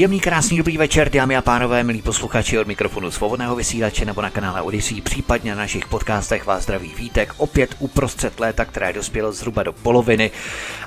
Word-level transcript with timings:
Příjemný, 0.00 0.20
krásný, 0.20 0.56
dobrý 0.56 0.78
večer, 0.78 1.10
dámy 1.10 1.36
a 1.36 1.42
pánové, 1.42 1.82
milí 1.82 2.02
posluchači 2.02 2.58
od 2.58 2.66
mikrofonu 2.66 3.10
svobodného 3.10 3.56
vysílače 3.56 4.04
nebo 4.04 4.22
na 4.22 4.30
kanále 4.30 4.62
Odyssey, 4.62 5.00
případně 5.00 5.50
na 5.50 5.56
našich 5.56 5.86
podcastech 5.86 6.46
vás 6.46 6.62
zdraví 6.62 6.92
Vítek, 6.98 7.34
opět 7.36 7.74
uprostřed 7.78 8.40
léta, 8.40 8.64
které 8.64 8.92
dospělo 8.92 9.32
zhruba 9.32 9.62
do 9.62 9.72
poloviny. 9.72 10.30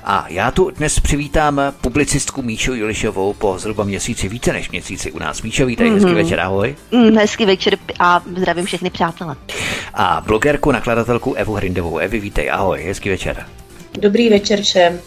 A 0.04 0.26
já 0.28 0.50
tu 0.50 0.70
dnes 0.70 1.00
přivítám 1.00 1.60
publicistku 1.80 2.42
Míšu 2.42 2.74
Julišovou 2.74 3.32
po 3.32 3.58
zhruba 3.58 3.84
měsíci, 3.84 4.28
více 4.28 4.52
než 4.52 4.70
měsíci 4.70 5.12
u 5.12 5.18
nás. 5.18 5.42
Míšo, 5.42 5.66
vítej, 5.66 5.90
mm-hmm. 5.90 5.94
hezký 5.94 6.14
večer, 6.14 6.40
ahoj. 6.40 6.76
Mm, 6.90 7.16
hezký 7.16 7.44
večer 7.44 7.78
a 7.98 8.22
zdravím 8.36 8.64
všechny 8.64 8.90
přátelé. 8.90 9.36
A 9.94 10.22
blogerku, 10.26 10.72
nakladatelku 10.72 11.34
Evu 11.34 11.54
Hrindovou. 11.54 11.98
Evi, 11.98 12.20
vítej, 12.20 12.50
ahoj, 12.50 12.82
hezký 12.82 13.08
večer. 13.08 13.46
Dobrý 13.98 14.30
večer 14.30 14.62
všem. 14.62 15.00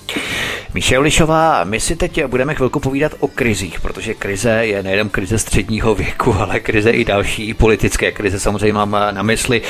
Míše 0.73 0.97
Lišová, 0.97 1.63
my 1.63 1.79
si 1.79 1.95
teď 1.95 2.25
budeme 2.25 2.55
chvilku 2.55 2.79
povídat 2.79 3.11
o 3.19 3.27
krizích, 3.27 3.81
protože 3.81 4.13
krize 4.13 4.49
je 4.49 4.83
nejen 4.83 5.09
krize 5.09 5.37
středního 5.37 5.95
věku, 5.95 6.33
ale 6.33 6.59
krize 6.59 6.91
i 6.91 7.05
další, 7.05 7.53
politické 7.53 8.11
krize 8.11 8.39
samozřejmě 8.39 8.73
mám 8.73 8.91
na 9.11 9.23
mysli. 9.23 9.61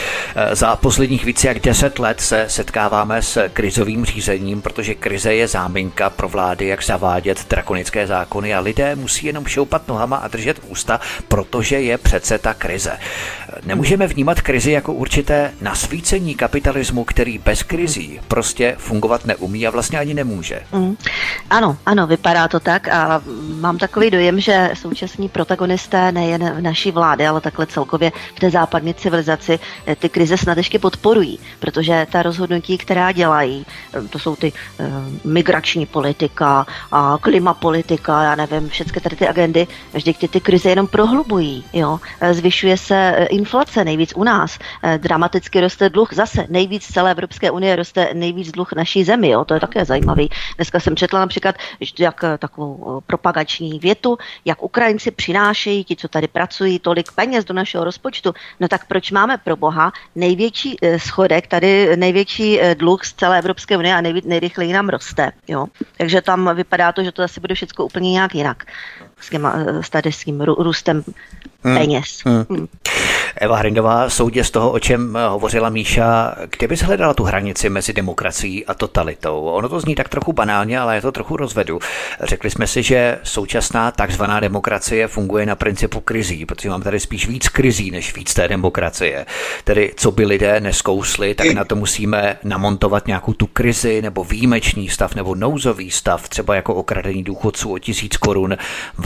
Za 0.52 0.76
posledních 0.76 1.26
více 1.26 1.48
jak 1.48 1.60
deset 1.60 2.00
let 2.00 2.22
se 2.22 2.46
setkáváme 2.48 3.22
s 3.22 3.50
krizovým 3.50 4.06
řízením, 4.06 4.62
protože 4.62 4.96
krize 4.96 5.34
je 5.34 5.48
záminka 5.48 6.10
pro 6.10 6.30
vlády, 6.30 6.68
jak 6.68 6.84
zavádět 6.84 7.50
drakonické 7.50 8.08
zákony 8.08 8.56
a 8.56 8.60
lidé 8.60 8.96
musí 8.96 9.26
jenom 9.26 9.46
šoupat 9.46 9.88
nohama 9.88 10.18
a 10.18 10.28
držet 10.28 10.60
ústa, 10.68 11.00
protože 11.28 11.82
je 11.82 11.98
přece 11.98 12.38
ta 12.38 12.54
krize. 12.54 12.98
Nemůžeme 13.66 14.08
vnímat 14.08 14.42
krizi 14.42 14.72
jako 14.72 14.94
určité 14.94 15.52
nasvícení 15.62 16.36
kapitalismu, 16.36 17.04
který 17.04 17.38
bez 17.38 17.64
krizí 17.64 18.20
prostě 18.28 18.76
fungovat 19.08 19.26
neumí 19.26 19.68
a 19.68 19.72
vlastně 19.72 20.00
ani 20.00 20.14
nemůže. 20.14 20.62
Mm. 20.72 20.98
Ano, 21.50 21.78
ano, 21.86 22.08
vypadá 22.08 22.48
to 22.48 22.60
tak 22.60 22.88
a 22.88 23.22
mám 23.60 23.78
takový 23.78 24.12
dojem, 24.12 24.40
že 24.40 24.72
současní 24.74 25.30
protagonisté 25.30 26.12
nejen 26.12 26.54
v 26.54 26.62
naší 26.62 26.92
vlády, 26.92 27.28
ale 27.28 27.42
takhle 27.42 27.66
celkově 27.66 28.12
v 28.36 28.40
té 28.40 28.50
západní 28.50 28.94
civilizaci 28.94 29.60
eh, 29.86 29.96
ty 29.96 30.10
krize 30.10 30.38
snad 30.38 30.58
ještě 30.58 30.80
podporují, 30.80 31.40
protože 31.60 32.08
ta 32.12 32.24
rozhodnutí, 32.24 32.78
která 32.78 33.12
dělají, 33.12 33.66
eh, 33.94 34.08
to 34.08 34.20
jsou 34.20 34.36
ty 34.36 34.52
uh, 34.52 34.86
migrační 35.24 35.86
politika 35.86 36.66
a 36.92 37.18
klimapolitika, 37.22 38.24
já 38.24 38.36
nevím, 38.36 38.70
všechny 38.70 39.02
tady 39.02 39.16
ty 39.16 39.28
agendy, 39.28 39.68
vždyť 39.94 40.18
ty, 40.18 40.28
ty 40.28 40.40
krize 40.40 40.70
jenom 40.70 40.88
prohlubují, 40.88 41.64
jo. 41.74 42.00
Zvyšuje 42.32 42.78
se 42.78 43.28
inflace 43.30 43.86
nejvíc 43.86 44.14
u 44.16 44.24
nás, 44.24 44.60
dramaticky 44.98 45.62
roste 45.62 45.90
dluh, 45.90 46.14
zase 46.14 46.46
nejvíc 46.50 46.88
celé 46.94 47.12
Evropské 47.12 47.52
unie 47.52 47.76
roste 47.76 48.10
nejvíc 48.14 48.52
dluh 48.52 48.74
naší 48.74 48.97
zemi, 49.04 49.30
jo, 49.30 49.46
to 49.46 49.54
je 49.54 49.60
také 49.60 49.86
zajímavý. 49.86 50.30
Dneska 50.56 50.80
jsem 50.80 50.96
četla 50.96 51.20
například 51.20 51.56
jak 52.00 52.24
eh, 52.24 52.38
takovou 52.38 52.98
eh, 52.98 53.02
propagační 53.08 53.80
větu, 53.80 54.18
jak 54.46 54.64
Ukrajinci 54.64 55.12
přinášejí, 55.12 55.84
ti, 55.84 55.96
co 55.96 56.08
tady 56.08 56.28
pracují, 56.28 56.80
tolik 56.80 57.12
peněz 57.12 57.46
do 57.46 57.54
našeho 57.54 57.84
rozpočtu. 57.84 58.34
No 58.60 58.68
tak 58.68 58.88
proč 58.88 59.12
máme 59.12 59.38
pro 59.38 59.56
boha 59.56 59.92
největší 60.16 60.78
eh, 60.82 61.00
schodek, 61.00 61.48
tady 61.48 61.98
největší 61.98 62.60
dluh 62.74 63.06
z 63.06 63.14
celé 63.14 63.40
Evropské 63.40 63.78
unie 63.78 63.96
a 63.96 64.02
nejrychleji 64.02 64.74
nám 64.74 64.90
roste. 64.90 65.32
Jo? 65.48 65.68
Takže 65.98 66.22
tam 66.22 66.56
vypadá 66.56 66.92
to, 66.92 67.04
že 67.04 67.12
to 67.12 67.24
asi 67.24 67.40
bude 67.40 67.56
všechno 67.56 67.86
úplně 67.86 68.12
nějak 68.12 68.36
jinak 68.36 68.66
s, 69.20 69.30
těma, 69.30 69.56
s 69.82 69.90
tady 69.90 70.12
s 70.12 70.24
tím 70.24 70.42
růstem 70.42 71.04
hmm. 71.64 71.78
peněz. 71.78 72.22
Hmm. 72.26 72.46
Hmm. 72.50 72.68
Eva 73.36 73.58
Hrindová, 73.58 74.10
soudě 74.10 74.44
z 74.44 74.52
toho, 74.52 74.72
o 74.72 74.80
čem 74.80 75.18
hovořila 75.30 75.70
Míša, 75.70 76.36
kde 76.58 76.68
bys 76.68 76.82
hledala 76.82 77.14
tu 77.14 77.24
hranici 77.24 77.70
mezi 77.70 77.94
demokracií 77.94 78.66
a 78.66 78.74
totalitou? 78.74 79.42
Ono 79.42 79.70
to 79.70 79.80
zní 79.80 79.96
tak 79.96 80.10
trochu 80.10 80.34
banálně, 80.34 80.80
ale 80.80 80.96
je 80.96 81.02
to 81.02 81.12
trochu 81.12 81.38
rozvedu. 81.38 81.80
Řekli 82.24 82.50
jsme 82.50 82.68
si, 82.68 82.84
že 82.84 83.20
současná 83.24 83.92
takzvaná 83.92 84.40
demokracie 84.40 85.08
funguje 85.08 85.46
na 85.46 85.56
principu 85.56 86.00
krizí, 86.00 86.46
protože 86.46 86.70
mám 86.70 86.82
tady 86.82 87.00
spíš 87.00 87.28
víc 87.28 87.50
krizí 87.50 87.92
než 87.92 88.16
víc 88.16 88.34
té 88.34 88.48
demokracie. 88.48 89.26
Tedy 89.64 89.94
co 89.96 90.12
by 90.12 90.26
lidé 90.26 90.60
neskousli, 90.60 91.36
tak 91.36 91.54
na 91.54 91.66
to 91.66 91.76
musíme 91.76 92.38
namontovat 92.44 93.08
nějakou 93.08 93.34
tu 93.34 93.48
krizi 93.48 94.02
nebo 94.02 94.24
výjimečný 94.24 94.90
stav 94.90 95.16
nebo 95.16 95.36
nouzový 95.36 95.92
stav, 95.92 96.30
třeba 96.30 96.56
jako 96.56 96.76
okradení 96.76 97.24
důchodců 97.24 97.74
o 97.74 97.80
tisíc 97.80 98.18
korun, 98.18 98.58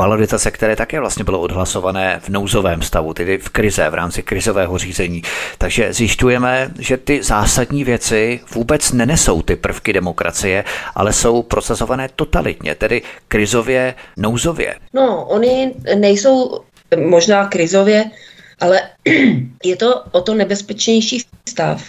valorizace, 0.01 0.51
které 0.51 0.75
také 0.75 0.99
vlastně 0.99 1.23
bylo 1.23 1.39
odhlasované 1.39 2.19
v 2.23 2.29
nouzovém 2.29 2.81
stavu, 2.81 3.13
tedy 3.13 3.37
v 3.37 3.49
krize, 3.49 3.89
v 3.89 3.93
rámci 3.93 4.23
krizového 4.23 4.77
řízení. 4.77 5.21
Takže 5.57 5.93
zjišťujeme, 5.93 6.71
že 6.79 6.97
ty 6.97 7.23
zásadní 7.23 7.83
věci 7.83 8.39
vůbec 8.53 8.91
nenesou 8.91 9.41
ty 9.41 9.55
prvky 9.55 9.93
demokracie, 9.93 10.63
ale 10.95 11.13
jsou 11.13 11.43
prosazované 11.43 12.09
totalitně, 12.15 12.75
tedy 12.75 13.01
krizově, 13.27 13.93
nouzově. 14.17 14.75
No, 14.93 15.25
oni 15.25 15.73
nejsou 15.95 16.59
možná 16.97 17.45
krizově, 17.47 18.05
ale 18.59 18.81
je 19.63 19.75
to 19.75 20.01
o 20.11 20.21
to 20.21 20.33
nebezpečnější 20.33 21.25
stav, 21.49 21.83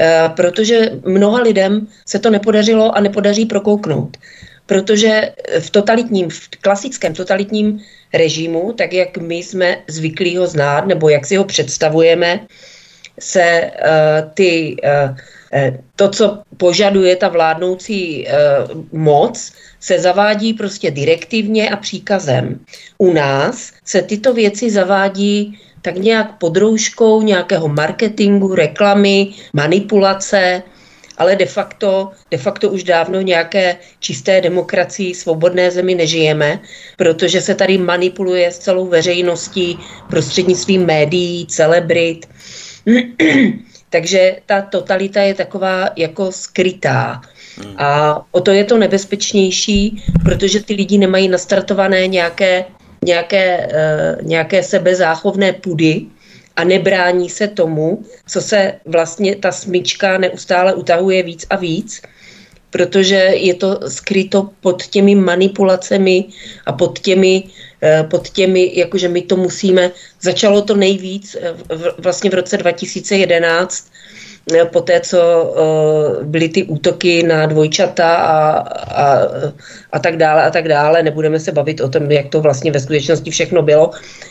eh, 0.00 0.30
protože 0.36 0.90
mnoha 1.06 1.42
lidem 1.42 1.86
se 2.06 2.18
to 2.18 2.30
nepodařilo 2.30 2.96
a 2.96 3.00
nepodaří 3.00 3.46
prokouknout. 3.46 4.16
Protože 4.66 5.32
v 5.60 5.70
totalitním, 5.70 6.30
v 6.30 6.48
klasickém 6.60 7.14
totalitním 7.14 7.80
režimu, 8.14 8.72
tak 8.72 8.92
jak 8.92 9.18
my 9.18 9.36
jsme 9.36 9.76
zvyklí 9.88 10.36
ho 10.36 10.46
znát, 10.46 10.86
nebo 10.86 11.08
jak 11.08 11.26
si 11.26 11.36
ho 11.36 11.44
představujeme, 11.44 12.40
se 13.20 13.70
uh, 13.70 14.30
ty, 14.34 14.76
uh, 14.84 15.16
to, 15.96 16.08
co 16.08 16.42
požaduje 16.56 17.16
ta 17.16 17.28
vládnoucí 17.28 18.26
uh, 18.26 18.82
moc, 18.92 19.52
se 19.80 19.98
zavádí 19.98 20.54
prostě 20.54 20.90
direktivně 20.90 21.70
a 21.70 21.76
příkazem. 21.76 22.60
U 22.98 23.12
nás 23.12 23.72
se 23.84 24.02
tyto 24.02 24.34
věci 24.34 24.70
zavádí 24.70 25.58
tak 25.82 25.96
nějak 25.96 26.38
pod 26.38 26.56
rouškou 26.56 27.22
nějakého 27.22 27.68
marketingu, 27.68 28.54
reklamy, 28.54 29.28
manipulace, 29.52 30.62
ale 31.18 31.36
de 31.36 31.46
facto, 31.46 32.10
de 32.30 32.38
facto 32.38 32.70
už 32.70 32.84
dávno 32.84 33.20
nějaké 33.20 33.76
čisté 34.00 34.40
demokracii, 34.40 35.14
svobodné 35.14 35.70
zemi 35.70 35.94
nežijeme, 35.94 36.60
protože 36.96 37.40
se 37.40 37.54
tady 37.54 37.78
manipuluje 37.78 38.52
s 38.52 38.58
celou 38.58 38.86
veřejností 38.86 39.78
prostřednictvím 40.10 40.86
médií, 40.86 41.46
celebrit. 41.46 42.28
Takže 43.90 44.36
ta 44.46 44.62
totalita 44.62 45.20
je 45.22 45.34
taková 45.34 45.88
jako 45.96 46.32
skrytá. 46.32 47.20
Hmm. 47.56 47.74
A 47.76 48.20
o 48.30 48.40
to 48.40 48.50
je 48.50 48.64
to 48.64 48.78
nebezpečnější, 48.78 50.04
protože 50.24 50.62
ty 50.62 50.74
lidi 50.74 50.98
nemají 50.98 51.28
nastartované 51.28 52.06
nějaké, 52.06 52.64
nějaké, 53.04 53.68
uh, 53.72 54.26
nějaké 54.26 54.62
sebezáchovné 54.62 55.52
pudy, 55.52 56.06
a 56.56 56.64
nebrání 56.64 57.30
se 57.30 57.48
tomu, 57.48 58.04
co 58.26 58.40
se 58.40 58.72
vlastně 58.84 59.36
ta 59.36 59.52
smyčka 59.52 60.18
neustále 60.18 60.74
utahuje 60.74 61.22
víc 61.22 61.46
a 61.50 61.56
víc, 61.56 62.02
protože 62.70 63.14
je 63.16 63.54
to 63.54 63.80
skryto 63.88 64.50
pod 64.60 64.82
těmi 64.82 65.14
manipulacemi 65.14 66.24
a 66.66 66.72
pod 66.72 66.98
těmi, 66.98 67.44
eh, 67.82 68.04
pod 68.10 68.28
těmi, 68.28 68.72
jakože 68.74 69.08
my 69.08 69.22
to 69.22 69.36
musíme, 69.36 69.90
začalo 70.20 70.62
to 70.62 70.76
nejvíc 70.76 71.36
eh, 71.40 71.54
vlastně 71.98 72.30
v 72.30 72.34
roce 72.34 72.56
2011, 72.56 73.88
eh, 73.88 74.25
po 74.72 74.80
té, 74.80 75.00
co 75.00 75.18
byly 76.22 76.48
ty 76.48 76.62
útoky 76.62 77.22
na 77.22 77.46
dvojčata 77.46 78.16
a, 78.16 78.50
a, 79.02 79.18
a 79.92 79.98
tak 79.98 80.16
dále 80.16 80.42
a 80.44 80.50
tak 80.50 80.68
dále. 80.68 81.02
Nebudeme 81.02 81.40
se 81.40 81.52
bavit 81.52 81.80
o 81.80 81.88
tom, 81.88 82.10
jak 82.10 82.28
to 82.28 82.40
vlastně 82.40 82.72
ve 82.72 82.80
skutečnosti 82.80 83.30
všechno 83.30 83.62
bylo. 83.62 83.90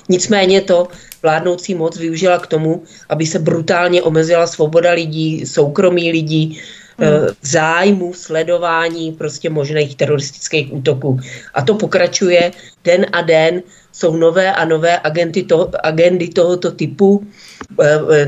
Nicméně 0.10 0.62
to 0.62 0.88
vládnoucí 1.24 1.76
moc 1.76 2.00
využila 2.00 2.40
k 2.40 2.48
tomu, 2.48 2.84
aby 3.10 3.26
se 3.26 3.40
brutálně 3.40 4.02
omezila 4.02 4.48
svoboda 4.48 4.92
lidí, 4.92 5.46
soukromí 5.46 6.12
lidí, 6.12 6.60
v 6.98 7.36
zájmu 7.42 8.14
sledování 8.14 9.12
prostě 9.12 9.50
možných 9.50 9.96
teroristických 9.96 10.74
útoků. 10.74 11.20
A 11.54 11.62
to 11.62 11.76
pokračuje 11.76 12.52
den 12.84 13.06
a 13.12 13.22
den, 13.22 13.64
jsou 13.92 14.18
nové 14.18 14.54
a 14.54 14.66
nové 14.66 15.00
agenty 15.04 15.44
toho, 15.44 15.72
agendy 15.84 16.28
tohoto 16.28 16.72
typu. 16.72 17.28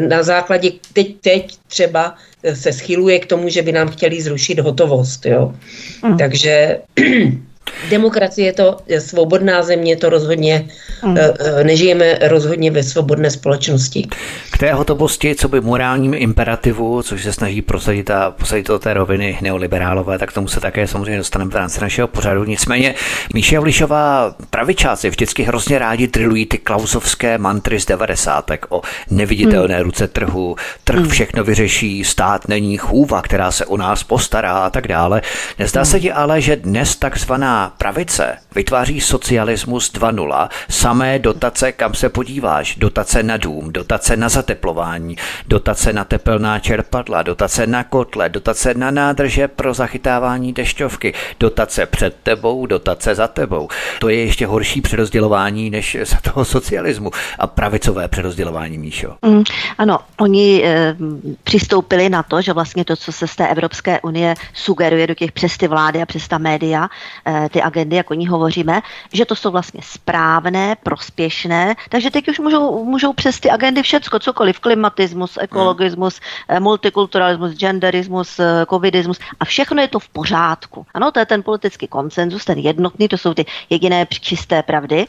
Na 0.08 0.24
základě 0.24 0.72
teď, 0.94 1.16
teď 1.22 1.58
třeba 1.68 2.16
se 2.54 2.74
schyluje 2.74 3.20
k 3.20 3.26
tomu, 3.26 3.50
že 3.50 3.62
by 3.62 3.72
nám 3.72 3.88
chtěli 3.88 4.22
zrušit 4.22 4.60
hotovost. 4.60 5.26
Jo? 5.26 5.56
Mm. 6.04 6.18
Takže 6.18 6.80
Demokracie 7.90 8.46
je 8.46 8.54
to 8.54 8.78
je 8.88 9.02
svobodná 9.02 9.64
země, 9.64 9.96
to 9.96 10.10
rozhodně 10.10 10.68
mm. 11.04 11.18
nežijeme 11.64 12.20
rozhodně 12.22 12.72
ve 12.72 12.84
svobodné 12.84 13.32
společnosti. 13.32 14.08
K 14.52 14.58
té 14.58 14.74
hotovosti, 14.74 15.36
co 15.36 15.48
by 15.48 15.62
morálním 15.62 16.14
imperativu, 16.14 17.04
což 17.04 17.24
se 17.24 17.34
snaží 17.34 17.62
prosadit 17.62 18.10
a 18.10 18.32
posadit 18.32 18.68
do 18.68 18.80
té 18.80 18.94
roviny 18.94 19.38
neoliberálové, 19.42 20.18
tak 20.20 20.34
tomu 20.34 20.48
se 20.48 20.60
také 20.60 20.88
samozřejmě 20.88 21.18
dostaneme 21.18 21.52
v 21.52 21.56
rámci 21.56 21.82
našeho 21.82 22.08
pořadu. 22.08 22.44
Nicméně 22.44 22.96
Míše 23.34 23.56
Javlišová 23.56 24.36
pravičáci 24.50 25.10
vždycky 25.10 25.44
hrozně 25.44 25.80
rádi 25.80 26.08
trilují 26.08 26.46
ty 26.46 26.58
klausovské 26.58 27.38
mantry 27.38 27.80
z 27.80 27.86
90. 27.86 28.52
o 28.70 28.82
neviditelné 29.10 29.78
mm. 29.78 29.84
ruce 29.84 30.08
trhu, 30.08 30.56
trh 30.84 31.00
mm. 31.00 31.08
všechno 31.08 31.44
vyřeší, 31.44 32.04
stát 32.04 32.48
není 32.48 32.78
chůva, 32.78 33.22
která 33.22 33.52
se 33.52 33.66
o 33.66 33.78
nás 33.78 34.04
postará 34.04 34.58
a 34.58 34.70
tak 34.70 34.88
dále. 34.88 35.22
Nezdá 35.60 35.82
mm. 35.82 35.86
se 35.86 36.00
ti 36.00 36.12
ale, 36.12 36.42
že 36.42 36.56
dnes 36.56 36.96
takzvaná 36.96 37.57
pravice 37.78 38.38
vytváří 38.56 39.02
socialismus 39.02 39.94
2.0, 39.94 40.50
samé 40.70 41.20
dotace, 41.20 41.72
kam 41.72 41.94
se 41.94 42.10
podíváš, 42.10 42.76
dotace 42.76 43.24
na 43.24 43.38
dům, 43.38 43.74
dotace 43.74 44.18
na 44.18 44.30
zateplování, 44.30 45.16
dotace 45.48 45.94
na 45.94 46.04
tepelná 46.04 46.60
čerpadla, 46.60 47.24
dotace 47.24 47.68
na 47.68 47.84
kotle, 47.84 48.30
dotace 48.30 48.74
na 48.74 48.92
nádrže 48.92 49.48
pro 49.48 49.74
zachytávání 49.74 50.54
dešťovky, 50.54 51.14
dotace 51.40 51.86
před 51.86 52.16
tebou, 52.24 52.66
dotace 52.66 53.16
za 53.16 53.28
tebou. 53.28 53.68
To 54.00 54.10
je 54.10 54.26
ještě 54.26 54.46
horší 54.46 54.82
přerozdělování 54.82 55.70
než 55.70 55.98
za 56.04 56.18
toho 56.32 56.46
socialismu 56.46 57.12
a 57.40 57.48
pravicové 57.48 58.08
přerozdělování, 58.08 58.78
Míšo. 58.78 59.16
Mm, 59.22 59.44
ano, 59.78 60.00
oni 60.20 60.64
e, 60.66 60.96
přistoupili 61.44 62.10
na 62.10 62.24
to, 62.24 62.42
že 62.42 62.54
vlastně 62.54 62.86
to, 62.86 62.96
co 62.96 63.12
se 63.12 63.28
z 63.28 63.36
té 63.36 63.48
Evropské 63.48 64.02
unie 64.02 64.36
sugeruje 64.54 65.08
do 65.08 65.14
těch 65.14 65.32
přes 65.32 65.58
ty 65.58 65.68
vlády 65.68 66.02
a 66.02 66.06
přes 66.06 66.28
ta 66.28 66.38
média, 66.38 66.90
e, 67.26 67.47
ty 67.50 67.62
agendy, 67.62 67.96
jak 67.96 68.12
o 68.12 68.14
ní 68.14 68.28
hovoříme, 68.28 68.82
že 69.14 69.26
to 69.26 69.36
jsou 69.36 69.52
vlastně 69.52 69.82
správné, 69.84 70.76
prospěšné, 70.84 71.76
takže 71.90 72.12
teď 72.12 72.28
už 72.30 72.40
můžou, 72.40 72.86
můžou 72.86 73.14
přes 73.14 73.40
ty 73.40 73.50
agendy 73.50 73.84
všecko, 73.84 74.20
cokoliv, 74.20 74.60
klimatismus, 74.60 75.38
ekologismus, 75.42 76.20
hmm. 76.48 76.64
multikulturalismus, 76.64 77.52
genderismus, 77.52 78.40
eh, 78.40 78.66
covidismus 78.70 79.20
a 79.40 79.46
všechno 79.46 79.82
je 79.82 79.88
to 79.88 80.00
v 80.00 80.10
pořádku. 80.10 80.86
Ano, 80.94 81.12
to 81.12 81.20
je 81.20 81.26
ten 81.26 81.44
politický 81.44 81.88
konsenzus, 81.88 82.46
ten 82.46 82.60
jednotný, 82.60 83.08
to 83.08 83.18
jsou 83.18 83.34
ty 83.34 83.46
jediné 83.70 84.08
čisté 84.10 84.64
pravdy 84.64 85.08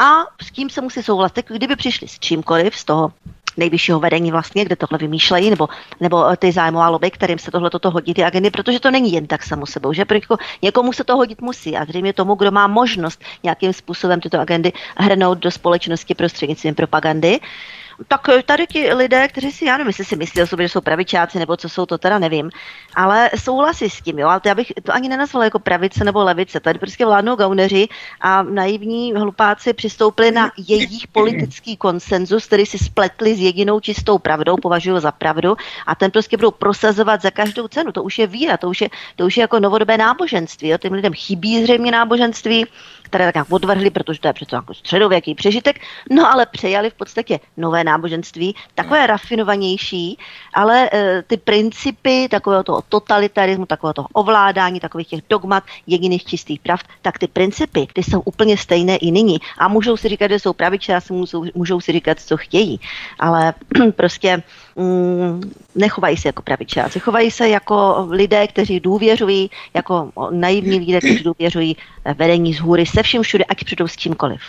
a 0.00 0.26
s 0.42 0.50
tím 0.50 0.70
se 0.70 0.80
musí 0.80 1.02
souhlasit. 1.02 1.46
Kdyby 1.48 1.76
přišli 1.76 2.08
s 2.08 2.18
čímkoliv 2.18 2.76
z 2.76 2.84
toho 2.84 3.12
nejvyššího 3.60 4.00
vedení 4.00 4.30
vlastně, 4.30 4.64
kde 4.64 4.76
tohle 4.76 4.98
vymýšlejí, 4.98 5.50
nebo, 5.50 5.68
nebo 6.00 6.36
ty 6.36 6.52
zájmová 6.52 6.88
lobby, 6.88 7.10
kterým 7.10 7.38
se 7.38 7.50
tohle 7.50 7.70
toto 7.70 7.90
hodí, 7.90 8.14
ty 8.14 8.24
agendy, 8.24 8.50
protože 8.50 8.80
to 8.80 8.90
není 8.90 9.12
jen 9.12 9.26
tak 9.26 9.42
samo 9.42 9.66
sebou, 9.66 9.92
že? 9.92 10.04
Jako 10.10 10.36
někomu 10.62 10.92
se 10.92 11.04
to 11.04 11.16
hodit 11.16 11.40
musí 11.40 11.76
a 11.76 11.84
zřejmě 11.84 12.12
tomu, 12.12 12.34
kdo 12.34 12.50
má 12.50 12.66
možnost 12.66 13.22
nějakým 13.42 13.72
způsobem 13.72 14.20
tyto 14.20 14.40
agendy 14.40 14.72
hrnout 14.96 15.38
do 15.38 15.50
společnosti 15.50 16.14
prostřednictvím 16.14 16.74
propagandy, 16.74 17.40
tak 18.08 18.28
eh, 18.28 18.42
tady 18.42 18.66
ti 18.66 18.94
lidé, 18.94 19.28
kteří 19.28 19.52
si, 19.52 19.64
já 19.64 19.76
nevím, 19.76 19.88
jestli 19.88 20.04
si 20.04 20.16
myslí 20.16 20.42
o 20.42 20.46
sobě, 20.46 20.68
že 20.68 20.72
jsou 20.72 20.80
pravičáci, 20.80 21.38
nebo 21.38 21.56
co 21.56 21.68
jsou, 21.68 21.86
to 21.86 21.98
teda 21.98 22.18
nevím, 22.18 22.50
ale 22.94 23.30
souhlasí 23.38 23.90
s 23.90 24.00
tím, 24.00 24.18
jo, 24.18 24.28
ale 24.28 24.40
to 24.40 24.48
já 24.48 24.54
bych 24.54 24.72
to 24.82 24.94
ani 24.94 25.08
nenazvala 25.08 25.44
jako 25.44 25.58
pravice 25.58 26.04
nebo 26.04 26.24
levice, 26.24 26.60
tady 26.60 26.78
prostě 26.78 27.06
vládnou 27.06 27.36
gauneři 27.36 27.88
a 28.20 28.42
naivní 28.42 29.12
hlupáci 29.12 29.72
přistoupili 29.72 30.30
na 30.30 30.50
jejich 30.56 31.08
politický 31.08 31.76
konsenzus, 31.76 32.46
který 32.46 32.66
si 32.66 32.78
spletli 32.78 33.34
s 33.34 33.40
jedinou 33.40 33.80
čistou 33.80 34.18
pravdou, 34.18 34.56
považují 34.56 35.00
za 35.00 35.12
pravdu 35.12 35.56
a 35.86 35.94
ten 35.94 36.10
prostě 36.10 36.36
budou 36.36 36.50
prosazovat 36.50 37.22
za 37.22 37.30
každou 37.30 37.68
cenu, 37.68 37.92
to 37.92 38.02
už 38.02 38.18
je 38.18 38.26
víra, 38.26 38.56
to 38.56 38.68
už 38.68 38.80
je, 38.80 38.88
to 39.16 39.26
už 39.26 39.36
je 39.36 39.40
jako 39.40 39.60
novodobé 39.60 39.96
náboženství, 39.96 40.68
jo, 40.68 40.78
těm 40.78 40.92
lidem 40.92 41.12
chybí 41.14 41.62
zřejmě 41.62 41.90
náboženství, 41.90 42.66
které 43.10 43.24
tak 43.24 43.34
nějak 43.34 43.52
odvrhli, 43.52 43.90
protože 43.90 44.20
to 44.20 44.28
je 44.28 44.32
přece 44.32 44.56
jako 44.56 44.74
středověký 44.74 45.34
přežitek, 45.34 45.80
no 46.10 46.32
ale 46.32 46.46
přejali 46.46 46.90
v 46.90 46.94
podstatě 46.94 47.40
nové 47.56 47.84
náboženství, 47.84 48.54
takové 48.74 49.06
rafinovanější, 49.06 50.18
ale 50.54 50.90
e, 50.92 51.22
ty 51.26 51.36
principy 51.36 52.28
takového 52.30 52.62
toho 52.62 52.82
totalitarismu, 52.88 53.66
takového 53.66 53.94
toho 53.94 54.08
ovládání, 54.12 54.80
takových 54.80 55.08
těch 55.08 55.20
dogmat, 55.28 55.64
jediných 55.86 56.24
čistých 56.24 56.60
pravd, 56.60 56.86
tak 57.02 57.18
ty 57.18 57.26
principy, 57.26 57.86
ty 57.92 58.02
jsou 58.02 58.20
úplně 58.20 58.56
stejné 58.56 58.96
i 58.96 59.10
nyní. 59.10 59.38
A 59.58 59.68
můžou 59.68 59.96
si 59.96 60.08
říkat, 60.08 60.30
že 60.30 60.38
jsou 60.38 60.52
pravičáci, 60.52 61.12
můžou, 61.12 61.44
můžou 61.54 61.80
si 61.80 61.92
říkat, 61.92 62.18
co 62.20 62.36
chtějí, 62.36 62.80
ale 63.18 63.54
prostě 63.96 64.42
mm, 64.76 65.52
nechovají 65.74 66.16
se 66.16 66.28
jako 66.28 66.42
pravičáci, 66.42 67.00
chovají 67.00 67.30
se 67.30 67.48
jako 67.48 68.06
lidé, 68.10 68.46
kteří 68.46 68.80
důvěřují, 68.80 69.50
jako 69.74 70.10
naivní 70.30 70.78
lidé, 70.78 70.98
kteří 70.98 71.24
důvěřují 71.24 71.76
vedení 72.14 72.54
z 72.54 72.60
hůry 72.60 72.86
vším 73.02 73.22
všude, 73.22 73.44
ať 73.44 73.64
přijdou 73.64 73.88
s 73.88 73.96
čímkoliv. 73.96 74.40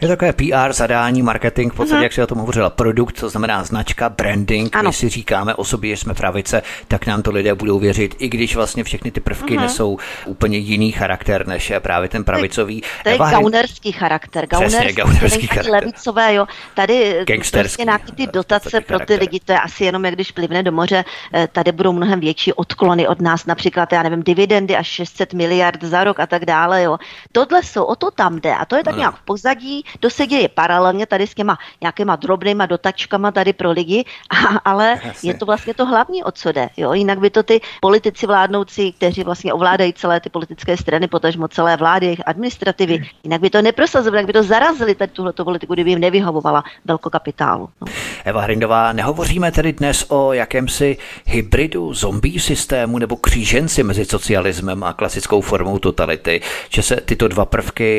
Je 0.00 0.08
takové 0.08 0.32
PR, 0.32 0.72
zadání, 0.72 1.22
marketing, 1.22 1.72
v 1.72 1.76
podstatě, 1.76 1.98
uh-huh. 1.98 2.02
jak 2.02 2.12
si 2.12 2.22
o 2.22 2.26
tom 2.26 2.38
hovořila, 2.38 2.70
produkt, 2.70 3.20
to 3.20 3.28
znamená 3.28 3.64
značka, 3.64 4.08
branding. 4.08 4.76
Ano. 4.76 4.90
Když 4.90 4.96
si 4.96 5.08
říkáme 5.08 5.54
o 5.54 5.64
sobě, 5.64 5.96
že 5.96 6.02
jsme 6.02 6.14
pravice, 6.14 6.62
tak 6.88 7.06
nám 7.06 7.22
to 7.22 7.30
lidé 7.30 7.54
budou 7.54 7.78
věřit, 7.78 8.16
i 8.18 8.28
když 8.28 8.56
vlastně 8.56 8.84
všechny 8.84 9.10
ty 9.10 9.20
prvky 9.20 9.56
uh-huh. 9.56 9.60
nesou 9.60 9.98
úplně 10.26 10.58
jiný 10.58 10.92
charakter 10.92 11.46
než 11.46 11.72
právě 11.78 12.08
ten 12.08 12.24
pravicový. 12.24 12.82
To 13.02 13.08
je 13.08 13.18
gaunerský 13.18 13.92
charakter. 13.92 14.46
Gaunerský, 14.46 14.78
Přesně, 14.78 14.92
gaunerský 14.92 15.46
charakter. 15.46 15.72
Levicové, 15.72 16.34
jo. 16.34 16.46
Tady 16.74 17.24
prostě 17.52 17.84
nějaký 17.84 18.12
ty 18.12 18.26
dotace 18.26 18.80
pro 18.80 18.98
ty 18.98 19.14
lidi, 19.14 19.40
to 19.44 19.52
je 19.52 19.60
asi 19.60 19.84
jenom, 19.84 20.04
jak 20.04 20.14
když 20.14 20.30
plivne 20.32 20.62
do 20.62 20.72
moře, 20.72 21.04
eh, 21.34 21.48
tady 21.52 21.72
budou 21.72 21.92
mnohem 21.92 22.20
větší 22.20 22.52
odklony 22.52 23.08
od 23.08 23.20
nás, 23.20 23.46
například, 23.46 23.92
já 23.92 24.02
nevím, 24.02 24.22
dividendy 24.22 24.76
až 24.76 24.86
600 24.86 25.32
miliard 25.34 25.84
za 25.84 26.04
rok 26.04 26.20
a 26.20 26.26
tak 26.26 26.44
dále, 26.44 26.82
jo. 26.82 26.98
Tohle 27.32 27.62
jsou, 27.62 27.84
o 27.84 27.96
to 28.00 28.10
tam 28.10 28.40
jde 28.40 28.54
a 28.54 28.64
to 28.64 28.76
je 28.76 28.84
tak 28.84 28.96
nějak 28.96 29.16
v 29.16 29.22
pozadí, 29.22 29.84
to 30.00 30.10
se 30.10 30.26
děje 30.26 30.48
paralelně 30.48 31.06
tady 31.06 31.26
s 31.26 31.34
těma 31.34 31.58
nějakýma 31.80 32.16
drobnýma 32.16 32.66
dotačkama 32.66 33.30
tady 33.30 33.52
pro 33.52 33.70
lidi, 33.70 34.04
a, 34.30 34.58
ale 34.64 35.00
Jasně. 35.04 35.30
je 35.30 35.34
to 35.34 35.46
vlastně 35.46 35.74
to 35.74 35.86
hlavní, 35.86 36.24
o 36.24 36.32
co 36.32 36.52
jde, 36.52 36.68
jo. 36.76 36.92
Jinak 36.92 37.18
by 37.20 37.30
to 37.30 37.42
ty 37.42 37.60
politici 37.80 38.26
vládnoucí, 38.26 38.92
kteří 38.92 39.24
vlastně 39.24 39.52
ovládají 39.52 39.92
celé 39.92 40.20
ty 40.20 40.30
politické 40.30 40.76
strany, 40.76 41.08
potažmo 41.08 41.48
celé 41.48 41.76
vlády, 41.76 42.06
jejich 42.06 42.20
administrativy, 42.26 42.96
hmm. 42.96 43.06
jinak 43.24 43.40
by 43.40 43.50
to 43.50 43.62
neprosazovali, 43.62 44.18
jinak 44.18 44.26
by 44.26 44.32
to 44.32 44.42
zarazili 44.42 44.94
tady 44.94 45.12
tuhleto 45.12 45.44
politiku, 45.44 45.74
kdyby 45.74 45.90
jim 45.90 46.00
nevyhovovala 46.00 46.64
velkokapitálu. 46.84 47.68
No. 47.80 47.86
Eva 48.24 48.40
Hrindová, 48.40 48.92
nehovoříme 48.92 49.52
tedy 49.52 49.72
dnes 49.72 50.06
o 50.08 50.32
jakémsi 50.32 50.96
hybridu 51.26 51.94
zombie 51.94 52.40
systému 52.40 52.98
nebo 52.98 53.16
kříženci 53.16 53.82
mezi 53.82 54.04
socialismem 54.04 54.84
a 54.84 54.92
klasickou 54.92 55.40
formou 55.40 55.78
totality, 55.78 56.40
že 56.68 56.82
se 56.82 56.96
tyto 56.96 57.28
dva 57.28 57.44
prvky 57.44 57.89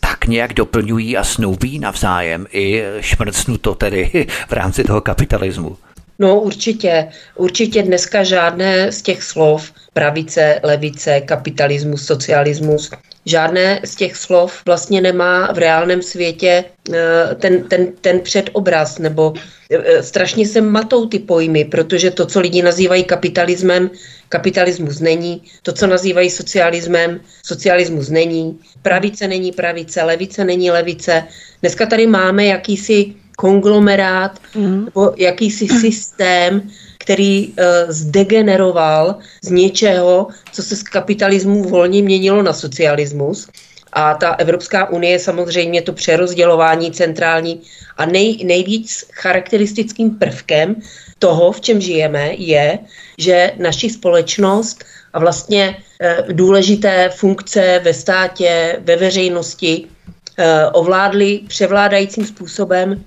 tak 0.00 0.26
nějak 0.26 0.52
doplňují 0.52 1.16
a 1.16 1.24
snoubí 1.24 1.78
navzájem 1.78 2.46
i 2.52 2.82
šmrcnu 3.00 3.58
to 3.58 3.74
tedy 3.74 4.26
v 4.48 4.52
rámci 4.52 4.84
toho 4.84 5.00
kapitalismu. 5.00 5.76
No 6.18 6.40
určitě, 6.40 7.08
určitě 7.36 7.82
dneska 7.82 8.22
žádné 8.22 8.92
z 8.92 9.02
těch 9.02 9.22
slov 9.22 9.72
pravice, 9.92 10.60
levice, 10.62 11.20
kapitalismus, 11.20 12.06
socialismus, 12.06 12.90
žádné 13.28 13.80
z 13.84 13.94
těch 13.94 14.16
slov 14.16 14.62
vlastně 14.66 15.00
nemá 15.00 15.52
v 15.52 15.58
reálném 15.58 16.02
světě 16.02 16.64
eh, 16.92 17.34
ten, 17.34 17.62
ten, 17.62 17.92
ten 18.00 18.20
předobraz, 18.20 18.98
nebo 18.98 19.34
eh, 19.70 20.02
strašně 20.02 20.46
se 20.46 20.60
matou 20.60 21.06
ty 21.06 21.18
pojmy, 21.18 21.64
protože 21.64 22.10
to, 22.10 22.26
co 22.26 22.40
lidi 22.40 22.62
nazývají 22.62 23.04
kapitalismem, 23.04 23.90
kapitalismus 24.28 25.00
není, 25.00 25.42
to, 25.62 25.72
co 25.72 25.86
nazývají 25.86 26.30
socialismem, 26.30 27.20
socialismus 27.44 28.08
není, 28.08 28.58
pravice 28.82 29.28
není 29.28 29.52
pravice, 29.52 30.02
levice 30.02 30.44
není 30.44 30.70
levice. 30.70 31.24
Dneska 31.60 31.86
tady 31.86 32.06
máme 32.06 32.44
jakýsi 32.46 33.14
konglomerát 33.36 34.38
mm. 34.54 34.84
nebo 34.84 35.12
jakýsi 35.16 35.68
systém, 35.68 36.62
který 37.08 37.48
uh, 37.48 37.54
zdegeneroval 37.88 39.16
z 39.42 39.50
něčeho, 39.50 40.26
co 40.52 40.62
se 40.62 40.76
z 40.76 40.82
kapitalismu 40.82 41.64
volně 41.64 42.02
měnilo 42.02 42.42
na 42.42 42.52
socialismus. 42.52 43.48
A 43.92 44.14
ta 44.14 44.36
Evropská 44.36 44.90
unie 44.90 45.18
samozřejmě 45.18 45.82
to 45.82 45.92
přerozdělování 45.92 46.92
centrální 46.92 47.60
a 47.96 48.06
nej, 48.06 48.44
nejvíc 48.44 49.08
charakteristickým 49.12 50.10
prvkem 50.20 50.76
toho, 51.18 51.52
v 51.52 51.60
čem 51.60 51.80
žijeme, 51.80 52.36
je, 52.36 52.78
že 53.18 53.52
naši 53.56 53.90
společnost 53.90 54.84
a 55.12 55.18
vlastně 55.18 55.76
e, 56.00 56.24
důležité 56.32 57.08
funkce 57.08 57.80
ve 57.84 57.94
státě, 57.94 58.80
ve 58.84 58.96
veřejnosti 58.96 59.84
e, 59.84 60.66
ovládli 60.76 61.40
převládajícím 61.48 62.26
způsobem 62.26 63.04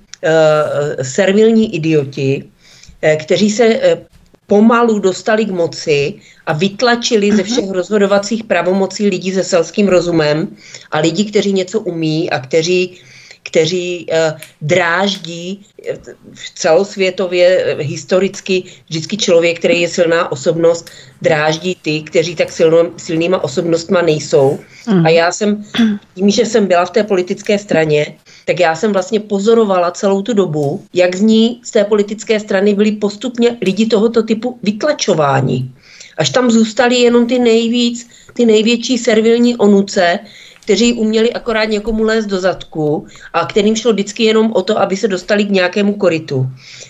servilní 1.02 1.74
idioti, 1.74 2.44
Eh, 2.44 2.51
kteří 3.18 3.50
se 3.50 3.64
eh, 3.64 4.06
pomalu 4.46 4.98
dostali 4.98 5.44
k 5.44 5.50
moci 5.50 6.14
a 6.46 6.52
vytlačili 6.52 7.32
ze 7.32 7.42
všech 7.42 7.70
rozhodovacích 7.70 8.44
pravomocí 8.44 9.08
lidí 9.08 9.32
se 9.32 9.44
selským 9.44 9.88
rozumem 9.88 10.56
a 10.90 10.98
lidi, 10.98 11.24
kteří 11.24 11.52
něco 11.52 11.80
umí 11.80 12.30
a 12.30 12.38
kteří 12.38 13.00
kteří 13.42 14.06
uh, 14.06 14.38
dráždí 14.60 15.66
eh, 15.88 15.98
celosvětově, 16.54 17.74
uh, 17.74 17.80
historicky, 17.80 18.64
vždycky 18.88 19.16
člověk, 19.16 19.58
který 19.58 19.80
je 19.80 19.88
silná 19.88 20.32
osobnost, 20.32 20.90
dráždí 21.22 21.76
ty, 21.82 22.02
kteří 22.02 22.36
tak 22.36 22.52
silno, 22.52 22.90
silnýma 22.96 23.44
osobnostma 23.44 24.02
nejsou. 24.02 24.58
Mm. 24.88 25.06
A 25.06 25.08
já 25.08 25.32
jsem, 25.32 25.64
tím, 26.14 26.30
že 26.30 26.46
jsem 26.46 26.66
byla 26.66 26.84
v 26.84 26.90
té 26.90 27.02
politické 27.04 27.58
straně, 27.58 28.14
tak 28.44 28.60
já 28.60 28.74
jsem 28.74 28.92
vlastně 28.92 29.20
pozorovala 29.20 29.90
celou 29.90 30.22
tu 30.22 30.32
dobu, 30.32 30.82
jak 30.94 31.16
z 31.16 31.20
ní 31.20 31.60
z 31.64 31.70
té 31.70 31.84
politické 31.84 32.40
strany 32.40 32.74
byli 32.74 32.92
postupně 32.92 33.56
lidi 33.62 33.86
tohoto 33.86 34.22
typu 34.22 34.58
vytlačováni. 34.62 35.70
Až 36.18 36.30
tam 36.30 36.50
zůstali 36.50 36.96
jenom 36.96 37.26
ty 37.26 37.38
nejvíc, 37.38 38.08
ty 38.32 38.46
největší 38.46 38.98
servilní 38.98 39.56
onuce, 39.56 40.18
kteří 40.62 40.92
uměli 40.92 41.32
akorát 41.32 41.64
někomu 41.64 42.02
lézt 42.02 42.28
do 42.28 42.40
zadku 42.40 43.06
a 43.32 43.46
kterým 43.46 43.76
šlo 43.76 43.92
vždycky 43.92 44.24
jenom 44.24 44.52
o 44.52 44.62
to, 44.62 44.80
aby 44.80 44.96
se 44.96 45.08
dostali 45.08 45.44
k 45.44 45.50
nějakému 45.50 45.94
koritu. 45.94 46.46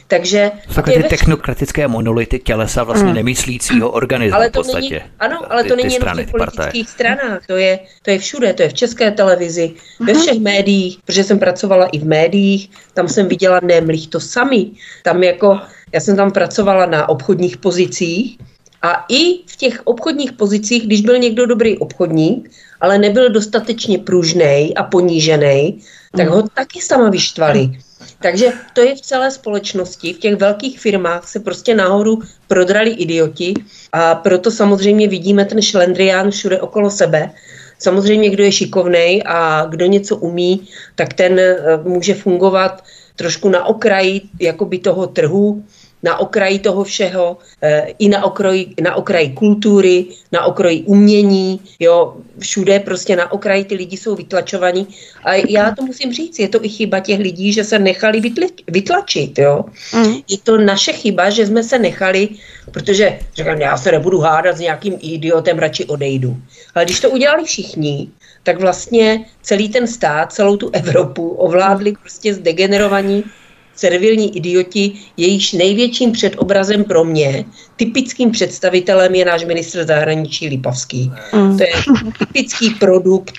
Takže 0.06 0.50
takové 0.74 0.96
ty 0.96 1.02
technokratické 1.02 1.88
monolity 1.88 2.38
tělesa 2.38 2.84
vlastně 2.84 3.08
mm. 3.08 3.14
nemyslícího 3.14 3.90
organismu 3.90 4.36
ale 4.36 4.50
to 4.50 4.62
v 4.62 4.66
podstatě. 4.66 4.94
Není, 4.94 5.10
ano, 5.18 5.52
ale 5.52 5.62
ty, 5.62 5.68
to 5.68 5.76
není 5.76 5.94
jenom 5.94 6.14
v 6.14 6.16
těch 6.16 6.30
politických 6.30 6.88
stranách, 6.88 7.46
to 7.46 7.56
je, 7.56 7.78
to 8.02 8.10
je 8.10 8.18
všude, 8.18 8.52
to 8.52 8.62
je 8.62 8.68
v 8.68 8.74
české 8.74 9.10
televizi, 9.10 9.72
mm. 10.00 10.06
ve 10.06 10.12
mhm. 10.12 10.22
všech 10.22 10.40
médiích, 10.40 10.98
protože 11.04 11.24
jsem 11.24 11.38
pracovala 11.38 11.86
i 11.86 11.98
v 11.98 12.04
médiích, 12.04 12.70
tam 12.94 13.08
jsem 13.08 13.28
viděla 13.28 13.60
nemlich 13.62 14.06
to 14.06 14.20
sami. 14.20 14.70
Tam 15.02 15.22
jako, 15.22 15.60
já 15.92 16.00
jsem 16.00 16.16
tam 16.16 16.30
pracovala 16.30 16.86
na 16.86 17.08
obchodních 17.08 17.56
pozicích 17.56 18.38
a 18.82 19.04
i 19.08 19.38
v 19.46 19.56
těch 19.56 19.80
obchodních 19.84 20.32
pozicích, 20.32 20.86
když 20.86 21.00
byl 21.00 21.18
někdo 21.18 21.46
dobrý 21.46 21.78
obchodník, 21.78 22.50
ale 22.80 22.98
nebyl 22.98 23.30
dostatečně 23.30 23.98
pružný 23.98 24.74
a 24.76 24.82
ponížený, 24.82 25.80
tak 26.16 26.28
ho 26.28 26.42
taky 26.54 26.80
sama 26.80 27.10
vyštvali. 27.10 27.70
Takže 28.18 28.52
to 28.72 28.80
je 28.80 28.94
v 28.94 29.00
celé 29.00 29.30
společnosti, 29.30 30.12
v 30.12 30.18
těch 30.18 30.36
velkých 30.36 30.80
firmách 30.80 31.28
se 31.28 31.40
prostě 31.40 31.74
nahoru 31.74 32.22
prodrali 32.48 32.90
idioti 32.90 33.54
a 33.92 34.14
proto 34.14 34.50
samozřejmě 34.50 35.08
vidíme 35.08 35.44
ten 35.44 35.62
šlendrián 35.62 36.30
všude 36.30 36.60
okolo 36.60 36.90
sebe. 36.90 37.30
Samozřejmě, 37.78 38.30
kdo 38.30 38.44
je 38.44 38.52
šikovný 38.52 39.22
a 39.26 39.66
kdo 39.68 39.86
něco 39.86 40.16
umí, 40.16 40.68
tak 40.94 41.14
ten 41.14 41.38
eh, 41.38 41.56
může 41.84 42.14
fungovat 42.14 42.84
trošku 43.16 43.48
na 43.48 43.64
okraji 43.66 44.20
jakoby 44.40 44.78
toho 44.78 45.06
trhu, 45.06 45.64
na 46.02 46.18
okraji 46.18 46.59
toho 46.59 46.85
všeho, 46.85 47.37
eh, 47.62 47.87
i 47.99 48.09
na 48.09 48.25
okraji, 48.25 48.75
na 48.82 48.94
okraji 48.94 49.28
kultury, 49.30 50.06
na 50.32 50.44
okraji 50.44 50.82
umění, 50.82 51.61
jo, 51.80 52.16
všude 52.38 52.80
prostě 52.80 53.16
na 53.16 53.32
okraji 53.32 53.64
ty 53.64 53.75
lidi 53.75 53.97
jsou 53.97 54.14
vytlačovaní. 54.14 54.87
A 55.25 55.35
já 55.35 55.71
to 55.71 55.82
musím 55.82 56.12
říct, 56.12 56.38
je 56.38 56.49
to 56.49 56.64
i 56.64 56.68
chyba 56.68 57.00
těch 57.00 57.21
lidí, 57.21 57.52
že 57.52 57.64
se 57.64 57.78
nechali 57.78 58.21
vytlačit, 58.66 59.38
jo. 59.38 59.64
Mm. 59.94 60.14
Je 60.28 60.38
to 60.42 60.59
naše 60.59 60.92
chyba, 60.92 61.30
že 61.30 61.47
jsme 61.47 61.62
se 61.62 61.78
nechali, 61.78 62.28
protože 62.71 63.18
říkám, 63.35 63.61
já 63.61 63.76
se 63.76 63.92
nebudu 63.92 64.18
hádat 64.18 64.56
s 64.56 64.61
nějakým 64.61 64.99
idiotem, 65.00 65.59
radši 65.59 65.85
odejdu. 65.85 66.37
Ale 66.75 66.85
když 66.85 67.00
to 67.00 67.11
udělali 67.11 67.44
všichni, 67.44 68.09
tak 68.42 68.61
vlastně 68.61 69.25
celý 69.42 69.68
ten 69.68 69.87
stát, 69.87 70.32
celou 70.32 70.56
tu 70.56 70.71
Evropu 70.73 71.28
ovládli 71.28 71.92
prostě 71.92 72.35
zdegenerovaní 72.35 73.25
servilní 73.82 74.36
idioti, 74.36 74.92
jejichž 75.16 75.52
největším 75.52 76.12
předobrazem 76.12 76.84
pro 76.84 77.04
mě, 77.04 77.44
typickým 77.76 78.30
představitelem 78.30 79.14
je 79.14 79.24
náš 79.24 79.44
ministr 79.44 79.84
zahraničí 79.84 80.48
Lipavský. 80.48 81.10
Mm. 81.34 81.58
To 81.58 81.62
je 81.62 81.72
typický 82.18 82.70
produkt 82.70 83.34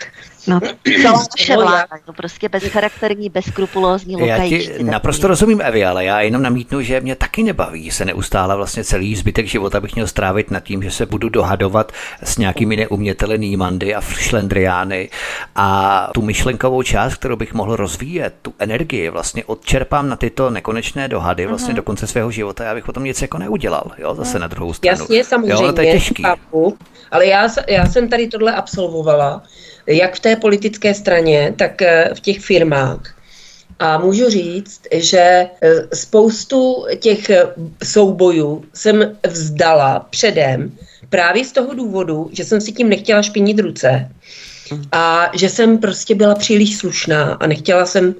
No, 0.47 0.59
celá 1.01 1.23
naše 1.39 1.57
vláda, 1.57 1.87
to 2.05 2.13
prostě 2.13 2.49
bezcharakterní, 2.49 3.29
bezkrupulózní 3.29 4.15
lokajíčci. 4.15 4.71
Já 4.71 4.77
ti 4.77 4.83
naprosto 4.83 5.27
rozumím, 5.27 5.61
Evi, 5.61 5.85
ale 5.85 6.05
já 6.05 6.21
jenom 6.21 6.41
namítnu, 6.41 6.81
že 6.81 7.01
mě 7.01 7.15
taky 7.15 7.43
nebaví 7.43 7.91
se 7.91 8.05
neustále 8.05 8.55
vlastně 8.55 8.83
celý 8.83 9.15
zbytek 9.15 9.47
života 9.47 9.81
bych 9.81 9.95
měl 9.95 10.07
strávit 10.07 10.51
nad 10.51 10.63
tím, 10.63 10.83
že 10.83 10.91
se 10.91 11.05
budu 11.05 11.29
dohadovat 11.29 11.91
s 12.23 12.37
nějakými 12.37 12.75
neuměteli 12.75 13.37
Nýmandy 13.37 13.95
a 13.95 14.01
šlendriány 14.01 15.09
a 15.55 16.09
tu 16.13 16.21
myšlenkovou 16.21 16.83
část, 16.83 17.15
kterou 17.15 17.35
bych 17.35 17.53
mohl 17.53 17.75
rozvíjet, 17.75 18.33
tu 18.41 18.53
energii 18.59 19.09
vlastně 19.09 19.45
odčerpám 19.45 20.09
na 20.09 20.15
tyto 20.15 20.49
nekonečné 20.49 21.07
dohady 21.07 21.45
vlastně 21.45 21.73
uh-huh. 21.73 21.77
do 21.77 21.83
konce 21.83 22.07
svého 22.07 22.31
života, 22.31 22.63
já 22.63 22.73
bych 22.73 22.85
potom 22.85 23.03
nic 23.03 23.21
jako 23.21 23.37
neudělal, 23.37 23.91
jo, 23.97 24.15
zase 24.15 24.37
uh-huh. 24.37 24.41
na 24.41 24.47
druhou 24.47 24.73
stranu. 24.73 25.01
Jasně, 25.01 25.23
samozřejmě, 25.23 25.65
jo, 25.65 25.73
to 25.73 25.81
je 25.81 25.93
těžký. 25.93 26.23
Chápu, 26.23 26.77
ale 27.11 27.25
já, 27.25 27.47
já 27.67 27.85
jsem 27.85 28.09
tady 28.09 28.27
tohle 28.27 28.55
absolvovala 28.55 29.43
jak 29.87 30.15
v 30.15 30.19
té 30.19 30.32
politické 30.35 30.93
straně, 30.93 31.53
tak 31.57 31.81
eh, 31.81 32.09
v 32.13 32.19
těch 32.19 32.39
firmách. 32.39 33.15
A 33.79 33.97
můžu 33.97 34.29
říct, 34.29 34.81
že 34.91 35.19
eh, 35.19 35.49
spoustu 35.93 36.85
těch 36.99 37.29
eh, 37.29 37.43
soubojů 37.83 38.65
jsem 38.73 39.17
vzdala 39.27 39.99
předem 40.09 40.71
právě 41.09 41.45
z 41.45 41.51
toho 41.51 41.73
důvodu, 41.73 42.29
že 42.33 42.45
jsem 42.45 42.61
si 42.61 42.71
tím 42.71 42.89
nechtěla 42.89 43.21
špinit 43.21 43.59
ruce 43.59 44.09
a 44.91 45.29
že 45.33 45.49
jsem 45.49 45.77
prostě 45.77 46.15
byla 46.15 46.35
příliš 46.35 46.77
slušná 46.77 47.37
a 47.39 47.47
nechtěla 47.47 47.85
jsem 47.85 48.15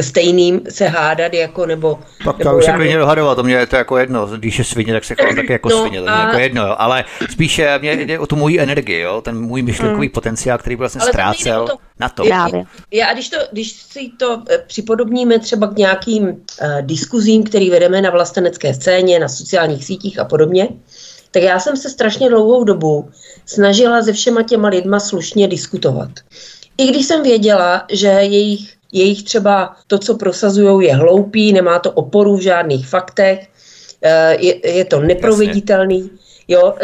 stejným 0.00 0.60
se 0.68 0.88
hádat 0.88 1.34
jako 1.34 1.66
nebo... 1.66 1.98
Tak 2.24 2.36
to 2.42 2.56
už 2.56 2.64
se 2.64 2.72
klidně 2.72 2.98
dohadovat, 2.98 3.34
to 3.34 3.42
mě 3.42 3.54
je 3.54 3.66
to 3.66 3.76
jako 3.76 3.98
jedno, 3.98 4.26
když 4.26 4.58
je 4.58 4.64
svině, 4.64 4.92
tak 4.92 5.04
se 5.04 5.14
chovám 5.14 5.36
taky 5.36 5.52
jako 5.52 5.68
no 5.68 5.80
svině, 5.80 5.98
to 5.98 6.02
mě 6.02 6.12
a... 6.12 6.26
jako 6.26 6.38
jedno, 6.38 6.66
jo. 6.66 6.74
ale 6.78 7.04
spíše 7.30 7.78
mě 7.78 7.92
jde 7.92 8.18
o 8.18 8.26
tu 8.26 8.36
moji 8.36 8.60
energii, 8.60 9.00
jo, 9.00 9.20
ten 9.20 9.40
můj 9.40 9.62
myšlenkový 9.62 10.06
hmm. 10.06 10.12
potenciál, 10.12 10.58
který 10.58 10.76
vlastně 10.76 11.00
ale 11.00 11.10
ztrácel 11.10 11.66
to 11.66 11.76
na 12.00 12.08
to. 12.08 12.24
Já, 12.24 12.48
já 12.90 13.12
když, 13.12 13.28
to, 13.28 13.36
když 13.52 13.72
si 13.72 14.10
to 14.18 14.42
eh, 14.50 14.58
připodobníme 14.66 15.38
třeba 15.38 15.66
k 15.66 15.76
nějakým 15.76 16.24
uh, 16.24 16.36
diskuzím, 16.80 17.44
který 17.44 17.70
vedeme 17.70 18.02
na 18.02 18.10
vlastenecké 18.10 18.74
scéně, 18.74 19.20
na 19.20 19.28
sociálních 19.28 19.84
sítích 19.84 20.18
a 20.18 20.24
podobně, 20.24 20.68
tak 21.34 21.42
já 21.42 21.60
jsem 21.60 21.76
se 21.76 21.90
strašně 21.90 22.28
dlouhou 22.28 22.64
dobu 22.64 23.10
snažila 23.46 24.02
se 24.02 24.12
všema 24.12 24.42
těma 24.42 24.68
lidma 24.68 25.00
slušně 25.00 25.48
diskutovat. 25.48 26.10
I 26.78 26.86
když 26.86 27.06
jsem 27.06 27.22
věděla, 27.22 27.84
že 27.92 28.08
jejich, 28.08 28.74
jejich 28.92 29.22
třeba 29.22 29.76
to, 29.86 29.98
co 29.98 30.14
prosazují, 30.14 30.86
je 30.86 30.94
hloupý, 30.94 31.52
nemá 31.52 31.78
to 31.78 31.90
oporu 31.90 32.36
v 32.36 32.40
žádných 32.40 32.88
faktech, 32.88 33.48
eh, 34.02 34.36
je, 34.40 34.76
je 34.76 34.84
to 34.84 35.00
neproveditelný. 35.00 36.10
Jo, 36.48 36.74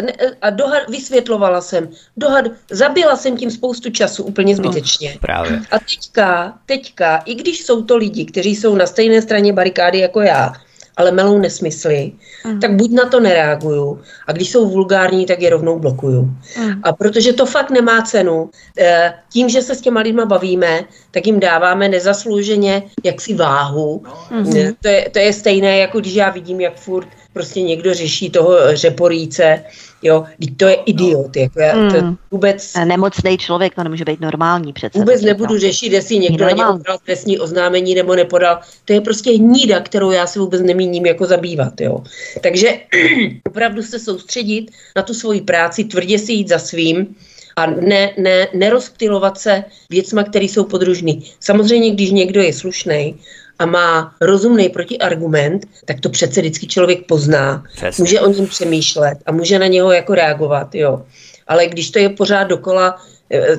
a 0.42 0.50
dohad, 0.50 0.88
vysvětlovala 0.88 1.60
jsem, 1.60 1.88
dohad, 2.16 2.44
zabila 2.70 3.16
jsem 3.16 3.36
tím 3.36 3.50
spoustu 3.50 3.90
času 3.90 4.24
úplně 4.24 4.56
no, 4.56 4.56
zbytečně. 4.56 5.10
No, 5.12 5.18
právě. 5.20 5.60
A 5.70 5.78
teďka, 5.78 6.58
teďka, 6.66 7.16
i 7.16 7.34
když 7.34 7.64
jsou 7.64 7.82
to 7.82 7.96
lidi, 7.96 8.24
kteří 8.24 8.56
jsou 8.56 8.74
na 8.74 8.86
stejné 8.86 9.22
straně 9.22 9.52
barikády 9.52 9.98
jako 9.98 10.20
já, 10.20 10.52
ale 11.00 11.12
melou 11.12 11.38
nesmysly, 11.38 12.12
mm. 12.44 12.60
tak 12.60 12.76
buď 12.76 12.90
na 12.90 13.04
to 13.08 13.20
nereaguju 13.20 14.00
a 14.26 14.32
když 14.32 14.50
jsou 14.50 14.68
vulgární, 14.68 15.26
tak 15.26 15.40
je 15.42 15.50
rovnou 15.50 15.78
blokuju. 15.78 16.22
Mm. 16.58 16.80
A 16.82 16.92
protože 16.92 17.32
to 17.32 17.46
fakt 17.46 17.70
nemá 17.70 18.02
cenu, 18.02 18.50
eh, 18.78 19.14
tím, 19.32 19.48
že 19.48 19.62
se 19.62 19.74
s 19.74 19.80
těma 19.80 20.00
lidma 20.00 20.24
bavíme, 20.26 20.84
tak 21.10 21.26
jim 21.26 21.40
dáváme 21.40 21.88
nezaslouženě 21.88 22.82
jaksi 23.04 23.34
váhu. 23.34 24.02
Mm. 24.30 24.74
To, 24.82 24.88
je, 24.88 25.10
to 25.10 25.18
je 25.18 25.32
stejné, 25.32 25.78
jako 25.78 26.00
když 26.00 26.14
já 26.14 26.30
vidím, 26.30 26.60
jak 26.60 26.76
furt 26.76 27.08
prostě 27.32 27.62
někdo 27.62 27.94
řeší 27.94 28.30
toho 28.30 28.76
řeporíce, 28.76 29.64
jo, 30.02 30.24
to 30.56 30.66
je 30.66 30.74
idiot, 30.74 31.36
jako 31.36 31.60
já, 31.60 31.72
to 31.72 32.02
mm. 32.02 32.16
vůbec... 32.30 32.74
Nemocný 32.84 33.38
člověk, 33.38 33.74
to 33.74 33.84
nemůže 33.84 34.04
být 34.04 34.20
normální 34.20 34.72
přece. 34.72 34.98
Vůbec 34.98 35.22
nebudu 35.22 35.58
řešit, 35.58 35.92
jestli 35.92 36.18
někdo 36.18 36.44
na 36.44 36.50
něho 36.50 36.78
podal 36.78 36.98
trestní 37.04 37.38
oznámení 37.38 37.94
nebo 37.94 38.16
nepodal, 38.16 38.60
to 38.84 38.92
je 38.92 39.00
prostě 39.00 39.30
hnída, 39.30 39.80
kterou 39.80 40.10
já 40.10 40.26
se 40.26 40.40
vůbec 40.40 40.62
nemíním 40.62 41.06
jako 41.06 41.26
zabývat, 41.26 41.80
jo. 41.80 42.02
Takže 42.40 42.68
opravdu 43.48 43.82
se 43.82 43.98
soustředit 43.98 44.70
na 44.96 45.02
tu 45.02 45.14
svoji 45.14 45.40
práci, 45.40 45.84
tvrdě 45.84 46.18
si 46.18 46.32
jít 46.32 46.48
za 46.48 46.58
svým, 46.58 47.14
a 47.56 47.66
ne, 47.66 48.14
ne, 48.18 48.48
nerozptilovat 48.54 49.38
se 49.38 49.64
věcma, 49.90 50.24
které 50.24 50.44
jsou 50.44 50.64
podružný. 50.64 51.24
Samozřejmě, 51.40 51.90
když 51.90 52.10
někdo 52.10 52.40
je 52.40 52.52
slušný 52.52 53.14
a 53.60 53.66
má 53.66 54.14
rozumný 54.20 54.68
protiargument, 54.68 55.66
tak 55.84 56.00
to 56.00 56.08
přece 56.08 56.40
vždycky 56.40 56.66
člověk 56.66 57.06
pozná. 57.06 57.64
Přesně. 57.76 58.02
Může 58.02 58.20
o 58.20 58.30
něm 58.30 58.46
přemýšlet 58.46 59.18
a 59.26 59.32
může 59.32 59.58
na 59.58 59.66
něho 59.66 59.92
jako 59.92 60.14
reagovat, 60.14 60.74
jo. 60.74 61.02
Ale 61.46 61.66
když 61.66 61.90
to 61.90 61.98
je 61.98 62.08
pořád 62.08 62.44
dokola 62.44 63.02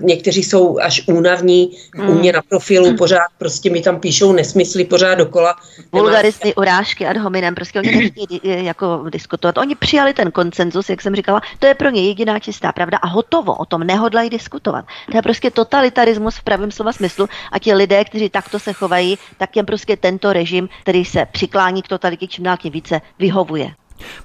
někteří 0.01 0.43
jsou 0.43 0.79
až 0.79 1.01
únavní, 1.07 1.71
mm. 1.95 2.09
u 2.09 2.13
mě 2.13 2.31
na 2.31 2.41
profilu 2.49 2.87
hmm. 2.87 2.97
pořád 2.97 3.27
prostě 3.37 3.69
mi 3.69 3.81
tam 3.81 3.99
píšou 3.99 4.33
nesmysly 4.33 4.85
pořád 4.85 5.15
dokola. 5.15 5.55
Vulgaristy, 5.91 6.55
urážky 6.55 7.05
ad 7.05 7.17
hominem, 7.17 7.55
prostě 7.55 7.79
oni 7.79 7.95
nechtějí 7.95 8.41
eh, 8.43 8.63
jako 8.63 9.05
diskutovat. 9.09 9.57
Oni 9.57 9.75
přijali 9.75 10.13
ten 10.13 10.31
koncenzus, 10.31 10.89
jak 10.89 11.01
jsem 11.01 11.15
říkala, 11.15 11.41
to 11.59 11.67
je 11.67 11.73
pro 11.73 11.89
ně 11.89 12.07
jediná 12.07 12.39
čistá 12.39 12.71
pravda 12.71 12.97
a 12.97 13.07
hotovo, 13.07 13.55
o 13.55 13.65
tom 13.65 13.83
nehodlají 13.83 14.29
diskutovat. 14.29 14.85
To 15.11 15.17
je 15.17 15.21
prostě 15.21 15.51
totalitarismus 15.51 16.35
v 16.35 16.43
pravém 16.43 16.71
slova 16.71 16.93
smyslu 16.93 17.27
a 17.51 17.59
ti 17.59 17.73
lidé, 17.73 18.05
kteří 18.05 18.29
takto 18.29 18.59
se 18.59 18.73
chovají, 18.73 19.17
tak 19.37 19.51
těm 19.51 19.65
prostě 19.65 19.97
tento 19.97 20.33
režim, 20.33 20.69
který 20.81 21.05
se 21.05 21.25
přiklání 21.31 21.81
k 21.81 21.87
totalitě 21.87 22.27
čím 22.27 22.43
dál 22.43 22.57
tím 22.57 22.71
více, 22.73 23.01
vyhovuje. 23.19 23.71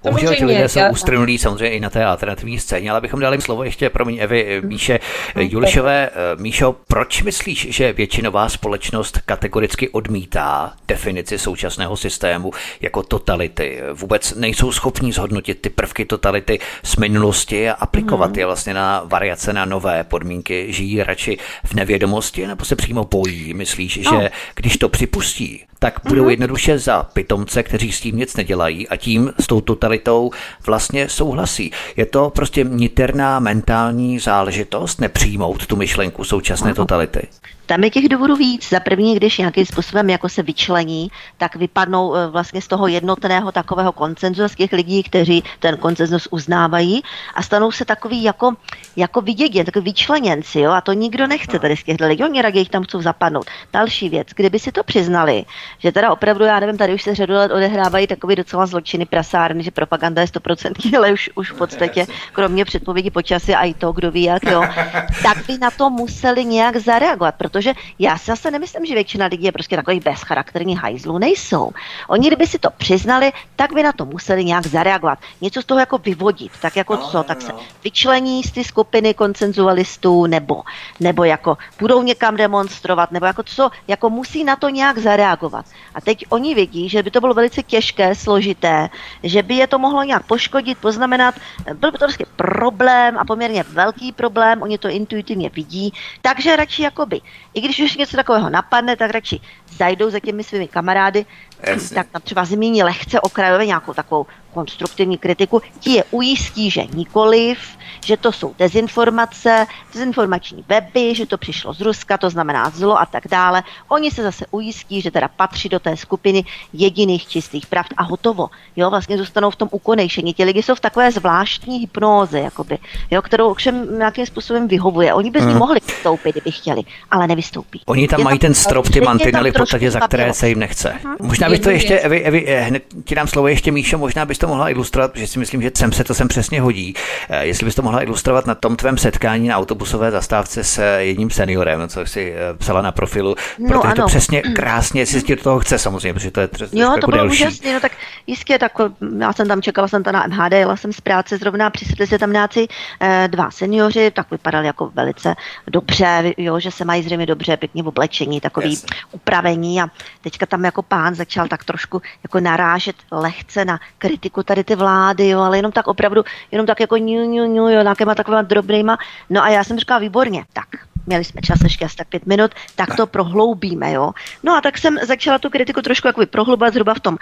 Bohužel 0.03 0.35
ti 0.35 0.45
lidé 0.45 0.69
jsou 0.69 0.81
ustrnulí 0.91 1.39
samozřejmě 1.39 1.71
i 1.71 1.81
na 1.81 1.91
té 1.91 2.05
alternativní 2.05 2.59
scéně, 2.59 2.91
ale 2.91 3.01
bychom 3.01 3.21
dali 3.21 3.41
slovo 3.41 3.65
ještě, 3.65 3.91
pro 3.91 4.05
mě 4.05 4.21
Evi, 4.21 4.63
Míše 4.65 4.99
Julišové. 5.37 6.11
Míšo, 6.37 6.77
proč 6.89 7.23
myslíš, 7.23 7.67
že 7.71 7.93
většinová 7.93 8.49
společnost 8.49 9.21
kategoricky 9.27 9.89
odmítá 9.89 10.73
definici 10.89 11.39
současného 11.39 11.97
systému 11.97 12.53
jako 12.81 13.03
totality? 13.03 13.81
Vůbec 13.93 14.35
nejsou 14.35 14.73
schopní 14.73 15.13
zhodnotit 15.13 15.61
ty 15.61 15.71
prvky 15.71 16.05
totality 16.05 16.59
z 16.83 16.97
minulosti 16.97 17.71
a 17.71 17.73
aplikovat 17.73 18.27
hmm. 18.27 18.39
je 18.39 18.47
vlastně 18.47 18.75
na 18.75 19.03
variace 19.05 19.53
na 19.53 19.65
nové 19.65 20.05
podmínky. 20.05 20.67
Žijí 20.73 21.03
radši 21.03 21.39
v 21.65 21.75
nevědomosti 21.75 22.47
nebo 22.47 22.65
se 22.65 22.77
přímo 22.77 23.05
bojí? 23.05 23.55
Myslíš, 23.55 23.97
no. 23.97 24.21
že 24.21 24.31
když 24.55 24.77
to 24.77 24.89
připustí, 24.89 25.63
tak 25.79 26.01
budou 26.09 26.25
mm-hmm. 26.25 26.31
jednoduše 26.31 26.79
za 26.79 27.03
pitomce, 27.03 27.63
kteří 27.63 27.93
s 27.93 28.01
tím 28.01 28.17
nic 28.17 28.37
nedělají 28.37 28.89
a 28.89 28.97
tím 28.97 29.33
s 29.41 29.47
tou 29.47 29.61
totalitou 29.67 30.31
vlastně 30.67 31.09
souhlasí. 31.09 31.73
Je 31.97 32.07
to 32.07 32.31
prostě 32.31 32.65
niterná 32.65 33.39
mentální 33.39 34.19
záležitost 34.19 35.01
nepřijmout 35.01 35.67
tu 35.67 35.77
myšlenku 35.77 36.25
současné 36.25 36.75
totality? 36.75 37.29
Tam 37.67 37.85
je 37.85 37.91
těch 37.91 38.09
důvodů 38.09 38.37
víc. 38.37 38.69
Za 38.69 38.81
první, 38.81 39.15
když 39.15 39.39
nějakým 39.39 39.67
způsobem 39.67 40.11
jako 40.11 40.29
se 40.29 40.43
vyčlení, 40.43 41.11
tak 41.37 41.57
vypadnou 41.57 42.15
eh, 42.15 42.27
vlastně 42.27 42.63
z 42.63 42.67
toho 42.67 42.87
jednotného 42.87 43.53
takového 43.53 43.93
koncenzu 43.93 44.49
z 44.49 44.55
těch 44.55 44.73
lidí, 44.73 45.03
kteří 45.03 45.43
ten 45.59 45.77
koncenzus 45.77 46.29
uznávají 46.31 47.03
a 47.35 47.43
stanou 47.43 47.73
se 47.73 47.85
takový 47.85 48.23
jako, 48.23 48.53
jako 48.97 49.21
viděděn, 49.21 49.67
takový 49.67 49.85
vyčleněnci, 49.85 50.61
jo? 50.61 50.71
a 50.71 50.81
to 50.81 50.93
nikdo 50.93 51.27
nechce 51.27 51.59
tady 51.59 51.77
z 51.77 51.85
těch 51.85 51.97
lidí, 52.01 52.25
oni 52.25 52.43
raději 52.43 52.61
jich 52.61 52.69
tam 52.69 52.83
chcou 52.83 53.03
zapadnout. 53.03 53.47
Další 53.73 54.09
věc, 54.09 54.29
kdyby 54.37 54.59
si 54.59 54.73
to 54.73 54.85
přiznali, 54.85 55.45
že 55.79 55.93
teda 55.93 56.13
opravdu, 56.13 56.45
já 56.45 56.61
nevím, 56.61 56.79
tady 56.79 56.95
už 56.95 57.03
se 57.03 57.15
řadu 57.15 57.35
let 57.35 57.53
odehrávají 57.53 58.07
takový 58.07 58.37
docela 58.37 58.67
zločiny 58.67 59.07
prasárny, 59.07 59.56
že 59.63 59.71
propaganda 59.71 60.23
je 60.23 60.29
100%, 60.29 60.97
ale 60.97 61.13
už, 61.13 61.31
už 61.35 61.53
v 61.53 61.55
podstatě, 61.55 62.07
kromě 62.33 62.65
předpovědi 62.65 63.11
počasí 63.11 63.55
a 63.55 63.65
i 63.65 63.75
to, 63.75 63.93
kdo 63.93 64.11
ví 64.11 64.23
jak, 64.23 64.43
jo, 64.43 64.63
tak 65.23 65.47
by 65.47 65.59
na 65.59 65.71
to 65.71 65.91
museli 65.91 66.45
nějak 66.45 66.77
zareagovat, 66.77 67.35
protože 67.35 67.73
já 67.99 68.19
si 68.19 68.25
zase 68.27 68.51
nemyslím, 68.51 68.87
že 68.87 68.95
většina 68.95 69.27
lidí 69.27 69.45
je 69.45 69.53
prostě 69.53 69.77
takových 69.77 70.05
bezcharakterní 70.05 70.77
hajzlů, 70.77 71.19
nejsou. 71.19 71.71
Oni, 72.09 72.27
kdyby 72.27 72.47
si 72.47 72.59
to 72.59 72.71
přiznali, 72.71 73.33
tak 73.57 73.73
by 73.73 73.83
na 73.83 73.93
to 73.93 74.05
museli 74.05 74.45
nějak 74.45 74.67
zareagovat. 74.67 75.19
Něco 75.41 75.63
z 75.63 75.65
toho 75.65 75.81
jako 75.81 75.99
vyvodit, 75.99 76.53
tak 76.61 76.77
jako 76.77 76.97
no, 76.97 77.09
co, 77.09 77.17
no, 77.17 77.25
tak 77.25 77.43
se 77.43 77.53
no. 77.53 77.59
vyčlení 77.85 78.43
z 78.43 78.51
ty 78.51 78.65
skupiny 78.65 79.15
koncenzualistů, 79.15 80.27
nebo, 80.27 80.63
nebo 81.01 81.25
jako 81.25 81.59
budou 81.79 82.03
někam 82.03 82.37
demonstrovat, 82.37 83.13
nebo 83.13 83.27
jako 83.27 83.43
co, 83.43 83.71
jako 83.89 84.11
musí 84.11 84.45
na 84.45 84.57
to 84.57 84.69
nějak 84.69 84.99
zareagovat. 84.99 85.67
A 85.95 86.01
teď 86.01 86.25
oni 86.29 86.55
vidí, 86.55 86.89
že 86.89 87.03
by 87.03 87.11
to 87.11 87.21
bylo 87.21 87.35
velice 87.35 87.63
těžké, 87.63 88.15
složité, 88.15 88.89
že 89.23 89.43
by 89.47 89.55
je 89.55 89.67
to 89.67 89.79
mohlo 89.79 90.03
nějak 90.03 90.27
poškodit, 90.27 90.79
poznamenat, 90.79 91.35
byl 91.75 91.93
by 91.93 91.99
to 91.99 92.05
prostě 92.05 92.25
problém 92.37 93.19
a 93.19 93.25
poměrně 93.25 93.63
velký 93.63 94.13
problém, 94.13 94.63
oni 94.63 94.79
to 94.79 94.89
intuitivně 94.89 95.51
vidí, 95.51 95.93
takže 96.23 96.57
radši 96.57 96.83
jakoby, 96.83 97.21
i 97.55 97.61
když 97.61 97.81
už 97.81 97.97
něco 97.97 98.17
takového 98.17 98.51
napadne, 98.51 98.97
tak 98.97 99.11
radši 99.11 99.41
zajdou 99.77 100.11
za 100.11 100.21
těmi 100.21 100.45
svými 100.45 100.69
kamarády, 100.69 101.27
Jasně. 101.67 101.95
tak 101.95 102.07
tam 102.13 102.23
třeba 102.23 102.45
zmíní 102.45 102.83
lehce 102.83 103.21
okrajově 103.21 103.67
nějakou 103.67 103.93
takovou 103.93 104.27
konstruktivní 104.55 105.19
kritiku, 105.19 105.63
ti 105.81 105.91
je 105.91 106.05
ujistí, 106.11 106.71
že 106.71 106.85
nikoliv, 106.95 107.59
že 108.07 108.17
to 108.17 108.33
jsou 108.33 108.55
dezinformace, 108.59 109.67
dezinformační 109.93 110.65
weby, 110.69 111.15
že 111.15 111.27
to 111.27 111.39
přišlo 111.39 111.75
z 111.75 111.81
Ruska, 111.81 112.19
to 112.19 112.31
znamená 112.31 112.71
zlo 112.71 113.01
a 113.01 113.07
tak 113.07 113.29
dále. 113.31 113.63
Oni 113.89 114.11
se 114.11 114.23
zase 114.23 114.47
ujistí, 114.51 115.01
že 115.01 115.11
teda 115.11 115.29
patří 115.29 115.69
do 115.69 115.79
té 115.79 115.97
skupiny 115.97 116.45
jediných 116.73 117.29
čistých 117.29 117.67
pravd 117.67 117.89
a 117.97 118.03
hotovo. 118.03 118.49
Jo, 118.77 118.91
vlastně 118.91 119.19
zůstanou 119.19 119.51
v 119.51 119.57
tom 119.57 119.69
ukonejšení. 119.73 120.35
Ti 120.35 120.45
lidi 120.45 120.63
jsou 120.63 120.75
v 120.75 120.81
takové 120.81 121.13
zvláštní 121.13 121.79
hypnóze, 121.79 122.39
jakoby, 122.41 122.79
jo, 123.11 123.23
kterou 123.23 123.55
všem 123.55 123.99
nějakým 123.99 124.27
způsobem 124.27 124.69
vyhovuje. 124.69 125.15
Oni 125.15 125.31
by 125.31 125.41
z 125.41 125.47
ní 125.47 125.53
mm. 125.53 125.59
mohli 125.59 125.81
vystoupit, 125.87 126.33
kdyby 126.33 126.51
chtěli, 126.51 126.83
ale 127.11 127.27
nevystoupí. 127.27 127.81
Oni 127.87 128.09
tam 128.09 128.21
je 128.21 128.25
mají 128.25 128.39
ten 128.39 128.55
strop, 128.55 128.89
ty 128.89 129.01
mantinely, 129.01 129.51
v 129.51 129.55
podstatě, 129.55 129.91
za 129.91 130.01
které 130.01 130.33
se 130.33 130.49
jim 130.49 130.59
nechce. 130.59 130.95
Uh-huh. 131.05 131.17
Možná 131.23 131.49
bych 131.49 131.61
to 131.61 131.71
ještě, 131.71 131.99
Evi, 131.99 132.23
Evi, 132.23 132.47
hned 132.61 132.83
ti 133.05 133.15
dám 133.15 133.27
slovo 133.27 133.49
ještě 133.49 133.73
Míšo, 133.73 133.99
možná 133.99 134.25
bys 134.25 134.39
to 134.39 134.47
mohla 134.47 134.71
ilustrovat, 134.71 135.13
protože 135.13 135.27
si 135.27 135.39
myslím, 135.39 135.63
že 135.63 135.71
sem 135.75 135.93
se 135.93 136.05
to 136.05 136.15
sem 136.15 136.29
přesně 136.29 136.61
hodí. 136.61 136.95
Eh, 137.29 137.47
jestli 137.47 137.65
bys 137.65 137.75
to 137.75 137.83
mohla 137.83 137.96
ilustrovat 138.01 138.47
na 138.47 138.55
tom 138.55 138.77
tvém 138.77 138.99
setkání 138.99 139.49
na 139.49 139.57
autobusové 139.57 140.11
zastávce 140.11 140.65
s 140.65 140.99
jedním 140.99 141.31
seniorem, 141.31 141.89
co 141.89 142.01
jsi 142.01 142.35
eh, 142.37 142.55
psala 142.55 142.83
na 142.83 142.93
profilu, 142.93 143.35
no, 143.59 143.69
protože 143.69 143.93
ano. 143.93 143.95
to 143.95 144.07
přesně 144.07 144.43
krásně, 144.43 145.01
jestli 145.01 145.23
ti 145.23 145.37
do 145.37 145.43
toho 145.43 145.61
chce 145.61 145.79
samozřejmě, 145.79 146.15
protože 146.15 146.31
to 146.31 146.41
je 146.41 146.49
Jo, 146.73 146.89
to 146.89 146.95
jako 146.97 147.11
bylo 147.11 147.25
úžasné, 147.25 147.73
no 147.75 147.81
tak 147.81 147.93
jistě, 148.27 148.59
tak 148.59 148.73
já 149.19 149.33
jsem 149.33 149.49
tam 149.49 149.63
čekala, 149.63 149.89
jsem 149.89 150.03
tam 150.03 150.15
na 150.15 150.27
MHD, 150.27 150.53
jela 150.53 150.77
jsem 150.77 150.93
z 150.93 151.01
práce, 151.01 151.39
zrovna 151.39 151.71
přisedli 151.71 152.07
se 152.07 152.19
tam 152.19 152.33
nějací 152.33 152.69
eh, 153.01 153.29
dva 153.31 153.51
seniori, 153.51 154.11
tak 154.11 154.31
vypadali 154.31 154.67
jako 154.67 154.91
velice 154.95 155.35
dobře, 155.67 156.35
jo, 156.37 156.61
že 156.61 156.71
se 156.71 156.85
mají 156.85 157.03
zřejmě 157.03 157.27
dobře, 157.27 157.57
pěkně 157.57 157.83
v 157.83 157.89
oblečení, 157.89 158.41
takový 158.41 158.71
Jasně. 158.71 158.89
upravení 159.13 159.83
a 159.83 159.89
teďka 160.21 160.47
tam 160.47 160.65
jako 160.65 160.83
pán 160.83 161.15
začal 161.15 161.49
tak 161.49 161.65
trošku 161.65 162.03
jako 162.23 162.41
narážet 162.41 162.97
lehce 163.13 163.65
na 163.65 163.81
kritiku 163.99 164.43
tady 164.43 164.65
ty 164.65 164.75
vlády, 164.75 165.29
jo, 165.29 165.41
ale 165.41 165.59
jenom 165.59 165.73
tak 165.73 165.89
opravdu, 165.89 166.25
jenom 166.51 166.67
tak 166.67 166.81
jako 166.81 166.97
ňu, 166.97 167.31
ňu, 167.31 167.47
ňu, 167.47 167.69
jo, 167.69 167.83
nějakýma 167.87 168.15
takovýma 168.15 168.43
drobnýma. 168.43 168.99
No 169.31 169.43
a 169.43 169.49
já 169.49 169.65
jsem 169.65 169.79
říkala, 169.79 170.01
výborně, 170.01 170.45
tak 170.53 170.67
měli 171.07 171.25
jsme 171.25 171.41
čas 171.41 171.61
ještě 171.63 171.85
asi 171.85 171.97
tak 171.97 172.09
pět 172.09 172.27
minut, 172.27 172.51
tak 172.75 172.97
to 172.97 173.07
prohloubíme, 173.07 173.93
jo. 173.93 174.13
No 174.43 174.57
a 174.57 174.61
tak 174.61 174.79
jsem 174.79 174.99
začala 175.03 175.39
tu 175.39 175.51
kritiku 175.51 175.83
trošku 175.83 176.07
jako 176.07 176.27
prohlubovat 176.27 176.73
zhruba 176.73 176.95
v 176.95 177.01
tom, 177.01 177.17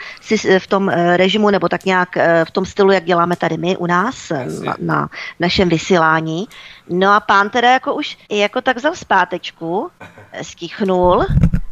v 0.59 0.67
tom 0.67 0.91
eh, 0.91 1.17
režimu, 1.17 1.51
nebo 1.51 1.69
tak 1.69 1.85
nějak 1.85 2.17
eh, 2.17 2.45
v 2.45 2.51
tom 2.51 2.65
stylu, 2.65 2.93
jak 2.93 3.05
děláme 3.05 3.37
tady 3.37 3.57
my 3.57 3.77
u 3.77 3.87
nás 3.87 4.31
eh, 4.31 4.47
na, 4.65 4.77
na 4.79 5.09
našem 5.41 5.69
vysílání. 5.69 6.49
No 6.89 7.13
a 7.13 7.21
pán 7.21 7.51
teda 7.51 7.73
jako 7.73 7.95
už 7.95 8.19
jako 8.31 8.61
tak 8.61 8.77
vzal 8.77 8.95
zpátečku, 8.95 9.91
stichnul, 10.43 11.25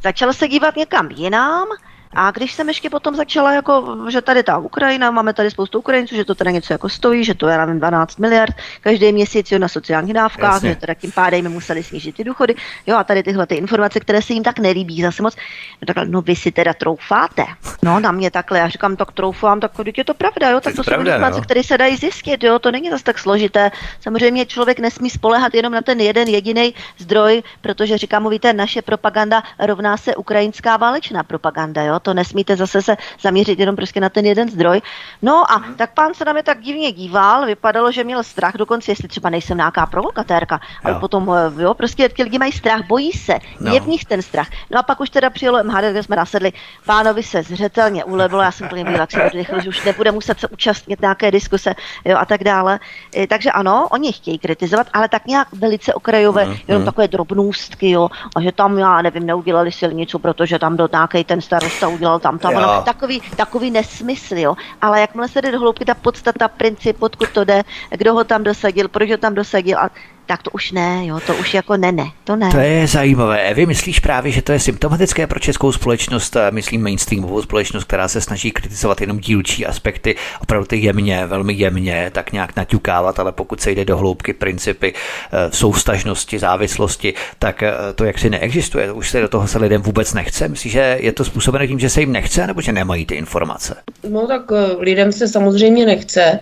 začal 0.02 0.32
se 0.32 0.48
dívat 0.48 0.76
někam 0.76 1.10
jinam, 1.10 1.68
a 2.14 2.30
když 2.30 2.52
jsem 2.52 2.68
ještě 2.68 2.90
potom 2.90 3.16
začala, 3.16 3.52
jako, 3.52 3.96
že 4.08 4.20
tady 4.20 4.42
ta 4.42 4.58
Ukrajina, 4.58 5.10
máme 5.10 5.32
tady 5.32 5.50
spoustu 5.50 5.78
Ukrajinců, 5.78 6.14
že 6.14 6.24
to 6.24 6.34
teda 6.34 6.50
něco 6.50 6.72
jako 6.72 6.88
stojí, 6.88 7.24
že 7.24 7.34
to 7.34 7.48
je, 7.48 7.58
nevím, 7.58 7.78
12 7.78 8.18
miliard 8.18 8.54
každý 8.80 9.12
měsíc 9.12 9.52
jo, 9.52 9.58
na 9.58 9.68
sociálních 9.68 10.14
dávkách, 10.14 10.52
Jasně. 10.52 10.68
že 10.68 10.76
teda 10.76 10.94
tím 10.94 11.12
pádem 11.12 11.48
museli 11.52 11.82
snížit 11.82 12.16
ty 12.16 12.24
důchody. 12.24 12.54
Jo, 12.86 12.96
a 12.96 13.04
tady 13.04 13.22
tyhle 13.22 13.46
ty 13.46 13.54
informace, 13.54 14.00
které 14.00 14.22
se 14.22 14.32
jim 14.32 14.42
tak 14.42 14.58
nelíbí 14.58 15.02
zase 15.02 15.22
moc. 15.22 15.36
No, 15.82 15.86
takhle, 15.86 16.06
no 16.06 16.22
vy 16.22 16.36
si 16.36 16.52
teda 16.52 16.74
troufáte. 16.74 17.44
No, 17.82 18.00
na 18.00 18.12
mě 18.12 18.30
takhle, 18.30 18.58
já 18.58 18.68
říkám, 18.68 18.96
tak 18.96 19.12
troufám, 19.12 19.60
tak 19.60 19.72
je 19.96 20.04
to 20.04 20.14
pravda, 20.14 20.50
jo, 20.50 20.60
tak 20.60 20.74
to, 20.74 20.82
to 20.82 20.90
pravda, 20.90 21.04
jsou 21.04 21.08
informace, 21.10 21.38
no. 21.38 21.42
které 21.42 21.62
se 21.62 21.78
dají 21.78 21.96
zjistit, 21.96 22.44
jo, 22.44 22.58
to 22.58 22.70
není 22.70 22.90
zase 22.90 23.04
tak 23.04 23.18
složité. 23.18 23.70
Samozřejmě 24.00 24.46
člověk 24.46 24.78
nesmí 24.78 25.10
spolehat 25.10 25.54
jenom 25.54 25.72
na 25.72 25.82
ten 25.82 26.00
jeden 26.00 26.28
jediný 26.28 26.74
zdroj, 26.98 27.42
protože 27.60 27.98
říkám, 27.98 28.30
víte, 28.30 28.52
naše 28.52 28.82
propaganda 28.82 29.42
rovná 29.58 29.96
se 29.96 30.16
ukrajinská 30.16 30.76
válečná 30.76 31.22
propaganda, 31.22 31.82
jo, 31.82 32.00
to 32.02 32.14
nesmíte 32.14 32.56
zase 32.56 32.82
se 32.82 32.96
zaměřit 33.20 33.58
jenom 33.58 33.76
prostě 33.76 34.00
na 34.00 34.08
ten 34.08 34.26
jeden 34.26 34.48
zdroj. 34.50 34.82
No 35.22 35.52
a 35.52 35.58
mm. 35.58 35.74
tak 35.74 35.94
pán 35.94 36.14
se 36.14 36.24
na 36.24 36.32
mě 36.32 36.42
tak 36.42 36.60
divně 36.60 36.92
díval, 36.92 37.46
vypadalo, 37.46 37.92
že 37.92 38.04
měl 38.04 38.22
strach, 38.22 38.56
dokonce 38.56 38.90
jestli 38.90 39.08
třeba 39.08 39.30
nejsem 39.30 39.56
nějaká 39.56 39.86
provokatérka, 39.86 40.60
ale 40.84 41.00
potom, 41.00 41.30
eh, 41.30 41.62
jo, 41.62 41.74
prostě 41.74 42.08
ti 42.08 42.22
lidi 42.22 42.38
mají 42.38 42.52
strach, 42.52 42.86
bojí 42.86 43.12
se, 43.12 43.38
no. 43.60 43.74
je 43.74 43.80
v 43.80 43.86
nich 43.86 44.04
ten 44.04 44.22
strach. 44.22 44.48
No 44.70 44.78
a 44.78 44.82
pak 44.82 45.00
už 45.00 45.10
teda 45.10 45.30
přijelo 45.30 45.64
MHD, 45.64 45.90
kde 45.90 46.02
jsme 46.02 46.16
nasedli, 46.16 46.52
pánovi 46.86 47.22
se 47.22 47.42
zřetelně 47.42 48.04
ulevilo, 48.04 48.42
já 48.42 48.52
jsem 48.52 48.68
plně 48.68 48.84
byla, 48.84 48.98
jak 48.98 49.10
se 49.10 49.24
oddychl, 49.24 49.60
že 49.60 49.68
už 49.68 49.84
nebude 49.84 50.12
muset 50.12 50.40
se 50.40 50.48
účastnit 50.48 51.00
nějaké 51.00 51.30
diskuse, 51.30 51.74
jo, 52.04 52.16
a 52.18 52.24
tak 52.24 52.44
dále. 52.44 52.80
Takže 53.28 53.50
ano, 53.50 53.88
oni 53.90 54.12
chtějí 54.12 54.38
kritizovat, 54.38 54.86
ale 54.92 55.08
tak 55.08 55.26
nějak 55.26 55.48
velice 55.52 55.94
okrajové, 55.94 56.44
mm, 56.44 56.56
jenom 56.68 56.82
mm. 56.82 56.86
takové 56.86 57.08
drobnůstky, 57.08 57.90
jo, 57.90 58.08
a 58.36 58.40
že 58.40 58.52
tam, 58.52 58.78
já 58.78 59.02
nevím, 59.02 59.26
neudělali 59.26 59.72
silnicu, 59.72 60.18
protože 60.18 60.58
tam 60.58 60.76
byl 60.76 60.88
nějaký 60.92 61.24
ten 61.24 61.40
starosta 61.40 61.88
udělal 61.94 62.18
tam, 62.18 62.38
tam, 62.38 62.54
ono, 62.54 62.82
takový, 62.82 63.22
takový 63.36 63.70
nesmysl, 63.70 64.36
jo. 64.36 64.54
Ale 64.80 65.00
jakmile 65.00 65.28
se 65.28 65.42
jde 65.42 65.52
do 65.52 65.60
hloubky, 65.60 65.84
ta 65.84 65.94
podstata, 65.94 66.48
princip, 66.48 67.02
odkud 67.02 67.28
to 67.28 67.44
jde, 67.44 67.62
kdo 67.90 68.14
ho 68.14 68.24
tam 68.24 68.42
dosadil, 68.42 68.88
proč 68.88 69.10
ho 69.10 69.16
tam 69.16 69.34
dosadil 69.34 69.78
a 69.78 69.90
tak 70.26 70.42
to 70.42 70.50
už 70.50 70.72
ne, 70.72 71.06
jo, 71.06 71.20
to 71.26 71.34
už 71.34 71.54
jako 71.54 71.76
ne, 71.76 71.92
ne, 71.92 72.04
to 72.24 72.36
ne. 72.36 72.50
To 72.50 72.58
je 72.58 72.86
zajímavé. 72.86 73.54
Vy 73.54 73.66
myslíš 73.66 74.00
právě, 74.00 74.32
že 74.32 74.42
to 74.42 74.52
je 74.52 74.60
symptomatické 74.60 75.26
pro 75.26 75.38
českou 75.38 75.72
společnost, 75.72 76.36
myslím 76.50 76.82
mainstreamovou 76.82 77.42
společnost, 77.42 77.84
která 77.84 78.08
se 78.08 78.20
snaží 78.20 78.50
kritizovat 78.50 79.00
jenom 79.00 79.18
dílčí 79.18 79.66
aspekty, 79.66 80.16
opravdu 80.40 80.66
ty 80.66 80.76
jemně, 80.76 81.26
velmi 81.26 81.52
jemně, 81.52 82.10
tak 82.14 82.32
nějak 82.32 82.56
naťukávat, 82.56 83.18
ale 83.18 83.32
pokud 83.32 83.60
se 83.60 83.70
jde 83.70 83.84
do 83.84 83.96
hloubky 83.96 84.32
principy 84.32 84.94
eh, 84.94 85.52
soustažnosti, 85.52 86.38
závislosti, 86.38 87.14
tak 87.38 87.62
eh, 87.62 87.72
to 87.94 88.04
jaksi 88.04 88.30
neexistuje. 88.30 88.92
Už 88.92 89.10
se 89.10 89.20
do 89.20 89.28
toho 89.28 89.48
se 89.48 89.58
lidem 89.58 89.82
vůbec 89.82 90.14
nechce. 90.14 90.48
Myslíš, 90.48 90.72
že 90.72 90.98
je 91.00 91.12
to 91.12 91.24
způsobeno 91.24 91.66
tím, 91.66 91.78
že 91.78 91.90
se 91.90 92.00
jim 92.00 92.12
nechce, 92.12 92.46
nebo 92.46 92.60
že 92.60 92.72
nemají 92.72 93.06
ty 93.06 93.14
informace? 93.14 93.76
No 94.08 94.26
tak 94.26 94.42
eh, 94.52 94.76
lidem 94.78 95.12
se 95.12 95.28
samozřejmě 95.28 95.86
nechce. 95.86 96.40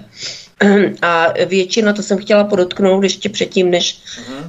A 1.03 1.33
většina, 1.46 1.92
to 1.92 2.03
jsem 2.03 2.18
chtěla 2.18 2.44
podotknout 2.44 3.03
ještě 3.03 3.29
předtím, 3.29 3.70
než 3.70 3.99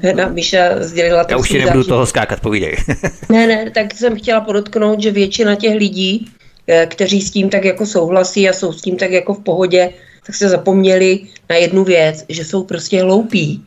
uh-huh. 0.02 0.34
Míša 0.34 0.60
sdělila. 0.80 1.26
Já 1.30 1.38
už 1.38 1.50
ti 1.50 1.66
nebudu 1.66 1.84
toho 1.84 2.06
skákat, 2.06 2.40
povídej. 2.40 2.78
ne, 3.30 3.48
ne, 3.48 3.72
tak 3.72 3.94
jsem 3.94 4.16
chtěla 4.16 4.42
podotknout, 4.42 5.02
že 5.02 5.12
většina 5.12 5.56
těch 5.56 5.76
lidí 5.76 6.28
eh, 6.68 6.86
kteří 6.86 7.22
s 7.22 7.32
tím 7.32 7.50
tak 7.50 7.66
jako 7.66 7.86
souhlasí 7.86 8.50
a 8.50 8.54
jsou 8.54 8.74
s 8.74 8.82
tím 8.82 8.98
tak 8.98 9.12
jako 9.12 9.34
v 9.34 9.44
pohodě, 9.44 9.90
tak 10.26 10.36
se 10.36 10.50
zapomněli 10.50 11.20
na 11.50 11.56
jednu 11.56 11.84
věc, 11.84 12.26
že 12.30 12.46
jsou 12.46 12.64
prostě 12.64 13.02
hloupí. 13.02 13.64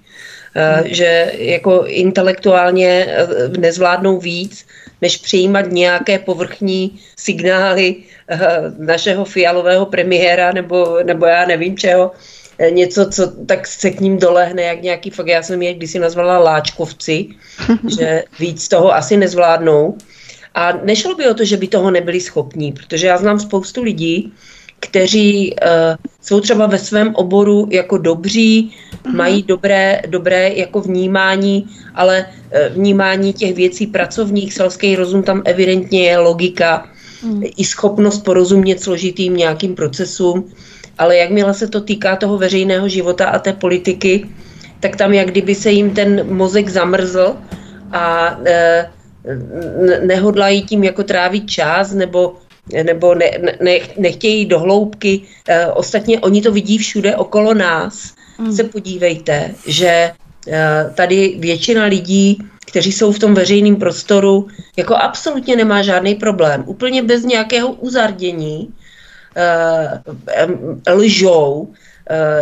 Hmm. 0.55 0.95
Že 0.95 1.33
jako 1.39 1.85
intelektuálně 1.87 3.07
nezvládnou 3.59 4.19
víc, 4.19 4.67
než 5.03 5.17
přijímat 5.17 5.67
nějaké 5.71 6.19
povrchní 6.19 7.01
signály 7.19 7.97
našeho 8.79 9.25
fialového 9.25 9.87
premiéra 9.87 10.53
nebo, 10.53 10.99
nebo 11.05 11.27
já 11.27 11.47
nevím 11.47 11.77
čeho, 11.77 12.13
Eh, 12.59 12.71
něco, 12.71 13.11
co 13.11 13.33
tak 13.47 13.67
se 13.67 13.91
k 13.91 14.01
ním 14.01 14.19
dolehne, 14.19 14.63
jak 14.63 14.83
nějaký, 14.83 15.11
fakt 15.11 15.27
já 15.27 15.43
jsem 15.43 15.63
je 15.63 15.75
kdysi 15.75 15.99
nazvala 15.99 16.39
láčkovci, 16.39 17.29
že 17.97 18.25
víc 18.41 18.69
toho 18.69 18.95
asi 18.95 19.17
nezvládnou. 19.17 19.99
A 20.55 20.73
nešlo 20.73 21.15
by 21.15 21.29
o 21.29 21.35
to, 21.35 21.45
že 21.45 21.57
by 21.57 21.69
toho 21.69 21.91
nebyli 21.91 22.21
schopní, 22.21 22.73
protože 22.73 23.07
já 23.07 23.19
znám 23.19 23.41
spoustu 23.41 23.83
lidí, 23.83 24.33
kteří 24.85 25.53
uh, 25.53 25.69
jsou 26.21 26.41
třeba 26.41 26.67
ve 26.67 26.79
svém 26.79 27.15
oboru 27.15 27.69
jako 27.71 27.99
dobří, 27.99 28.73
uh-huh. 29.05 29.17
mají 29.17 29.43
dobré, 29.43 30.03
dobré 30.09 30.53
jako 30.55 30.81
vnímání, 30.81 31.67
ale 31.95 32.27
uh, 32.27 32.75
vnímání 32.75 33.33
těch 33.33 33.55
věcí 33.55 33.87
pracovních, 33.87 34.55
selský 34.55 34.97
rozum 34.97 35.23
tam 35.23 35.43
evidentně 35.45 36.05
je 36.05 36.19
logika, 36.19 36.87
uh-huh. 37.25 37.53
i 37.57 37.65
schopnost 37.65 38.25
porozumět 38.25 38.81
složitým 38.81 39.37
nějakým 39.37 39.75
procesům 39.75 40.45
ale 40.99 41.17
jakmile 41.17 41.55
se 41.55 41.69
to 41.69 41.81
týká 41.81 42.17
toho 42.17 42.39
veřejného 42.39 42.89
života 42.89 43.27
a 43.29 43.39
té 43.39 43.53
politiky, 43.53 44.27
tak 44.81 44.97
tam 44.97 45.13
jak 45.13 45.29
kdyby 45.29 45.55
se 45.55 45.71
jim 45.71 45.91
ten 45.91 46.35
mozek 46.35 46.69
zamrzl 46.69 47.37
a 47.93 48.37
e, 48.47 48.91
nehodlají 50.07 50.63
tím 50.63 50.85
jako 50.85 51.03
trávit 51.03 51.51
čas 51.51 51.93
nebo 51.93 52.37
nebo 52.83 53.15
ne, 53.15 53.31
ne, 53.61 53.79
nechtějí 53.99 54.47
do 54.47 54.59
hloubky. 54.59 55.21
E, 55.49 55.67
ostatně 55.67 56.21
oni 56.21 56.43
to 56.43 56.53
vidí 56.53 56.79
všude 56.79 57.17
okolo 57.17 57.55
nás. 57.55 58.15
Mm. 58.39 58.53
Se 58.53 58.65
podívejte, 58.65 59.55
že 59.67 59.87
e, 59.87 60.13
tady 60.95 61.37
většina 61.39 61.85
lidí, 61.85 62.39
kteří 62.67 62.93
jsou 62.93 63.13
v 63.13 63.19
tom 63.19 63.35
veřejném 63.35 63.77
prostoru, 63.77 64.49
jako 64.77 64.97
absolutně 64.97 65.57
nemá 65.57 65.83
žádný 65.83 66.15
problém. 66.15 66.65
Úplně 66.67 67.03
bez 67.03 67.25
nějakého 67.25 67.73
uzardění 67.73 68.73
uh, 69.37 70.95
lžou, 70.95 71.69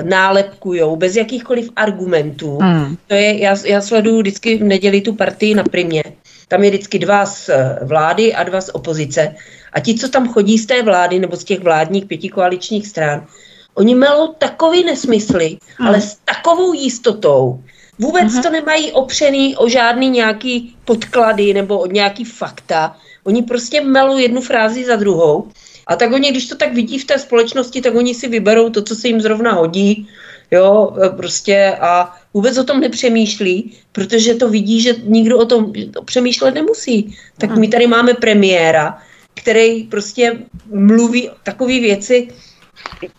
nálepkujou 0.02 0.96
bez 0.96 1.16
jakýchkoliv 1.16 1.70
argumentů. 1.76 2.58
Mm. 2.62 2.96
To 3.06 3.14
je, 3.14 3.40
já, 3.42 3.56
já 3.64 3.80
sleduju 3.80 4.20
vždycky 4.20 4.56
v 4.56 4.64
neděli 4.64 5.00
tu 5.00 5.12
partii 5.12 5.54
na 5.54 5.64
primě. 5.64 6.02
Tam 6.48 6.64
je 6.64 6.70
vždycky 6.70 6.98
dva 6.98 7.26
z 7.26 7.48
eh, 7.48 7.78
vlády 7.82 8.34
a 8.34 8.42
dva 8.42 8.60
z 8.60 8.68
opozice. 8.68 9.34
A 9.72 9.80
ti, 9.80 9.94
co 9.94 10.08
tam 10.08 10.28
chodí 10.28 10.58
z 10.58 10.66
té 10.66 10.82
vlády 10.82 11.18
nebo 11.18 11.36
z 11.36 11.44
těch 11.44 11.60
vládních 11.60 12.06
pětikoaličních 12.06 12.86
stran, 12.86 13.26
oni 13.74 13.94
melou 13.94 14.32
takový 14.32 14.84
nesmysly, 14.84 15.56
mm. 15.80 15.86
ale 15.86 16.00
s 16.00 16.18
takovou 16.24 16.72
jistotou. 16.72 17.60
Vůbec 17.98 18.32
mm-hmm. 18.32 18.42
to 18.42 18.50
nemají 18.50 18.92
opřený 18.92 19.56
o 19.56 19.68
žádný 19.68 20.10
nějaký 20.10 20.76
podklady 20.84 21.54
nebo 21.54 21.78
o 21.78 21.86
nějaký 21.86 22.24
fakta. 22.24 22.96
Oni 23.24 23.42
prostě 23.42 23.80
melou 23.80 24.18
jednu 24.18 24.40
frázi 24.40 24.84
za 24.84 24.96
druhou 24.96 25.48
a 25.86 25.96
tak 25.96 26.12
oni, 26.12 26.30
když 26.30 26.48
to 26.48 26.56
tak 26.56 26.74
vidí 26.74 26.98
v 26.98 27.04
té 27.04 27.18
společnosti, 27.18 27.80
tak 27.80 27.94
oni 27.94 28.14
si 28.14 28.28
vyberou 28.28 28.70
to, 28.70 28.82
co 28.82 28.96
se 28.96 29.08
jim 29.08 29.20
zrovna 29.20 29.52
hodí, 29.52 30.08
jo, 30.50 30.96
prostě 31.16 31.76
a 31.80 32.16
vůbec 32.34 32.58
o 32.58 32.64
tom 32.64 32.80
nepřemýšlí, 32.80 33.72
protože 33.92 34.34
to 34.34 34.48
vidí, 34.48 34.80
že 34.80 34.94
nikdo 35.04 35.38
o 35.38 35.44
tom 35.44 35.72
přemýšlet 36.04 36.54
nemusí. 36.54 37.16
Tak 37.38 37.56
my 37.56 37.68
tady 37.68 37.86
máme 37.86 38.14
premiéra, 38.14 38.98
který 39.34 39.84
prostě 39.84 40.38
mluví 40.72 41.30
takové 41.42 41.80
věci, 41.80 42.28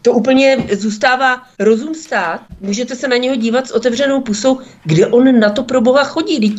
to 0.02 0.12
úplně 0.12 0.58
zůstává 0.72 1.44
rozum 1.60 1.96
stát. 1.96 2.42
Můžete 2.62 2.96
se 2.96 3.08
na 3.08 3.18
něho 3.18 3.36
dívat 3.36 3.68
s 3.68 3.72
otevřenou 3.72 4.22
pusou, 4.22 4.60
kde 4.84 5.08
on 5.08 5.40
na 5.40 5.50
to 5.50 5.64
pro 5.64 5.82
boha 5.82 6.04
chodí. 6.04 6.56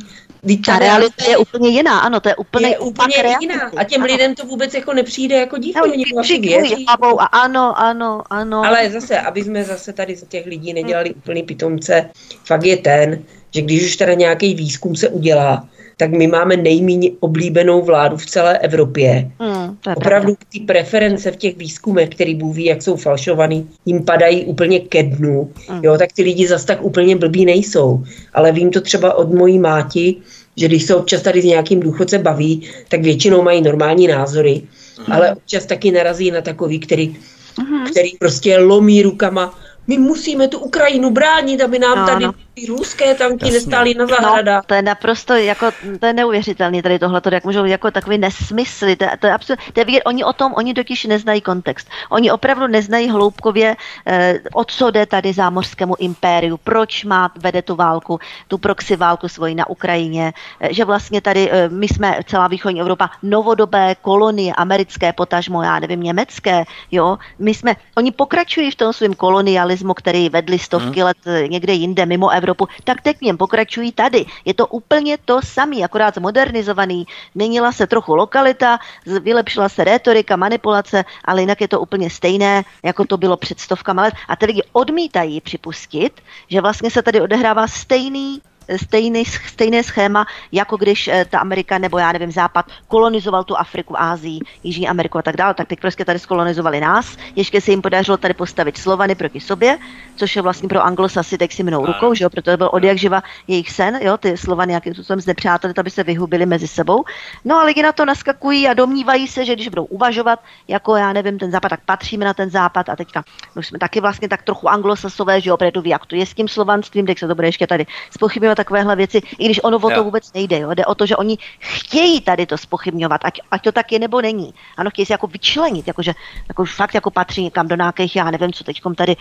Ta 0.66 0.78
realita 0.78 1.24
je 1.28 1.36
úplně 1.36 1.68
jiná, 1.68 1.98
ano, 1.98 2.20
to 2.20 2.28
je 2.28 2.36
úplně, 2.36 2.68
je 2.68 2.78
úplně 2.78 3.16
jiná. 3.40 3.70
A 3.76 3.84
těm 3.84 4.02
ano. 4.02 4.12
lidem 4.12 4.34
to 4.34 4.46
vůbec 4.46 4.74
jako 4.74 4.94
nepřijde 4.94 5.36
jako 5.36 5.58
dívku, 5.58 5.86
no, 5.86 5.92
oni 5.92 6.04
vlastně 6.14 6.40
věří. 6.40 6.84
Hlavou 6.88 7.20
a 7.20 7.24
ano, 7.24 7.78
ano, 7.78 8.22
ano. 8.30 8.64
Ale 8.64 8.90
zase, 8.90 9.18
aby 9.18 9.44
jsme 9.44 9.64
zase 9.64 9.92
tady 9.92 10.16
z 10.16 10.24
těch 10.28 10.46
lidí 10.46 10.72
nedělali 10.72 11.08
hmm. 11.08 11.18
úplný 11.18 11.42
pitomce, 11.42 12.10
fakt 12.44 12.64
je 12.64 12.76
ten, 12.76 13.22
že 13.54 13.62
když 13.62 13.84
už 13.84 13.96
teda 13.96 14.14
nějaký 14.14 14.54
výzkum 14.54 14.96
se 14.96 15.08
udělá, 15.08 15.68
tak 15.96 16.11
my 16.11 16.26
máme 16.26 16.57
nejméně 16.57 17.11
oblíbenou 17.20 17.83
vládu 17.83 18.16
v 18.16 18.26
celé 18.26 18.59
Evropě. 18.59 19.30
Hmm, 19.38 19.76
Opravdu 19.96 20.37
ty 20.52 20.61
preference 20.61 21.30
v 21.30 21.37
těch 21.37 21.57
výzkumech, 21.57 22.09
který 22.09 22.35
Bůh 22.35 22.57
ví, 22.57 22.64
jak 22.64 22.83
jsou 22.83 22.96
falšovaný, 22.96 23.68
jim 23.87 24.04
padají 24.04 24.44
úplně 24.44 24.80
ke 24.80 25.02
dnu. 25.02 25.50
Hmm. 25.68 25.85
Jo, 25.85 25.98
tak 25.98 26.12
ty 26.12 26.22
lidi 26.22 26.48
zas 26.48 26.64
tak 26.64 26.85
úplně 26.85 27.16
blbí 27.16 27.44
nejsou. 27.44 28.04
Ale 28.35 28.52
vím 28.52 28.70
to 28.70 28.80
třeba 28.80 29.14
od 29.14 29.35
mojí 29.35 29.59
máti, 29.59 30.16
že 30.57 30.68
když 30.68 30.85
se 30.85 30.94
občas 30.94 31.22
tady 31.22 31.42
s 31.42 31.44
nějakým 31.44 31.80
důchodce 31.80 32.18
baví, 32.18 32.62
tak 32.88 33.02
většinou 33.02 33.42
mají 33.42 33.62
normální 33.62 34.07
názory, 34.07 34.62
hmm. 34.96 35.12
ale 35.12 35.35
občas 35.35 35.66
taky 35.66 35.90
narazí 35.90 36.30
na 36.30 36.40
takový, 36.40 36.78
který, 36.80 37.16
hmm. 37.59 37.87
který 37.90 38.11
prostě 38.18 38.59
lomí 38.59 39.02
rukama 39.02 39.54
my 39.87 39.98
musíme 39.98 40.48
tu 40.48 40.59
Ukrajinu 40.59 41.11
bránit, 41.11 41.61
aby 41.61 41.78
nám 41.78 41.98
no, 41.98 42.07
tady 42.07 42.24
no. 42.24 42.33
Ty 42.54 42.66
ruské 42.66 43.14
tanky 43.14 43.50
nestály 43.50 43.94
na 43.94 44.06
zahradách. 44.06 44.62
No, 44.62 44.66
to 44.66 44.74
je 44.74 44.82
naprosto, 44.82 45.34
jako, 45.34 45.70
to 46.00 46.06
je 46.06 46.12
neuvěřitelné 46.12 46.82
tady 46.82 46.98
tohle, 46.98 47.20
jak 47.32 47.44
můžou 47.44 47.64
jako 47.64 47.90
takový 47.90 48.18
nesmysly, 48.18 48.96
to, 48.96 49.06
to 49.20 49.26
je 49.26 49.32
absolut, 49.32 49.60
to 49.72 49.80
je 49.80 49.84
vidět, 49.84 50.02
oni 50.06 50.24
o 50.24 50.32
tom, 50.32 50.54
oni 50.56 50.74
totiž 50.74 51.04
neznají 51.04 51.40
kontext. 51.40 51.88
Oni 52.10 52.30
opravdu 52.30 52.66
neznají 52.66 53.10
hloubkově, 53.10 53.76
eh, 54.06 54.40
o 54.52 54.64
co 54.64 54.90
jde 54.90 55.06
tady 55.06 55.32
zámořskému 55.32 55.94
impériu, 55.98 56.56
proč 56.56 57.04
má, 57.04 57.30
vede 57.36 57.62
tu 57.62 57.74
válku, 57.74 58.18
tu 58.48 58.58
proxy 58.58 58.96
válku 58.96 59.28
svoji 59.28 59.54
na 59.54 59.68
Ukrajině, 59.68 60.32
eh, 60.60 60.74
že 60.74 60.84
vlastně 60.84 61.20
tady 61.20 61.50
eh, 61.50 61.68
my 61.68 61.88
jsme, 61.88 62.18
celá 62.26 62.48
východní 62.48 62.80
Evropa, 62.80 63.10
novodobé 63.22 63.94
kolonie, 64.02 64.52
americké, 64.54 65.12
potažmo, 65.12 65.62
já 65.62 65.78
nevím, 65.78 66.02
německé, 66.02 66.64
jo, 66.90 67.18
my 67.38 67.54
jsme, 67.54 67.76
oni 67.96 68.12
pokračují 68.12 68.70
v 68.70 68.76
tom 68.76 68.92
svém 68.92 69.14
kolonialismu, 69.14 69.94
který 69.94 70.28
vedli 70.28 70.58
stovky 70.58 71.00
hmm. 71.00 71.06
let 71.06 71.16
eh, 71.26 71.48
někde 71.48 71.72
jinde 71.72 72.06
mimo 72.06 72.30
Evropu, 72.30 72.43
tak 72.85 73.00
teď 73.00 73.20
něm 73.20 73.37
pokračují 73.37 73.92
tady. 73.92 74.26
Je 74.44 74.54
to 74.54 74.66
úplně 74.66 75.18
to 75.24 75.42
samé, 75.42 75.85
akorát 75.85 76.14
zmodernizovaný. 76.14 77.07
Měnila 77.35 77.72
se 77.72 77.87
trochu 77.87 78.14
lokalita, 78.14 78.78
vylepšila 79.07 79.68
se 79.68 79.85
retorika, 79.85 80.37
manipulace, 80.37 81.04
ale 81.24 81.40
jinak 81.40 81.61
je 81.61 81.68
to 81.68 81.80
úplně 81.80 82.11
stejné, 82.11 82.62
jako 82.83 83.04
to 83.04 83.16
bylo 83.16 83.37
před 83.37 83.61
stovkama 83.61 84.02
let. 84.02 84.14
A 84.28 84.37
ty 84.37 84.46
lidi 84.46 84.62
odmítají 84.72 85.40
připustit, 85.40 86.20
že 86.48 86.61
vlastně 86.61 86.90
se 86.90 87.02
tady 87.02 87.20
odehrává 87.20 87.68
stejný 87.68 88.40
stejný, 88.77 89.24
stejné 89.24 89.83
schéma, 89.83 90.27
jako 90.53 90.77
když 90.77 91.09
eh, 91.09 91.24
ta 91.31 91.38
Amerika 91.38 91.79
nebo 91.79 91.98
já 91.98 92.12
nevím, 92.12 92.33
Západ 92.33 92.66
kolonizoval 92.88 93.44
tu 93.44 93.57
Afriku, 93.59 94.00
Ázii, 94.00 94.40
Jižní 94.62 94.88
Ameriku 94.88 95.18
a 95.18 95.22
tak 95.22 95.37
dále, 95.37 95.55
tak 95.55 95.68
teď 95.68 95.81
prostě 95.81 96.05
tady 96.05 96.18
skolonizovali 96.18 96.81
nás. 96.81 97.16
Ještě 97.37 97.61
se 97.61 97.70
jim 97.70 97.83
podařilo 97.83 98.16
tady 98.16 98.35
postavit 98.35 98.79
Slovany 98.79 99.14
proti 99.14 99.40
sobě, 99.40 99.79
což 100.16 100.37
je 100.37 100.42
vlastně 100.42 100.68
pro 100.68 100.85
Anglosasy 100.85 101.38
tak 101.38 101.53
si 101.53 101.62
mnou 101.62 101.87
rukou, 101.87 102.14
že 102.14 102.24
jo, 102.24 102.31
protože 102.31 102.57
byl 102.57 102.70
od 102.72 102.85
jak 102.85 102.98
živa 102.98 103.22
jejich 103.48 103.70
sen, 103.70 103.98
jo, 104.03 104.16
ty 104.18 104.37
Slovany 104.37 104.70
nějakým 104.70 104.94
způsobem 104.94 105.20
znepřáteli, 105.20 105.74
aby 105.77 105.90
se 105.90 106.03
vyhubili 106.03 106.46
mezi 106.46 106.68
sebou. 106.68 107.05
No 107.44 107.57
a 107.57 107.64
lidi 107.64 107.83
na 107.83 107.92
to 107.92 108.05
naskakují 108.05 108.68
a 108.68 108.74
domnívají 108.74 109.29
se, 109.29 109.44
že 109.44 109.55
když 109.55 109.68
budou 109.68 109.85
uvažovat, 109.85 110.40
jako 110.68 110.96
já 110.96 111.12
nevím, 111.12 111.38
ten 111.38 111.50
západ, 111.50 111.68
tak 111.68 111.81
patříme 111.85 112.24
na 112.24 112.35
ten 112.35 112.50
západ 112.50 112.88
a 112.88 112.96
teďka 112.96 113.24
my 113.55 113.62
jsme 113.62 113.79
taky 113.79 114.00
vlastně 114.00 114.29
tak 114.29 114.42
trochu 114.42 114.68
anglosasové, 114.68 115.40
že 115.40 115.50
jo, 115.50 115.55
opravdu 115.55 115.81
ví, 115.81 115.90
jak 115.90 116.07
to 116.07 116.16
je 116.16 116.27
s 116.27 116.35
tím 116.35 116.48
slovanstvím, 116.48 117.07
tak 117.07 117.18
se 117.18 117.29
to 117.29 117.35
bude 117.35 117.48
ještě 117.48 117.66
tady 117.66 117.87
spochybňovat 118.11 118.53
takovéhle 118.54 118.96
věci, 118.96 119.22
i 119.38 119.44
když 119.44 119.60
ono 119.62 119.76
o 119.76 119.90
to 119.90 120.04
vůbec 120.04 120.32
nejde. 120.32 120.58
Jo? 120.58 120.74
Jde 120.74 120.84
o 120.84 120.94
to, 120.94 121.06
že 121.06 121.16
oni 121.16 121.38
chtějí 121.58 122.20
tady 122.20 122.46
to 122.46 122.58
spochybňovat, 122.58 123.20
ať, 123.24 123.40
ať 123.50 123.62
to 123.62 123.72
tak 123.72 123.92
je 123.92 123.98
nebo 123.98 124.20
není. 124.20 124.54
Ano, 124.76 124.90
chtějí 124.90 125.06
se 125.06 125.12
jako 125.12 125.26
vyčlenit, 125.26 125.86
jakože 125.86 126.12
jako 126.48 126.64
fakt 126.64 126.94
jako 126.94 127.10
patří 127.10 127.42
někam 127.42 127.68
do 127.68 127.76
nějakých, 127.76 128.16
já 128.16 128.30
nevím, 128.30 128.52
co 128.52 128.64
teď 128.64 128.80
tady 128.96 129.16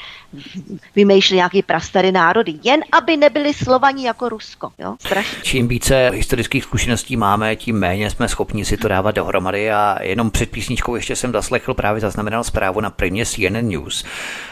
vymýšlí 0.95 1.35
nějaký 1.35 1.61
prastary 1.61 2.11
národy, 2.11 2.53
jen 2.63 2.83
aby 2.91 3.17
nebyli 3.17 3.53
slovaní 3.53 4.03
jako 4.03 4.29
Rusko. 4.29 4.71
Jo? 4.77 4.95
Strašně. 4.99 5.37
Čím 5.43 5.67
více 5.67 6.09
historických 6.13 6.63
zkušeností 6.63 7.17
máme, 7.17 7.55
tím 7.55 7.79
méně 7.79 8.09
jsme 8.09 8.27
schopni 8.27 8.65
si 8.65 8.77
to 8.77 8.87
dávat 8.87 9.15
dohromady 9.15 9.71
a 9.71 9.97
jenom 10.01 10.31
před 10.31 10.49
písničkou 10.51 10.95
ještě 10.95 11.15
jsem 11.15 11.31
zaslechl 11.31 11.73
právě 11.73 12.01
zaznamenal 12.01 12.43
zprávu 12.43 12.81
na 12.81 12.89
primě 12.89 13.25
CNN 13.25 13.69
News, 13.69 14.05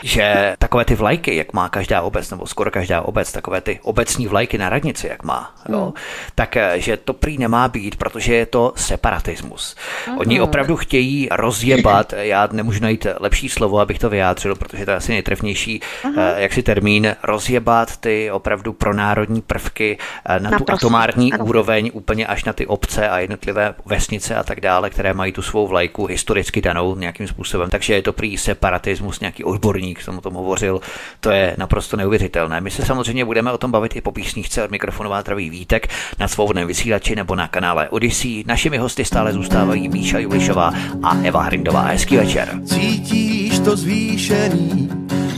že 0.03 0.55
takové 0.59 0.85
ty 0.85 0.95
vlajky, 0.95 1.35
jak 1.35 1.53
má 1.53 1.69
každá 1.69 2.01
obec, 2.01 2.31
nebo 2.31 2.47
skoro 2.47 2.71
každá 2.71 3.01
obec, 3.01 3.31
takové 3.31 3.61
ty 3.61 3.79
obecní 3.83 4.27
vlajky 4.27 4.57
na 4.57 4.69
radnici, 4.71 5.07
jak 5.07 5.23
má, 5.23 5.55
jo, 5.69 5.75
no. 5.75 5.93
tak 6.35 6.57
eh, 6.57 6.73
že 6.75 6.97
to 6.97 7.13
prý 7.13 7.37
nemá 7.37 7.67
být, 7.67 7.95
protože 7.95 8.35
je 8.35 8.45
to 8.45 8.73
separatismus. 8.75 9.75
Aha. 10.07 10.17
Oni 10.19 10.41
opravdu 10.41 10.75
chtějí 10.75 11.27
rozjebat, 11.31 12.13
já 12.17 12.49
nemůžu 12.51 12.81
najít 12.81 13.07
lepší 13.19 13.49
slovo, 13.49 13.79
abych 13.79 13.99
to 13.99 14.09
vyjádřil, 14.09 14.55
protože 14.55 14.85
to 14.85 14.91
je 14.91 14.97
asi 14.97 15.11
nejtrefnější, 15.11 15.81
Aha. 16.03 16.27
jak 16.35 16.53
si 16.53 16.63
termín, 16.63 17.15
rozjebat 17.23 17.97
ty 17.97 18.31
opravdu 18.31 18.73
pronárodní 18.73 19.41
prvky 19.41 19.97
na 20.27 20.49
Naprosto. 20.49 20.65
tu 20.65 20.73
atomární 20.73 21.33
ano. 21.33 21.45
úroveň, 21.45 21.91
úplně 21.93 22.27
až 22.27 22.43
na 22.43 22.53
ty 22.53 22.67
obce 22.67 23.09
a 23.09 23.19
jednotlivé 23.19 23.73
vesnice 23.85 24.35
a 24.35 24.43
tak 24.43 24.61
dále, 24.61 24.89
které 24.89 25.13
mají 25.13 25.31
tu 25.31 25.41
svou 25.41 25.67
vlajku 25.67 26.05
historicky 26.05 26.61
danou 26.61 26.95
nějakým 26.95 27.27
způsobem. 27.27 27.69
Takže 27.69 27.93
je 27.93 28.01
to 28.01 28.13
prý 28.13 28.37
separatismus, 28.37 29.19
nějaký 29.19 29.43
odborník 29.43 30.01
jsem 30.01 30.17
o 30.17 30.21
tom 30.21 30.33
hovořil, 30.33 30.81
to 31.19 31.31
je 31.31 31.55
naprosto 31.57 31.97
neuvěřitelné. 31.97 32.61
My 32.61 32.71
se 32.71 32.85
samozřejmě 32.85 33.25
budeme 33.25 33.51
o 33.51 33.57
tom 33.57 33.71
bavit 33.71 33.95
i 33.95 34.01
po 34.01 34.11
písničce 34.11 34.60
od 34.63 34.71
mikrofonová 34.71 35.23
travý 35.23 35.49
Vítek 35.49 35.87
na 36.19 36.27
svobodném 36.27 36.67
vysílači 36.67 37.15
nebo 37.15 37.35
na 37.35 37.47
kanále 37.47 37.89
Odyssey. 37.89 38.43
Našimi 38.47 38.77
hosty 38.77 39.05
stále 39.05 39.33
zůstávají 39.33 39.89
Míša 39.89 40.19
Julišová 40.19 40.73
a 41.03 41.17
Eva 41.23 41.41
Hrindová. 41.41 41.81
Hezký 41.81 42.17
večer. 42.17 42.59
Cítíš 42.65 43.59
to 43.59 43.75
zvýšený 43.77 44.89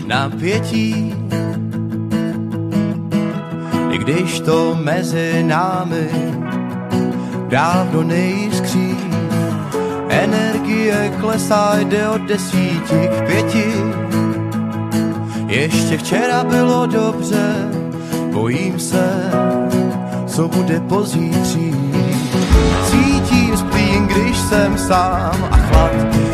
napětí, 0.07 1.15
i 3.91 3.97
když 3.97 4.39
to 4.39 4.75
mezi 4.83 5.43
námi 5.43 6.07
dávno 7.47 8.03
nejskří. 8.03 8.97
Energie 10.09 11.13
klesá, 11.21 11.79
jde 11.79 12.09
od 12.09 12.21
desíti 12.21 13.09
k 13.17 13.27
pěti. 13.27 13.73
Ještě 15.47 15.97
včera 15.97 16.43
bylo 16.43 16.85
dobře, 16.85 17.69
bojím 18.33 18.79
se, 18.79 19.31
co 20.27 20.47
bude 20.47 20.79
pozítří. 20.79 21.75
Cítím 22.85 23.57
splín, 23.57 24.07
když 24.07 24.37
jsem 24.37 24.77
sám 24.77 25.47
a 25.51 25.57
chlad, 25.57 25.91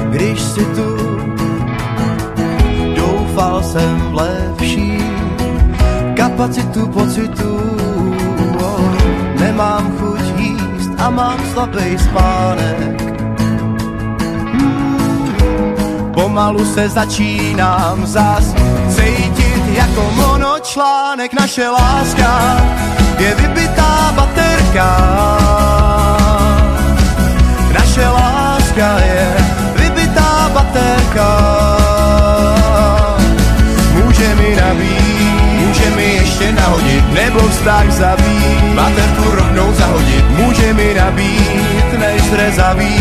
když 0.09 0.41
si 0.41 0.65
tu. 0.65 0.97
Doufal 2.95 3.63
jsem 3.63 3.97
v 3.99 4.15
lepší 4.15 4.97
kapacitu 6.15 6.87
pocitu. 6.87 7.59
Nemám 9.39 9.97
chuť 9.97 10.39
jíst 10.39 10.91
a 10.97 11.09
mám 11.09 11.39
slabý 11.53 11.97
spánek 11.97 13.09
Pomalu 16.13 16.65
se 16.65 16.89
začínám 16.89 18.05
zas 18.05 18.53
cítit 18.89 19.38
jako 19.79 20.11
monočlánek. 20.15 21.33
Naše 21.33 21.69
láska 21.69 22.61
je 23.19 23.35
vybitá 23.35 24.11
baterka. 24.15 24.89
Naše 27.73 28.07
láska 28.07 28.99
je 28.99 29.27
vybitá 29.75 30.49
baterka. 30.53 31.29
Může 33.93 34.35
mi 34.35 34.55
nabít, 34.55 35.39
může 35.59 35.89
mi 35.95 36.03
ještě 36.03 36.51
nahodit, 36.51 37.13
nebo 37.13 37.39
vztah 37.39 37.91
zabít. 37.91 38.63
Baterku 38.75 39.23
rovnou 39.35 39.73
zahodit, 39.73 40.25
může 40.29 40.73
mi 40.73 40.93
nabít, 40.93 41.99
než 41.99 42.21
zrezaví 42.23 42.95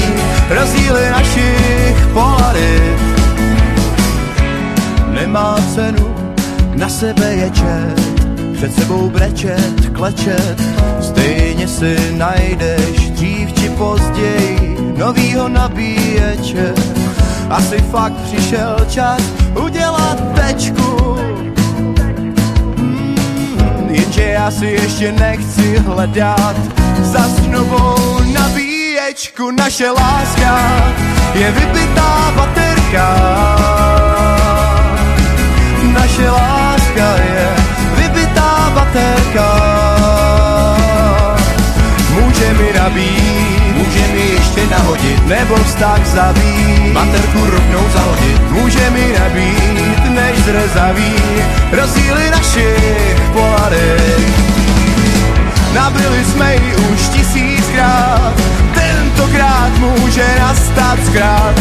rozdíly 0.51 1.11
našich 1.11 2.07
polarit 2.13 3.19
nemá 5.21 5.57
cenu 5.75 6.18
na 6.75 6.89
sebe 6.89 7.35
ječet, 7.35 8.01
před 8.57 8.75
sebou 8.75 9.11
brečet, 9.11 9.91
klečet, 9.93 10.57
stejně 11.01 11.69
si 11.69 12.13
najdeš 12.17 13.11
dřív 13.11 13.53
či 13.53 13.69
později 13.71 14.77
novýho 14.97 15.49
nabíječe. 15.49 16.75
Asi 17.51 17.79
fakt 17.79 18.13
přišel 18.13 18.77
čas 18.91 19.23
udělat 19.65 20.19
tečku, 20.35 21.17
hmm, 22.77 23.17
jenže 23.91 24.23
já 24.23 24.51
si 24.51 24.67
ještě 24.67 25.13
nechci 25.13 25.79
hledat 25.79 26.57
zas 27.03 27.47
novou 27.51 28.19
nabíječku. 28.33 29.51
Naše 29.51 29.91
láska 29.91 30.83
je 31.35 31.51
vybitá 31.53 32.33
baterka 32.37 33.15
naše 36.01 36.31
láska 36.31 37.09
je 37.17 37.49
vybitá 37.97 38.71
baterka. 38.75 39.51
Může 42.11 42.53
mi 42.55 42.73
nabít, 42.79 43.75
může 43.75 44.07
mi 44.13 44.21
ještě 44.21 44.67
nahodit, 44.71 45.27
nebo 45.27 45.57
vztah 45.57 46.07
zabít, 46.07 46.93
baterku 46.93 47.51
rovnou 47.51 47.91
zahodit. 47.93 48.51
Může 48.51 48.91
mi 48.91 49.15
nabít, 49.19 50.11
než 50.11 50.39
zrezaví, 50.39 51.15
rozdíly 51.73 52.31
našich 52.31 53.21
polarit. 53.33 54.59
Nabili 55.75 56.25
jsme 56.25 56.55
ji 56.55 56.77
už 56.77 57.09
tisíckrát, 57.09 58.33
tentokrát 58.75 59.71
může 59.79 60.27
nastat 60.41 60.99
zkrát 61.07 61.55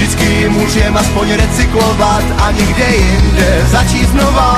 Vždycky 0.00 0.48
můžeme 0.48 1.00
aspoň 1.00 1.32
recyklovat 1.32 2.24
a 2.38 2.50
někde 2.50 2.84
jinde 2.96 3.66
začít 3.70 4.08
znova. 4.08 4.56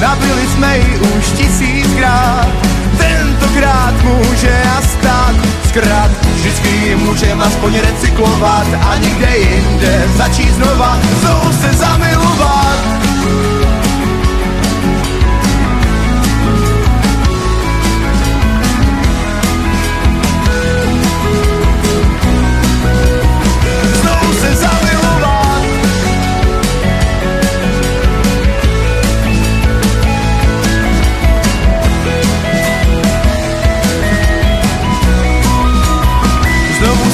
Nabili 0.00 0.46
jsme 0.46 0.78
ji 0.78 0.98
už 0.98 1.26
tisíckrát, 1.26 2.48
tentokrát 2.98 3.94
může 4.02 4.62
nastat 4.64 5.34
zkrát. 5.68 6.10
Vždycky 6.34 6.96
můžeme 6.96 7.44
aspoň 7.44 7.80
recyklovat 7.80 8.66
a 8.90 8.96
někde 8.96 9.36
jinde 9.36 10.04
začít 10.16 10.54
znova, 10.54 10.98
znovu 11.20 11.52
se 11.52 11.72
zamilovat. 11.72 12.63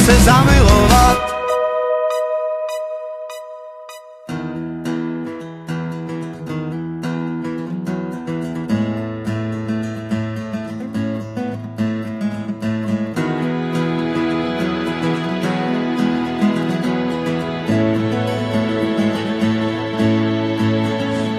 Se 0.00 0.14
zamilovat. 0.14 1.30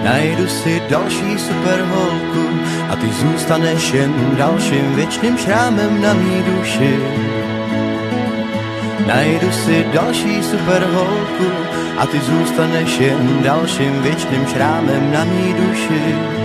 Najdu 0.04 0.48
si 0.48 0.82
další 0.90 1.38
super 1.38 1.80
holku 1.80 2.48
a 2.90 2.96
ty 2.96 3.12
zůstaneš 3.12 3.92
jen 3.92 4.34
dalším 4.38 4.94
věčným 4.94 5.38
šrámem 5.38 6.02
na 6.02 6.14
mý 6.14 6.42
duši. 6.42 7.31
Najdu 9.06 9.52
si 9.52 9.84
další 9.92 10.42
super 10.42 10.84
holku 10.84 11.50
a 11.98 12.06
ty 12.06 12.20
zůstaneš 12.20 12.98
jen 12.98 13.42
dalším 13.42 14.02
věčným 14.02 14.46
šrámem 14.46 15.12
na 15.12 15.24
mý 15.24 15.54
duši. 15.54 16.41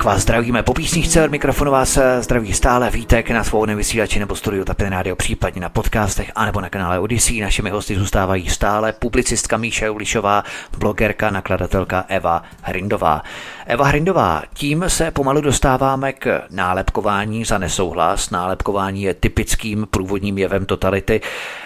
Tak 0.00 0.04
vás 0.04 0.22
zdravíme 0.22 0.62
po 0.62 0.74
písničce 0.74 1.24
od 1.24 1.30
mikrofonu 1.30 1.72
vás 1.72 1.98
zdraví 2.20 2.52
stále 2.52 2.90
Vítek 2.90 3.30
na 3.30 3.44
svou 3.44 3.66
vysílači 3.66 4.18
nebo 4.18 4.36
studiu 4.36 4.64
Tapin 4.64 4.88
Radio, 4.88 5.16
případně 5.16 5.60
na 5.60 5.68
podcastech 5.68 6.32
anebo 6.34 6.60
na 6.60 6.68
kanále 6.68 6.98
Odyssey. 6.98 7.40
Našimi 7.40 7.70
hosty 7.70 7.96
zůstávají 7.96 8.48
stále 8.48 8.92
publicistka 8.92 9.56
Míša 9.56 9.86
Julišová, 9.86 10.44
blogerka, 10.78 11.30
nakladatelka 11.30 12.04
Eva 12.08 12.42
Hrindová. 12.62 13.22
Eva 13.66 13.84
Hrindová, 13.84 14.42
tím 14.54 14.84
se 14.88 15.10
pomalu 15.10 15.40
dostáváme 15.40 16.12
k 16.12 16.42
nálepkování 16.50 17.44
za 17.44 17.58
nesouhlas. 17.58 18.30
Nálepkování 18.30 19.02
je 19.02 19.14
typickým 19.14 19.86
průvodním 19.90 20.38
jevem 20.38 20.66
totality. 20.66 21.20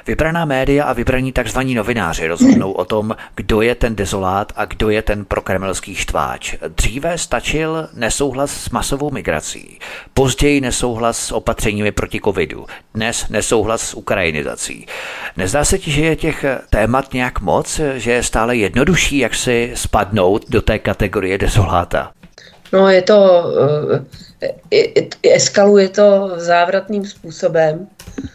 Vybraná 0.07 0.45
média 0.45 0.85
a 0.85 0.93
vybraní 0.93 1.33
tzv. 1.33 1.59
novináři 1.75 2.27
rozhodnou 2.27 2.73
o 2.73 2.85
tom, 2.85 3.17
kdo 3.35 3.63
je 3.63 3.75
ten 3.75 3.97
dezolát 3.97 4.53
a 4.57 4.65
kdo 4.65 4.91
je 4.91 5.03
ten 5.03 5.25
prokremelský 5.25 5.95
štváč. 5.95 6.55
Dříve 6.69 7.19
stačil 7.19 7.89
nesouhlas 7.95 8.24
nesouhlas 8.25 8.51
s 8.51 8.71
masovou 8.71 9.11
migrací, 9.11 9.79
později 10.15 10.61
nesouhlas 10.61 11.19
s 11.19 11.33
opatřeními 11.33 11.93
proti 11.93 12.21
covidu, 12.25 12.67
dnes 12.95 13.29
nesouhlas 13.29 13.83
s 13.83 13.95
ukrajinizací. 13.95 14.87
Nezdá 15.37 15.65
se 15.65 15.79
ti, 15.79 15.91
že 15.91 16.05
je 16.05 16.17
těch 16.17 16.45
témat 16.71 17.15
nějak 17.15 17.41
moc, 17.41 17.81
že 17.95 18.13
je 18.13 18.23
stále 18.23 18.57
jednodušší, 18.57 19.19
jak 19.19 19.35
si 19.35 19.73
spadnout 19.75 20.45
do 20.49 20.63
té 20.63 20.79
kategorie 20.79 21.39
dezoláta? 21.39 22.11
No, 22.73 22.89
je 22.89 23.03
to, 23.03 23.45
eh, 24.73 25.35
eskaluje 25.35 25.89
to 25.89 26.33
závratným 26.37 27.05
způsobem, 27.05 27.87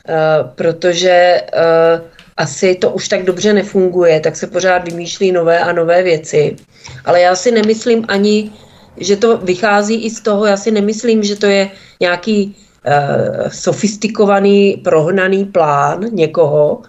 eh, 0.08 0.16
protože 0.56 1.42
eh, 1.54 2.02
asi 2.38 2.76
to 2.76 2.92
už 2.92 3.08
tak 3.08 3.24
dobře 3.24 3.54
nefunguje, 3.54 4.20
tak 4.20 4.36
se 4.36 4.48
pořád 4.48 4.90
vymýšlí 4.90 5.32
nové 5.32 5.60
a 5.60 5.72
nové 5.72 6.04
věci. 6.04 6.56
Ale 7.06 7.22
já 7.22 7.36
si 7.36 7.52
nemyslím 7.52 8.06
ani, 8.08 8.52
že 9.00 9.16
to 9.16 9.38
vychází 9.38 9.96
i 10.06 10.10
z 10.10 10.22
toho, 10.22 10.46
já 10.46 10.58
si 10.58 10.72
nemyslím, 10.72 11.24
že 11.24 11.36
to 11.36 11.46
je 11.46 11.72
nějaký 12.00 12.46
uh, 12.46 13.50
sofistikovaný, 13.50 14.82
prohnaný 14.84 15.46
plán 15.46 16.06
někoho. 16.12 16.82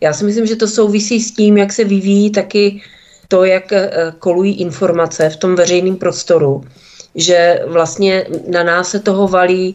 Já 0.00 0.12
si 0.12 0.24
myslím, 0.24 0.46
že 0.46 0.56
to 0.56 0.68
souvisí 0.68 1.20
s 1.20 1.32
tím, 1.32 1.58
jak 1.58 1.72
se 1.72 1.84
vyvíjí 1.84 2.30
taky 2.30 2.82
to, 3.28 3.44
jak 3.44 3.72
uh, 3.72 3.78
kolují 4.18 4.60
informace 4.60 5.30
v 5.30 5.36
tom 5.36 5.54
veřejném 5.54 5.96
prostoru, 5.96 6.64
že 7.14 7.62
vlastně 7.66 8.26
na 8.48 8.62
nás 8.62 8.90
se 8.90 8.98
toho 8.98 9.28
valí 9.28 9.74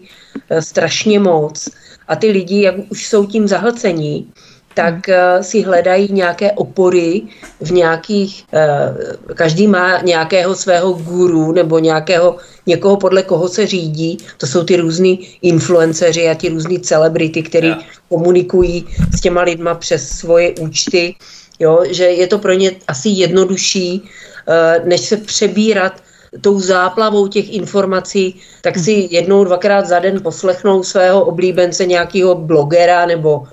uh, 0.51 0.59
strašně 0.59 1.19
moc. 1.19 1.69
A 2.07 2.15
ty 2.15 2.31
lidi, 2.31 2.61
jak 2.61 2.75
už 2.89 3.07
jsou 3.07 3.25
tím 3.25 3.47
zahlcení, 3.47 4.31
tak 4.77 5.09
uh, 5.09 5.41
si 5.41 5.61
hledají 5.61 6.13
nějaké 6.13 6.51
opory 6.51 7.21
v 7.61 7.71
nějakých, 7.71 8.45
uh, 8.53 9.33
každý 9.33 9.67
má 9.67 10.01
nějakého 10.01 10.55
svého 10.55 10.93
guru 10.93 11.51
nebo 11.51 11.79
nějakého, 11.79 12.37
někoho 12.65 12.97
podle 12.97 13.23
koho 13.23 13.49
se 13.49 13.65
řídí. 13.65 14.17
To 14.37 14.47
jsou 14.47 14.63
ty 14.63 14.77
různí 14.77 15.41
influenceři 15.41 16.29
a 16.29 16.33
ti 16.33 16.49
různí 16.49 16.79
celebrity, 16.79 17.43
kteří 17.43 17.67
yeah. 17.67 17.83
komunikují 18.09 18.85
s 19.17 19.21
těma 19.21 19.41
lidma 19.41 19.75
přes 19.75 20.09
svoje 20.09 20.53
účty. 20.61 21.15
Jo, 21.59 21.83
že 21.89 22.05
je 22.05 22.27
to 22.27 22.37
pro 22.37 22.53
ně 22.53 22.71
asi 22.87 23.09
jednodušší, 23.09 24.01
uh, 24.01 24.85
než 24.85 25.01
se 25.01 25.17
přebírat 25.17 25.93
tou 26.41 26.59
záplavou 26.59 27.27
těch 27.27 27.53
informací, 27.53 28.35
tak 28.61 28.77
si 28.77 29.07
jednou, 29.11 29.43
dvakrát 29.43 29.85
za 29.85 29.99
den 29.99 30.21
poslechnou 30.21 30.83
svého 30.83 31.25
oblíbence 31.25 31.85
nějakého 31.85 32.35
blogera 32.35 33.05
nebo, 33.05 33.43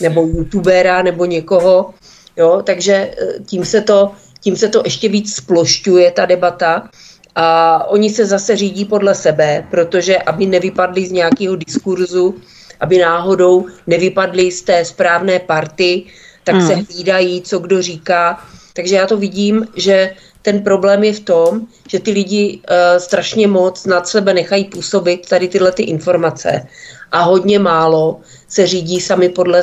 nebo 0.00 0.20
youtubera 0.22 1.02
nebo 1.02 1.24
někoho. 1.24 1.94
Jo? 2.36 2.62
Takže 2.64 2.94
eh, 2.94 3.38
tím 3.46 3.64
se, 3.64 3.80
to, 3.80 4.10
tím 4.40 4.56
se 4.56 4.68
to 4.68 4.82
ještě 4.84 5.08
víc 5.08 5.34
splošťuje, 5.34 6.10
ta 6.10 6.26
debata. 6.26 6.88
A 7.34 7.78
oni 7.88 8.10
se 8.10 8.26
zase 8.26 8.56
řídí 8.56 8.84
podle 8.84 9.14
sebe, 9.14 9.66
protože 9.70 10.18
aby 10.18 10.46
nevypadli 10.46 11.06
z 11.06 11.12
nějakého 11.12 11.56
diskurzu, 11.56 12.34
aby 12.80 12.98
náhodou 12.98 13.66
nevypadli 13.86 14.52
z 14.52 14.62
té 14.62 14.84
správné 14.84 15.38
party, 15.38 16.04
tak 16.44 16.54
hmm. 16.54 16.66
se 16.66 16.74
hlídají, 16.74 17.42
co 17.42 17.58
kdo 17.58 17.82
říká. 17.82 18.44
Takže 18.74 18.96
já 18.96 19.06
to 19.06 19.16
vidím, 19.16 19.66
že 19.76 20.14
ten 20.42 20.62
problém 20.62 21.04
je 21.04 21.12
v 21.12 21.20
tom, 21.20 21.60
že 21.88 22.00
ty 22.00 22.10
lidi 22.10 22.58
uh, 22.58 22.98
strašně 22.98 23.46
moc 23.46 23.86
nad 23.86 24.08
sebe 24.08 24.34
nechají 24.34 24.64
působit 24.64 25.28
tady 25.28 25.48
tyhle 25.48 25.72
ty 25.72 25.82
informace. 25.82 26.66
A 27.12 27.22
hodně 27.22 27.58
málo 27.58 28.20
se 28.48 28.66
řídí 28.66 29.00
sami 29.00 29.28
podle, 29.28 29.62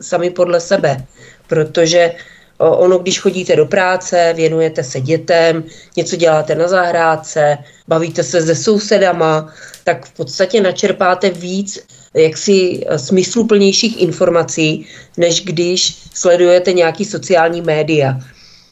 sami 0.00 0.30
podle 0.30 0.60
sebe, 0.60 1.04
protože 1.46 2.12
uh, 2.58 2.82
ono, 2.82 2.98
když 2.98 3.20
chodíte 3.20 3.56
do 3.56 3.66
práce, 3.66 4.32
věnujete 4.36 4.84
se 4.84 5.00
dětem, 5.00 5.64
něco 5.96 6.16
děláte 6.16 6.54
na 6.54 6.68
zahrádce, 6.68 7.58
bavíte 7.88 8.22
se 8.22 8.42
se 8.42 8.54
sousedama, 8.54 9.52
tak 9.84 10.06
v 10.06 10.12
podstatě 10.12 10.60
načerpáte 10.60 11.30
víc 11.30 11.78
jaksi 12.14 12.80
eh, 12.86 12.98
smysluplnějších 12.98 14.02
informací, 14.02 14.86
než 15.16 15.44
když 15.44 15.96
sledujete 16.14 16.72
nějaký 16.72 17.04
sociální 17.04 17.62
média 17.62 18.20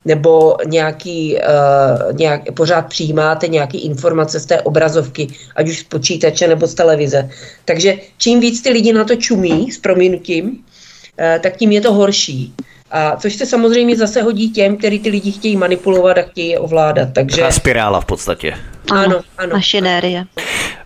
nebo 0.08 0.56
nějaký, 0.66 1.36
uh, 1.36 2.16
nějak, 2.16 2.52
pořád 2.52 2.82
přijímáte 2.88 3.48
nějaké 3.48 3.78
informace 3.78 4.40
z 4.40 4.46
té 4.46 4.60
obrazovky, 4.62 5.28
ať 5.56 5.68
už 5.68 5.78
z 5.78 5.84
počítače 5.84 6.48
nebo 6.48 6.66
z 6.66 6.74
televize. 6.74 7.30
Takže 7.64 7.94
čím 8.18 8.40
víc 8.40 8.62
ty 8.62 8.70
lidi 8.70 8.92
na 8.92 9.04
to 9.04 9.16
čumí 9.16 9.72
s 9.72 9.78
prominutím, 9.78 10.44
uh, 10.48 11.42
tak 11.42 11.56
tím 11.56 11.72
je 11.72 11.80
to 11.80 11.92
horší. 11.92 12.54
A 12.90 13.16
což 13.16 13.34
se 13.34 13.46
samozřejmě 13.46 13.96
zase 13.96 14.22
hodí 14.22 14.50
těm, 14.50 14.76
kteří 14.76 14.98
ty 14.98 15.08
lidi 15.08 15.32
chtějí 15.32 15.56
manipulovat 15.56 16.18
a 16.18 16.22
chtějí 16.22 16.48
je 16.48 16.58
ovládat. 16.58 17.08
Takže... 17.12 17.40
Ta 17.40 17.50
spirála 17.50 18.00
v 18.00 18.04
podstatě. 18.04 18.54
Ano, 18.90 19.20
ano. 19.38 19.52
Mašinérie. 19.52 20.24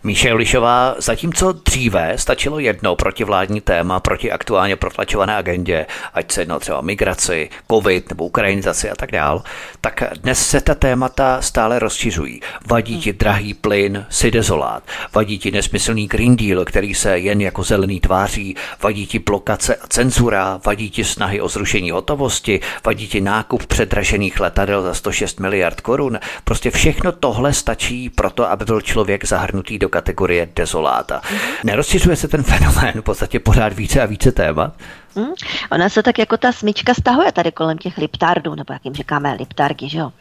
Míše 0.05 0.33
Lišová, 0.33 0.95
zatímco 0.99 1.53
dříve 1.53 2.13
stačilo 2.17 2.59
jedno 2.59 2.97
protivládní 2.97 3.61
téma 3.61 4.01
proti 4.01 4.33
aktuálně 4.33 4.77
protlačované 4.77 5.37
agendě, 5.37 5.87
ať 6.15 6.33
se 6.33 6.41
jedno 6.41 6.61
třeba 6.61 6.81
migraci, 6.81 7.51
covid 7.71 8.11
nebo 8.11 8.25
ukrajinizaci 8.25 8.91
a 8.91 8.95
tak 8.95 9.13
dál, 9.13 9.43
tak 9.81 10.03
dnes 10.21 10.47
se 10.47 10.61
ta 10.61 10.75
témata 10.75 11.43
stále 11.43 11.79
rozšiřují. 11.79 12.41
Vadí 12.67 13.01
ti 13.01 13.13
drahý 13.13 13.55
plyn, 13.55 14.07
si 14.11 14.31
dezolát, 14.31 14.83
vadí 15.15 15.39
ti 15.39 15.51
nesmyslný 15.51 16.09
Green 16.09 16.37
Deal, 16.37 16.65
který 16.65 16.95
se 16.95 17.19
jen 17.19 17.41
jako 17.41 17.63
zelený 17.63 18.01
tváří, 18.01 18.57
vadí 18.83 19.07
ti 19.07 19.19
blokace 19.19 19.75
a 19.77 19.87
cenzura, 19.87 20.61
vadí 20.67 20.91
ti 20.91 21.05
snahy 21.05 21.41
o 21.41 21.49
zrušení 21.49 21.91
hotovosti, 21.91 22.61
vadí 22.85 23.09
ti 23.09 23.21
nákup 23.21 23.67
předražených 23.67 24.41
letadel 24.41 24.83
za 24.83 24.95
106 24.95 25.41
miliard 25.41 25.81
korun. 25.81 26.19
Prostě 26.45 26.71
všechno 26.71 27.13
tohle 27.13 27.53
stačí 27.53 28.11
proto, 28.11 28.51
aby 28.51 28.65
byl 28.65 28.81
člověk 28.81 29.25
zahrnutý 29.25 29.79
do 29.79 29.92
kategorie 29.93 30.49
dezoláta. 30.57 31.21
Nerozšiřuje 31.65 32.17
se 32.17 32.29
ten 32.29 32.43
fenomén 32.43 32.93
v 33.01 33.03
podstatě 33.03 33.41
pořád 33.41 33.73
více 33.73 34.03
a 34.03 34.07
více 34.07 34.33
témat? 34.33 34.75
Hmm? 35.17 35.33
Ona 35.71 35.89
se 35.89 36.03
tak 36.03 36.19
jako 36.19 36.37
ta 36.37 36.53
smyčka 36.53 36.95
stahuje 36.95 37.33
tady 37.33 37.53
kolem 37.53 37.79
těch 37.79 37.99
liptardů, 37.99 38.55
nebo 38.55 38.73
jak 38.73 38.85
jim 38.85 38.95
říkáme, 38.95 39.35
liptargy, 39.35 39.89
že 39.89 39.99
jo? 39.99 40.13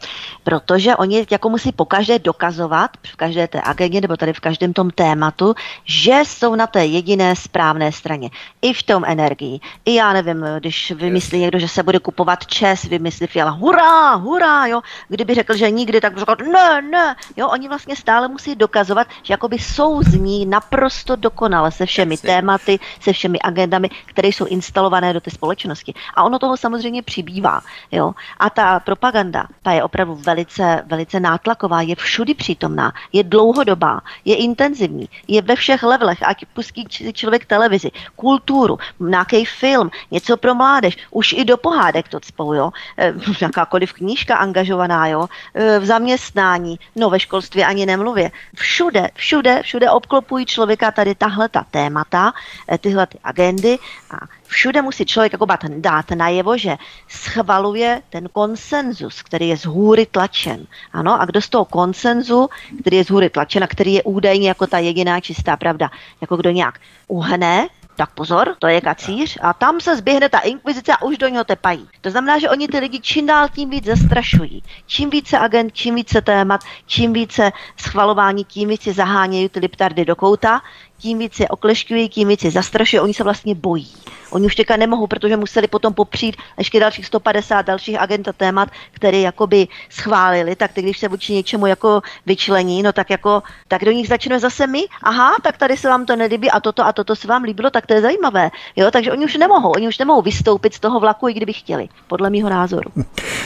Protože 0.44 0.96
oni 0.96 1.26
jako 1.30 1.48
musí 1.48 1.72
pokaždé 1.72 2.18
dokazovat 2.18 2.90
v 3.06 3.16
každé 3.16 3.48
té 3.48 3.60
agendě 3.64 4.00
nebo 4.00 4.16
tady 4.16 4.32
v 4.32 4.40
každém 4.40 4.72
tom 4.72 4.90
tématu, 4.90 5.54
že 5.84 6.20
jsou 6.24 6.54
na 6.54 6.66
té 6.66 6.86
jediné 6.86 7.36
správné 7.36 7.92
straně. 7.92 8.30
I 8.62 8.72
v 8.72 8.82
tom 8.82 9.04
energii. 9.06 9.60
I 9.84 9.94
já 9.94 10.12
nevím, 10.12 10.44
když 10.58 10.90
vymyslí 10.90 11.38
někdo, 11.38 11.58
že 11.58 11.68
se 11.68 11.82
bude 11.82 11.98
kupovat 11.98 12.46
čes, 12.46 12.84
vymyslí 12.84 13.26
Fiala, 13.26 13.50
hurá, 13.50 14.14
hurá, 14.14 14.66
jo? 14.66 14.80
Kdyby 15.08 15.34
řekl, 15.34 15.56
že 15.56 15.70
nikdy, 15.70 16.00
tak 16.00 16.18
řekl, 16.18 16.36
ne, 16.52 16.82
ne, 16.82 17.16
jo? 17.36 17.48
Oni 17.48 17.68
vlastně 17.68 17.96
stále 17.96 18.28
musí 18.28 18.54
dokazovat, 18.54 19.06
že 19.22 19.32
jakoby 19.32 19.58
souzní 19.58 20.46
naprosto 20.46 21.16
dokonale 21.16 21.70
se 21.70 21.86
všemi 21.86 22.16
tématy, 22.16 22.78
se 23.00 23.12
všemi 23.12 23.38
agendami, 23.38 23.90
které 24.06 24.28
jsou 24.28 24.46
instalované 24.46 24.81
instalované 24.82 25.12
do 25.12 25.20
té 25.20 25.30
společnosti. 25.30 25.94
A 26.14 26.22
ono 26.22 26.38
toho 26.38 26.56
samozřejmě 26.56 27.02
přibývá. 27.02 27.60
Jo? 27.92 28.14
A 28.38 28.50
ta 28.50 28.80
propaganda, 28.80 29.46
ta 29.62 29.72
je 29.72 29.82
opravdu 29.82 30.14
velice, 30.14 30.82
velice 30.86 31.20
nátlaková, 31.20 31.82
je 31.82 31.94
všudy 31.96 32.34
přítomná, 32.34 32.92
je 33.12 33.22
dlouhodobá, 33.22 34.00
je 34.24 34.36
intenzivní, 34.36 35.08
je 35.28 35.42
ve 35.42 35.56
všech 35.56 35.82
levelech, 35.82 36.18
ať 36.22 36.44
pustí 36.54 36.86
člověk 37.12 37.46
televizi, 37.46 37.90
kulturu, 38.16 38.78
nějaký 39.00 39.44
film, 39.44 39.90
něco 40.10 40.36
pro 40.36 40.54
mládež, 40.54 40.96
už 41.10 41.32
i 41.32 41.44
do 41.44 41.56
pohádek 41.56 42.08
to 42.08 42.20
cpou, 42.20 42.52
jo? 42.52 42.70
E, 42.98 43.14
jakákoliv 43.40 43.92
knížka 43.92 44.36
angažovaná, 44.36 45.06
jo? 45.06 45.28
E, 45.54 45.78
v 45.78 45.84
zaměstnání, 45.86 46.78
no 46.96 47.10
ve 47.10 47.20
školství 47.20 47.64
ani 47.64 47.86
nemluvě. 47.86 48.30
Všude, 48.54 49.10
všude, 49.14 49.62
všude 49.62 49.90
obklopují 49.90 50.46
člověka 50.46 50.90
tady 50.90 51.14
tahle 51.14 51.48
ta 51.48 51.64
témata, 51.70 52.32
e, 52.72 52.78
tyhle 52.78 53.06
ty 53.06 53.18
agendy 53.24 53.78
a 54.10 54.41
všude 54.52 54.82
musí 54.82 55.04
člověk 55.04 55.32
jako 55.32 55.46
dát 55.68 56.10
najevo, 56.10 56.58
že 56.58 56.76
schvaluje 57.08 58.02
ten 58.10 58.28
konsenzus, 58.28 59.22
který 59.22 59.48
je 59.48 59.56
z 59.56 59.64
hůry 59.64 60.06
tlačen. 60.06 60.66
Ano, 60.92 61.20
a 61.20 61.24
kdo 61.24 61.40
z 61.40 61.48
toho 61.48 61.64
konsenzu, 61.64 62.48
který 62.80 62.96
je 62.96 63.04
z 63.04 63.10
hůry 63.10 63.30
tlačen 63.30 63.64
a 63.64 63.66
který 63.66 63.94
je 63.94 64.02
údajně 64.02 64.48
jako 64.48 64.66
ta 64.66 64.78
jediná 64.78 65.20
čistá 65.20 65.56
pravda, 65.56 65.90
jako 66.20 66.36
kdo 66.36 66.50
nějak 66.50 66.80
uhne, 67.08 67.68
tak 67.96 68.14
pozor, 68.14 68.56
to 68.58 68.66
je 68.66 68.80
kacíř 68.80 69.38
a 69.42 69.52
tam 69.52 69.80
se 69.80 69.96
zběhne 69.96 70.28
ta 70.28 70.38
inkvizice 70.38 70.92
a 70.92 71.02
už 71.02 71.18
do 71.18 71.28
něho 71.28 71.44
tepají. 71.44 71.88
To 72.00 72.10
znamená, 72.10 72.38
že 72.38 72.50
oni 72.50 72.68
ty 72.68 72.78
lidi 72.78 73.00
čím 73.00 73.26
dál 73.26 73.48
tím 73.48 73.70
víc 73.70 73.84
zastrašují. 73.84 74.62
Čím 74.86 75.10
více 75.10 75.38
agent, 75.38 75.74
čím 75.74 75.94
více 75.94 76.20
témat, 76.20 76.60
čím 76.86 77.12
více 77.12 77.52
schvalování, 77.76 78.44
tím 78.44 78.68
více 78.68 78.92
zahánějí 78.92 79.48
ty 79.48 79.60
liptardy 79.60 80.04
do 80.04 80.16
kouta, 80.16 80.60
tím 80.98 81.18
víc 81.18 81.40
je 81.40 81.48
oklešťují, 81.48 82.08
tím 82.08 82.28
víc 82.28 82.44
je 82.44 82.50
zastrašují, 82.50 83.00
oni 83.00 83.14
se 83.14 83.24
vlastně 83.24 83.54
bojí. 83.54 83.92
Oni 84.32 84.46
už 84.46 84.54
teďka 84.54 84.76
nemohou, 84.76 85.06
protože 85.06 85.36
museli 85.36 85.66
potom 85.68 85.94
popřít 85.94 86.36
ještě 86.58 86.80
dalších 86.80 87.06
150 87.06 87.66
dalších 87.66 88.00
agent 88.00 88.28
a 88.28 88.32
témat, 88.32 88.68
které 88.92 89.18
jakoby 89.18 89.68
schválili, 89.90 90.56
tak 90.56 90.72
ty, 90.72 90.82
když 90.82 90.98
se 90.98 91.08
vůči 91.08 91.32
něčemu 91.32 91.66
jako 91.66 92.00
vyčlení, 92.26 92.82
no 92.82 92.92
tak 92.92 93.10
jako, 93.10 93.42
tak 93.68 93.84
do 93.84 93.92
nich 93.92 94.08
začneme 94.08 94.40
zase 94.40 94.66
my, 94.66 94.84
aha, 95.02 95.36
tak 95.42 95.56
tady 95.56 95.76
se 95.76 95.88
vám 95.88 96.06
to 96.06 96.16
nelíbí 96.16 96.50
a 96.50 96.60
toto 96.60 96.86
a 96.86 96.92
toto 96.92 97.16
se 97.16 97.28
vám 97.28 97.42
líbilo, 97.42 97.70
tak 97.70 97.86
to 97.86 97.94
je 97.94 98.00
zajímavé. 98.00 98.50
Jo, 98.76 98.90
takže 98.90 99.12
oni 99.12 99.24
už 99.24 99.36
nemohou, 99.36 99.70
oni 99.70 99.88
už 99.88 99.98
nemohou 99.98 100.22
vystoupit 100.22 100.74
z 100.74 100.80
toho 100.80 101.00
vlaku, 101.00 101.28
i 101.28 101.34
kdyby 101.34 101.52
chtěli, 101.52 101.88
podle 102.06 102.30
mého 102.30 102.50
názoru. 102.50 102.90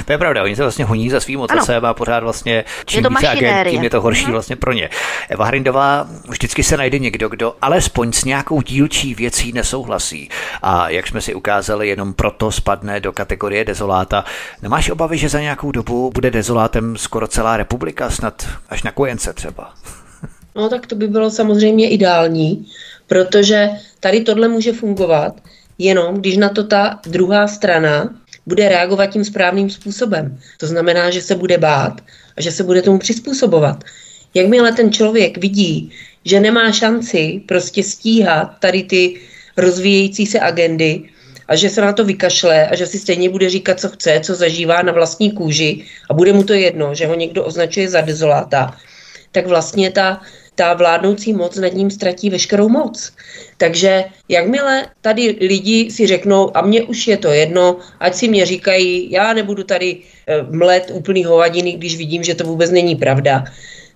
To 0.05 0.12
je 0.12 0.18
pravda, 0.18 0.42
oni 0.42 0.57
se 0.57 0.62
vlastně 0.62 0.85
honí 0.85 1.11
za 1.11 1.20
svým 1.20 1.40
otcem 1.40 1.85
a 1.85 1.94
pořád 1.94 2.22
vlastně 2.22 2.64
čím 2.87 2.99
je 2.99 3.03
to 3.03 3.09
více 3.09 3.29
agent, 3.29 3.70
tím 3.70 3.83
je 3.83 3.90
to 3.90 4.01
horší 4.01 4.31
vlastně 4.31 4.57
pro 4.57 4.72
ně. 4.72 4.90
Eva 5.29 5.44
Hrindová, 5.44 6.06
vždycky 6.29 6.63
se 6.63 6.77
najde 6.77 6.98
někdo, 6.98 7.29
kdo 7.29 7.54
alespoň 7.63 8.13
s 8.13 8.25
nějakou 8.25 8.63
dílčí 8.63 9.15
věcí 9.15 9.52
nesouhlasí. 9.52 10.29
A 10.63 10.75
jak 10.88 11.06
jsme 11.06 11.20
si 11.20 11.35
ukázali, 11.35 11.88
jenom 11.88 12.14
proto 12.14 12.52
spadne 12.52 13.00
do 13.00 13.12
kategorie 13.12 13.64
dezoláta. 13.64 14.24
Nemáš 14.62 14.90
obavy, 14.90 15.18
že 15.18 15.29
za 15.29 15.40
nějakou 15.40 15.72
dobu 15.72 16.10
bude 16.14 16.31
dezolátem 16.31 16.96
skoro 16.96 17.27
celá 17.29 17.56
republika, 17.56 18.10
snad 18.10 18.46
až 18.68 18.83
na 18.83 18.90
kojence 18.90 19.33
třeba? 19.33 19.74
No 20.54 20.68
tak 20.68 20.87
to 20.87 20.94
by 20.94 21.08
bylo 21.08 21.31
samozřejmě 21.31 21.90
ideální, 21.90 22.66
protože 23.06 23.70
tady 24.00 24.20
tohle 24.20 24.48
může 24.48 24.72
fungovat 24.72 25.35
jenom, 25.79 26.14
když 26.14 26.37
na 26.37 26.48
to 26.48 26.64
ta 26.64 27.00
druhá 27.06 27.48
strana 27.48 28.14
bude 28.46 28.68
reagovat 28.68 29.06
tím 29.06 29.24
správným 29.24 29.70
způsobem. 29.70 30.38
To 30.58 30.66
znamená, 30.66 31.10
že 31.10 31.22
se 31.22 31.35
bude 31.35 31.58
bát 31.58 32.00
a 32.37 32.40
že 32.40 32.52
se 32.52 32.62
bude 32.62 32.83
tomu 32.83 32.98
přizpůsobovat. 32.98 33.85
Jakmile 34.35 34.72
ten 34.72 34.92
člověk 34.92 35.38
vidí, 35.38 35.92
že 36.24 36.40
nemá 36.40 36.72
šanci 36.72 37.42
prostě 37.48 37.83
stíhat 37.83 38.50
tady 38.60 38.83
ty 38.83 39.20
rozvíjející 39.57 40.27
se 40.27 40.40
agendy 40.40 41.02
a 41.48 41.57
že 41.57 41.71
se 41.71 41.81
na 41.81 41.92
to 41.92 42.04
vykašle 42.04 42.69
a 42.69 42.77
že 42.77 42.87
si 42.87 42.98
stejně 42.98 43.31
bude 43.31 43.50
říkat, 43.50 43.81
co 43.81 43.88
chce, 43.88 44.21
co 44.21 44.35
zažívá 44.35 44.83
na 44.83 44.92
vlastní 44.92 45.31
kůži 45.31 45.85
a 46.11 46.15
bude 46.15 46.33
mu 46.33 46.44
to 46.44 46.52
jedno, 46.52 46.94
že 46.94 47.07
ho 47.07 47.15
někdo 47.15 47.44
označuje 47.44 47.88
za 47.88 48.00
dezoláta, 48.00 48.77
tak 49.33 49.46
vlastně 49.46 49.90
ta, 49.90 50.21
ta 50.54 50.75
vládnoucí 50.75 51.33
moc 51.33 51.57
nad 51.57 51.73
ním 51.73 51.90
ztratí 51.90 52.31
veškerou 52.31 52.69
moc. 52.69 53.13
Takže 53.57 54.04
jakmile 54.29 54.87
tady 55.00 55.37
lidi 55.40 55.90
si 55.90 56.07
řeknou, 56.07 56.57
a 56.57 56.63
mně 56.63 56.83
už 56.83 57.07
je 57.07 57.17
to 57.17 57.29
jedno, 57.33 57.77
ať 58.00 58.15
si 58.15 58.29
mě 58.29 58.46
říkají, 58.46 59.11
já 59.11 59.33
nebudu 59.33 59.65
tady 59.65 59.98
eh, 60.27 60.42
mlet 60.50 60.90
úplný 60.94 61.25
hovadiny, 61.25 61.73
když 61.73 61.96
vidím, 61.96 62.25
že 62.25 62.35
to 62.35 62.44
vůbec 62.44 62.71
není 62.71 62.96
pravda, 62.96 63.44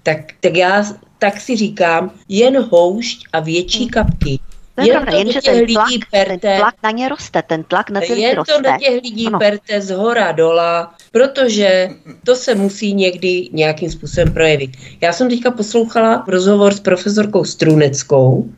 tak, 0.02 0.18
tak 0.40 0.56
já 0.56 0.84
tak 1.18 1.40
si 1.40 1.56
říkám, 1.56 2.10
jen 2.28 2.64
houšť 2.70 3.26
a 3.32 3.40
větší 3.40 3.88
kapky 3.88 4.38
to 4.84 4.90
je 4.90 5.00
pravda, 5.00 5.18
jenže 5.18 5.40
ten 5.42 5.66
tlak, 5.66 5.88
perte, 6.10 6.38
ten 6.38 6.58
tlak 6.58 6.74
na 6.82 6.90
ně 6.90 7.08
roste, 7.08 7.42
ten 7.42 7.64
tlak 7.64 7.90
na 7.90 8.00
ty 8.00 8.20
jen 8.20 8.36
roste. 8.36 8.52
to 8.52 8.60
do 8.60 8.70
těch 8.78 9.02
lidí 9.02 9.26
ano. 9.26 9.38
perte 9.38 9.80
z 9.80 9.90
hora 9.90 10.32
dola, 10.32 10.94
protože 11.12 11.90
to 12.24 12.36
se 12.36 12.54
musí 12.54 12.94
někdy 12.94 13.48
nějakým 13.52 13.90
způsobem 13.90 14.32
projevit. 14.32 14.70
Já 15.00 15.12
jsem 15.12 15.28
teďka 15.28 15.50
poslouchala 15.50 16.24
rozhovor 16.28 16.74
s 16.74 16.80
profesorkou 16.80 17.44
Struneckou, 17.44 18.50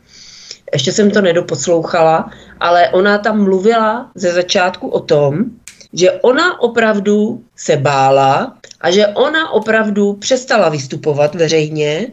ještě 0.73 0.93
jsem 0.93 1.11
to 1.11 1.21
nedoposlouchala, 1.21 2.31
ale 2.61 2.89
ona 2.89 3.19
tam 3.19 3.45
mluvila 3.45 4.11
ze 4.15 4.33
začátku 4.33 4.89
o 4.89 5.01
tom, 5.01 5.45
že 5.93 6.13
ona 6.13 6.61
opravdu 6.61 7.45
se 7.57 7.77
bála 7.77 8.57
a 8.83 8.91
že 8.91 9.07
ona 9.07 9.51
opravdu 9.51 10.13
přestala 10.13 10.69
vystupovat 10.69 11.35
veřejně, 11.35 12.07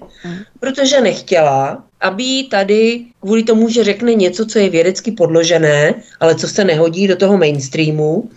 protože 0.60 1.02
nechtěla, 1.02 1.84
aby 2.02 2.24
jí 2.24 2.50
tady 2.50 3.06
kvůli 3.22 3.44
tomu, 3.44 3.70
že 3.70 3.84
řekne 3.84 4.14
něco, 4.14 4.46
co 4.46 4.60
je 4.60 4.70
vědecky 4.70 5.12
podložené, 5.12 5.94
ale 6.20 6.36
co 6.36 6.48
se 6.48 6.64
nehodí 6.64 7.08
do 7.08 7.16
toho 7.16 7.38
mainstreamu, 7.38 8.30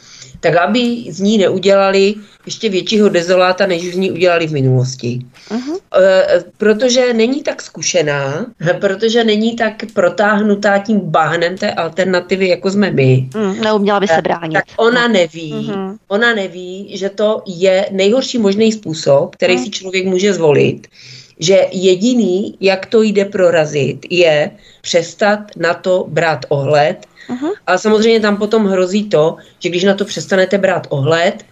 tak 0.42 0.56
aby 0.56 1.06
z 1.08 1.20
ní 1.20 1.38
neudělali 1.38 2.14
ještě 2.46 2.68
většího 2.68 3.08
dezoláta, 3.08 3.66
než 3.66 3.94
z 3.94 3.96
ní 3.96 4.10
udělali 4.10 4.46
v 4.46 4.52
minulosti. 4.52 5.18
Uh-huh. 5.48 5.78
E, 6.02 6.44
protože 6.58 7.14
není 7.14 7.42
tak 7.42 7.62
zkušená, 7.62 8.46
protože 8.80 9.24
není 9.24 9.56
tak 9.56 9.74
protáhnutá 9.94 10.78
tím 10.78 11.00
bahnem 11.00 11.58
té 11.58 11.70
alternativy, 11.70 12.48
jako 12.48 12.70
jsme 12.70 12.90
my. 12.90 13.28
Mm, 13.34 13.60
neuměla 13.60 14.00
by 14.00 14.08
se 14.08 14.18
e, 14.18 14.22
bránit. 14.22 14.54
Tak 14.54 14.64
ona 14.76 15.08
neví, 15.08 15.52
uh-huh. 15.52 15.96
ona 16.08 16.34
neví, 16.34 16.90
že 16.94 17.08
to 17.08 17.42
je 17.46 17.86
nejhorší 17.90 18.38
možný 18.38 18.72
způsob, 18.72 19.36
který 19.36 19.56
uh-huh. 19.56 19.64
si 19.64 19.70
člověk 19.70 20.06
může 20.06 20.34
zvolit, 20.34 20.86
že 21.38 21.66
jediný, 21.72 22.54
jak 22.60 22.86
to 22.86 23.02
jde 23.02 23.24
prorazit, 23.24 24.06
je 24.10 24.50
přestat 24.82 25.38
na 25.56 25.74
to 25.74 26.06
brát 26.08 26.46
ohled. 26.48 27.06
Uh-huh. 27.28 27.52
A 27.66 27.78
samozřejmě 27.78 28.20
tam 28.20 28.36
potom 28.36 28.66
hrozí 28.66 29.08
to, 29.08 29.36
že 29.58 29.68
když 29.68 29.84
na 29.84 29.94
to 29.94 30.04
přestanete 30.04 30.58
brát 30.58 30.86
ohled, 30.90 31.44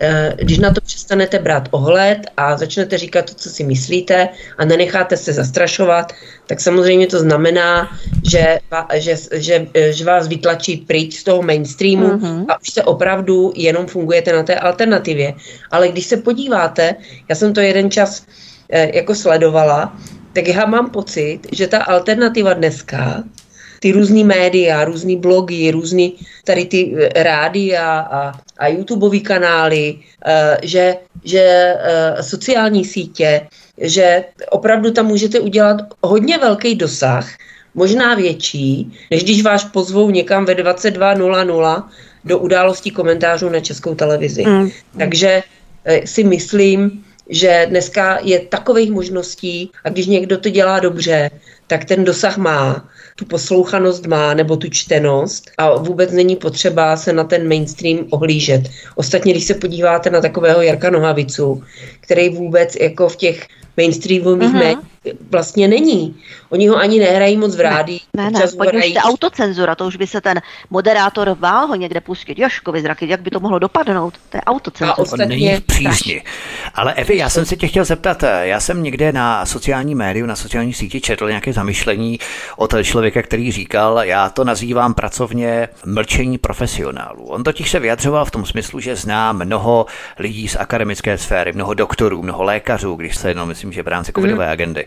eh, 0.00 0.34
když 0.42 0.58
na 0.58 0.72
to 0.72 0.80
přestanete 0.80 1.38
brát 1.38 1.68
ohled 1.70 2.18
a 2.36 2.56
začnete 2.56 2.98
říkat 2.98 3.30
to, 3.30 3.34
co 3.34 3.50
si 3.50 3.64
myslíte 3.64 4.28
a 4.58 4.64
nenecháte 4.64 5.16
se 5.16 5.32
zastrašovat, 5.32 6.12
tak 6.46 6.60
samozřejmě 6.60 7.06
to 7.06 7.18
znamená, 7.18 7.98
že, 8.30 8.58
že, 8.94 9.16
že, 9.32 9.66
že 9.90 10.04
vás 10.04 10.28
vytlačí 10.28 10.76
pryč 10.76 11.20
z 11.20 11.24
toho 11.24 11.42
mainstreamu 11.42 12.08
uh-huh. 12.08 12.44
a 12.48 12.60
už 12.60 12.70
se 12.72 12.82
opravdu 12.82 13.52
jenom 13.56 13.86
fungujete 13.86 14.32
na 14.32 14.42
té 14.42 14.54
alternativě. 14.54 15.34
Ale 15.70 15.88
když 15.88 16.06
se 16.06 16.16
podíváte, 16.16 16.94
já 17.28 17.34
jsem 17.34 17.54
to 17.54 17.60
jeden 17.60 17.90
čas 17.90 18.26
Eh, 18.72 18.96
jako 18.96 19.14
sledovala, 19.14 19.96
tak 20.32 20.48
já 20.48 20.66
mám 20.66 20.90
pocit, 20.90 21.40
že 21.52 21.66
ta 21.66 21.84
alternativa 21.84 22.54
dneska, 22.54 23.24
ty 23.82 23.92
různý 23.92 24.24
média, 24.24 24.84
různý 24.84 25.16
blogy, 25.16 25.70
různý 25.70 26.14
tady 26.44 26.64
ty 26.64 26.94
eh, 26.94 27.22
rádia 27.22 27.98
a, 27.98 28.32
a 28.58 28.68
YouTubeové 28.68 29.18
kanály, 29.18 29.94
uh, 29.94 30.56
že, 30.62 30.96
že 31.24 31.74
uh, 31.74 32.20
sociální 32.20 32.84
sítě, 32.84 33.46
že 33.78 34.24
opravdu 34.50 34.90
tam 34.90 35.06
můžete 35.06 35.40
udělat 35.40 35.76
hodně 36.02 36.38
velký 36.38 36.74
dosah, 36.74 37.26
možná 37.74 38.14
větší, 38.14 38.92
než 39.10 39.24
když 39.24 39.42
vás 39.42 39.64
pozvou 39.64 40.10
někam 40.10 40.44
ve 40.44 40.54
22.00 40.54 41.84
do 42.24 42.38
událostí 42.38 42.90
komentářů 42.90 43.48
na 43.48 43.60
českou 43.60 43.94
televizi. 43.94 44.44
Mm. 44.46 44.70
Takže 44.98 45.42
si 46.04 46.24
myslím, 46.24 47.04
že 47.32 47.66
dneska 47.68 48.18
je 48.22 48.38
takových 48.38 48.90
možností 48.90 49.70
a 49.84 49.88
když 49.88 50.06
někdo 50.06 50.38
to 50.38 50.48
dělá 50.48 50.80
dobře, 50.80 51.30
tak 51.66 51.84
ten 51.84 52.04
dosah 52.04 52.36
má, 52.36 52.88
tu 53.16 53.24
poslouchanost 53.24 54.06
má 54.06 54.34
nebo 54.34 54.56
tu 54.56 54.68
čtenost 54.70 55.50
a 55.58 55.76
vůbec 55.76 56.12
není 56.12 56.36
potřeba 56.36 56.96
se 56.96 57.12
na 57.12 57.24
ten 57.24 57.48
mainstream 57.48 58.06
ohlížet. 58.10 58.62
Ostatně, 58.94 59.32
když 59.32 59.44
se 59.44 59.54
podíváte 59.54 60.10
na 60.10 60.20
takového 60.20 60.62
Jarka 60.62 60.90
Nohavicu, 60.90 61.62
který 62.00 62.28
vůbec 62.28 62.76
jako 62.80 63.08
v 63.08 63.16
těch 63.16 63.48
mainstreamových 63.76 64.48
uh-huh. 64.48 64.58
médiích 64.58 64.91
vlastně 65.30 65.68
není. 65.68 66.16
Oni 66.50 66.68
ho 66.68 66.76
ani 66.76 66.98
nehrají 66.98 67.36
moc 67.36 67.56
v 67.56 67.60
rádi. 67.60 68.00
Ne, 68.16 68.30
ne, 68.30 68.40
ne 68.40 68.66
hrají... 68.68 68.96
autocenzura, 68.98 69.74
to 69.74 69.86
už 69.86 69.96
by 69.96 70.06
se 70.06 70.20
ten 70.20 70.40
moderátor 70.70 71.36
vál 71.38 71.66
ho 71.66 71.74
někde 71.74 72.00
pustit. 72.00 72.38
Joškovi 72.38 72.82
zraky, 72.82 73.08
jak 73.08 73.20
by 73.20 73.30
to 73.30 73.40
mohlo 73.40 73.58
dopadnout? 73.58 74.14
To 74.28 74.36
je 74.36 74.40
autocenzura. 74.40 74.92
A 74.92 74.98
ostatně... 74.98 75.26
Není 75.26 75.56
v 75.56 75.60
přísni. 75.60 76.22
Ale 76.74 76.94
Evi, 76.94 77.16
já 77.16 77.28
jsem 77.28 77.44
se 77.44 77.56
tě 77.56 77.66
chtěl 77.68 77.84
zeptat, 77.84 78.24
já 78.42 78.60
jsem 78.60 78.82
někde 78.82 79.12
na 79.12 79.46
sociální 79.46 79.94
médiu, 79.94 80.26
na 80.26 80.36
sociální 80.36 80.72
síti 80.72 81.00
četl 81.00 81.28
nějaké 81.28 81.52
zamyšlení 81.52 82.18
od 82.56 82.74
člověka, 82.82 83.22
který 83.22 83.52
říkal, 83.52 84.00
já 84.02 84.28
to 84.28 84.44
nazývám 84.44 84.94
pracovně 84.94 85.68
mlčení 85.86 86.38
profesionálů. 86.38 87.24
On 87.26 87.44
totiž 87.44 87.70
se 87.70 87.80
vyjadřoval 87.80 88.24
v 88.24 88.30
tom 88.30 88.46
smyslu, 88.46 88.80
že 88.80 88.96
zná 88.96 89.32
mnoho 89.32 89.86
lidí 90.18 90.48
z 90.48 90.56
akademické 90.56 91.18
sféry, 91.18 91.52
mnoho 91.52 91.74
doktorů, 91.74 92.22
mnoho 92.22 92.42
lékařů, 92.42 92.94
když 92.94 93.16
se 93.16 93.28
jenom 93.28 93.48
myslím, 93.48 93.72
že 93.72 93.82
v 93.82 93.88
rámci 93.88 94.12
covidové 94.12 94.46
mm. 94.46 94.52
agendy 94.52 94.86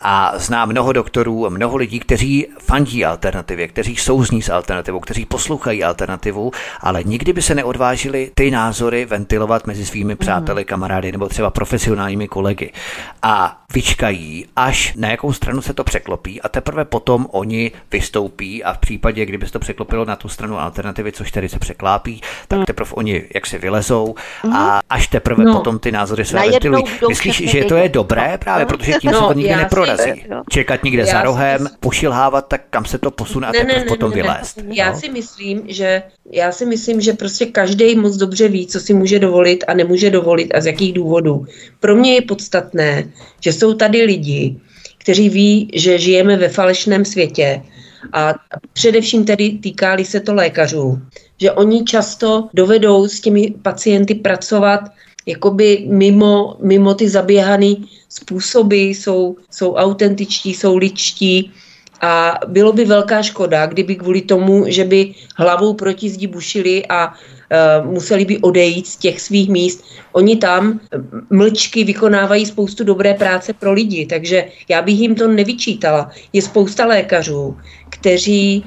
a 0.00 0.32
zná 0.36 0.64
mnoho 0.64 0.92
doktorů, 0.92 1.50
mnoho 1.50 1.76
lidí, 1.76 2.00
kteří 2.00 2.46
fandí 2.58 3.04
alternativě, 3.04 3.68
kteří 3.68 3.96
souzní 3.96 4.42
s 4.42 4.48
alternativou, 4.48 5.00
kteří 5.00 5.24
poslouchají 5.24 5.84
alternativu, 5.84 6.50
ale 6.80 7.04
nikdy 7.04 7.32
by 7.32 7.42
se 7.42 7.54
neodvážili 7.54 8.30
ty 8.34 8.50
názory 8.50 9.04
ventilovat 9.04 9.66
mezi 9.66 9.86
svými 9.86 10.12
mhm. 10.14 10.18
přáteli, 10.18 10.64
kamarády 10.64 11.12
nebo 11.12 11.28
třeba 11.28 11.50
profesionálními 11.50 12.28
kolegy. 12.28 12.72
A 13.22 13.62
vyčkají, 13.72 14.46
až 14.56 14.94
na 14.96 15.08
jakou 15.08 15.32
stranu 15.32 15.62
se 15.62 15.74
to 15.74 15.84
překlopí 15.84 16.42
a 16.42 16.48
teprve 16.48 16.84
potom 16.84 17.26
oni 17.30 17.72
vystoupí 17.92 18.64
a 18.64 18.72
v 18.72 18.78
případě, 18.78 19.26
kdyby 19.26 19.46
se 19.46 19.52
to 19.52 19.58
překlopilo 19.58 20.04
na 20.04 20.16
tu 20.16 20.28
stranu 20.28 20.60
alternativy, 20.60 21.12
což 21.12 21.30
tady 21.30 21.48
se 21.48 21.58
překlápí, 21.58 22.20
tak 22.48 22.58
mhm. 22.58 22.66
teprve 22.66 22.90
oni 22.94 23.24
jak 23.34 23.46
si 23.46 23.58
vylezou 23.58 24.14
a 24.42 24.46
mhm. 24.46 24.80
až 24.90 25.06
teprve 25.06 25.44
no. 25.44 25.52
potom 25.52 25.78
ty 25.78 25.92
názory 25.92 26.24
se 26.24 26.36
ventilují. 26.36 26.84
Myslíš, 27.08 27.50
že 27.50 27.64
to 27.64 27.76
je 27.76 27.88
dobré 27.88 28.38
právě, 28.38 28.66
protože 28.66 28.92
tím 29.00 29.10
no, 29.10 29.20
se 29.20 29.26
to 29.26 29.32
nikdy 29.32 29.54
neprorazí. 29.86 30.24
Čekat 30.50 30.84
někde 30.84 31.02
já 31.02 31.06
za 31.06 31.22
rohem, 31.22 31.62
myslím... 31.62 31.78
pošilhávat, 31.80 32.48
tak 32.48 32.62
kam 32.70 32.84
se 32.84 32.98
to 32.98 33.10
posune 33.10 33.46
a 33.46 33.52
ne, 33.52 33.58
teprve 33.58 33.78
ne, 33.78 33.84
potom 33.84 34.10
ne, 34.10 34.16
vylézt. 34.16 34.56
Ne. 34.56 34.74
Já 34.76 34.94
si 34.94 35.08
myslím, 35.08 35.62
že 35.66 36.02
já 36.32 36.52
si 36.52 36.66
myslím, 36.66 37.00
že 37.00 37.12
prostě 37.12 37.46
každý 37.46 37.96
moc 37.96 38.16
dobře 38.16 38.48
ví, 38.48 38.66
co 38.66 38.80
si 38.80 38.94
může 38.94 39.18
dovolit 39.18 39.64
a 39.68 39.74
nemůže 39.74 40.10
dovolit 40.10 40.54
a 40.54 40.60
z 40.60 40.66
jakých 40.66 40.92
důvodů. 40.92 41.46
Pro 41.80 41.96
mě 41.96 42.14
je 42.14 42.22
podstatné, 42.22 43.04
že 43.40 43.52
jsou 43.52 43.74
tady 43.74 44.02
lidi, 44.02 44.56
kteří 44.98 45.28
ví, 45.28 45.70
že 45.74 45.98
žijeme 45.98 46.36
ve 46.36 46.48
falešném 46.48 47.04
světě 47.04 47.62
a 48.12 48.34
především 48.72 49.24
tedy 49.24 49.50
týkáli 49.50 50.04
se 50.04 50.20
to 50.20 50.34
lékařů, 50.34 50.98
že 51.40 51.52
oni 51.52 51.84
často 51.84 52.48
dovedou 52.54 53.08
s 53.08 53.20
těmi 53.20 53.54
pacienty 53.62 54.14
pracovat 54.14 54.80
jakoby 55.26 55.84
mimo, 55.88 56.56
mimo 56.62 56.94
ty 56.94 57.08
zaběhané 57.08 57.74
způsoby, 58.08 58.90
jsou, 58.90 59.36
jsou 59.50 59.74
autentičtí, 59.74 60.54
jsou 60.54 60.76
ličtí 60.76 61.52
a 62.00 62.38
bylo 62.46 62.72
by 62.72 62.84
velká 62.84 63.22
škoda, 63.22 63.66
kdyby 63.66 63.96
kvůli 63.96 64.20
tomu, 64.20 64.64
že 64.68 64.84
by 64.84 65.14
hlavou 65.36 65.74
proti 65.74 66.10
zdi 66.10 66.26
bušili 66.26 66.86
a 66.86 67.08
uh, 67.08 67.92
museli 67.92 68.24
by 68.24 68.38
odejít 68.38 68.86
z 68.86 68.96
těch 68.96 69.20
svých 69.20 69.48
míst. 69.48 69.84
Oni 70.12 70.36
tam 70.36 70.80
mlčky 71.30 71.84
vykonávají 71.84 72.46
spoustu 72.46 72.84
dobré 72.84 73.14
práce 73.14 73.52
pro 73.52 73.72
lidi, 73.72 74.06
takže 74.06 74.44
já 74.68 74.82
bych 74.82 74.98
jim 74.98 75.14
to 75.14 75.28
nevyčítala. 75.28 76.10
Je 76.32 76.42
spousta 76.42 76.86
lékařů, 76.86 77.56
kteří, 77.88 78.64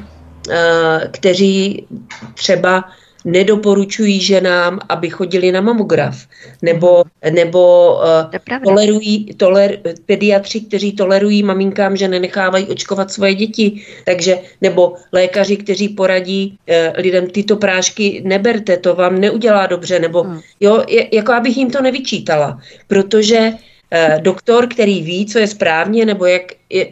uh, 0.50 1.08
kteří 1.12 1.86
třeba 2.34 2.84
nedoporučují 3.26 4.22
ženám, 4.22 4.80
aby 4.90 5.10
chodili 5.10 5.52
na 5.52 5.62
mamograf, 5.62 6.28
nebo, 6.62 7.04
nebo 7.32 7.94
uh, 7.94 8.60
tolerují, 8.64 9.34
toler, 9.38 9.80
pediatři, 10.06 10.62
kteří 10.62 10.92
tolerují 10.92 11.44
maminkám, 11.44 11.98
že 11.98 12.08
nenechávají 12.08 12.66
očkovat 12.66 13.12
svoje 13.12 13.34
děti, 13.36 13.84
takže, 14.06 14.40
nebo 14.62 14.94
lékaři, 15.12 15.58
kteří 15.58 15.90
poradí 15.90 16.58
uh, 16.70 16.76
lidem, 16.98 17.28
tyto 17.28 17.56
prášky 17.56 18.22
neberte, 18.26 18.78
to 18.78 18.96
vám 18.96 19.20
neudělá 19.20 19.66
dobře, 19.66 20.00
nebo 20.00 20.24
hmm. 20.24 20.40
jo, 20.60 20.84
je, 20.88 21.16
jako 21.16 21.34
abych 21.34 21.58
jim 21.58 21.72
to 21.72 21.82
nevyčítala, 21.82 22.60
protože 22.88 23.40
uh, 23.40 24.22
doktor, 24.22 24.68
který 24.68 25.02
ví, 25.04 25.26
co 25.26 25.40
je 25.40 25.48
správně, 25.48 26.06
nebo 26.06 26.26
jak 26.26 26.44
je, 26.70 26.88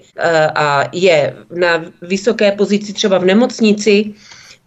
a 0.56 0.84
je 0.92 1.36
na 1.56 1.86
vysoké 2.02 2.52
pozici 2.52 2.94
třeba 2.94 3.18
v 3.18 3.26
nemocnici, 3.26 4.14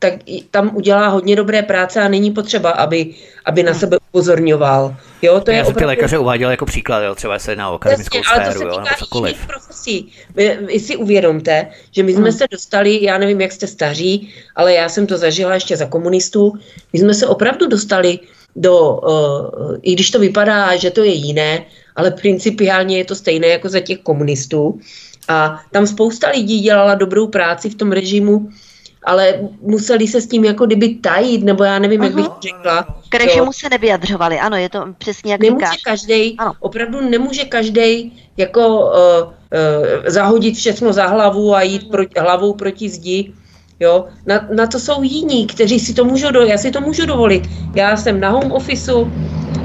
tak 0.00 0.14
tam 0.50 0.76
udělá 0.76 1.08
hodně 1.08 1.36
dobré 1.36 1.62
práce 1.62 2.00
a 2.00 2.08
není 2.08 2.30
potřeba, 2.30 2.70
aby, 2.70 3.14
aby 3.44 3.62
na 3.62 3.74
sebe 3.74 3.96
upozorňoval. 4.08 4.96
Jo, 5.22 5.40
to 5.40 5.50
Já 5.50 5.56
je 5.56 5.62
opravdu... 5.62 5.78
ty 5.78 5.84
lékaře 5.84 6.18
uváděl 6.18 6.50
jako 6.50 6.66
příklad, 6.66 7.02
jo, 7.02 7.14
třeba 7.14 7.38
se 7.38 7.56
na 7.56 7.68
akademickou 7.68 8.18
Jasně, 8.18 8.32
sféru, 8.32 8.44
ale 8.44 8.52
to 8.52 8.58
se 8.58 8.80
týká 8.80 8.94
jo, 8.94 8.96
cokoliv. 8.98 9.46
profesí. 9.46 10.12
Vy, 10.34 10.58
vy 10.66 10.80
si 10.80 10.96
uvědomte, 10.96 11.66
že 11.90 12.02
my 12.02 12.12
jsme 12.12 12.28
hmm. 12.28 12.38
se 12.38 12.44
dostali, 12.50 13.04
já 13.04 13.18
nevím, 13.18 13.40
jak 13.40 13.52
jste 13.52 13.66
staří, 13.66 14.34
ale 14.56 14.74
já 14.74 14.88
jsem 14.88 15.06
to 15.06 15.18
zažila 15.18 15.54
ještě 15.54 15.76
za 15.76 15.86
komunistů, 15.86 16.52
my 16.92 16.98
jsme 16.98 17.14
se 17.14 17.26
opravdu 17.26 17.66
dostali 17.66 18.18
do, 18.56 18.90
uh, 18.90 19.76
i 19.82 19.94
když 19.94 20.10
to 20.10 20.18
vypadá, 20.18 20.76
že 20.76 20.90
to 20.90 21.04
je 21.04 21.12
jiné, 21.12 21.64
ale 21.96 22.10
principiálně 22.10 22.98
je 22.98 23.04
to 23.04 23.14
stejné 23.14 23.46
jako 23.46 23.68
za 23.68 23.80
těch 23.80 23.98
komunistů. 23.98 24.80
A 25.28 25.60
tam 25.70 25.86
spousta 25.86 26.30
lidí 26.30 26.60
dělala 26.60 26.94
dobrou 26.94 27.26
práci 27.26 27.70
v 27.70 27.74
tom 27.74 27.92
režimu, 27.92 28.48
ale 29.04 29.40
museli 29.62 30.08
se 30.08 30.20
s 30.20 30.26
tím 30.26 30.44
jako 30.44 30.66
kdyby 30.66 30.88
tajit, 30.88 31.44
nebo 31.44 31.64
já 31.64 31.78
nevím, 31.78 32.00
Aha. 32.00 32.06
jak 32.06 32.16
bych 32.16 32.28
to 32.28 32.36
řekla. 32.40 32.86
K 33.08 33.14
režimu 33.14 33.52
se 33.52 33.68
nevyjadřovali, 33.68 34.40
ano, 34.40 34.56
je 34.56 34.68
to 34.68 34.84
přesně 34.98 35.32
jak 35.32 35.40
nemůže 35.40 35.66
ano. 36.38 36.52
opravdu 36.60 37.00
nemůže 37.00 37.44
každý 37.44 38.12
jako 38.36 38.68
uh, 38.78 38.86
uh, 38.86 39.32
zahodit 40.06 40.56
všechno 40.56 40.92
za 40.92 41.06
hlavu 41.06 41.54
a 41.54 41.62
jít 41.62 41.90
proti, 41.90 42.20
hlavou 42.20 42.54
proti 42.54 42.88
zdi. 42.88 43.32
Jo? 43.80 44.06
Na, 44.26 44.48
na 44.54 44.66
to 44.66 44.80
jsou 44.80 45.02
jiní, 45.02 45.46
kteří 45.46 45.80
si 45.80 45.94
to 45.94 46.04
můžou 46.04 46.30
do, 46.30 46.40
já 46.40 46.58
si 46.58 46.70
to 46.70 46.80
můžu 46.80 47.06
dovolit. 47.06 47.48
Já 47.74 47.96
jsem 47.96 48.20
na 48.20 48.30
home 48.30 48.52
officeu, 48.52 49.12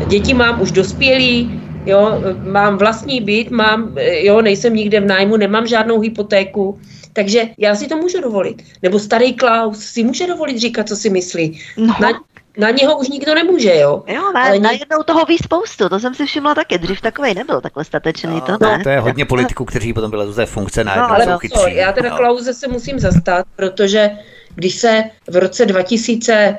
děti 0.08 0.34
mám 0.34 0.62
už 0.62 0.72
dospělí, 0.72 1.65
jo, 1.86 2.22
mám 2.44 2.78
vlastní 2.78 3.22
byt, 3.22 3.52
mám, 3.52 3.96
jo, 3.98 4.42
nejsem 4.42 4.74
nikde 4.74 5.00
v 5.00 5.06
nájmu, 5.06 5.38
nemám 5.38 5.68
žádnou 5.68 6.00
hypotéku, 6.00 6.80
takže 7.14 7.44
já 7.58 7.76
si 7.76 7.88
to 7.88 7.98
můžu 7.98 8.22
dovolit. 8.22 8.64
Nebo 8.82 9.00
starý 9.00 9.34
Klaus 9.34 9.80
si 9.80 10.04
může 10.04 10.28
dovolit 10.28 10.58
říkat, 10.58 10.88
co 10.88 10.96
si 10.96 11.10
myslí. 11.10 11.62
No. 11.78 11.96
Na, 12.02 12.10
na 12.58 12.70
něho 12.70 12.98
už 12.98 13.10
nikdo 13.10 13.36
nemůže, 13.36 13.76
jo. 13.76 14.04
Jo, 14.08 14.32
ne, 14.34 14.42
Ale 14.42 14.60
najednou 14.60 15.04
toho 15.06 15.26
ví 15.26 15.38
spoustu, 15.38 15.90
to 15.90 16.00
jsem 16.00 16.16
si 16.16 16.26
všimla 16.26 16.56
taky, 16.56 16.78
dřív 16.78 17.02
takový 17.02 17.34
nebyl 17.34 17.62
takhle 17.62 17.86
statečný, 17.86 18.34
no, 18.34 18.42
to 18.42 18.58
ne. 18.62 18.78
No, 18.78 18.84
to 18.84 18.90
je 18.90 19.00
hodně 19.00 19.26
politiků, 19.26 19.66
kteří 19.66 19.94
potom 19.94 20.12
byli 20.12 20.34
z 20.34 20.36
té 20.36 20.46
funkce 20.46 20.84
na 20.84 20.96
no, 20.96 21.12
ale 21.12 21.38
co, 21.54 21.68
já 21.68 21.92
teda 21.92 22.10
no. 22.10 22.18
Klauze 22.18 22.54
se 22.54 22.68
musím 22.68 23.00
zastat, 23.00 23.46
protože 23.56 24.12
když 24.56 24.76
se 24.76 25.04
v 25.28 25.36
roce 25.36 25.66
2000 25.66 26.58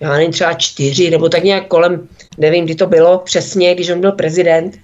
já 0.00 0.12
nevím, 0.12 0.32
třeba 0.32 0.52
čtyři, 0.52 1.10
nebo 1.10 1.28
tak 1.28 1.44
nějak 1.44 1.66
kolem, 1.66 2.08
nevím, 2.38 2.64
kdy 2.64 2.74
to 2.74 2.86
bylo 2.86 3.18
přesně, 3.18 3.74
když 3.74 3.90
on 3.90 4.00
byl 4.00 4.12
prezident, 4.12 4.78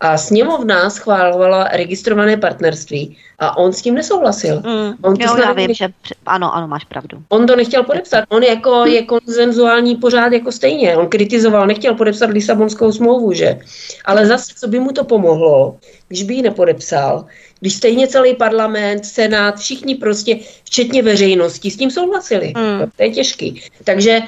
a 0.00 0.16
sněmovna 0.18 0.90
schválovala 0.90 1.64
registrované 1.64 2.36
partnerství 2.36 3.16
a 3.38 3.56
on 3.56 3.72
s 3.72 3.82
tím 3.82 3.94
nesouhlasil. 3.94 4.56
Mm, 4.56 4.94
on 5.02 5.16
jo, 5.20 5.36
já 5.36 5.52
vím, 5.52 5.74
že 5.74 5.88
ano, 6.26 6.54
ano, 6.54 6.68
máš 6.68 6.84
pravdu. 6.84 7.22
On 7.28 7.46
to 7.46 7.56
nechtěl 7.56 7.82
podepsat. 7.82 8.24
On 8.28 8.42
jako 8.42 8.84
je 8.86 9.02
konzenzuální 9.02 9.96
pořád 9.96 10.32
jako 10.32 10.52
stejně. 10.52 10.96
On 10.96 11.08
kritizoval, 11.08 11.66
nechtěl 11.66 11.94
podepsat 11.94 12.30
Lisabonskou 12.30 12.92
smlouvu, 12.92 13.32
že? 13.32 13.58
Ale 14.04 14.26
zase, 14.26 14.52
co 14.56 14.68
by 14.68 14.80
mu 14.80 14.92
to 14.92 15.04
pomohlo, 15.04 15.76
když 16.08 16.22
by 16.22 16.34
ji 16.34 16.42
nepodepsal, 16.42 17.24
když 17.60 17.74
stejně 17.74 18.08
celý 18.08 18.34
parlament, 18.34 19.06
senát, 19.06 19.56
všichni 19.58 19.94
prostě, 19.94 20.38
včetně 20.64 21.02
veřejnosti, 21.02 21.70
s 21.70 21.76
tím 21.76 21.90
souhlasili. 21.90 22.52
Mm. 22.56 22.90
To 22.96 23.02
je 23.02 23.10
těžký. 23.10 23.62
Takže 23.84 24.20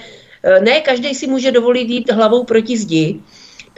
ne 0.61 0.81
každý 0.81 1.15
si 1.15 1.27
může 1.27 1.53
dovolit 1.53 1.89
jít 1.91 2.13
hlavou 2.13 2.45
proti 2.45 2.79
zdi, 2.79 3.21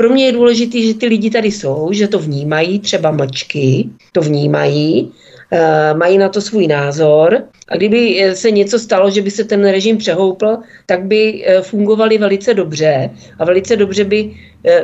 pro 0.01 0.09
mě 0.09 0.27
je 0.27 0.33
důležité, 0.33 0.83
že 0.83 0.95
ty 0.95 1.07
lidi 1.07 1.31
tady 1.31 1.53
jsou, 1.53 1.93
že 1.93 2.09
to 2.09 2.19
vnímají, 2.19 2.79
třeba 2.79 3.11
mlčky, 3.11 3.89
to 4.13 4.21
vnímají, 4.21 5.13
eh, 5.51 5.95
mají 5.95 6.19
na 6.19 6.29
to 6.29 6.41
svůj 6.41 6.67
názor. 6.67 7.43
A 7.69 7.77
kdyby 7.77 8.23
eh, 8.23 8.35
se 8.37 8.51
něco 8.51 8.79
stalo, 8.79 9.11
že 9.11 9.23
by 9.23 9.31
se 9.31 9.45
ten 9.45 9.61
režim 9.69 9.97
přehoupl, 9.97 10.57
tak 10.87 11.05
by 11.05 11.45
eh, 11.45 11.63
fungovali 11.63 12.19
velice 12.19 12.55
dobře. 12.55 13.11
A 13.39 13.45
velice 13.45 13.77
dobře 13.77 14.05
by, 14.05 14.35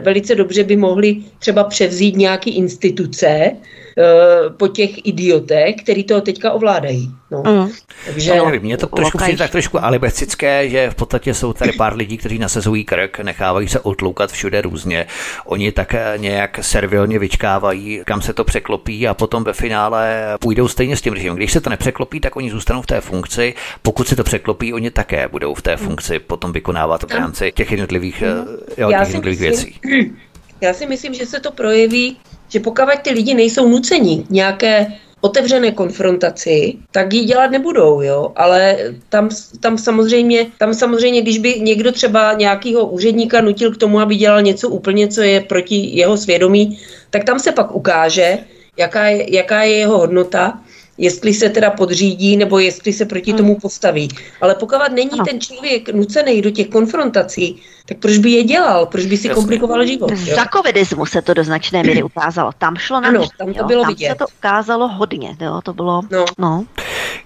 velice 0.01 0.35
dobře 0.35 0.65
by 0.65 0.77
mohli 0.77 1.17
třeba 1.39 1.65
převzít 1.65 2.17
nějaké 2.17 2.51
instituce, 2.51 3.53
Eh, 3.99 4.51
po 4.51 4.69
těch 4.69 5.07
idiotech, 5.07 5.77
který 5.77 6.05
to 6.05 6.21
teďka 6.21 6.53
ovládají. 6.53 7.11
No. 7.31 7.43
Mm. 7.47 7.71
Takže... 8.07 8.37
No, 8.37 8.45
nevím, 8.45 8.63
mě 8.63 8.77
to 8.77 8.87
trošku 8.87 9.19
přijde 9.19 9.39
tak 9.39 9.51
trošku 9.51 9.85
alibecické, 9.85 10.69
že 10.69 10.91
v 10.91 10.95
podstatě 10.95 11.35
jsou 11.35 11.53
tady 11.53 11.73
pár 11.73 11.97
lidí, 11.97 12.17
kteří 12.17 12.39
nasazují 12.39 12.85
krk, 12.85 13.19
nechávají 13.19 13.69
se 13.69 13.81
otloukat 13.81 14.33
všude 14.33 14.61
různě. 14.61 15.07
Oni 15.45 15.73
tak 15.73 15.95
nějak 16.17 16.59
servilně 16.63 17.19
vyčkávají, 17.19 18.03
kam 18.05 18.23
se 18.23 18.33
to 18.33 18.45
překlopí 18.45 19.09
a 19.09 19.15
potom 19.15 19.45
ve 19.45 19.53
finále 19.53 20.25
půjdou 20.41 20.69
stejně 20.69 20.97
s 20.97 21.03
tím 21.03 21.13
režimem. 21.13 21.37
Když 21.37 21.53
se 21.53 21.61
to 21.61 21.71
nepřeklopí, 21.71 22.21
tak 22.21 22.37
oni 22.37 22.51
zůstanou 22.51 22.83
v 22.83 22.87
té 22.87 23.01
funkci. 23.01 23.55
Pokud 23.83 24.09
se 24.09 24.17
to 24.17 24.25
překlopí, 24.25 24.73
oni 24.73 24.91
také 24.91 25.29
budou 25.29 25.55
v 25.55 25.63
té 25.63 25.73
mm. 25.73 25.79
funkci 25.79 26.19
potom 26.19 26.53
vykonávat 26.53 27.03
v 27.03 27.11
rámci 27.11 27.53
těch 27.53 27.71
jednotlivých, 27.71 28.23
mm. 28.23 28.57
jo, 28.77 28.91
těch 28.91 29.09
jednotlivých 29.09 29.41
myslím, 29.41 29.66
věcí. 29.67 30.13
Já 30.61 30.75
si 30.75 30.87
myslím, 30.87 31.15
že 31.15 31.27
se 31.27 31.41
to 31.41 31.53
projeví 31.53 32.17
že 32.49 32.61
pokud 32.61 32.85
ty 33.03 33.11
lidi 33.11 33.35
nejsou 33.35 33.69
nuceni 33.69 34.27
nějaké 34.31 34.87
otevřené 35.21 35.73
konfrontaci, 35.73 36.75
tak 36.91 37.13
ji 37.13 37.25
dělat 37.25 37.51
nebudou, 37.51 38.01
jo, 38.01 38.33
ale 38.37 38.79
tam, 39.09 39.29
tam 39.61 39.79
samozřejmě, 39.79 40.47
tam 40.59 40.75
samozřejmě, 40.75 41.23
když 41.23 41.39
by 41.39 41.61
někdo 41.61 41.93
třeba 41.93 42.33
nějakého 42.33 42.87
úředníka 42.87 43.41
nutil 43.41 43.75
k 43.75 43.77
tomu, 43.77 44.01
aby 44.01 44.17
dělal 44.17 44.43
něco 44.43 44.69
úplně, 44.69 45.09
co 45.09 45.23
je 45.23 45.41
proti 45.41 45.75
jeho 45.75 46.17
svědomí, 46.17 46.79
tak 47.11 47.25
tam 47.25 47.39
se 47.39 47.53
pak 47.53 47.75
ukáže, 47.75 48.39
jaká 48.77 49.05
je, 49.05 49.35
jaká 49.37 49.63
je 49.63 49.73
jeho 49.73 49.99
hodnota 49.99 50.61
jestli 50.99 51.35
se 51.35 51.49
teda 51.49 51.71
podřídí 51.71 52.37
nebo 52.37 52.59
jestli 52.59 52.93
se 52.93 53.05
proti 53.05 53.31
hmm. 53.31 53.39
tomu 53.39 53.61
postaví. 53.61 54.09
Ale 54.41 54.55
pokud 54.55 54.79
není 54.93 55.11
ano. 55.13 55.25
ten 55.25 55.41
člověk 55.41 55.89
nucený 55.89 56.43
do 56.43 56.51
těch 56.51 56.69
konfrontací, 56.69 57.63
tak 57.87 57.99
proč 57.99 58.19
by 58.19 58.31
je 58.31 58.45
dělal? 58.45 58.87
Proč 58.87 59.07
by 59.07 59.17
si 59.17 59.29
Jasně. 59.29 59.41
komplikoval 59.41 59.87
život? 59.87 60.11
Jo? 60.11 60.35
Za 60.35 60.45
covidismu 60.57 61.07
se 61.07 61.23
to 61.23 61.35
do 61.35 61.45
značné 61.45 61.83
míry 61.83 62.03
ukázalo. 62.13 62.51
Tam 62.59 62.77
šlo 62.77 63.01
na 63.01 63.09
ano, 63.09 63.29
tam 63.39 63.53
to 63.53 63.61
jo? 63.61 63.67
bylo 63.67 63.83
tam 63.83 63.93
vidět. 63.93 64.09
se 64.09 64.15
to 64.15 64.25
ukázalo 64.39 64.89
hodně. 64.89 65.37
Jo? 65.41 65.61
To 65.65 65.75
bylo, 65.75 66.03
no. 66.11 66.25
no. 66.39 66.65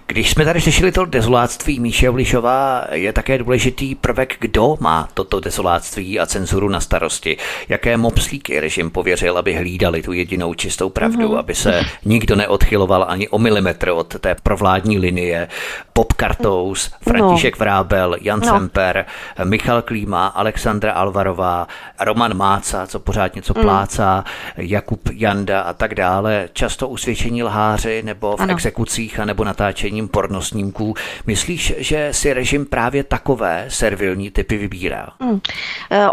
Když 0.07 0.29
jsme 0.29 0.45
tady 0.45 0.61
slyšeli 0.61 0.91
to 0.91 1.05
dezoláctví 1.05 1.79
Míše 1.79 2.09
Vlišová, 2.09 2.85
je 2.91 3.13
také 3.13 3.37
důležitý 3.37 3.95
prvek, 3.95 4.35
kdo 4.39 4.77
má 4.79 5.09
toto 5.13 5.39
dezoláctví 5.39 6.19
a 6.19 6.25
cenzuru 6.25 6.69
na 6.69 6.79
starosti. 6.79 7.37
Jaké 7.69 7.97
mopslíky 7.97 8.59
režim 8.59 8.89
pověřil, 8.89 9.37
aby 9.37 9.53
hlídali 9.53 10.03
tu 10.03 10.13
jedinou 10.13 10.53
čistou 10.53 10.89
pravdu, 10.89 11.29
mm-hmm. 11.29 11.37
aby 11.37 11.55
se 11.55 11.81
nikdo 12.05 12.35
neodchyloval 12.35 13.05
ani 13.07 13.27
o 13.27 13.39
milimetr 13.39 13.89
od 13.89 14.19
té 14.19 14.35
provládní 14.43 14.97
linie. 14.97 15.47
Pop 15.93 16.13
Kartous, 16.13 16.91
František 17.01 17.55
no. 17.55 17.59
Vrábel, 17.59 18.15
Jan 18.21 18.39
no. 18.39 18.47
Semper, 18.47 19.05
Michal 19.43 19.81
Klíma, 19.81 20.27
Alexandra 20.27 20.91
Alvarová, 20.91 21.67
Roman 21.99 22.37
Máca, 22.37 22.87
co 22.87 22.99
pořád 22.99 23.35
něco 23.35 23.53
mm. 23.57 23.61
plácá, 23.61 24.23
Jakub 24.57 25.01
Janda 25.13 25.61
a 25.61 25.73
tak 25.73 25.95
dále. 25.95 26.49
Často 26.53 26.87
usvědčení 26.87 27.43
lháři 27.43 28.03
nebo 28.05 28.37
v 28.37 28.39
ano. 28.39 28.53
exekucích 28.53 29.19
a 29.19 29.25
nebo 29.25 29.43
natáčení 29.43 29.80
vydáváním 29.83 30.07
pornosnímků. 30.07 30.93
Myslíš, 31.25 31.73
že 31.77 32.09
si 32.11 32.33
režim 32.33 32.65
právě 32.65 33.03
takové 33.03 33.65
servilní 33.67 34.31
typy 34.31 34.57
vybírá? 34.57 35.07
Hmm. 35.19 35.31
Uh, 35.31 35.39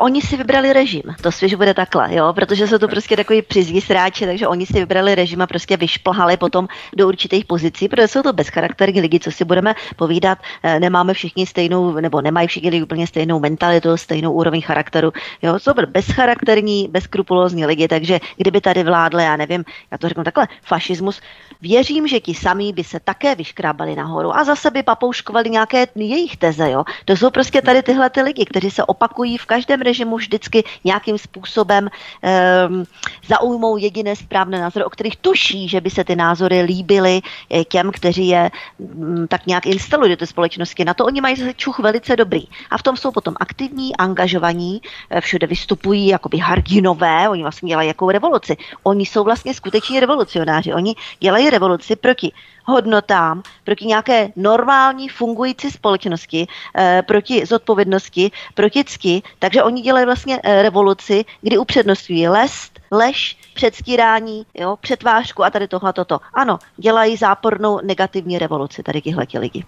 oni 0.01 0.21
si 0.21 0.37
vybrali 0.37 0.73
režim, 0.73 1.03
to 1.23 1.33
svěž 1.33 1.55
bude 1.55 1.75
takhle, 1.75 2.14
jo, 2.14 2.33
protože 2.33 2.66
jsou 2.66 2.79
to 2.79 2.89
prostě 2.89 3.16
takový 3.16 3.43
přizví 3.43 3.81
sráče, 3.81 4.27
takže 4.27 4.49
oni 4.49 4.66
si 4.66 4.73
vybrali 4.73 5.14
režim 5.14 5.43
a 5.43 5.47
prostě 5.47 5.77
vyšplhali 5.77 6.37
potom 6.37 6.69
do 6.97 7.09
určitých 7.09 7.45
pozicí, 7.45 7.89
protože 7.89 8.09
jsou 8.09 8.23
to 8.23 8.33
bezcharakterní 8.33 9.01
lidi, 9.01 9.21
co 9.21 9.31
si 9.31 9.45
budeme 9.45 9.75
povídat, 9.97 10.39
eh, 10.62 10.81
nemáme 10.81 11.14
všichni 11.14 11.47
stejnou, 11.47 12.01
nebo 12.01 12.21
nemají 12.21 12.49
všichni 12.49 12.83
úplně 12.83 13.07
stejnou 13.07 13.41
mentalitu, 13.41 13.97
stejnou 13.97 14.33
úroveň 14.33 14.62
charakteru, 14.62 15.12
jo, 15.43 15.59
jsou 15.59 15.73
bezcharakterní, 15.87 16.89
bezkrupulózní 16.91 17.66
lidi, 17.66 17.89
takže 17.89 18.21
kdyby 18.37 18.61
tady 18.61 18.85
vládli, 18.85 19.23
já 19.23 19.37
nevím, 19.37 19.64
já 19.91 19.99
to 19.99 20.09
řeknu 20.09 20.25
takhle, 20.25 20.49
fašismus, 20.62 21.21
věřím, 21.62 22.09
že 22.09 22.21
ti 22.21 22.35
sami 22.35 22.73
by 22.73 22.85
se 22.85 23.01
také 23.01 23.35
vyškrábali 23.59 23.96
nahoru 23.96 24.36
a 24.36 24.44
zase 24.44 24.70
by 24.70 24.82
papouškovali 24.82 25.50
nějaké 25.50 25.86
jejich 25.96 26.36
teze, 26.36 26.70
jo. 26.70 26.84
To 27.04 27.12
jsou 27.12 27.30
prostě 27.30 27.62
tady 27.62 27.82
tyhle 27.82 28.11
ty 28.11 28.22
lidi, 28.22 28.44
kteří 28.44 28.70
se 28.70 28.84
opakují 28.84 29.38
v 29.38 29.46
každém 29.46 29.80
režimu 29.80 30.16
vždycky 30.16 30.64
nějakým 30.84 31.18
způsobem 31.18 31.90
um, 31.90 32.84
zaujmou 33.26 33.76
jediné 33.76 34.16
správné 34.16 34.61
názory, 34.61 34.84
o 34.84 34.90
kterých 34.90 35.16
tuší, 35.16 35.68
že 35.68 35.80
by 35.80 35.90
se 35.90 36.04
ty 36.04 36.16
názory 36.16 36.62
líbily 36.62 37.20
eh, 37.50 37.64
těm, 37.64 37.90
kteří 37.90 38.28
je 38.28 38.50
um, 38.78 39.26
tak 39.26 39.46
nějak 39.46 39.66
instalují 39.66 40.11
do 40.11 40.16
té 40.16 40.26
společnosti. 40.26 40.84
Na 40.84 40.94
to 40.94 41.04
oni 41.04 41.20
mají 41.20 41.36
čuch 41.56 41.78
velice 41.78 42.16
dobrý. 42.16 42.46
A 42.70 42.78
v 42.78 42.82
tom 42.82 42.96
jsou 42.96 43.11
potom 43.11 43.34
aktivní, 43.40 43.96
angažovaní, 43.96 44.80
eh, 45.11 45.20
všude 45.20 45.46
vystupují 45.46 46.06
jakoby 46.06 46.38
hardinové, 46.38 47.28
oni 47.28 47.42
vlastně 47.42 47.68
dělají 47.68 47.88
jakou 47.88 48.11
revoluci. 48.11 48.56
Oni 48.82 49.06
jsou 49.06 49.24
vlastně 49.24 49.54
skuteční 49.54 50.00
revolucionáři. 50.00 50.74
Oni 50.74 50.94
dělají 51.20 51.50
revoluci 51.50 51.96
proti 51.96 52.32
hodnotám, 52.69 53.43
proti 53.64 53.87
nějaké 53.87 54.29
normální 54.37 55.09
fungující 55.09 55.71
společnosti, 55.71 56.47
eh, 56.77 57.03
proti 57.07 57.47
zodpovědnosti, 57.47 58.31
proti 58.55 58.85
cti. 58.85 59.23
Takže 59.39 59.62
oni 59.62 59.83
dělají 59.83 60.07
vlastně 60.07 60.41
eh, 60.43 60.62
revoluci, 60.62 61.25
kdy 61.41 61.59
upřednostňují 61.59 62.29
lest, 62.29 62.81
lež, 62.91 63.37
předstírání, 63.55 64.47
jo, 64.55 64.77
přetvářku 64.81 65.45
a 65.45 65.51
tady 65.51 65.69
tohle 65.69 65.93
toto. 65.93 66.21
Ano, 66.35 66.59
dělají 66.77 67.16
zápornou 67.16 67.81
negativní 67.85 68.39
revoluci 68.39 68.83
tady 68.83 69.01
tihle 69.01 69.27
lidi 69.39 69.64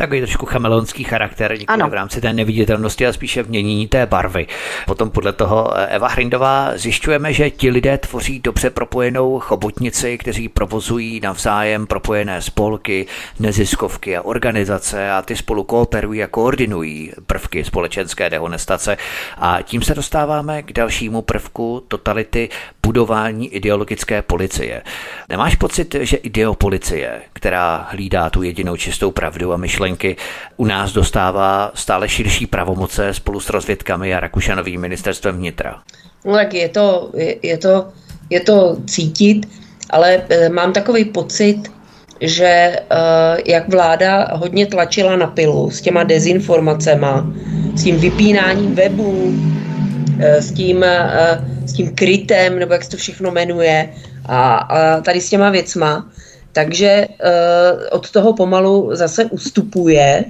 takový 0.00 0.20
trošku 0.20 0.46
chameleonský 0.46 1.04
charakter, 1.04 1.58
nikoli 1.58 1.90
v 1.90 1.94
rámci 1.94 2.20
té 2.20 2.32
neviditelnosti 2.32 3.06
a 3.06 3.12
spíše 3.12 3.42
v 3.42 3.86
té 3.88 4.06
barvy. 4.06 4.46
Potom 4.86 5.10
podle 5.10 5.32
toho 5.32 5.76
eh, 5.76 5.86
Eva 5.86 6.08
Hrindová 6.08 6.72
zjišťujeme, 6.74 7.32
že 7.32 7.50
ti 7.50 7.70
lidé 7.70 7.98
tvoří 7.98 8.40
dobře 8.40 8.70
propojenou 8.70 9.38
chobotnici, 9.38 10.18
kteří 10.18 10.48
provozují 10.48 11.20
navzájem 11.20 11.86
propojené 11.86 12.42
spolky, 12.42 13.06
neziskovky 13.40 14.16
a 14.16 14.22
organizace 14.22 15.10
a 15.10 15.22
ty 15.22 15.36
spolu 15.36 15.64
kooperují 15.64 16.22
a 16.22 16.26
koordinují 16.26 17.12
prvky 17.26 17.64
společenské 17.64 18.30
dehonestace 18.30 18.96
a 19.38 19.62
tím 19.62 19.82
se 19.82 19.94
dostáváme 19.94 20.62
k 20.62 20.72
dalšímu 20.72 21.22
prvku 21.22 21.84
totality 21.88 22.48
budování 22.86 23.48
ideologické 23.48 24.22
policie. 24.22 24.82
Nemáš 25.28 25.54
pocit, 25.56 25.96
že 26.00 26.16
ideopolicie, 26.16 27.22
která 27.32 27.88
hlídá 27.90 28.30
tu 28.30 28.42
jedinou 28.42 28.76
čistou 28.76 29.10
pravdu 29.10 29.52
a 29.52 29.56
myšlenky, 29.90 30.16
u 30.56 30.64
nás 30.64 30.92
dostává 30.92 31.70
stále 31.74 32.08
širší 32.08 32.46
pravomoce 32.46 33.14
spolu 33.14 33.40
s 33.40 33.50
rozvědkami 33.50 34.14
a 34.14 34.20
Rakušanovým 34.20 34.80
ministerstvem 34.80 35.36
vnitra? 35.36 35.82
No 36.24 36.32
tak 36.32 36.54
je 36.54 36.68
to, 36.68 37.10
je, 37.14 37.36
je 37.42 37.58
to, 37.58 37.88
je 38.30 38.40
to 38.40 38.76
cítit, 38.86 39.48
ale 39.90 40.22
e, 40.28 40.48
mám 40.48 40.72
takový 40.72 41.04
pocit, 41.04 41.62
že 42.20 42.44
e, 42.44 42.80
jak 43.46 43.68
vláda 43.68 44.28
hodně 44.36 44.66
tlačila 44.66 45.16
na 45.16 45.26
pilu 45.26 45.70
s 45.70 45.80
těma 45.80 46.04
dezinformacema, 46.04 47.26
s 47.74 47.84
tím 47.84 47.96
vypínáním 47.96 48.74
webů, 48.74 49.32
e, 50.20 50.42
s 50.42 50.52
tím, 50.52 50.84
s 51.66 51.72
tím 51.72 51.94
krytem, 51.94 52.58
nebo 52.58 52.72
jak 52.72 52.84
se 52.84 52.90
to 52.90 52.96
všechno 52.96 53.30
jmenuje, 53.30 53.88
a, 54.26 54.54
a 54.54 55.00
tady 55.00 55.20
s 55.20 55.30
těma 55.30 55.50
věcma, 55.50 56.06
takže 56.52 57.06
uh, 57.08 57.86
od 57.90 58.10
toho 58.10 58.32
pomalu 58.32 58.90
zase 58.92 59.24
ustupuje 59.24 60.24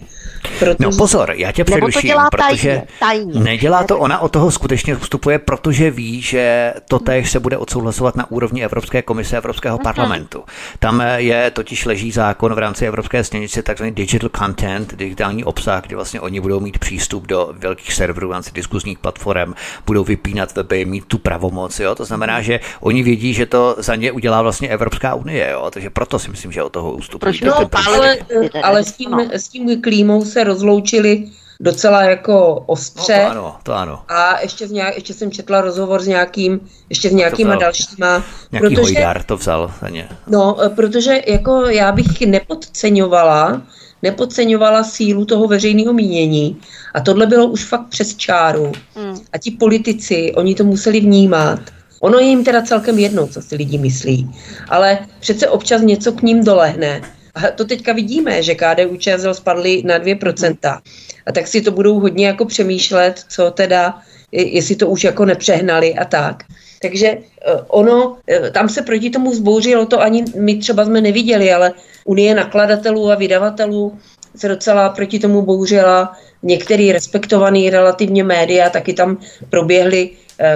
Protože... 0.58 0.76
No 0.78 0.90
pozor, 0.98 1.32
já 1.36 1.52
tě 1.52 1.64
přeruším, 1.64 2.00
to 2.00 2.06
dělá 2.06 2.30
protože 2.30 2.82
tajně, 3.00 3.40
nedělá 3.40 3.84
to, 3.84 3.98
ona 3.98 4.18
od 4.18 4.32
toho 4.32 4.50
skutečně 4.50 4.96
vstupuje, 4.96 5.38
protože 5.38 5.90
ví, 5.90 6.20
že 6.22 6.74
to 6.88 6.98
též 6.98 7.30
se 7.30 7.40
bude 7.40 7.56
odsouhlasovat 7.56 8.16
na 8.16 8.30
úrovni 8.30 8.64
Evropské 8.64 9.02
komise 9.02 9.36
Evropského 9.36 9.78
uh-huh. 9.78 9.82
parlamentu. 9.82 10.44
Tam 10.78 11.02
je 11.16 11.50
totiž 11.50 11.86
leží 11.86 12.12
zákon 12.12 12.54
v 12.54 12.58
rámci 12.58 12.86
Evropské 12.86 13.24
směrnice 13.24 13.62
takzvaný 13.62 13.92
digital 13.92 14.30
content, 14.38 14.94
digitální 14.94 15.44
obsah, 15.44 15.82
kdy 15.86 15.94
vlastně 15.94 16.20
oni 16.20 16.40
budou 16.40 16.60
mít 16.60 16.78
přístup 16.78 17.26
do 17.26 17.52
velkých 17.52 17.92
serverů 17.92 18.28
v 18.28 18.32
rámci 18.32 18.50
diskuzních 18.54 18.98
platform, 18.98 19.54
budou 19.86 20.04
vypínat 20.04 20.56
weby, 20.56 20.84
mít 20.84 21.04
tu 21.04 21.18
pravomoc, 21.18 21.80
jo? 21.80 21.94
to 21.94 22.04
znamená, 22.04 22.42
že 22.42 22.60
oni 22.80 23.02
vědí, 23.02 23.34
že 23.34 23.46
to 23.46 23.76
za 23.78 23.94
ně 23.94 24.12
udělá 24.12 24.42
vlastně 24.42 24.68
Evropská 24.68 25.14
unie, 25.14 25.50
jo? 25.50 25.70
takže 25.70 25.90
proto 25.90 26.18
si 26.18 26.30
myslím, 26.30 26.52
že 26.52 26.62
od 26.62 26.72
toho 26.72 26.92
ustupují. 26.92 27.40
No, 27.44 27.68
ale, 27.86 28.16
ale 28.62 28.84
s 28.84 28.92
tím, 28.92 29.20
s 29.30 29.48
tím 29.48 29.82
klímou 29.82 30.24
se 30.30 30.44
rozloučili 30.44 31.28
docela 31.60 32.02
jako 32.02 32.62
ostře. 32.66 33.24
No, 33.24 33.30
to 33.30 33.30
ano, 33.30 33.56
to 33.62 33.72
ano. 33.72 34.02
A 34.08 34.40
ještě, 34.40 34.68
z 34.68 34.70
nějak, 34.70 34.94
ještě 34.94 35.14
jsem 35.14 35.30
četla 35.30 35.60
rozhovor 35.60 36.02
s 36.02 36.06
nějakým, 36.06 36.60
ještě 36.88 37.08
s 37.10 37.12
nějakýma 37.12 37.56
dalšíma. 37.56 38.24
Nějaký 38.52 38.74
protože, 38.74 38.80
hojdár 38.80 39.22
to 39.22 39.36
vzal. 39.36 39.72
Ně. 39.88 40.08
No, 40.26 40.56
protože 40.74 41.20
jako 41.26 41.62
já 41.66 41.92
bych 41.92 42.20
nepodceňovala, 42.20 43.62
nepodceňovala 44.02 44.84
sílu 44.84 45.24
toho 45.24 45.46
veřejného 45.46 45.92
mínění 45.92 46.60
a 46.94 47.00
tohle 47.00 47.26
bylo 47.26 47.46
už 47.46 47.64
fakt 47.64 47.88
přes 47.88 48.16
čáru. 48.16 48.72
Hmm. 48.94 49.18
A 49.32 49.38
ti 49.38 49.50
politici, 49.50 50.32
oni 50.36 50.54
to 50.54 50.64
museli 50.64 51.00
vnímat. 51.00 51.60
Ono 52.00 52.18
je 52.18 52.26
jim 52.26 52.44
teda 52.44 52.62
celkem 52.62 52.98
jedno, 52.98 53.26
co 53.26 53.42
si 53.42 53.56
lidi 53.56 53.78
myslí, 53.78 54.30
ale 54.68 54.98
přece 55.20 55.48
občas 55.48 55.82
něco 55.82 56.12
k 56.12 56.22
ním 56.22 56.44
dolehne 56.44 57.02
a 57.34 57.40
to 57.54 57.64
teďka 57.64 57.92
vidíme, 57.92 58.42
že 58.42 58.54
KDU 58.54 58.96
ČSL 58.96 59.34
spadly 59.34 59.82
na 59.86 59.98
2%. 59.98 60.80
A 61.26 61.32
tak 61.32 61.46
si 61.46 61.60
to 61.60 61.70
budou 61.70 62.00
hodně 62.00 62.26
jako 62.26 62.44
přemýšlet, 62.44 63.24
co 63.28 63.50
teda, 63.50 63.98
jestli 64.32 64.76
to 64.76 64.88
už 64.88 65.04
jako 65.04 65.24
nepřehnali 65.24 65.94
a 65.94 66.04
tak. 66.04 66.44
Takže 66.82 67.06
eh, 67.06 67.20
ono, 67.68 68.16
eh, 68.28 68.50
tam 68.50 68.68
se 68.68 68.82
proti 68.82 69.10
tomu 69.10 69.34
zbouřilo, 69.34 69.86
to 69.86 70.00
ani 70.00 70.24
my 70.36 70.56
třeba 70.56 70.84
jsme 70.84 71.00
neviděli, 71.00 71.52
ale 71.52 71.72
Unie 72.04 72.34
nakladatelů 72.34 73.10
a 73.10 73.14
vydavatelů 73.14 73.98
se 74.36 74.48
docela 74.48 74.88
proti 74.88 75.18
tomu 75.18 75.42
bouřila. 75.42 76.16
Některý 76.42 76.92
respektovaný 76.92 77.70
relativně 77.70 78.24
média 78.24 78.70
taky 78.70 78.92
tam 78.92 79.18
proběhly 79.50 80.10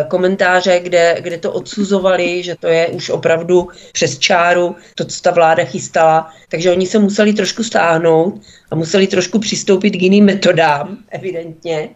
komentáře, 0.08 0.80
kde, 0.80 1.16
kde 1.20 1.38
to 1.38 1.52
odsuzovali, 1.52 2.42
že 2.42 2.56
to 2.60 2.66
je 2.66 2.88
už 2.88 3.10
opravdu 3.10 3.68
přes 3.92 4.18
čáru, 4.18 4.76
to, 4.94 5.04
co 5.04 5.22
ta 5.22 5.30
vláda 5.30 5.64
chystala. 5.64 6.32
Takže 6.48 6.70
oni 6.70 6.86
se 6.86 6.98
museli 6.98 7.32
trošku 7.32 7.64
stáhnout 7.64 8.40
a 8.70 8.76
museli 8.76 9.06
trošku 9.06 9.38
přistoupit 9.38 9.90
k 9.90 10.02
jiným 10.02 10.24
metodám, 10.24 10.98
evidentně. 11.10 11.88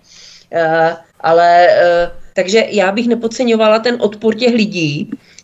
Uh, 0.52 0.96
ale 1.20 1.68
uh, 1.68 2.18
takže 2.34 2.64
já 2.70 2.92
bych 2.92 3.08
nepodceňovala 3.08 3.78
ten 3.78 3.96
odpor 4.00 4.34
těch 4.34 4.54
lidí, 4.54 5.10
Eh, 5.10 5.37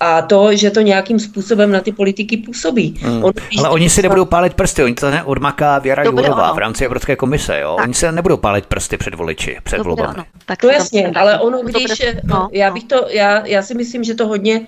a 0.00 0.22
to, 0.22 0.56
že 0.56 0.70
to 0.70 0.80
nějakým 0.80 1.18
způsobem 1.18 1.72
na 1.72 1.80
ty 1.80 1.92
politiky 1.92 2.36
působí. 2.36 3.00
Hmm. 3.00 3.24
On, 3.24 3.32
Ale 3.58 3.68
oni 3.68 3.90
si 3.90 4.02
nebudou 4.02 4.24
pálit 4.24 4.54
prsty, 4.54 4.84
oni 4.84 4.94
to 4.94 5.10
neodmaká 5.10 5.78
Věra 5.78 6.02
Jourová 6.02 6.52
v 6.52 6.58
rámci 6.58 6.84
Evropské 6.84 7.16
komise, 7.16 7.60
jo? 7.60 7.74
Tak. 7.76 7.84
Oni 7.84 7.94
se 7.94 8.12
nebudou 8.12 8.36
pálit 8.36 8.66
prsty 8.66 8.96
před 8.96 9.14
voliči, 9.14 9.58
před 9.62 9.76
Dobře, 9.76 9.88
volbami. 9.88 10.14
Ano. 10.14 10.24
Tak 10.46 10.60
to 10.60 10.70
jasně, 10.70 11.12
ale 11.14 11.38
ono, 11.38 11.62
když, 11.62 12.02
no, 12.24 12.48
já 12.52 12.70
bych 12.70 12.84
to, 12.84 13.06
já, 13.10 13.46
já 13.46 13.62
si 13.62 13.74
myslím, 13.74 14.04
že 14.04 14.14
to 14.14 14.28
hodně 14.28 14.60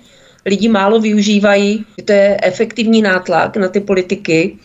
lidi 0.45 0.69
málo 0.69 0.99
využívají, 0.99 1.85
to 2.05 2.11
je 2.11 2.37
efektivní 2.43 3.01
nátlak 3.01 3.57
na 3.57 3.67
ty 3.67 3.79
politiky, 3.79 4.57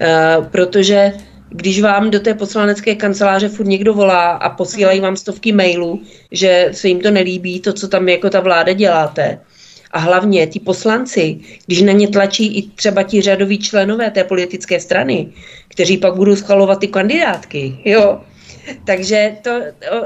uh, 0.00 0.46
protože 0.46 1.12
když 1.48 1.82
vám 1.82 2.10
do 2.10 2.20
té 2.20 2.34
poslanecké 2.34 2.94
kanceláře 2.94 3.48
furt 3.48 3.66
někdo 3.66 3.94
volá 3.94 4.30
a 4.30 4.50
posílají 4.50 5.00
vám 5.00 5.16
stovky 5.16 5.52
mailů, 5.52 6.02
že 6.32 6.68
se 6.72 6.88
jim 6.88 7.00
to 7.00 7.10
nelíbí, 7.10 7.60
to, 7.60 7.72
co 7.72 7.88
tam 7.88 8.08
jako 8.08 8.30
ta 8.30 8.40
vláda 8.40 8.72
děláte, 8.72 9.40
a 9.90 9.98
hlavně 9.98 10.46
ti 10.46 10.60
poslanci, 10.60 11.40
když 11.66 11.82
na 11.82 11.92
ně 11.92 12.08
tlačí 12.08 12.58
i 12.58 12.62
třeba 12.62 13.02
ti 13.02 13.22
řadoví 13.22 13.58
členové 13.58 14.10
té 14.10 14.24
politické 14.24 14.80
strany, 14.80 15.32
kteří 15.68 15.98
pak 15.98 16.14
budou 16.14 16.36
schvalovat 16.36 16.80
ty 16.80 16.88
kandidátky, 16.88 17.78
jo, 17.84 18.20
takže 18.84 19.36
to, 19.42 19.50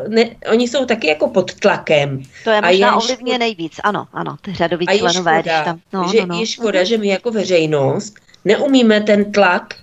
ne, 0.08 0.24
oni 0.52 0.68
jsou 0.68 0.84
taky 0.84 1.06
jako 1.06 1.28
pod 1.28 1.54
tlakem. 1.54 2.22
To 2.44 2.50
je 2.50 2.60
možná 2.60 2.96
ovlivně 2.96 3.38
nejvíc, 3.38 3.80
ano, 3.84 4.06
ano, 4.12 4.36
ty 4.42 4.54
řadoví 4.54 4.86
členové. 4.86 5.36
Je 5.36 5.42
škoda, 5.42 5.64
tam, 5.64 5.80
no, 5.92 6.08
že, 6.12 6.20
no, 6.20 6.26
no. 6.26 6.40
je 6.40 6.46
škoda, 6.46 6.84
že 6.84 6.98
my 6.98 7.08
jako 7.08 7.30
veřejnost 7.30 8.14
neumíme 8.44 9.00
ten 9.00 9.32
tlak 9.32 9.74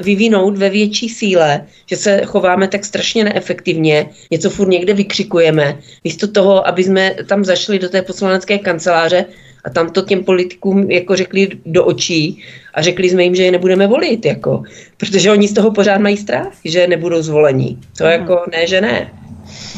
vyvinout 0.00 0.58
ve 0.58 0.70
větší 0.70 1.08
síle, 1.08 1.66
že 1.86 1.96
se 1.96 2.20
chováme 2.24 2.68
tak 2.68 2.84
strašně 2.84 3.24
neefektivně, 3.24 4.06
něco 4.30 4.50
furt 4.50 4.68
někde 4.68 4.94
vykřikujeme, 4.94 5.78
místo 6.04 6.28
toho, 6.28 6.68
aby 6.68 6.84
jsme 6.84 7.14
tam 7.26 7.44
zašli 7.44 7.78
do 7.78 7.88
té 7.88 8.02
poslanecké 8.02 8.58
kanceláře 8.58 9.24
a 9.64 9.70
tam 9.70 9.90
to 9.90 10.02
těm 10.02 10.24
politikům 10.24 10.90
jako 10.90 11.16
řekli 11.16 11.48
do 11.66 11.84
očí 11.84 12.42
a 12.74 12.82
řekli 12.82 13.10
jsme 13.10 13.24
jim, 13.24 13.34
že 13.34 13.42
je 13.42 13.50
nebudeme 13.50 13.86
volit, 13.86 14.24
jako, 14.24 14.62
protože 14.96 15.30
oni 15.30 15.48
z 15.48 15.52
toho 15.52 15.70
pořád 15.70 15.98
mají 15.98 16.16
strach, 16.16 16.52
že 16.64 16.86
nebudou 16.86 17.22
zvolení. 17.22 17.78
To 17.98 18.04
hmm. 18.04 18.12
jako 18.12 18.40
ne, 18.52 18.66
že 18.66 18.80
ne. 18.80 19.12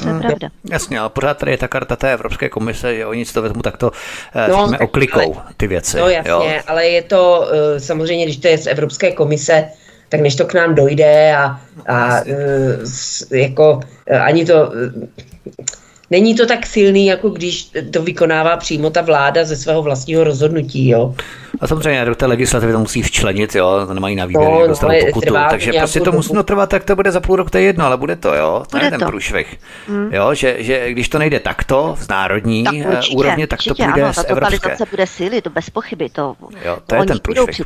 To 0.02 0.08
je 0.08 0.14
pravda. 0.20 0.48
Jasně, 0.70 1.00
ale 1.00 1.08
pořád 1.08 1.38
tady 1.38 1.52
je 1.52 1.58
ta 1.58 1.68
karta 1.68 1.96
té 1.96 2.12
Evropské 2.12 2.48
komise, 2.48 2.96
že 2.96 3.06
oni 3.06 3.24
si 3.24 3.34
to 3.34 3.42
vezmu 3.42 3.62
takto 3.62 3.90
eh, 4.34 4.48
no, 4.48 4.56
řekněme, 4.56 4.78
oklikou 4.78 5.34
ale, 5.36 5.54
ty 5.56 5.66
věci. 5.66 5.96
No 5.96 6.08
jasně, 6.08 6.30
jo. 6.30 6.52
ale 6.66 6.86
je 6.86 7.02
to 7.02 7.48
eh, 7.52 7.80
samozřejmě, 7.80 8.24
když 8.24 8.36
to 8.36 8.48
je 8.48 8.58
z 8.58 8.66
Evropské 8.66 9.12
komise, 9.12 9.68
tak 10.08 10.20
než 10.20 10.36
to 10.36 10.44
k 10.44 10.54
nám 10.54 10.74
dojde 10.74 11.36
a, 11.36 11.60
a 11.86 12.20
uh, 12.20 13.36
jako 13.38 13.80
ani 14.20 14.44
to 14.44 14.72
není 16.10 16.34
to 16.34 16.46
tak 16.46 16.66
silný, 16.66 17.06
jako 17.06 17.28
když 17.28 17.70
to 17.90 18.02
vykonává 18.02 18.56
přímo 18.56 18.90
ta 18.90 19.00
vláda 19.00 19.44
ze 19.44 19.56
svého 19.56 19.82
vlastního 19.82 20.24
rozhodnutí, 20.24 20.88
jo. 20.88 21.14
A 21.60 21.66
samozřejmě 21.66 22.04
do 22.04 22.14
té 22.14 22.26
legislativy 22.26 22.72
to 22.72 22.78
musí 22.78 23.02
včlenit, 23.02 23.54
jo, 23.54 23.86
to 23.86 23.94
nemají 23.94 24.16
na 24.16 24.26
výběr, 24.26 24.50
no, 24.50 24.66
no, 24.68 24.88
pokutu, 25.06 25.34
takže 25.50 25.72
prostě 25.72 26.00
to 26.00 26.12
musí 26.12 26.32
no, 26.32 26.42
trvat, 26.42 26.70
tak 26.70 26.84
to 26.84 26.96
bude 26.96 27.12
za 27.12 27.20
půl 27.20 27.36
rok, 27.36 27.50
to 27.50 27.58
je 27.58 27.64
jedno, 27.64 27.86
ale 27.86 27.96
bude 27.96 28.16
to, 28.16 28.34
jo, 28.34 28.62
to 28.70 28.76
bude 28.76 28.86
je 28.86 28.90
ten 28.90 29.00
to. 29.00 29.06
průšvih. 29.06 29.56
Hmm. 29.88 30.12
Jo, 30.12 30.34
že, 30.34 30.56
že 30.58 30.92
když 30.92 31.08
to 31.08 31.18
nejde 31.18 31.40
takto, 31.40 31.96
z 31.98 32.08
národní 32.08 32.64
tak 32.64 32.74
eh, 32.74 32.88
určitě, 32.88 33.16
úrovně, 33.16 33.46
tak 33.46 33.58
určitě, 33.58 33.82
to 33.82 33.90
půjde 33.90 34.02
ano, 34.02 34.14
z 34.14 34.24
evropské. 34.28 34.76
Ta 34.76 34.84
bude 34.90 35.06
síly, 35.06 35.42
to 35.42 35.50
bez 35.50 35.70
pochyby, 35.70 36.08
to, 36.08 36.34
jo, 36.64 36.78
to 36.86 36.94
je 36.94 37.04
ten 37.04 37.18
průšvih. 37.18 37.60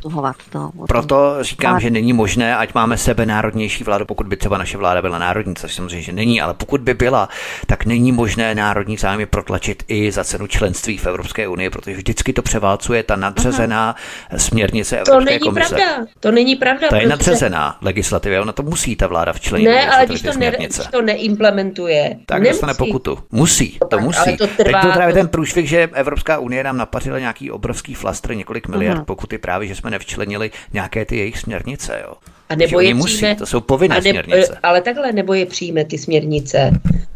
To, 0.51 0.71
Proto 0.89 1.37
říkám, 1.41 1.81
že 1.81 1.91
není 1.91 2.13
možné, 2.13 2.57
ať 2.57 2.75
máme 2.75 2.99
sebe 2.99 3.27
národnější 3.27 3.85
vládu, 3.85 4.07
pokud 4.07 4.27
by 4.27 4.37
třeba 4.37 4.59
naše 4.59 4.79
vláda 4.79 5.03
byla 5.03 5.19
národní, 5.19 5.55
což 5.55 5.75
samozřejmě, 5.75 6.03
že 6.03 6.13
není, 6.13 6.41
ale 6.41 6.55
pokud 6.55 6.81
by 6.81 6.95
byla, 6.95 7.29
tak 7.67 7.87
není 7.87 8.13
možné 8.13 8.34
národní 8.37 8.97
zájmy 8.97 9.27
protlačit 9.27 9.83
i 9.89 10.13
za 10.13 10.25
cenu 10.25 10.47
členství 10.47 10.99
v 10.99 11.07
Evropské 11.07 11.49
unii, 11.49 11.71
protože 11.71 11.97
vždycky 11.97 12.33
to 12.33 12.43
převálcuje 12.43 13.03
ta 13.03 13.17
nadřazená 13.17 13.97
směrnice 14.37 14.97
Evropské 14.97 15.15
to 15.15 15.25
není 15.25 15.39
komise. 15.39 15.75
Pravda. 15.75 16.07
To 16.21 16.31
není 16.31 16.57
pravda. 16.57 16.89
To 16.89 16.97
je 16.97 17.07
nadřazená 17.07 17.79
legislativa, 17.81 18.43
ona 18.43 18.53
to 18.53 18.63
musí 18.63 18.97
ta 18.97 19.07
vláda 19.07 19.33
včlenit. 19.33 19.69
Ne, 19.69 19.91
ale 19.91 20.07
když 20.07 20.23
to, 20.23 20.31
ne, 20.39 20.51
když 20.51 20.79
to 20.91 21.03
neimplementuje, 21.03 22.17
tak 22.27 22.43
nemusí. 22.43 22.53
dostane 22.53 22.75
pokutu. 22.75 23.19
Musí, 23.33 23.79
to 23.89 23.99
musí. 23.99 24.19
Ale 24.19 24.37
to 24.37 24.47
trvá, 24.47 24.81
Teď 24.81 24.91
to 24.91 24.93
právě 24.93 25.15
ten 25.15 25.29
průšvih, 25.29 25.69
že 25.69 25.89
Evropská 25.93 26.39
unie 26.39 26.65
nám 26.65 26.77
napařila 26.77 27.19
nějaký 27.19 27.51
obrovský 27.51 27.95
flastr, 27.95 28.35
několik 28.35 28.69
miliard 28.69 29.01
uh-huh. 29.01 29.05
pokuty 29.05 29.39
právě, 29.39 29.69
že 29.69 29.75
jsme 29.75 29.91
nevčlenili 29.91 30.51
nějaké 30.73 31.05
ty 31.05 31.17
jejich 31.17 31.39
směrnice. 31.39 32.03
Jo. 32.05 32.15
A 32.49 32.55
nebo 32.57 32.81
je 32.81 32.95
musí, 32.95 33.17
přijme, 33.17 33.35
to 33.35 33.47
jsou 33.47 33.61
povinné 33.61 33.95
ne, 33.95 34.01
směrnice. 34.01 34.59
Ale 34.63 34.81
takhle, 34.81 35.13
nebo 35.13 35.35
je 35.35 35.47
přijme 35.47 35.85
ty 35.85 35.99
směrnice. 35.99 36.71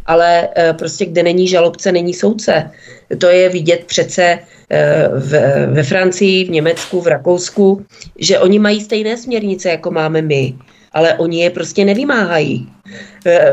Ale 0.07 0.49
uh, 0.49 0.77
prostě 0.77 1.07
kde 1.07 1.23
není 1.23 1.49
žalobce, 1.49 1.93
není 1.93 2.15
soudce. 2.15 2.71
To 3.19 3.27
je 3.27 3.49
vidět 3.49 3.85
přece 3.87 4.39
uh, 4.39 5.21
v, 5.21 5.33
ve 5.67 5.83
Francii, 5.83 6.45
v 6.45 6.51
Německu, 6.51 7.01
v 7.01 7.07
Rakousku, 7.07 7.87
že 8.19 8.39
oni 8.39 8.59
mají 8.59 8.81
stejné 8.81 9.17
směrnice, 9.17 9.69
jako 9.69 9.91
máme 9.91 10.23
my, 10.23 10.55
ale 10.93 11.15
oni 11.15 11.43
je 11.43 11.51
prostě 11.51 11.85
nevymáhají. 11.85 12.69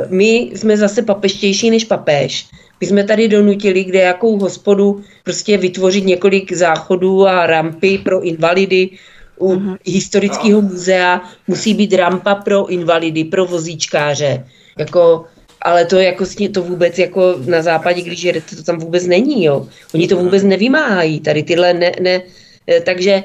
My 0.09 0.51
jsme 0.55 0.77
zase 0.77 1.01
papeštější 1.01 1.69
než 1.69 1.83
papež. 1.83 2.47
My 2.81 2.87
jsme 2.87 3.03
tady 3.03 3.27
donutili 3.27 3.83
kde 3.83 3.99
jakou 3.99 4.39
hospodu 4.39 5.01
prostě 5.23 5.57
vytvořit 5.57 6.05
několik 6.05 6.53
záchodů 6.53 7.27
a 7.27 7.47
rampy 7.47 7.97
pro 7.97 8.21
invalidy, 8.21 8.89
u 9.37 9.55
uh-huh. 9.55 9.77
historického 9.85 10.61
muzea 10.61 11.21
musí 11.47 11.73
být 11.73 11.93
rampa 11.93 12.35
pro 12.35 12.67
invalidy, 12.67 13.23
pro 13.23 13.45
vozíčkáře. 13.45 14.45
Jako, 14.79 15.25
ale 15.61 15.85
to 15.85 15.99
jako 15.99 16.25
to 16.51 16.61
vůbec 16.61 16.99
jako 16.99 17.35
na 17.45 17.61
západě, 17.61 18.01
když 18.01 18.23
jedete, 18.23 18.55
to 18.55 18.63
tam 18.63 18.79
vůbec 18.79 19.07
není, 19.07 19.43
jo. 19.43 19.67
Oni 19.93 20.07
to 20.07 20.17
vůbec 20.17 20.43
nevymáhají, 20.43 21.19
tady 21.19 21.43
tyhle 21.43 21.73
ne, 21.73 21.91
ne 22.01 22.21
eh, 22.67 22.81
takže 22.81 23.23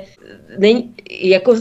ne, 0.59 0.83
jako 1.21 1.55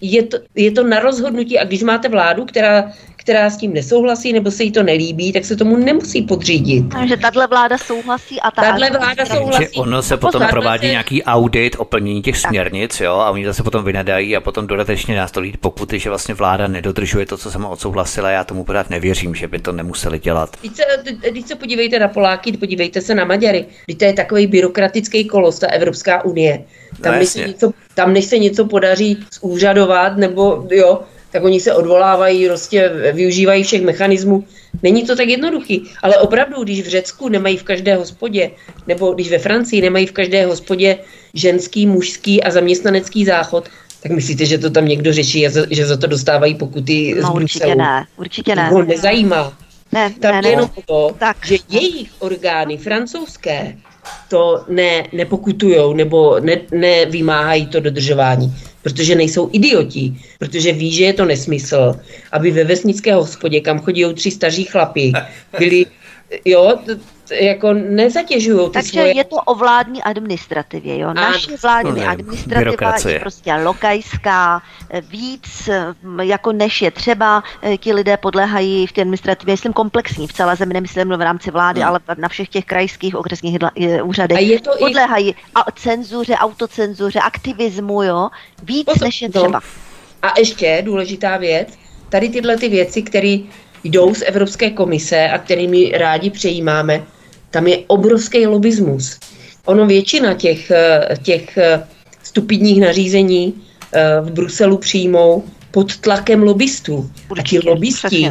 je, 0.00 0.22
to, 0.22 0.38
je 0.54 0.70
to 0.70 0.82
na 0.82 1.00
rozhodnutí 1.00 1.58
a 1.58 1.64
když 1.64 1.82
máte 1.82 2.08
vládu, 2.08 2.44
která 2.44 2.92
která 3.30 3.50
s 3.50 3.56
tím 3.56 3.72
nesouhlasí 3.72 4.32
nebo 4.32 4.50
se 4.50 4.64
jí 4.64 4.72
to 4.72 4.82
nelíbí, 4.82 5.32
tak 5.32 5.44
se 5.44 5.56
tomu 5.56 5.76
nemusí 5.76 6.22
podřídit. 6.22 6.84
Takže 6.92 7.16
tahle 7.16 7.46
vláda 7.46 7.78
souhlasí 7.78 8.40
a 8.40 8.50
ta 8.50 8.62
tahle 8.62 8.90
vláda 8.90 9.26
souhlasí. 9.26 9.64
Takže 9.64 9.80
ono 9.80 10.02
se 10.02 10.16
potom 10.16 10.42
provádí 10.50 10.86
se... 10.86 10.90
nějaký 10.90 11.22
audit 11.22 11.76
o 11.78 11.84
plnění 11.84 12.22
těch 12.22 12.38
směrnic, 12.38 13.00
jo, 13.00 13.14
a 13.14 13.30
oni 13.30 13.44
zase 13.44 13.62
potom 13.62 13.84
vynadají 13.84 14.36
a 14.36 14.40
potom 14.40 14.66
dodatečně 14.66 15.16
nastolí 15.16 15.52
pokuty, 15.60 15.98
že 15.98 16.08
vlastně 16.08 16.34
vláda 16.34 16.68
nedodržuje 16.68 17.26
to, 17.26 17.36
co 17.36 17.50
sama 17.50 17.68
odsouhlasila. 17.68 18.30
Já 18.30 18.44
tomu 18.44 18.64
pořád 18.64 18.90
nevěřím, 18.90 19.34
že 19.34 19.48
by 19.48 19.58
to 19.58 19.72
nemuseli 19.72 20.18
dělat. 20.18 20.56
Když 20.60 20.72
se, 20.76 21.12
když 21.30 21.46
se 21.46 21.54
podívejte 21.54 21.98
na 21.98 22.08
Poláky, 22.08 22.52
podívejte 22.52 23.00
se 23.00 23.14
na 23.14 23.24
Maďary. 23.24 23.66
Když 23.84 23.98
to 23.98 24.04
je 24.04 24.12
takový 24.12 24.46
byrokratický 24.46 25.24
kolos, 25.24 25.58
ta 25.58 25.66
Evropská 25.66 26.24
unie. 26.24 26.64
Tam, 27.00 27.12
no, 27.12 27.18
než 27.18 27.28
se 27.28 27.38
něco, 27.38 27.70
tam 27.94 28.12
než 28.12 28.24
se 28.24 28.38
něco 28.38 28.64
podaří 28.64 29.18
zúřadovat, 29.40 30.16
nebo 30.16 30.66
jo, 30.70 31.00
tak 31.32 31.44
oni 31.44 31.60
se 31.60 31.74
odvolávají, 31.74 32.46
prostě 32.46 32.90
využívají 33.12 33.62
všech 33.62 33.82
mechanismů. 33.82 34.44
Není 34.82 35.02
to 35.02 35.16
tak 35.16 35.28
jednoduchý, 35.28 35.90
ale 36.02 36.16
opravdu, 36.18 36.64
když 36.64 36.82
v 36.82 36.88
Řecku 36.88 37.28
nemají 37.28 37.56
v 37.56 37.62
každé 37.62 37.96
hospodě, 37.96 38.50
nebo 38.86 39.12
když 39.12 39.30
ve 39.30 39.38
Francii 39.38 39.82
nemají 39.82 40.06
v 40.06 40.12
každé 40.12 40.46
hospodě 40.46 40.98
ženský, 41.34 41.86
mužský 41.86 42.42
a 42.42 42.50
zaměstnanecký 42.50 43.24
záchod, 43.24 43.68
tak 44.02 44.12
myslíte, 44.12 44.46
že 44.46 44.58
to 44.58 44.70
tam 44.70 44.88
někdo 44.88 45.12
řeší 45.12 45.46
a 45.46 45.50
že 45.70 45.86
za 45.86 45.96
to 45.96 46.06
dostávají 46.06 46.54
pokuty 46.54 47.14
no, 47.16 47.28
z 47.28 47.34
Bruselu? 47.34 47.42
Určitě 47.42 47.74
ne, 47.74 48.06
určitě 48.16 48.54
ne. 48.54 48.70
To 48.72 48.82
nezajímá. 48.82 49.52
Ne, 49.92 50.14
tam 50.20 50.34
ne, 50.34 50.42
ne, 50.42 50.48
jenom 50.48 50.70
to, 50.86 51.16
tak. 51.18 51.36
že 51.46 51.56
jejich 51.68 52.10
orgány 52.18 52.76
francouzské 52.76 53.76
to 54.28 54.64
ne, 54.68 55.04
nepokutujou 55.12 55.92
nebo 55.92 56.40
ne, 56.40 56.60
nevymáhají 56.72 57.66
to 57.66 57.80
dodržování 57.80 58.54
protože 58.82 59.14
nejsou 59.14 59.50
idioti, 59.52 60.14
protože 60.38 60.72
ví, 60.72 60.92
že 60.92 61.04
je 61.04 61.12
to 61.12 61.24
nesmysl, 61.24 62.00
aby 62.32 62.50
ve 62.50 62.64
vesnické 62.64 63.14
hospodě, 63.14 63.60
kam 63.60 63.78
chodí 63.78 64.04
tři 64.14 64.30
staří 64.30 64.64
chlapi, 64.64 65.12
byli, 65.58 65.86
jo, 66.44 66.78
jako 67.40 67.72
nezatěžují 67.72 68.68
ty 68.68 68.72
Takže 68.72 68.90
svoje... 68.90 69.16
je 69.16 69.24
to 69.24 69.36
o 69.36 69.54
vládní 69.54 70.02
administrativě, 70.02 70.98
jo. 70.98 71.14
Naše 71.14 71.56
vládní 71.62 72.00
no, 72.00 72.08
administrativa 72.08 72.60
byrokracie. 72.60 73.14
je 73.14 73.20
prostě 73.20 73.54
lokajská, 73.54 74.62
víc 75.00 75.68
jako 76.22 76.52
než 76.52 76.82
je 76.82 76.90
třeba, 76.90 77.42
eh, 77.62 77.76
ti 77.76 77.92
lidé 77.92 78.16
podléhají 78.16 78.86
v 78.86 78.92
té 78.92 79.00
administrativě, 79.00 79.52
myslím 79.52 79.72
komplexní, 79.72 80.26
v 80.26 80.32
celé 80.32 80.56
zemi, 80.56 80.74
nemyslím 80.74 81.08
v 81.08 81.20
rámci 81.20 81.50
vlády, 81.50 81.80
no. 81.80 81.86
ale 81.86 82.00
na 82.18 82.28
všech 82.28 82.48
těch 82.48 82.64
krajských 82.64 83.14
okresních 83.16 83.58
úřadech 84.02 84.38
a 84.38 84.40
je 84.40 84.60
to 84.60 84.70
podléhají 84.78 85.30
i... 85.30 85.34
cenzuře, 85.74 86.34
autocenzuře, 86.34 87.18
aktivismu, 87.18 88.02
jo, 88.02 88.28
víc 88.62 88.86
to, 88.98 89.04
než 89.04 89.22
je 89.22 89.28
třeba. 89.28 89.48
No. 89.48 89.60
A 90.22 90.38
ještě 90.38 90.82
důležitá 90.84 91.36
věc, 91.36 91.68
tady 92.08 92.28
tyhle 92.28 92.56
ty 92.56 92.68
věci, 92.68 93.02
které 93.02 93.38
jdou 93.84 94.14
z 94.14 94.22
Evropské 94.26 94.70
komise 94.70 95.28
a 95.28 95.38
kterými 95.38 95.92
rádi 95.94 96.30
přejímáme, 96.30 97.02
tam 97.50 97.66
je 97.66 97.78
obrovský 97.86 98.46
lobismus. 98.46 99.18
Ono 99.64 99.86
většina 99.86 100.34
těch, 100.34 100.70
eh, 100.70 101.16
těch 101.22 101.58
eh, 101.58 101.86
stupidních 102.22 102.80
nařízení 102.80 103.54
eh, 103.92 104.20
v 104.20 104.30
Bruselu 104.30 104.78
přijmou 104.78 105.44
pod 105.70 105.96
tlakem 105.96 106.42
lobbystů. 106.42 107.10
a 107.38 107.42
ti 107.42 107.58
lobbysti, 107.58 108.30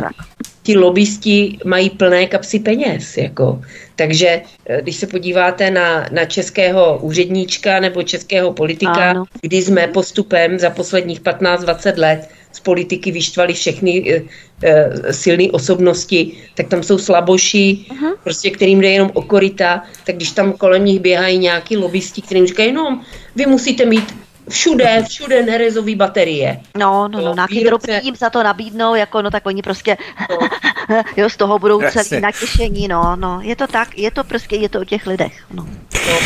ti 0.63 0.77
lobbysti 0.77 1.57
mají 1.65 1.89
plné 1.89 2.27
kapsy 2.27 2.59
peněz. 2.59 3.17
Jako. 3.17 3.61
Takže 3.95 4.41
když 4.81 4.95
se 4.95 5.07
podíváte 5.07 5.71
na, 5.71 6.07
na 6.11 6.25
českého 6.25 6.97
úředníčka 7.01 7.79
nebo 7.79 8.03
českého 8.03 8.53
politika, 8.53 9.09
ano. 9.09 9.25
kdy 9.41 9.57
jsme 9.57 9.87
postupem 9.87 10.59
za 10.59 10.69
posledních 10.69 11.21
15-20 11.21 11.97
let 11.97 12.29
z 12.51 12.59
politiky 12.59 13.11
vyštvali 13.11 13.53
všechny 13.53 13.91
e, 14.13 14.23
e, 14.63 15.13
silné 15.13 15.51
osobnosti, 15.51 16.31
tak 16.55 16.67
tam 16.67 16.83
jsou 16.83 16.97
slaboši, 16.97 17.85
uh-huh. 17.89 18.13
prostě 18.23 18.49
kterým 18.49 18.81
jde 18.81 18.89
jenom 18.89 19.11
o 19.13 19.21
korita, 19.21 19.83
tak 20.05 20.15
když 20.15 20.31
tam 20.31 20.53
kolem 20.53 20.85
nich 20.85 20.99
běhají 20.99 21.37
nějaký 21.37 21.77
lobbysti, 21.77 22.21
kterým 22.21 22.47
říkají, 22.47 22.71
no, 22.71 23.01
vy 23.35 23.45
musíte 23.45 23.85
mít 23.85 24.15
všude, 24.49 25.03
všude 25.09 25.43
nerezové 25.43 25.95
baterie. 25.95 26.59
No, 26.77 27.07
no, 27.07 27.21
no, 27.21 27.33
nějaký 27.33 27.59
výrobce... 27.59 28.01
jim 28.03 28.15
za 28.15 28.29
to 28.29 28.43
nabídnou, 28.43 28.95
jako 28.95 29.21
no 29.21 29.31
tak 29.31 29.45
oni 29.45 29.61
prostě 29.61 29.97
no. 30.29 30.49
jo, 31.17 31.29
z 31.29 31.37
toho 31.37 31.59
budou 31.59 31.81
Jasně. 31.81 32.03
celý 32.03 32.21
natěšení, 32.21 32.87
no, 32.87 33.15
no, 33.15 33.39
je 33.41 33.55
to 33.55 33.67
tak, 33.67 33.97
je 33.97 34.11
to 34.11 34.23
prostě, 34.23 34.55
je 34.55 34.69
to 34.69 34.81
o 34.81 34.83
těch 34.83 35.07
lidech, 35.07 35.33
no. 35.53 35.67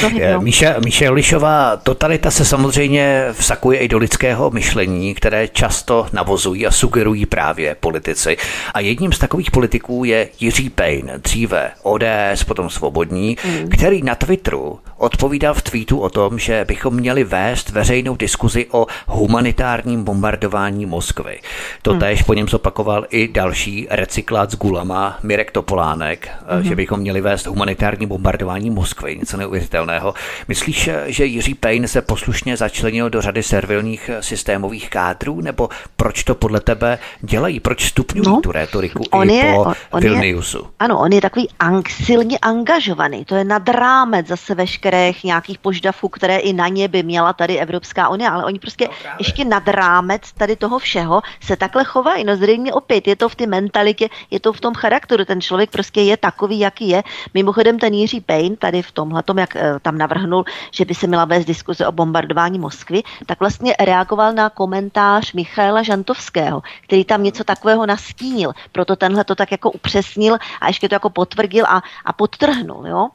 no. 0.04 0.42
Míša, 0.42 0.76
Míša 0.80 1.06
Jolišová, 1.06 1.78
totalita 1.78 2.32
se 2.32 2.46
samozřejmě 2.46 3.26
vsakuje 3.32 3.80
i 3.80 3.88
do 3.88 3.98
lidského 3.98 4.52
myšlení, 4.52 5.14
které 5.14 5.48
často 5.48 6.08
navozují 6.14 6.68
a 6.68 6.72
sugerují 6.72 7.26
právě 7.26 7.76
politici. 7.76 8.38
A 8.74 8.80
jedním 8.80 9.12
z 9.12 9.20
takových 9.20 9.52
politiků 9.52 10.04
je 10.04 10.30
Jiří 10.40 10.70
Payne, 10.70 11.18
dříve 11.18 11.72
ODS, 11.84 12.44
potom 12.48 12.70
Svobodní, 12.70 13.38
mm. 13.46 13.70
který 13.70 14.02
na 14.02 14.16
Twitteru 14.16 14.80
odpovídal 14.98 15.54
v 15.54 15.62
tweetu 15.62 16.00
o 16.00 16.10
tom, 16.10 16.40
že 16.40 16.66
bychom 16.68 16.96
měli 16.96 17.24
vést 17.24 17.70
veřejnou 17.70 18.13
v 18.14 18.18
diskuzi 18.18 18.68
o 18.72 18.86
humanitárním 19.08 20.04
bombardování 20.04 20.86
Moskvy. 20.86 21.40
To 21.82 21.92
hmm. 21.92 22.00
též 22.00 22.22
po 22.22 22.34
něm 22.34 22.48
zopakoval 22.48 23.06
i 23.10 23.28
další 23.28 23.88
recyklát 23.90 24.52
s 24.52 24.56
gulama 24.56 25.18
Mirek 25.24 25.52
Topolánek, 25.52 26.30
hmm. 26.50 26.64
že 26.64 26.76
bychom 26.76 27.00
měli 27.00 27.22
vést 27.22 27.48
humanitární 27.48 28.08
bombardování 28.08 28.70
Moskvy, 28.70 29.16
něco 29.16 29.38
neuvěřitelného. 29.38 30.14
Myslíš, 30.48 30.90
že 31.06 31.26
Jiří 31.26 31.54
Pejn 31.54 31.88
se 31.88 32.02
poslušně 32.02 32.58
začlenil 32.58 33.10
do 33.10 33.22
řady 33.22 33.44
servilních 33.44 34.10
systémových 34.20 34.90
kádrů, 34.90 35.42
nebo 35.42 35.70
proč 35.96 36.24
to 36.24 36.36
podle 36.36 36.60
tebe 36.60 37.00
dělají? 37.22 37.60
Proč 37.60 37.88
stupňují 37.88 38.28
no, 38.28 38.42
tu 38.42 38.52
rétoriku 38.52 39.04
on 39.12 39.30
i 39.30 39.36
je, 39.36 39.54
po 39.54 39.62
on, 39.62 39.74
on 39.92 40.02
Vilniusu? 40.02 40.58
Je, 40.58 40.64
ano, 40.80 41.00
on 41.00 41.12
je 41.12 41.22
takový 41.22 41.50
ang, 41.60 41.90
silně 41.90 42.38
angažovaný. 42.38 43.26
To 43.26 43.36
je 43.36 43.44
nad 43.44 43.70
rámec 43.70 44.28
zase 44.28 44.56
veškerých 44.56 45.24
nějakých 45.24 45.58
poždavků, 45.58 46.10
které 46.10 46.38
i 46.38 46.54
na 46.54 46.68
ně 46.68 46.88
by 46.88 47.04
měla 47.04 47.34
tady 47.34 47.60
Evropská 47.60 48.03
unie, 48.10 48.30
ale 48.30 48.46
oni 48.46 48.60
prostě 48.60 48.88
no, 48.88 49.12
ještě 49.20 49.46
nad 49.46 49.68
rámec 49.68 50.32
tady 50.34 50.56
toho 50.56 50.80
všeho 50.80 51.22
se 51.42 51.56
takhle 51.56 51.84
chovají. 51.84 52.24
No 52.24 52.36
zřejmě 52.36 52.74
opět 52.74 53.08
je 53.08 53.16
to 53.16 53.30
v 53.30 53.36
té 53.36 53.46
mentalitě, 53.48 54.10
je 54.32 54.40
to 54.40 54.54
v 54.54 54.62
tom 54.62 54.74
charakteru. 54.74 55.26
Ten 55.26 55.42
člověk 55.42 55.72
prostě 55.72 56.02
je 56.02 56.18
takový, 56.18 56.60
jaký 56.60 56.90
je. 56.90 57.04
Mimochodem 57.34 57.80
ten 57.80 57.94
Jiří 57.94 58.22
Payne 58.22 58.56
tady 58.58 58.82
v 58.82 58.92
tomhle, 58.92 59.24
jak 59.38 59.56
eh, 59.56 59.80
tam 59.82 59.98
navrhnul, 59.98 60.46
že 60.72 60.86
by 60.86 60.96
se 60.96 61.08
měla 61.08 61.26
vést 61.26 61.46
diskuze 61.46 61.88
o 61.88 61.92
bombardování 61.92 62.60
Moskvy, 62.60 63.04
tak 63.26 63.40
vlastně 63.40 63.76
reagoval 63.80 64.34
na 64.34 64.50
komentář 64.50 65.34
Michaela 65.34 65.84
Žantovského, 65.84 66.62
který 66.84 67.06
tam 67.06 67.24
něco 67.24 67.44
takového 67.44 67.86
nastínil. 67.86 68.54
Proto 68.72 68.96
tenhle 68.96 69.24
to 69.24 69.36
tak 69.36 69.52
jako 69.52 69.72
upřesnil 69.72 70.38
a 70.62 70.68
ještě 70.68 70.90
to 70.90 70.96
jako 70.96 71.10
potvrdil 71.10 71.66
a, 71.66 71.82
a 72.06 72.14
podtrhnul. 72.14 72.88
Jo? 72.88 73.08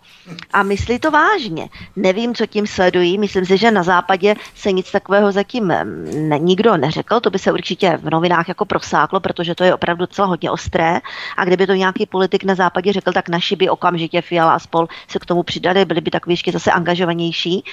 A 0.52 0.62
myslí 0.62 0.98
to 0.98 1.10
vážně. 1.10 1.68
Nevím, 1.96 2.34
co 2.34 2.46
tím 2.46 2.66
sledují. 2.66 3.18
Myslím 3.18 3.44
si, 3.44 3.58
že 3.58 3.70
na 3.70 3.82
západě 3.82 4.34
se 4.54 4.67
nic 4.72 4.90
takového 4.90 5.32
zatím 5.32 5.66
ne, 5.68 6.38
nikdo 6.38 6.76
neřekl. 6.76 7.20
To 7.20 7.30
by 7.30 7.38
se 7.38 7.52
určitě 7.52 7.96
v 8.02 8.10
novinách 8.10 8.48
jako 8.48 8.64
prosáklo, 8.64 9.20
protože 9.20 9.54
to 9.54 9.64
je 9.64 9.74
opravdu 9.74 10.00
docela 10.06 10.28
hodně 10.28 10.50
ostré. 10.50 11.00
A 11.36 11.44
kdyby 11.44 11.66
to 11.66 11.74
nějaký 11.74 12.06
politik 12.06 12.44
na 12.44 12.54
západě 12.54 12.92
řekl, 12.92 13.12
tak 13.12 13.28
naši 13.28 13.56
by 13.56 13.68
okamžitě 13.68 14.22
Fiala 14.22 14.54
a 14.54 14.58
spol 14.58 14.88
se 15.08 15.18
k 15.18 15.26
tomu 15.26 15.42
přidali, 15.42 15.84
byli 15.84 16.00
by 16.00 16.10
takový 16.10 16.32
ještě 16.32 16.52
zase 16.52 16.72
angažovanější 16.72 17.64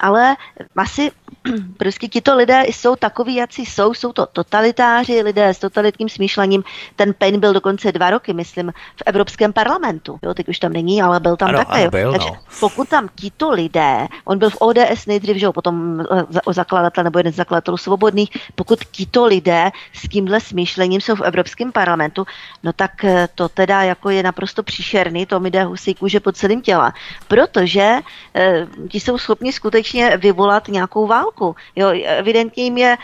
ale 0.00 0.36
asi 0.76 1.10
prostě 1.76 2.08
tito 2.08 2.36
lidé 2.36 2.62
jsou 2.66 2.96
takoví, 2.96 3.34
jací 3.34 3.66
jsou, 3.66 3.94
jsou 3.94 4.12
to 4.12 4.26
totalitáři, 4.26 5.22
lidé 5.22 5.48
s 5.48 5.58
totalitním 5.58 6.08
smýšlením. 6.08 6.64
Ten 6.96 7.14
Pen 7.14 7.40
byl 7.40 7.52
dokonce 7.52 7.92
dva 7.92 8.10
roky, 8.10 8.32
myslím, 8.32 8.72
v 8.96 9.02
Evropském 9.06 9.52
parlamentu. 9.52 10.18
Jo, 10.22 10.34
teď 10.34 10.48
už 10.48 10.58
tam 10.58 10.72
není, 10.72 11.02
ale 11.02 11.20
byl 11.20 11.36
tam 11.36 11.48
ano, 11.48 11.58
také. 11.58 11.80
Ano, 11.80 11.90
byl, 11.90 12.12
Takže 12.12 12.28
no. 12.28 12.36
pokud 12.60 12.88
tam 12.88 13.08
tito 13.14 13.50
lidé, 13.50 14.06
on 14.24 14.38
byl 14.38 14.50
v 14.50 14.56
ODS 14.60 15.06
nejdřív, 15.06 15.36
že 15.36 15.46
jo, 15.46 15.52
potom 15.52 16.00
eh, 16.00 16.40
o 16.44 16.52
zakladatel 16.52 17.04
nebo 17.04 17.18
jeden 17.18 17.32
z 17.32 17.36
zakladatelů 17.36 17.76
svobodných, 17.76 18.30
pokud 18.54 18.78
tito 18.84 19.26
lidé 19.26 19.70
s 19.92 20.08
tímhle 20.08 20.40
smýšlením 20.40 21.00
jsou 21.00 21.14
v 21.14 21.20
Evropském 21.20 21.72
parlamentu, 21.72 22.26
no 22.62 22.72
tak 22.72 23.04
eh, 23.04 23.28
to 23.34 23.48
teda 23.48 23.82
jako 23.82 24.10
je 24.10 24.22
naprosto 24.22 24.62
příšerný, 24.62 25.26
to 25.26 25.40
mi 25.40 25.50
jde 25.50 25.64
husí 25.64 25.94
kůže 25.94 26.20
po 26.20 26.32
celém 26.32 26.60
těle. 26.60 26.92
Protože 27.28 27.94
eh, 28.34 28.66
ti 28.88 29.00
jsou 29.00 29.18
schopni 29.18 29.52
skutečně 29.52 29.87
skutečně 29.88 30.16
vyvolat 30.16 30.68
nějakou 30.68 31.06
válku. 31.06 31.56
Jo, 31.76 31.88
evidentně 32.04 32.64
jim 32.64 32.78
je 32.78 32.96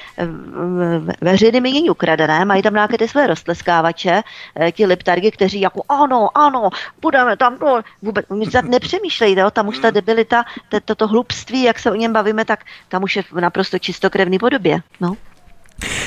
veřejné 1.20 1.60
mínění 1.60 1.90
ukradené, 1.90 2.44
mají 2.44 2.62
tam 2.62 2.74
nějaké 2.74 2.98
ty 2.98 3.08
své 3.08 3.26
roztleskávače, 3.26 4.22
eh, 4.56 4.72
ti 4.72 4.86
liptargy, 4.86 5.30
kteří 5.30 5.60
jako 5.60 5.82
ano, 5.88 6.28
ano, 6.34 6.70
budeme 7.00 7.36
tam, 7.36 7.56
no, 7.60 7.80
vůbec, 8.02 8.26
nepřemýšlejí, 8.62 9.38
jo, 9.38 9.50
tam 9.50 9.68
už 9.68 9.78
ta 9.78 9.90
debilita, 9.90 10.44
toto 10.84 11.06
hlubství, 11.06 11.62
jak 11.62 11.78
se 11.78 11.90
o 11.90 11.94
něm 11.94 12.12
bavíme, 12.12 12.44
tak 12.44 12.64
tam 12.88 13.02
už 13.02 13.16
je 13.16 13.22
v 13.22 13.40
naprosto 13.40 13.78
čistokrevné 13.78 14.38
podobě. 14.38 14.80
No. 15.00 15.16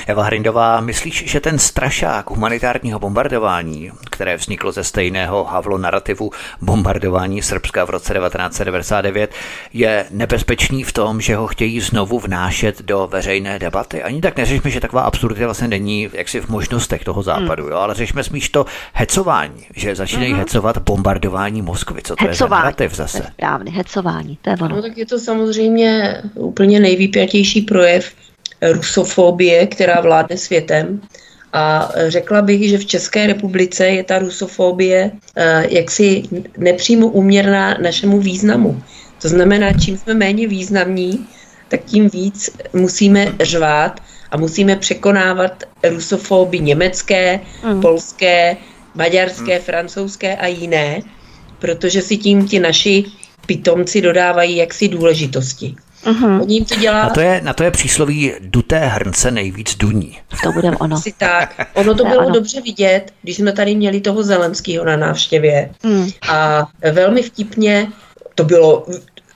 Eva 0.07 0.24
Hrindová, 0.24 0.82
myslíš, 0.82 1.24
že 1.28 1.39
ten 1.39 1.59
strašák 1.59 2.30
humanitárního 2.30 2.99
bombardování, 2.99 3.91
které 4.11 4.38
vzniklo 4.38 4.72
ze 4.72 4.84
stejného 4.84 5.43
Havlo 5.43 5.78
narrativu 5.78 6.32
bombardování 6.61 7.41
Srbska 7.41 7.86
v 7.86 7.89
roce 7.89 8.13
1999, 8.13 9.32
je 9.74 10.05
nebezpečný 10.11 10.84
v 10.84 10.93
tom, 10.93 11.22
že 11.22 11.36
ho 11.36 11.47
chtějí 11.47 11.82
znovu 11.82 12.20
vnášet 12.20 12.82
do 12.82 13.07
veřejné 13.11 13.59
debaty? 13.59 14.03
Ani 14.03 14.22
tak 14.22 14.38
neřešme, 14.38 14.70
že 14.70 14.80
taková 14.80 15.01
absurdita 15.01 15.45
vlastně 15.45 15.68
není 15.68 16.09
jaksi 16.13 16.41
v 16.41 16.49
možnostech 16.49 17.03
toho 17.03 17.24
západu, 17.24 17.63
hmm. 17.63 17.72
jo? 17.72 17.78
ale 17.78 17.93
řešme 17.93 18.24
spíš 18.24 18.49
to 18.49 18.65
hecování, 18.93 19.65
že 19.76 19.95
začínají 19.95 20.32
hmm. 20.32 20.39
hecovat 20.39 20.78
bombardování 20.78 21.61
Moskvy. 21.61 22.01
Co 22.01 22.15
to 22.15 22.26
hecování. 22.26 22.32
je 22.32 22.36
za 22.36 22.47
narrativ 22.47 22.95
zase? 22.95 23.24
Správně, 23.34 23.72
hecování, 23.72 24.38
to 24.41 24.49
je 24.49 24.55
ono. 24.61 24.76
No 24.76 24.82
tak 24.82 24.97
je 24.97 25.05
to 25.05 25.20
samozřejmě 25.20 26.22
úplně 26.36 26.80
nejvýpjatější 26.80 27.61
projev 27.61 28.13
rusofobie, 28.62 29.68
která 29.68 30.01
vládne 30.01 30.38
světem. 30.38 31.01
A 31.53 31.91
řekla 32.08 32.41
bych, 32.41 32.70
že 32.70 32.78
v 32.78 32.86
České 32.86 33.28
republice 33.28 33.88
je 33.88 34.03
ta 34.03 34.20
rusofobie 34.20 35.12
eh, 35.36 35.66
jaksi 35.70 36.24
nepřímo 36.58 37.08
uměrná 37.08 37.78
našemu 37.82 38.20
významu. 38.20 38.82
To 39.22 39.30
znamená, 39.30 39.74
čím 39.74 39.97
jsme 39.97 40.14
méně 40.14 40.47
významní, 40.47 41.28
tak 41.68 41.84
tím 41.86 42.10
víc 42.10 42.49
musíme 42.74 43.34
řvát 43.41 43.99
a 44.32 44.38
musíme 44.38 44.76
překonávat 44.76 45.64
rusofoby 45.84 46.60
německé, 46.60 47.39
mm. 47.64 47.82
polské, 47.82 48.58
maďarské, 48.95 49.60
mm. 49.60 49.64
francouzské 49.64 50.36
a 50.36 50.47
jiné, 50.47 51.01
protože 51.60 52.01
si 52.01 52.18
tím 52.18 52.47
ti 52.47 52.60
naši 52.60 53.05
pitomci 53.45 54.01
dodávají 54.01 54.55
jaksi 54.55 54.88
důležitosti. 54.88 55.76
Uh-huh. 56.08 56.41
Oni 56.41 56.53
jim 56.55 56.66
to 56.66 56.76
dělá... 56.76 57.03
Na 57.03 57.10
to, 57.10 57.22
je, 57.22 57.41
na 57.43 57.53
to 57.53 57.64
je 57.64 57.72
přísloví 57.72 58.34
duté 58.39 58.80
hrnce 58.80 59.32
nejvíc 59.32 59.76
duní. 59.76 60.18
To 60.43 60.51
bude 60.51 60.72
ono. 60.80 60.95
Asi 60.95 61.14
tak. 61.18 61.68
Ono 61.74 61.95
to 61.95 62.03
bylo 62.05 62.22
ano. 62.22 62.32
dobře 62.32 62.62
vidět, 62.62 63.14
když 63.22 63.38
jsme 63.38 63.53
tady 63.53 63.76
měli 63.76 64.01
toho 64.01 64.24
Zelenského 64.24 64.86
na 64.86 64.97
návštěvě. 64.97 65.70
Hmm. 65.84 66.10
A 66.30 66.68
velmi 66.91 67.22
vtipně 67.22 67.88
to 68.36 68.43
bylo 68.43 68.86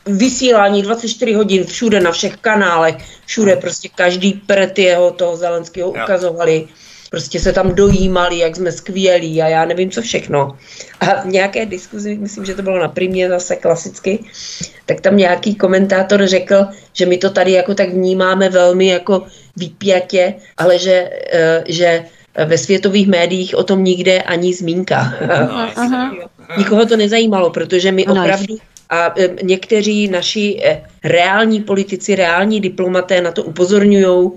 vysílání 0.06 0.82
24 0.82 1.34
hodin 1.34 1.64
všude 1.64 2.00
na 2.00 2.12
všech 2.12 2.38
kanálech, 2.38 2.96
všude 3.26 3.56
prostě 3.56 3.90
každý 3.96 4.34
pret 4.34 4.80
jeho 4.80 5.12
toho 5.12 5.38
Zelenského 5.38 5.90
ukazovali 5.90 6.68
prostě 7.12 7.40
se 7.40 7.54
tam 7.54 7.76
dojímali, 7.76 8.38
jak 8.38 8.56
jsme 8.56 8.72
skvělí 8.72 9.42
a 9.42 9.48
já 9.48 9.66
nevím, 9.66 9.92
co 9.92 10.02
všechno. 10.02 10.58
A 11.00 11.06
v 11.22 11.26
nějaké 11.26 11.66
diskuzi, 11.66 12.18
myslím, 12.18 12.46
že 12.46 12.56
to 12.56 12.62
bylo 12.62 12.80
na 12.80 12.88
primě 12.88 13.30
zase 13.30 13.56
klasicky, 13.56 14.24
tak 14.86 15.02
tam 15.02 15.18
nějaký 15.18 15.56
komentátor 15.56 16.28
řekl, 16.28 16.66
že 16.94 17.06
my 17.06 17.18
to 17.18 17.30
tady 17.30 17.52
jako 17.52 17.76
tak 17.76 17.90
vnímáme 17.90 18.50
velmi 18.50 18.88
jako 18.88 19.24
vypjatě, 19.56 20.34
ale 20.58 20.80
že, 20.80 21.10
uh, 21.34 21.64
že 21.68 22.06
ve 22.46 22.58
světových 22.58 23.08
médiích 23.08 23.56
o 23.56 23.64
tom 23.64 23.84
nikde 23.84 24.22
ani 24.22 24.54
zmínka. 24.54 25.14
No, 25.28 26.58
Nikoho 26.58 26.86
to 26.86 26.98
nezajímalo, 26.98 27.50
protože 27.50 27.92
my 27.92 28.08
opravdu 28.08 28.58
a 28.90 29.14
e, 29.20 29.30
někteří 29.44 30.08
naši 30.08 30.60
e, 30.64 30.84
reální 31.04 31.62
politici, 31.62 32.16
reální 32.16 32.62
diplomaté 32.62 33.22
na 33.22 33.32
to 33.32 33.44
upozorňují, 33.44 34.32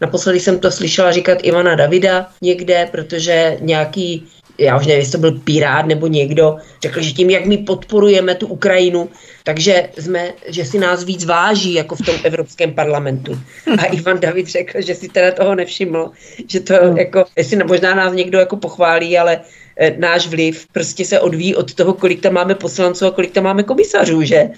Naposledy 0.00 0.40
jsem 0.40 0.58
to 0.58 0.70
slyšela 0.70 1.12
říkat 1.12 1.38
Ivana 1.42 1.74
Davida 1.74 2.28
někde, 2.42 2.88
protože 2.92 3.56
nějaký 3.60 4.28
já 4.58 4.76
už 4.76 4.86
nevím, 4.86 5.00
jestli 5.00 5.12
to 5.12 5.18
byl 5.18 5.32
Pirát 5.38 5.86
nebo 5.86 6.06
někdo, 6.06 6.56
řekl, 6.82 7.02
že 7.02 7.12
tím, 7.12 7.30
jak 7.30 7.46
my 7.46 7.58
podporujeme 7.58 8.34
tu 8.34 8.46
Ukrajinu, 8.46 9.08
takže 9.44 9.88
jsme, 9.98 10.32
že 10.46 10.64
si 10.64 10.78
nás 10.78 11.04
víc 11.04 11.24
váží, 11.24 11.74
jako 11.74 11.96
v 11.96 12.02
tom 12.02 12.14
Evropském 12.24 12.74
parlamentu. 12.74 13.38
A 13.78 13.84
Ivan 13.94 14.20
David 14.20 14.48
řekl, 14.48 14.82
že 14.82 14.94
si 14.94 15.08
teda 15.08 15.30
toho 15.30 15.54
nevšiml, 15.54 16.10
že 16.48 16.60
to 16.60 16.74
hmm. 16.74 16.98
jako, 16.98 17.24
jestli 17.36 17.64
možná 17.64 17.94
nás 17.94 18.12
někdo 18.12 18.38
jako 18.38 18.56
pochválí, 18.56 19.18
ale 19.18 19.40
e, 19.76 19.94
náš 19.98 20.26
vliv 20.26 20.66
prostě 20.72 21.04
se 21.04 21.20
odvíjí 21.20 21.54
od 21.54 21.74
toho, 21.74 21.94
kolik 21.94 22.20
tam 22.20 22.32
máme 22.32 22.54
poslanců 22.54 23.06
a 23.06 23.10
kolik 23.10 23.30
tam 23.32 23.44
máme 23.44 23.62
komisařů, 23.62 24.22
že? 24.22 24.50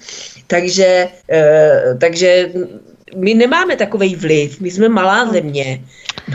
Takže, 0.47 1.07
e, 1.31 1.81
takže 1.99 2.49
my 3.15 3.33
nemáme 3.33 3.75
takový 3.75 4.15
vliv, 4.15 4.59
my 4.59 4.71
jsme 4.71 4.89
malá 4.89 5.31
země, 5.31 5.81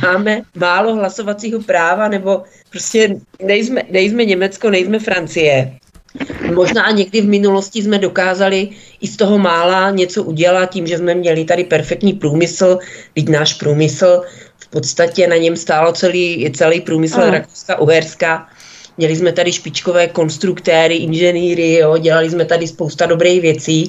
máme 0.02 0.42
málo 0.54 0.94
hlasovacího 0.94 1.62
práva, 1.62 2.08
nebo 2.08 2.42
prostě 2.70 3.16
nejsme, 3.42 3.82
nejsme 3.90 4.24
Německo, 4.24 4.70
nejsme 4.70 4.98
Francie. 4.98 5.78
Možná 6.54 6.90
někdy 6.90 7.20
v 7.20 7.28
minulosti 7.28 7.82
jsme 7.82 7.98
dokázali 7.98 8.68
i 9.00 9.06
z 9.06 9.16
toho 9.16 9.38
mála 9.38 9.90
něco 9.90 10.22
udělat 10.22 10.66
tím, 10.66 10.86
že 10.86 10.98
jsme 10.98 11.14
měli 11.14 11.44
tady 11.44 11.64
perfektní 11.64 12.12
průmysl, 12.12 12.78
teď 13.14 13.28
náš 13.28 13.54
průmysl 13.54 14.22
v 14.58 14.68
podstatě 14.68 15.26
na 15.26 15.36
něm 15.36 15.56
stálo 15.56 15.92
celý, 15.92 16.50
celý 16.56 16.80
průmysl 16.80 17.20
uh. 17.20 17.30
Rakouska, 17.30 17.78
Uherska. 17.78 18.48
Měli 18.98 19.16
jsme 19.16 19.32
tady 19.32 19.52
špičkové 19.52 20.08
konstruktéry, 20.08 20.96
inženýry, 20.96 21.74
jo, 21.74 21.98
dělali 21.98 22.30
jsme 22.30 22.44
tady 22.44 22.66
spousta 22.66 23.06
dobrých 23.06 23.40
věcí 23.40 23.88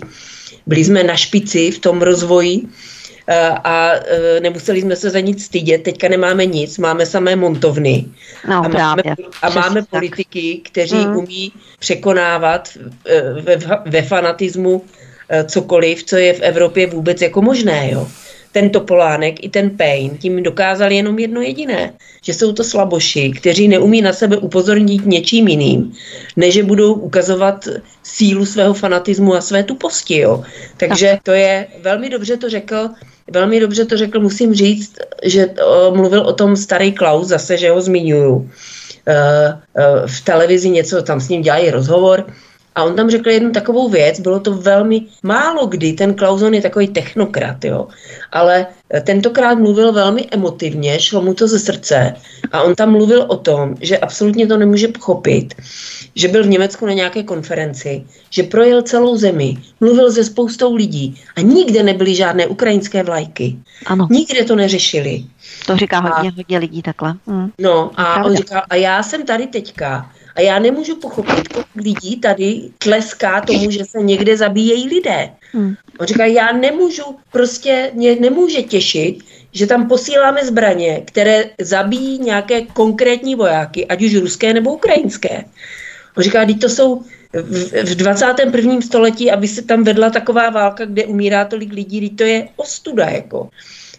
byli 0.67 0.83
jsme 0.83 1.03
na 1.03 1.15
špici 1.15 1.71
v 1.71 1.79
tom 1.79 2.01
rozvoji 2.01 2.61
eh, 3.27 3.49
a 3.63 3.91
eh, 3.93 4.39
nemuseli 4.39 4.81
jsme 4.81 4.95
se 4.95 5.09
za 5.09 5.19
nic 5.19 5.45
stydět. 5.45 5.83
Teďka 5.83 6.07
nemáme 6.07 6.45
nic, 6.45 6.77
máme 6.77 7.05
samé 7.05 7.35
montovny. 7.35 8.05
No, 8.49 8.65
a 8.65 8.67
máme, 8.67 9.03
a 9.41 9.49
máme 9.49 9.81
politiky, 9.81 10.61
kteří 10.63 11.03
hmm. 11.03 11.17
umí 11.17 11.51
překonávat 11.79 12.69
eh, 13.05 13.21
ve, 13.41 13.57
ve 13.85 14.01
fanatismu 14.01 14.85
cokoliv, 15.45 16.03
co 16.03 16.15
je 16.15 16.33
v 16.33 16.41
Evropě 16.41 16.87
vůbec 16.87 17.21
jako 17.21 17.41
možné. 17.41 17.91
Jo. 17.91 18.07
Ten 18.57 18.69
Topolánek 18.69 19.43
i 19.45 19.49
ten 19.49 19.69
Payne 19.69 20.17
tím 20.17 20.43
dokázali 20.43 20.95
jenom 20.95 21.19
jedno 21.19 21.41
jediné, 21.41 21.93
že 22.25 22.33
jsou 22.33 22.53
to 22.53 22.63
slaboši, 22.63 23.31
kteří 23.37 23.67
neumí 23.67 24.01
na 24.01 24.13
sebe 24.13 24.37
upozornit 24.37 25.05
něčím 25.05 25.47
jiným, 25.47 25.93
než 26.35 26.53
že 26.53 26.63
budou 26.63 26.93
ukazovat 26.93 27.67
sílu 28.03 28.45
svého 28.45 28.73
fanatismu 28.73 29.35
a 29.35 29.41
své 29.41 29.63
tuposti. 29.63 30.17
Jo. 30.25 30.43
Takže 30.77 31.21
to 31.23 31.31
je, 31.31 31.67
velmi 31.81 32.09
dobře 32.09 32.37
to 32.37 32.49
řekl, 32.49 32.89
velmi 33.29 33.59
dobře 33.59 33.85
to 33.85 33.97
řekl, 33.97 34.19
musím 34.19 34.53
říct, 34.53 34.97
že 35.23 35.53
o, 35.61 35.93
mluvil 35.93 36.21
o 36.21 36.33
tom 36.33 36.57
starý 36.57 36.91
Klaus, 36.91 37.27
zase, 37.27 37.57
že 37.57 37.69
ho 37.69 37.81
zmiňuju. 37.81 38.49
E, 39.05 39.13
e, 39.13 40.07
v 40.07 40.21
televizi 40.21 40.69
něco, 40.69 41.01
tam 41.01 41.21
s 41.21 41.29
ním 41.29 41.41
dělají 41.41 41.69
rozhovor, 41.69 42.25
a 42.77 42.83
on 42.83 42.95
tam 42.95 43.09
řekl 43.09 43.29
jednu 43.29 43.51
takovou 43.51 43.89
věc, 43.89 44.19
bylo 44.19 44.39
to 44.39 44.53
velmi 44.53 45.01
málo 45.23 45.65
kdy, 45.65 45.93
ten 45.93 46.13
Klauzon 46.13 46.53
je 46.53 46.61
takový 46.61 46.87
technokrat, 46.87 47.65
jo, 47.65 47.87
ale 48.31 48.67
tentokrát 49.03 49.57
mluvil 49.57 49.91
velmi 49.91 50.27
emotivně, 50.31 50.99
šlo 50.99 51.21
mu 51.21 51.33
to 51.33 51.47
ze 51.47 51.59
srdce 51.59 52.13
a 52.51 52.61
on 52.61 52.75
tam 52.75 52.91
mluvil 52.91 53.25
o 53.27 53.37
tom, 53.37 53.75
že 53.81 53.97
absolutně 53.97 54.47
to 54.47 54.57
nemůže 54.57 54.87
pochopit, 54.87 55.53
že 56.15 56.27
byl 56.27 56.43
v 56.43 56.47
Německu 56.47 56.85
na 56.85 56.93
nějaké 56.93 57.23
konferenci, 57.23 58.03
že 58.29 58.43
projel 58.43 58.81
celou 58.81 59.17
zemi, 59.17 59.57
mluvil 59.79 60.11
se 60.11 60.23
spoustou 60.23 60.75
lidí 60.75 61.21
a 61.35 61.41
nikde 61.41 61.83
nebyly 61.83 62.15
žádné 62.15 62.47
ukrajinské 62.47 63.03
vlajky. 63.03 63.57
Ano. 63.85 64.07
Nikde 64.11 64.43
to 64.43 64.55
neřešili. 64.55 65.23
To 65.65 65.77
říká 65.77 65.99
hodně, 65.99 66.31
hodně 66.31 66.57
lidí 66.57 66.81
takhle. 66.81 67.13
Hmm. 67.27 67.51
No 67.59 67.91
a 67.95 68.23
on 68.23 68.35
říkal, 68.35 68.61
a 68.69 68.75
já 68.75 69.03
jsem 69.03 69.25
tady 69.25 69.47
teďka 69.47 70.11
a 70.37 70.41
já 70.41 70.59
nemůžu 70.59 70.95
pochopit, 70.95 71.47
kolik 71.47 71.67
lidí 71.75 72.19
tady 72.19 72.61
tleská 72.77 73.41
tomu, 73.41 73.71
že 73.71 73.85
se 73.85 73.97
někde 73.99 74.37
zabíjejí 74.37 74.87
lidé. 74.87 75.29
Hmm. 75.51 75.75
On 75.99 76.07
říká, 76.07 76.25
já 76.25 76.51
nemůžu, 76.51 77.03
prostě 77.31 77.91
mě 77.93 78.15
nemůže 78.15 78.61
těšit, 78.61 79.19
že 79.51 79.67
tam 79.67 79.87
posíláme 79.87 80.45
zbraně, 80.45 81.01
které 81.05 81.45
zabíjí 81.61 82.19
nějaké 82.19 82.61
konkrétní 82.61 83.35
vojáky, 83.35 83.87
ať 83.87 84.01
už 84.01 84.15
ruské 84.15 84.53
nebo 84.53 84.73
ukrajinské. 84.73 85.43
On 86.17 86.23
říká, 86.23 86.45
teď 86.45 86.61
to 86.61 86.69
jsou 86.69 87.01
v 87.83 87.95
21. 87.95 88.81
století, 88.81 89.31
aby 89.31 89.47
se 89.47 89.61
tam 89.61 89.83
vedla 89.83 90.09
taková 90.09 90.49
válka, 90.49 90.85
kde 90.85 91.05
umírá 91.05 91.45
tolik 91.45 91.73
lidí, 91.73 92.09
teď 92.09 92.17
to 92.17 92.23
je 92.23 92.47
ostuda. 92.55 93.05
Jako. 93.05 93.49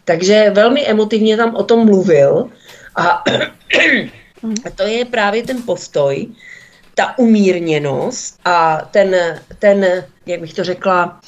Takže 0.04 0.50
velmi 0.54 0.86
emotivně 0.86 1.36
tam 1.36 1.54
o 1.54 1.62
tom 1.62 1.86
mluvil 1.86 2.50
a 2.96 3.24
a 4.66 4.70
to 4.74 4.82
je 4.82 5.04
právě 5.04 5.42
ten 5.42 5.62
postoj, 5.62 6.26
ta 6.94 7.18
umírněnost 7.18 8.40
a 8.44 8.82
ten, 8.90 9.40
ten 9.58 10.04
jak 10.26 10.40
bych 10.40 10.54
to 10.54 10.64
řekla, 10.64 11.20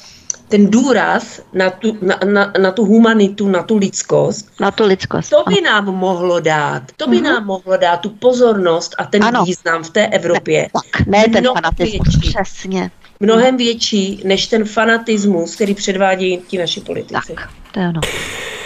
ten 0.51 0.71
důraz 0.71 1.41
na 1.53 1.69
tu, 1.69 1.97
na, 2.01 2.19
na, 2.25 2.53
na 2.61 2.71
tu 2.71 2.85
humanitu, 2.85 3.49
na 3.49 3.63
tu 3.63 3.77
lidskost. 3.77 4.59
Na 4.59 4.71
tu 4.71 4.83
lidskost. 4.83 5.29
To 5.29 5.43
by 5.47 5.61
nám 5.61 5.85
mohlo 5.85 6.39
dát, 6.39 6.83
to 6.97 7.07
by 7.07 7.17
uh-huh. 7.17 7.23
nám 7.23 7.45
mohlo 7.45 7.77
dát 7.77 7.97
tu 7.97 8.09
pozornost 8.09 8.95
a 8.97 9.05
ten 9.05 9.23
ano. 9.23 9.45
význam 9.45 9.83
v 9.83 9.89
té 9.89 10.07
Evropě. 10.07 10.61
Ne, 10.61 10.69
tak, 10.73 11.07
ne 11.07 11.23
ten 11.23 11.47
fanatismus, 11.53 12.07
větší, 12.07 12.29
přesně. 12.29 12.91
Mnohem 13.19 13.57
větší, 13.57 14.21
než 14.25 14.47
ten 14.47 14.65
fanatismus, 14.65 15.55
který 15.55 15.75
předvádějí 15.75 16.37
ti 16.47 16.57
naši 16.57 16.81
politici. 16.81 17.33
Tak, 17.35 17.49
to 17.71 17.79
je 17.79 17.89
ono. 17.89 18.01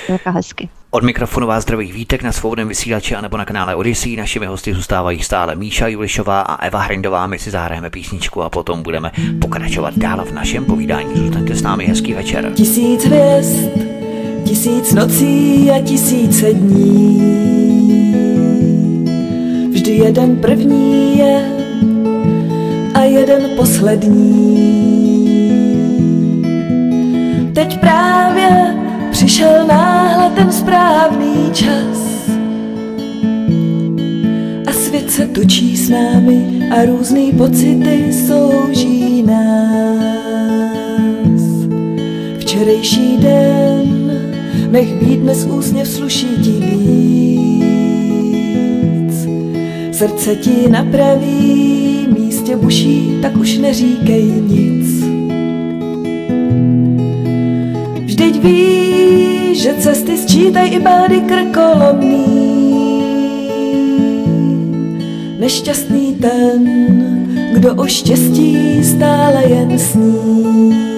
Jaká 0.09 0.31
hezky. 0.31 0.69
Od 0.95 1.03
mikrofonu 1.03 1.47
vás 1.47 1.63
zdraví 1.63 1.91
Vítek 1.91 2.23
na 2.23 2.31
svobodném 2.31 2.67
vysílači 2.67 3.15
a 3.15 3.21
nebo 3.21 3.37
na 3.37 3.45
kanále 3.45 3.75
Odyssey. 3.75 4.15
Našimi 4.15 4.45
hosty 4.45 4.73
zůstávají 4.73 5.23
stále 5.23 5.55
Míša 5.55 5.87
Julišová 5.87 6.41
a 6.41 6.65
Eva 6.65 6.79
Hrindová. 6.81 7.27
My 7.27 7.39
si 7.39 7.51
zahrajeme 7.51 7.89
písničku 7.89 8.41
a 8.41 8.49
potom 8.49 8.83
budeme 8.83 9.11
pokračovat 9.41 9.93
dál 9.97 10.25
v 10.25 10.31
našem 10.31 10.65
povídání. 10.65 11.15
Zůstaňte 11.15 11.55
s 11.55 11.61
námi, 11.61 11.85
hezký 11.85 12.13
večer. 12.13 12.51
Tisíc 12.53 13.05
hvězd, 13.05 13.69
tisíc 14.43 14.93
nocí 14.93 15.71
a 15.71 15.81
tisíce 15.81 16.53
dní. 16.53 17.21
Vždy 19.71 19.91
jeden 19.91 20.35
první 20.35 21.17
je 21.17 21.51
a 22.93 22.99
jeden 23.03 23.41
poslední. 23.57 24.55
Teď 27.53 27.79
právě 27.79 28.75
přišel 29.15 29.67
náhle 29.67 30.29
ten 30.29 30.51
správný 30.51 31.51
čas. 31.53 32.27
A 34.67 34.71
svět 34.73 35.11
se 35.11 35.27
točí 35.27 35.77
s 35.77 35.89
námi 35.89 36.69
a 36.71 36.85
různý 36.85 37.31
pocity 37.31 38.13
souží 38.27 39.23
nás. 39.23 40.05
Včerejší 42.39 43.17
den, 43.17 44.11
nech 44.71 44.95
být 44.95 45.19
dnes 45.19 45.45
úsměv 45.45 45.87
sluší 45.87 46.27
ti 46.43 46.51
víc. 46.51 47.55
Srdce 49.97 50.35
ti 50.35 50.69
napraví, 50.69 52.07
místě 52.19 52.55
buší, 52.55 53.11
tak 53.21 53.37
už 53.37 53.57
neříkej 53.57 54.25
nic. 54.25 54.94
Vždyť 58.15 58.35
víš, 58.39 59.55
že 59.59 59.71
cesty 59.75 60.15
sčítaj 60.15 60.71
i 60.71 60.79
bády 60.79 61.19
krkolomný. 61.27 62.31
Nešťastný 65.35 66.15
ten, 66.23 66.59
kdo 67.59 67.75
o 67.75 67.83
štěstí 67.83 68.79
stále 68.87 69.43
jen 69.51 69.75
sní. 69.75 70.94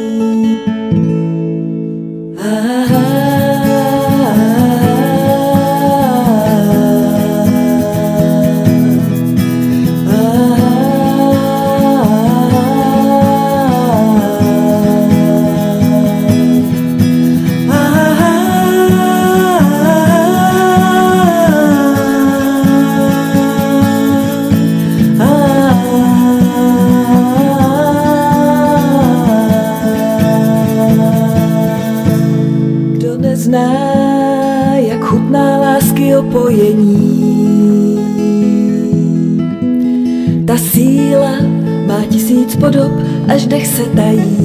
Podob, 42.59 42.91
až 43.27 43.45
dech 43.45 43.67
se 43.67 43.83
tají. 43.83 44.37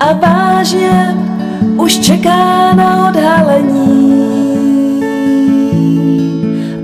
A 0.00 0.12
vážně 0.12 1.16
už 1.76 1.98
čeká 1.98 2.74
na 2.74 3.08
odhalení. 3.08 4.12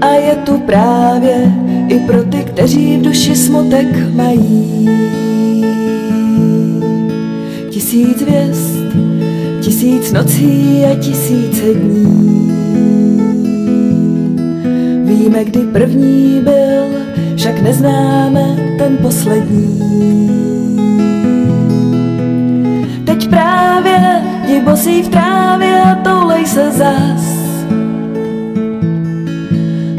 A 0.00 0.06
je 0.06 0.34
tu 0.36 0.58
právě 0.58 1.54
i 1.88 1.98
pro 1.98 2.22
ty, 2.24 2.38
kteří 2.44 2.96
v 2.96 3.02
duši 3.02 3.36
smutek 3.36 4.14
mají. 4.14 4.88
Tisíc 9.88 10.12
nocí 10.12 10.84
a 10.84 10.94
tisíce 10.94 11.74
dní. 11.74 12.52
Víme, 15.04 15.44
kdy 15.44 15.60
první 15.60 16.40
byl 16.44 16.84
však 17.36 17.62
neznáme 17.62 18.56
ten 18.78 18.96
poslední. 18.96 19.80
Teď 23.04 23.28
právě 23.28 24.22
ti 24.46 24.60
bosí 24.60 25.02
v 25.02 25.08
trávě 25.08 25.82
a 25.82 25.94
toulej 25.94 26.46
se 26.46 26.70
zas. 26.70 27.22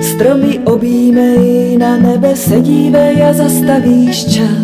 Stromy 0.01 0.59
objímej, 0.59 1.77
na 1.77 1.97
nebe 1.97 2.35
se 2.35 2.61
dívej 2.61 3.23
a 3.23 3.33
zastavíš 3.33 4.25
čas. 4.25 4.58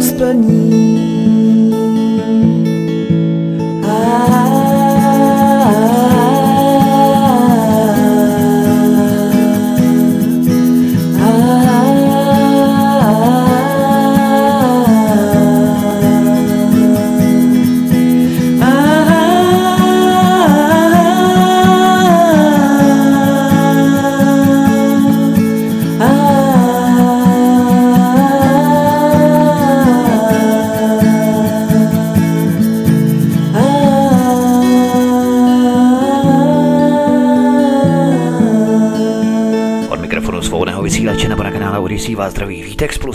Z 0.00 0.87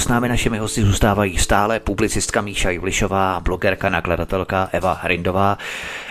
s 0.04 0.08
námi 0.08 0.30
našimi 0.30 0.58
hosty 0.58 0.82
zůstávají 0.82 1.38
stále 1.38 1.80
publicistka 1.80 2.42
Míša 2.42 2.70
Jivlišová, 2.70 3.40
blogerka, 3.40 3.90
nakladatelka 3.90 4.70
Eva 4.72 4.94
Hrindová. 4.94 5.58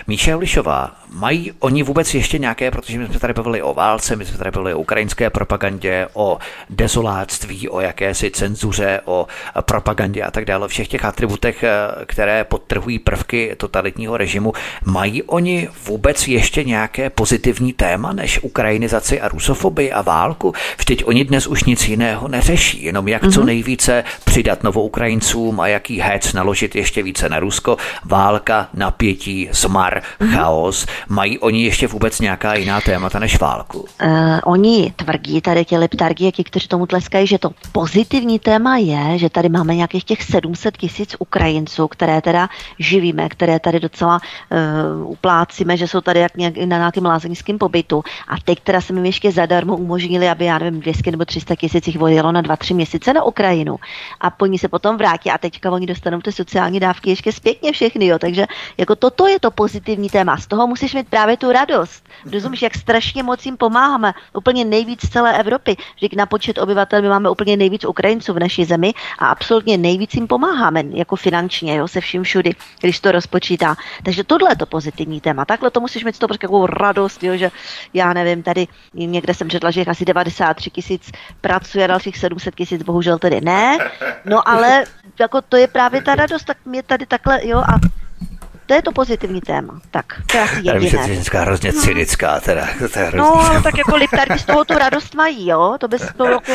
Míša 0.07 0.31
Jivlišová, 0.31 0.91
Mají 1.13 1.51
oni 1.59 1.83
vůbec 1.83 2.13
ještě 2.13 2.39
nějaké, 2.39 2.71
protože 2.71 2.99
my 2.99 3.07
jsme 3.07 3.19
tady 3.19 3.33
bavili 3.33 3.61
o 3.61 3.73
válce, 3.73 4.15
my 4.15 4.25
jsme 4.25 4.37
tady 4.37 4.51
bavili 4.51 4.73
o 4.73 4.79
ukrajinské 4.79 5.29
propagandě, 5.29 6.07
o 6.13 6.37
dezoláctví, 6.69 7.69
o 7.69 7.79
jakési 7.79 8.31
cenzuře, 8.31 9.01
o 9.05 9.27
propagandě 9.61 10.23
a 10.23 10.31
tak 10.31 10.45
dále, 10.45 10.67
všech 10.67 10.87
těch 10.87 11.05
atributech, 11.05 11.63
eh, 11.63 12.05
které 12.05 12.43
podtrhují 12.63 12.99
prvky 12.99 13.55
totalitního 13.57 14.17
režimu. 14.17 14.53
Mají 14.85 15.23
oni 15.23 15.69
vůbec 15.87 16.27
ještě 16.27 16.63
nějaké 16.63 17.09
pozitivní 17.09 17.73
téma 17.73 18.13
než 18.13 18.39
ukrajinizaci 18.43 19.21
a 19.21 19.27
rusofobii 19.27 19.91
a 19.91 20.01
válku? 20.01 20.53
Vždyť 20.77 21.03
oni 21.05 21.25
dnes 21.25 21.47
už 21.47 21.63
nic 21.63 21.87
jiného 21.87 22.27
neřeší, 22.27 22.83
jenom 22.83 23.07
jak 23.07 23.23
mm-hmm. 23.23 23.33
co 23.33 23.39
mhm. 23.39 23.47
nejvíce 23.47 24.03
přidat 24.25 24.63
novou 24.63 24.83
Ukrajincům 24.85 25.59
a 25.59 25.67
jaký 25.67 25.99
hec 25.99 26.33
naložit 26.33 26.75
ještě 26.75 27.03
více 27.03 27.29
na 27.29 27.39
Rusko. 27.39 27.77
Válka, 28.05 28.67
napětí, 28.73 29.49
zmar, 29.51 30.01
mm-hmm. 30.01 30.35
chaos. 30.35 30.85
Mají 31.09 31.39
oni 31.39 31.63
ještě 31.63 31.87
vůbec 31.87 32.19
nějaká 32.19 32.55
jiná 32.55 32.81
témata 32.81 33.19
než 33.19 33.39
válku? 33.39 33.79
Uh, 33.79 34.39
oni 34.43 34.93
tvrdí, 34.95 35.41
tady 35.41 35.65
ti 35.65 35.77
leptargiky, 35.77 36.43
kteří 36.43 36.67
tomu 36.67 36.85
tleskají, 36.85 37.27
že 37.27 37.37
to 37.39 37.49
pozitivní 37.71 38.39
téma 38.39 38.77
je, 38.77 39.17
že 39.17 39.29
tady 39.29 39.49
máme 39.49 39.75
nějakých 39.75 40.03
těch 40.03 40.23
700 40.23 40.77
tisíc 40.77 41.15
Ukrajinců, 41.19 41.87
které 41.87 42.21
teda 42.21 42.49
živíme, 42.79 43.29
které 43.29 43.59
tady 43.59 43.79
docela 43.79 44.19
uh, 44.99 45.11
uplácíme, 45.11 45.77
že 45.77 45.87
jsou 45.87 46.01
tady 46.01 46.19
jak 46.19 46.37
nějak, 46.37 46.57
na 46.57 46.77
nějakém 46.77 47.05
lázeňském 47.05 47.57
pobytu. 47.57 48.03
A 48.27 48.35
teď 48.45 48.59
teda 48.59 48.81
se 48.81 48.93
mi 48.93 49.07
ještě 49.07 49.31
zadarmo 49.31 49.77
umožnili, 49.77 50.29
aby 50.29 50.45
já 50.45 50.59
nevím, 50.59 50.79
200 50.79 51.11
nebo 51.11 51.25
300 51.25 51.55
tisíc 51.55 51.87
jich 51.87 51.97
vojelo 51.97 52.31
na 52.31 52.41
2-3 52.41 52.75
měsíce 52.75 53.13
na 53.13 53.23
Ukrajinu. 53.23 53.75
A 54.19 54.29
po 54.29 54.45
ní 54.45 54.57
se 54.57 54.67
potom 54.67 54.97
vrátí 54.97 55.31
a 55.31 55.37
teďka 55.37 55.71
oni 55.71 55.85
dostanou 55.85 56.21
ty 56.21 56.31
sociální 56.31 56.79
dávky 56.79 57.09
ještě 57.09 57.31
zpětně 57.31 57.71
všechny. 57.71 58.05
Jo. 58.05 58.19
Takže 58.19 58.45
jako 58.77 58.95
toto 58.95 59.27
je 59.27 59.39
to 59.39 59.51
pozitivní 59.51 60.09
téma. 60.09 60.37
Z 60.37 60.47
toho 60.47 60.67
musíš 60.67 60.93
mít 60.93 61.07
právě 61.09 61.37
tu 61.37 61.51
radost. 61.51 62.03
Rozumíš, 62.31 62.61
jak 62.61 62.75
strašně 62.75 63.23
moc 63.23 63.45
jim 63.45 63.57
pomáháme. 63.57 64.13
Úplně 64.33 64.65
nejvíc 64.65 65.09
celé 65.09 65.39
Evropy. 65.39 65.75
Vždyť 65.95 66.15
na 66.15 66.25
počet 66.25 66.57
obyvatel 66.57 67.01
my 67.01 67.09
máme 67.09 67.29
úplně 67.29 67.57
nejvíc 67.57 67.85
Ukrajinců 67.85 68.33
v 68.33 68.39
naší 68.39 68.65
zemi 68.65 68.93
a 69.19 69.27
absolutně 69.27 69.77
nejvíc 69.77 70.13
jim 70.13 70.27
pomáháme, 70.27 70.83
jako 70.93 71.15
finančně, 71.15 71.75
jo, 71.75 71.87
se 71.87 72.01
vším 72.01 72.23
všudy, 72.43 72.55
když 72.79 72.99
to 72.99 73.11
rozpočítá. 73.11 73.75
Takže 74.03 74.23
tohle 74.23 74.51
je 74.51 74.55
to 74.55 74.65
pozitivní 74.65 75.21
téma. 75.21 75.45
Takhle 75.45 75.71
to 75.71 75.79
musíš 75.79 76.03
mít 76.03 76.15
z 76.15 76.19
toho 76.19 76.27
prostě 76.27 76.47
takovou 76.47 76.65
radost, 76.65 77.23
jo, 77.23 77.37
že 77.37 77.51
já 77.93 78.13
nevím, 78.13 78.43
tady 78.43 78.67
někde 78.93 79.33
jsem 79.33 79.49
četla, 79.49 79.71
že 79.71 79.81
jich 79.81 79.87
asi 79.87 80.05
93 80.05 80.69
tisíc 80.69 81.11
pracuje, 81.41 81.87
dalších 81.87 82.17
700 82.17 82.55
tisíc 82.55 82.83
bohužel 82.83 83.19
tedy 83.19 83.41
ne. 83.41 83.77
No 84.25 84.47
ale 84.47 84.83
jako 85.19 85.41
to 85.41 85.57
je 85.57 85.67
právě 85.67 86.01
ta 86.01 86.15
radost, 86.15 86.43
tak 86.43 86.57
mě 86.65 86.83
tady 86.83 87.05
takhle, 87.05 87.47
jo, 87.47 87.57
a 87.57 88.02
to 88.65 88.73
je 88.73 88.81
to 88.81 88.91
pozitivní 88.91 89.41
téma. 89.41 89.81
Tak, 89.91 90.05
to 90.31 90.37
je 90.37 90.43
asi 90.43 90.55
jediné. 90.55 90.73
Já 90.73 90.79
myslím, 90.79 91.23
že 91.23 91.37
hrozně 91.39 91.71
no. 91.71 91.81
cynická, 91.81 92.39
teda. 92.39 92.67
To 92.93 92.99
je 92.99 93.11
no, 93.15 93.31
téma. 93.47 93.61
tak 93.61 93.77
jako 93.77 93.95
liptarky 93.95 94.39
z 94.39 94.45
toho 94.45 94.65
tu 94.65 94.73
radost 94.73 95.15
mají, 95.15 95.47
jo. 95.47 95.77
To 95.79 95.87
bys 95.87 96.01
to 96.17 96.25
jako, 96.25 96.53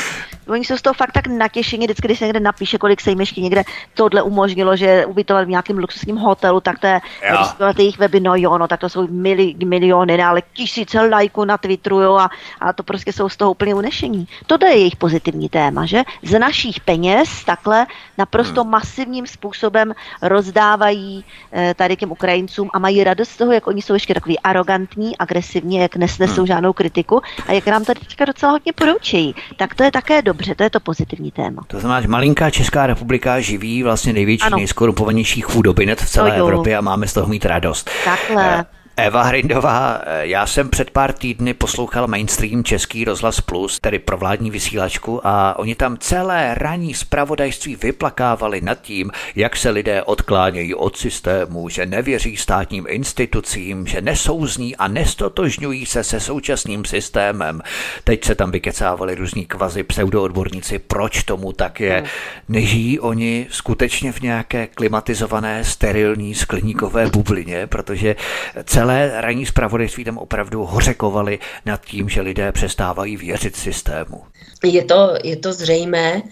oni 0.49 0.65
jsou 0.65 0.77
z 0.77 0.83
toho 0.83 0.95
fakt 0.95 1.13
tak 1.13 1.27
natěšení, 1.27 1.87
vždycky, 1.87 2.09
když 2.09 2.19
se 2.19 2.25
někde 2.25 2.41
napíše, 2.41 2.79
kolik 2.79 3.01
se 3.01 3.11
jim 3.11 3.21
ještě 3.21 3.41
někde 3.41 3.63
tohle 3.95 4.23
umožnilo, 4.23 4.77
že 4.77 5.07
ubytoval 5.07 5.45
v 5.45 5.49
nějakém 5.49 5.79
luxusním 5.79 6.17
hotelu, 6.17 6.61
tak 6.61 6.79
to 6.79 6.87
je, 6.87 7.01
když 7.29 7.49
na 7.61 7.73
jejich 7.79 7.99
weby, 7.99 8.21
no 8.21 8.37
jo, 8.37 8.59
no, 8.59 8.69
tak 8.69 8.81
to 8.81 8.89
jsou 8.89 9.07
mili, 9.11 9.55
miliony, 9.65 10.17
ne, 10.17 10.25
ale 10.25 10.43
tisíce 10.53 11.01
lajků 11.01 11.45
na 11.45 11.59
Twitteru, 11.59 12.01
jo, 12.01 12.15
a, 12.15 12.31
a 12.61 12.73
to 12.73 12.83
prostě 12.83 13.13
jsou 13.13 13.29
z 13.29 13.37
toho 13.37 13.51
úplně 13.51 13.75
unešení. 13.75 14.29
To 14.47 14.67
je 14.67 14.71
jejich 14.71 14.97
pozitivní 14.97 15.49
téma, 15.49 15.87
že 15.87 16.03
z 16.23 16.39
našich 16.39 16.81
peněz 16.81 17.45
takhle 17.45 17.87
naprosto 18.19 18.63
hmm. 18.63 18.71
masivním 18.71 19.27
způsobem 19.27 19.95
rozdávají 20.23 21.25
eh, 21.53 21.75
tady 21.75 21.97
těm 21.97 22.08
Ukrajincům 22.13 22.71
a 22.73 22.79
mají 22.79 23.05
radost 23.05 23.29
z 23.29 23.37
toho, 23.37 23.53
jak 23.53 23.67
oni 23.67 23.83
jsou 23.83 23.95
ještě 23.95 24.15
takový 24.15 24.39
arrogantní, 24.39 25.19
agresivní, 25.19 25.77
jak 25.77 25.97
nesnesou 25.97 26.41
hmm. 26.41 26.47
žádnou 26.47 26.73
kritiku 26.73 27.21
a 27.47 27.53
jak 27.53 27.67
nám 27.67 27.85
tady 27.85 28.01
teďka 28.01 28.25
docela 28.25 28.53
hodně 28.53 28.73
poroučejí. 28.73 29.35
Tak 29.57 29.75
to 29.75 29.85
je 29.85 29.91
také 29.91 30.23
dobře, 30.23 30.55
to 30.55 30.63
je 30.63 30.71
to 30.71 30.81
pozitivní 30.81 31.31
téma. 31.31 31.63
To 31.67 31.81
znamená, 31.81 32.01
že 32.01 32.09
malinká 32.09 32.51
Česká 32.51 32.87
republika 32.87 33.41
živí 33.41 33.83
vlastně 33.83 34.13
největší, 34.13 34.49
nejskorupovanější 34.57 35.41
chudobinet 35.41 36.01
v 36.01 36.11
celé 36.11 36.37
Evropě 36.37 36.77
a 36.77 36.81
máme 36.81 37.07
z 37.07 37.13
toho 37.13 37.27
mít 37.27 37.45
radost. 37.45 37.91
Takhle. 38.05 38.65
Eva 38.99 39.23
Hrindová, 39.23 40.01
já 40.21 40.47
jsem 40.47 40.69
před 40.69 40.91
pár 40.91 41.13
týdny 41.13 41.55
poslouchal 41.55 42.07
mainstream 42.07 42.65
Český 42.65 43.05
rozhlas 43.05 43.41
Plus, 43.41 43.79
tedy 43.81 43.99
provládní 43.99 44.51
vysílačku 44.51 45.27
a 45.27 45.59
oni 45.59 45.75
tam 45.75 45.97
celé 45.99 46.55
ranní 46.55 46.95
zpravodajství 46.95 47.77
vyplakávali 47.77 48.61
nad 48.61 48.81
tím, 48.81 49.11
jak 49.37 49.57
se 49.57 49.71
lidé 49.71 50.03
odklánějí 50.03 50.75
od 50.75 50.97
systému, 50.97 51.69
že 51.69 51.87
nevěří 51.87 52.37
státním 52.37 52.87
institucím, 52.89 53.87
že 53.87 54.01
nesouzní 54.01 54.77
a 54.77 54.89
nestotožňují 54.89 55.87
se 55.87 56.05
se 56.05 56.21
současným 56.21 56.85
systémem. 56.85 57.61
Teď 58.05 58.25
se 58.25 58.35
tam 58.35 58.51
vykecávali 58.51 59.15
různí 59.15 59.47
kvazy 59.47 59.83
pseudoodborníci, 59.83 60.79
proč 60.79 61.23
tomu 61.23 61.53
tak 61.53 61.81
je. 61.81 61.97
Hmm. 61.97 62.07
Nežijí 62.49 63.01
oni 63.01 63.47
skutečně 63.51 64.13
v 64.13 64.21
nějaké 64.21 64.67
klimatizované, 64.67 65.65
sterilní 65.65 66.35
skleníkové 66.35 67.07
bublině, 67.07 67.67
protože 67.67 68.17
celé 68.65 68.88
celé 68.89 69.21
ranní 69.21 69.47
zpravodajství 69.47 70.05
tam 70.05 70.19
opravdu 70.19 70.65
hořekovali 70.65 71.39
nad 71.67 71.85
tím, 71.85 72.09
že 72.09 72.21
lidé 72.21 72.53
přestávají 72.53 73.17
věřit 73.17 73.57
systému. 73.57 74.23
Je 74.65 74.85
to, 74.85 75.15
je 75.25 75.37
to 75.37 75.53
zřejmé, 75.53 76.23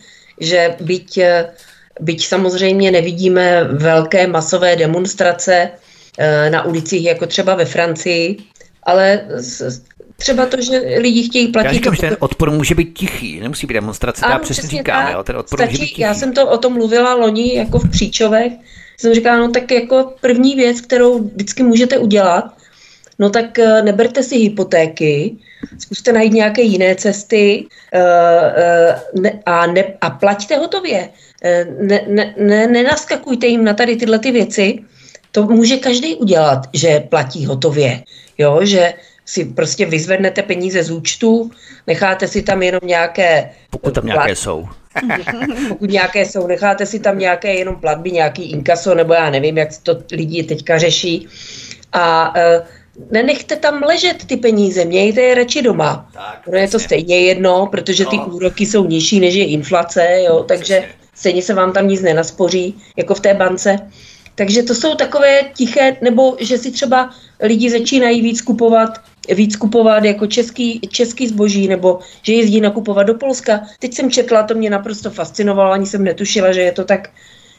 že 0.40 0.76
byť, 0.80 1.18
byť 2.00 2.26
samozřejmě 2.26 2.90
nevidíme 2.90 3.64
velké 3.64 4.26
masové 4.26 4.76
demonstrace 4.76 5.70
eh, 6.18 6.50
na 6.50 6.64
ulicích, 6.64 7.04
jako 7.04 7.26
třeba 7.26 7.54
ve 7.54 7.64
Francii, 7.64 8.36
ale 8.82 9.20
třeba 10.16 10.46
to, 10.46 10.62
že 10.62 10.78
lidi 10.98 11.22
chtějí 11.22 11.48
platit. 11.48 11.66
Já 11.66 11.72
říkám, 11.72 11.94
že 11.94 12.00
ten 12.00 12.16
odpor 12.20 12.50
může 12.50 12.74
být 12.74 12.98
tichý, 12.98 13.40
nemusí 13.40 13.66
být 13.66 13.74
demonstrace, 13.74 14.26
ano, 14.26 14.38
přesně 14.38 14.68
říkáme, 14.68 15.12
jo, 15.12 15.22
ten 15.22 15.36
odpor 15.36 15.58
stačí, 15.58 15.72
může 15.72 15.82
být 15.82 15.88
tichý. 15.88 16.02
Já 16.02 16.14
jsem 16.14 16.32
to 16.32 16.48
o 16.48 16.58
tom 16.58 16.72
mluvila 16.72 17.14
loni 17.14 17.56
jako 17.56 17.78
v 17.78 17.90
Příčovech, 17.90 18.52
jsem 18.98 19.14
říkala, 19.14 19.38
no 19.38 19.50
tak 19.50 19.70
jako 19.70 20.14
první 20.20 20.54
věc, 20.54 20.80
kterou 20.80 21.18
vždycky 21.18 21.62
můžete 21.62 21.98
udělat, 21.98 22.44
no 23.18 23.30
tak 23.30 23.58
eh, 23.58 23.82
neberte 23.82 24.22
si 24.22 24.36
hypotéky, 24.36 25.36
zkuste 25.78 26.12
najít 26.12 26.32
nějaké 26.32 26.62
jiné 26.62 26.94
cesty 26.94 27.66
uh, 27.94 28.00
uh, 29.20 29.30
a, 29.46 29.66
ne, 29.66 29.84
a 30.00 30.10
plaťte 30.10 30.56
hotově. 30.56 31.08
Ne, 31.80 32.00
ne, 32.06 32.34
ne, 32.36 32.66
nenaskakujte 32.66 33.46
jim 33.46 33.64
na 33.64 33.74
tady 33.74 33.96
tyhle 33.96 34.18
ty 34.18 34.30
věci. 34.30 34.78
To 35.32 35.42
může 35.42 35.76
každý 35.76 36.14
udělat, 36.14 36.58
že 36.72 37.00
platí 37.00 37.46
hotově. 37.46 38.02
Jo, 38.38 38.60
že 38.62 38.94
si 39.24 39.44
prostě 39.44 39.86
vyzvednete 39.86 40.42
peníze 40.42 40.82
z 40.82 40.90
účtu, 40.90 41.50
necháte 41.86 42.28
si 42.28 42.42
tam 42.42 42.62
jenom 42.62 42.80
nějaké... 42.84 43.50
Pokud 43.70 43.94
tam 43.94 44.06
nějaké 44.06 44.24
plat... 44.24 44.38
jsou. 44.38 44.68
Pokud 45.68 45.90
nějaké 45.90 46.26
jsou, 46.26 46.46
necháte 46.46 46.86
si 46.86 46.98
tam 46.98 47.18
nějaké 47.18 47.54
jenom 47.54 47.76
platby, 47.76 48.10
nějaký 48.12 48.50
inkaso, 48.50 48.94
nebo 48.94 49.14
já 49.14 49.30
nevím, 49.30 49.58
jak 49.58 49.68
to 49.82 49.98
lidi 50.12 50.42
teďka 50.42 50.78
řeší. 50.78 51.28
A 51.92 52.34
uh, 52.36 52.66
nenechte 53.10 53.56
tam 53.56 53.82
ležet 53.82 54.24
ty 54.26 54.36
peníze, 54.36 54.84
mějte 54.84 55.20
je 55.20 55.34
radši 55.34 55.62
doma. 55.62 56.10
Tak, 56.12 56.42
no 56.52 56.58
je 56.58 56.68
to 56.68 56.78
stejně 56.78 57.20
jedno, 57.20 57.66
protože 57.66 58.06
ty 58.06 58.16
No. 58.16 58.26
úroky 58.26 58.66
jsou 58.66 58.86
nižší, 58.86 59.20
než 59.20 59.34
je 59.34 59.44
inflace, 59.46 60.22
jo, 60.26 60.44
takže 60.48 60.74
Přesně. 60.80 60.94
stejně 61.14 61.42
se 61.42 61.54
vám 61.54 61.72
tam 61.72 61.88
nic 61.88 62.02
nenaspoří, 62.02 62.74
jako 62.96 63.14
v 63.14 63.20
té 63.20 63.34
bance. 63.34 63.78
Takže 64.34 64.62
to 64.62 64.74
jsou 64.74 64.94
takové 64.94 65.40
tiché, 65.54 65.96
nebo 66.02 66.36
že 66.40 66.58
si 66.58 66.70
třeba 66.70 67.10
lidi 67.42 67.70
začínají 67.70 68.22
víc 68.22 68.40
kupovat, 68.42 68.90
víc 69.34 69.56
kupovat 69.56 70.04
jako 70.04 70.26
český, 70.26 70.80
český 70.80 71.28
zboží, 71.28 71.68
nebo 71.68 71.98
že 72.22 72.32
jezdí 72.32 72.60
nakupovat 72.60 73.06
do 73.06 73.14
Polska. 73.14 73.60
Teď 73.78 73.94
jsem 73.94 74.10
četla, 74.10 74.42
to 74.42 74.54
mě 74.54 74.70
naprosto 74.70 75.10
fascinovalo, 75.10 75.72
ani 75.72 75.86
jsem 75.86 76.04
netušila, 76.04 76.52
že 76.52 76.60
je 76.60 76.72
to 76.72 76.84
tak, 76.84 77.10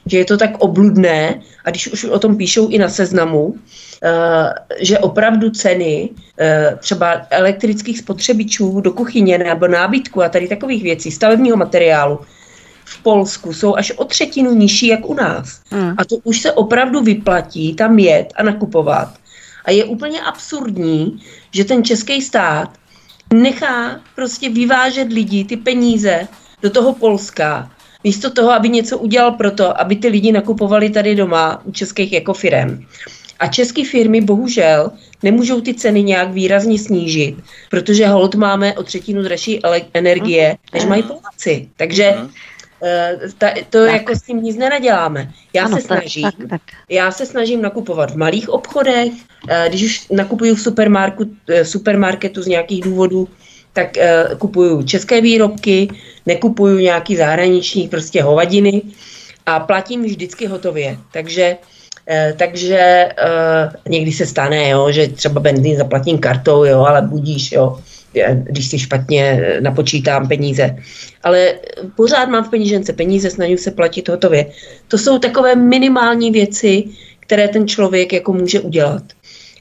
že 0.05 0.17
je 0.17 0.25
to 0.25 0.37
tak 0.37 0.57
obludné. 0.57 1.41
A 1.65 1.69
když 1.69 1.87
už 1.87 2.03
o 2.05 2.19
tom 2.19 2.37
píšou 2.37 2.67
i 2.67 2.77
na 2.77 2.89
seznamu, 2.89 3.55
eh, 4.03 4.53
že 4.79 4.99
opravdu 4.99 5.49
ceny 5.49 6.09
eh, 6.39 6.77
třeba 6.79 7.21
elektrických 7.29 7.99
spotřebičů 7.99 8.81
do 8.81 8.91
kuchyně 8.91 9.37
nebo 9.37 9.67
nábytku 9.67 10.23
a 10.23 10.29
tady 10.29 10.47
takových 10.47 10.83
věcí, 10.83 11.11
stavebního 11.11 11.57
materiálu, 11.57 12.19
v 12.87 13.03
Polsku 13.03 13.53
jsou 13.53 13.75
až 13.75 13.91
o 13.91 14.05
třetinu 14.05 14.53
nižší 14.53 14.87
jak 14.87 15.09
u 15.09 15.13
nás. 15.13 15.61
Hmm. 15.71 15.93
A 15.97 16.05
to 16.05 16.15
už 16.23 16.41
se 16.41 16.51
opravdu 16.51 17.01
vyplatí 17.01 17.75
tam 17.75 17.99
jet 17.99 18.33
a 18.35 18.43
nakupovat. 18.43 19.13
A 19.67 19.71
je 19.71 19.85
úplně 19.85 20.21
absurdní, 20.21 21.19
že 21.51 21.63
ten 21.63 21.83
český 21.83 22.21
stát 22.21 22.69
nechá 23.33 23.99
prostě 24.15 24.49
vyvážet 24.49 25.13
lidi, 25.13 25.43
ty 25.43 25.57
peníze 25.57 26.27
do 26.61 26.69
toho 26.69 26.93
Polska, 26.93 27.71
místo 28.03 28.29
toho, 28.29 28.51
aby 28.51 28.69
něco 28.69 28.97
udělal 28.97 29.31
pro 29.31 29.51
to, 29.51 29.81
aby 29.81 29.95
ty 29.95 30.07
lidi 30.07 30.31
nakupovali 30.31 30.89
tady 30.89 31.15
doma 31.15 31.61
u 31.65 31.71
českých 31.71 32.13
jako 32.13 32.33
firem. 32.33 32.85
A 33.39 33.47
české 33.47 33.85
firmy 33.85 34.21
bohužel 34.21 34.91
nemůžou 35.23 35.61
ty 35.61 35.73
ceny 35.73 36.03
nějak 36.03 36.31
výrazně 36.31 36.79
snížit, 36.79 37.35
protože 37.69 38.07
hold 38.07 38.35
máme 38.35 38.73
o 38.73 38.83
třetinu 38.83 39.21
dražší 39.21 39.59
energie, 39.93 40.57
než 40.73 40.85
mají 40.85 41.03
Poláci. 41.03 41.69
Takže 41.77 42.03
eh, 42.03 42.27
ta, 43.37 43.49
to 43.69 43.85
Tak. 43.85 43.93
jako 43.93 44.15
s 44.15 44.21
tím 44.21 44.43
nic 44.43 44.57
nenaděláme. 44.57 45.31
Já 45.53 45.65
ano, 45.65 45.77
se 45.77 45.87
tak, 45.87 45.99
snažím, 45.99 46.23
tak, 46.23 46.49
tak. 46.49 46.61
já 46.89 47.11
se 47.11 47.25
snažím 47.25 47.61
nakupovat 47.61 48.11
v 48.11 48.15
malých 48.17 48.49
obchodech, 48.49 49.13
eh, 49.49 49.65
když 49.69 49.83
už 49.83 50.07
nakupuju 50.09 50.55
v 50.55 50.61
supermarketu, 50.61 51.31
eh, 51.49 51.65
supermarketu 51.65 52.41
z 52.41 52.47
nějakých 52.47 52.83
důvodů, 52.83 53.27
tak 53.73 53.97
eh, 53.97 54.25
kupuju 54.37 54.83
české 54.83 55.21
výrobky, 55.21 55.87
nekupuju 56.25 56.77
nějaký 56.77 57.15
zahraniční 57.15 57.87
prostě 57.87 58.23
hovadiny 58.23 58.81
a 59.45 59.59
platím 59.59 60.03
vždycky 60.03 60.45
hotově. 60.47 60.97
Takže 61.13 61.57
eh, 62.07 62.33
takže 62.37 62.77
eh, 63.17 63.69
někdy 63.89 64.11
se 64.11 64.25
stane, 64.25 64.69
jo, 64.69 64.91
že 64.91 65.07
třeba 65.07 65.39
benzín 65.41 65.77
zaplatím 65.77 66.17
kartou, 66.19 66.63
jo, 66.63 66.79
ale 66.85 67.01
budíš, 67.01 67.51
jo, 67.51 67.79
eh, 67.79 67.81
když 68.43 68.67
si 68.67 68.79
špatně 68.79 69.23
eh, 69.23 69.61
napočítám 69.61 70.27
peníze. 70.27 70.75
Ale 71.23 71.53
pořád 71.95 72.29
mám 72.29 72.43
v 72.43 72.49
penížence 72.49 72.93
peníze, 72.93 73.29
snažím 73.29 73.57
se 73.57 73.71
platit 73.71 74.09
hotově. 74.09 74.45
To 74.87 74.97
jsou 74.97 75.19
takové 75.19 75.55
minimální 75.55 76.31
věci, 76.31 76.83
které 77.19 77.47
ten 77.47 77.67
člověk 77.67 78.13
jako 78.13 78.33
může 78.33 78.59
udělat. 78.59 79.03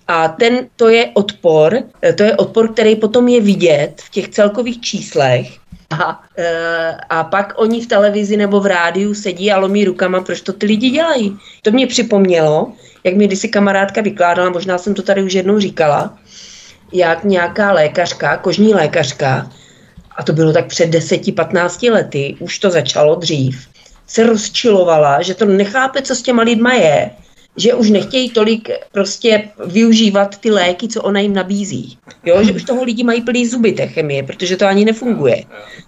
A 0.09 0.29
ten, 0.29 0.67
to 0.77 0.89
je 0.89 1.11
odpor, 1.15 1.79
eh, 2.03 2.13
to 2.13 2.23
je 2.23 2.37
odpor, 2.37 2.73
který 2.73 2.97
potom 2.97 3.29
je 3.29 3.41
vidět 3.41 4.03
v 4.05 4.11
těch 4.11 4.29
celkových 4.29 4.81
číslech. 4.81 5.47
A, 5.91 6.23
eh, 6.39 6.97
a 7.09 7.25
pak 7.25 7.55
oni 7.57 7.81
v 7.81 7.87
televizi 7.87 8.37
nebo 8.37 8.61
v 8.61 8.67
rádiu 8.67 9.15
sedí 9.15 9.53
a 9.53 9.59
lomí 9.59 9.85
rukama, 9.85 10.21
proč 10.21 10.41
to 10.41 10.53
ty 10.53 10.67
lidi 10.67 10.91
dělají. 10.91 11.37
To 11.63 11.71
mě 11.71 11.87
připomnělo, 11.87 12.73
jak 13.05 13.15
mi 13.15 13.27
kdysi 13.27 13.49
kamarádka 13.49 14.01
vykládala, 14.01 14.51
možná 14.51 14.79
jsem 14.79 14.95
to 14.95 15.03
tady 15.03 15.23
už 15.23 15.33
jednou 15.33 15.59
říkala, 15.59 16.19
jak 16.93 17.25
nějaká 17.25 17.73
lékařka, 17.73 18.37
kožní 18.37 18.75
lékařka, 18.75 19.51
a 20.17 20.23
to 20.23 20.33
bylo 20.33 20.53
tak 20.53 20.67
před 20.67 20.91
10-15 20.91 21.93
lety, 21.93 22.37
už 22.41 22.59
to 22.59 22.71
začalo 22.71 23.15
dřív, 23.15 23.67
se 24.07 24.27
rozčilovala, 24.27 25.23
že 25.23 25.35
to 25.35 25.45
nechápe, 25.45 26.03
co 26.03 26.15
s 26.15 26.23
těma 26.23 26.43
lidma 26.43 26.73
je, 26.73 27.11
že 27.57 27.75
už 27.75 27.91
nechtějí 27.91 28.31
tolik 28.31 28.69
prostě 28.93 29.49
využívat 29.67 30.39
ty 30.39 30.51
léky, 30.51 30.89
co 30.89 31.03
ona 31.03 31.21
jim 31.21 31.35
nabízí. 31.35 31.99
Jo, 32.25 32.45
že 32.45 32.53
už 32.53 32.65
toho 32.65 32.85
lidi 32.85 33.05
mají 33.05 33.23
plný 33.23 33.47
zuby 33.47 33.73
té 33.73 33.87
chemie, 33.87 34.23
protože 34.23 34.57
to 34.57 34.67
ani 34.67 34.85
nefunguje. 34.85 35.45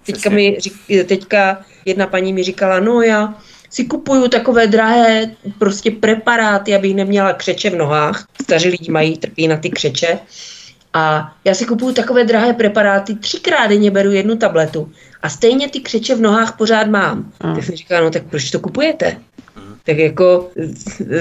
Teďka, 0.07 0.31
mi, 0.31 0.57
řík- 0.61 1.05
teďka 1.07 1.61
jedna 1.85 2.07
paní 2.07 2.33
mi 2.33 2.43
říkala, 2.43 2.81
no 2.81 3.03
já 3.03 3.35
si 3.71 3.85
kupuju 3.85 4.29
takové 4.29 4.67
drahé 4.67 5.31
prostě 5.59 5.91
preparáty, 5.91 6.75
abych 6.75 6.95
neměla 6.95 7.33
křeče 7.33 7.71
v 7.71 7.77
nohách. 7.77 8.27
Staří 8.43 8.69
lidi 8.69 8.91
mají, 8.91 9.19
trpí 9.19 9.49
na 9.49 9.57
ty 9.57 9.71
křeče. 9.71 10.19
A 10.95 11.33
já 11.45 11.55
si 11.55 11.65
kupuju 11.65 11.95
takové 11.95 12.25
drahé 12.25 12.53
preparáty, 12.53 13.15
třikrát 13.15 13.67
denně 13.67 13.91
beru 13.91 14.11
jednu 14.11 14.37
tabletu 14.37 14.93
a 15.23 15.29
stejně 15.29 15.69
ty 15.69 15.81
křeče 15.81 16.15
v 16.15 16.21
nohách 16.21 16.57
pořád 16.59 16.87
mám. 16.87 17.33
Mm. 17.45 17.55
Tak 17.55 17.65
jsem 17.65 17.77
říkala, 17.77 18.01
no 18.01 18.11
tak 18.11 18.23
proč 18.31 18.51
to 18.51 18.61
kupujete? 18.61 19.17
Tak 19.85 19.99
jako 19.99 20.51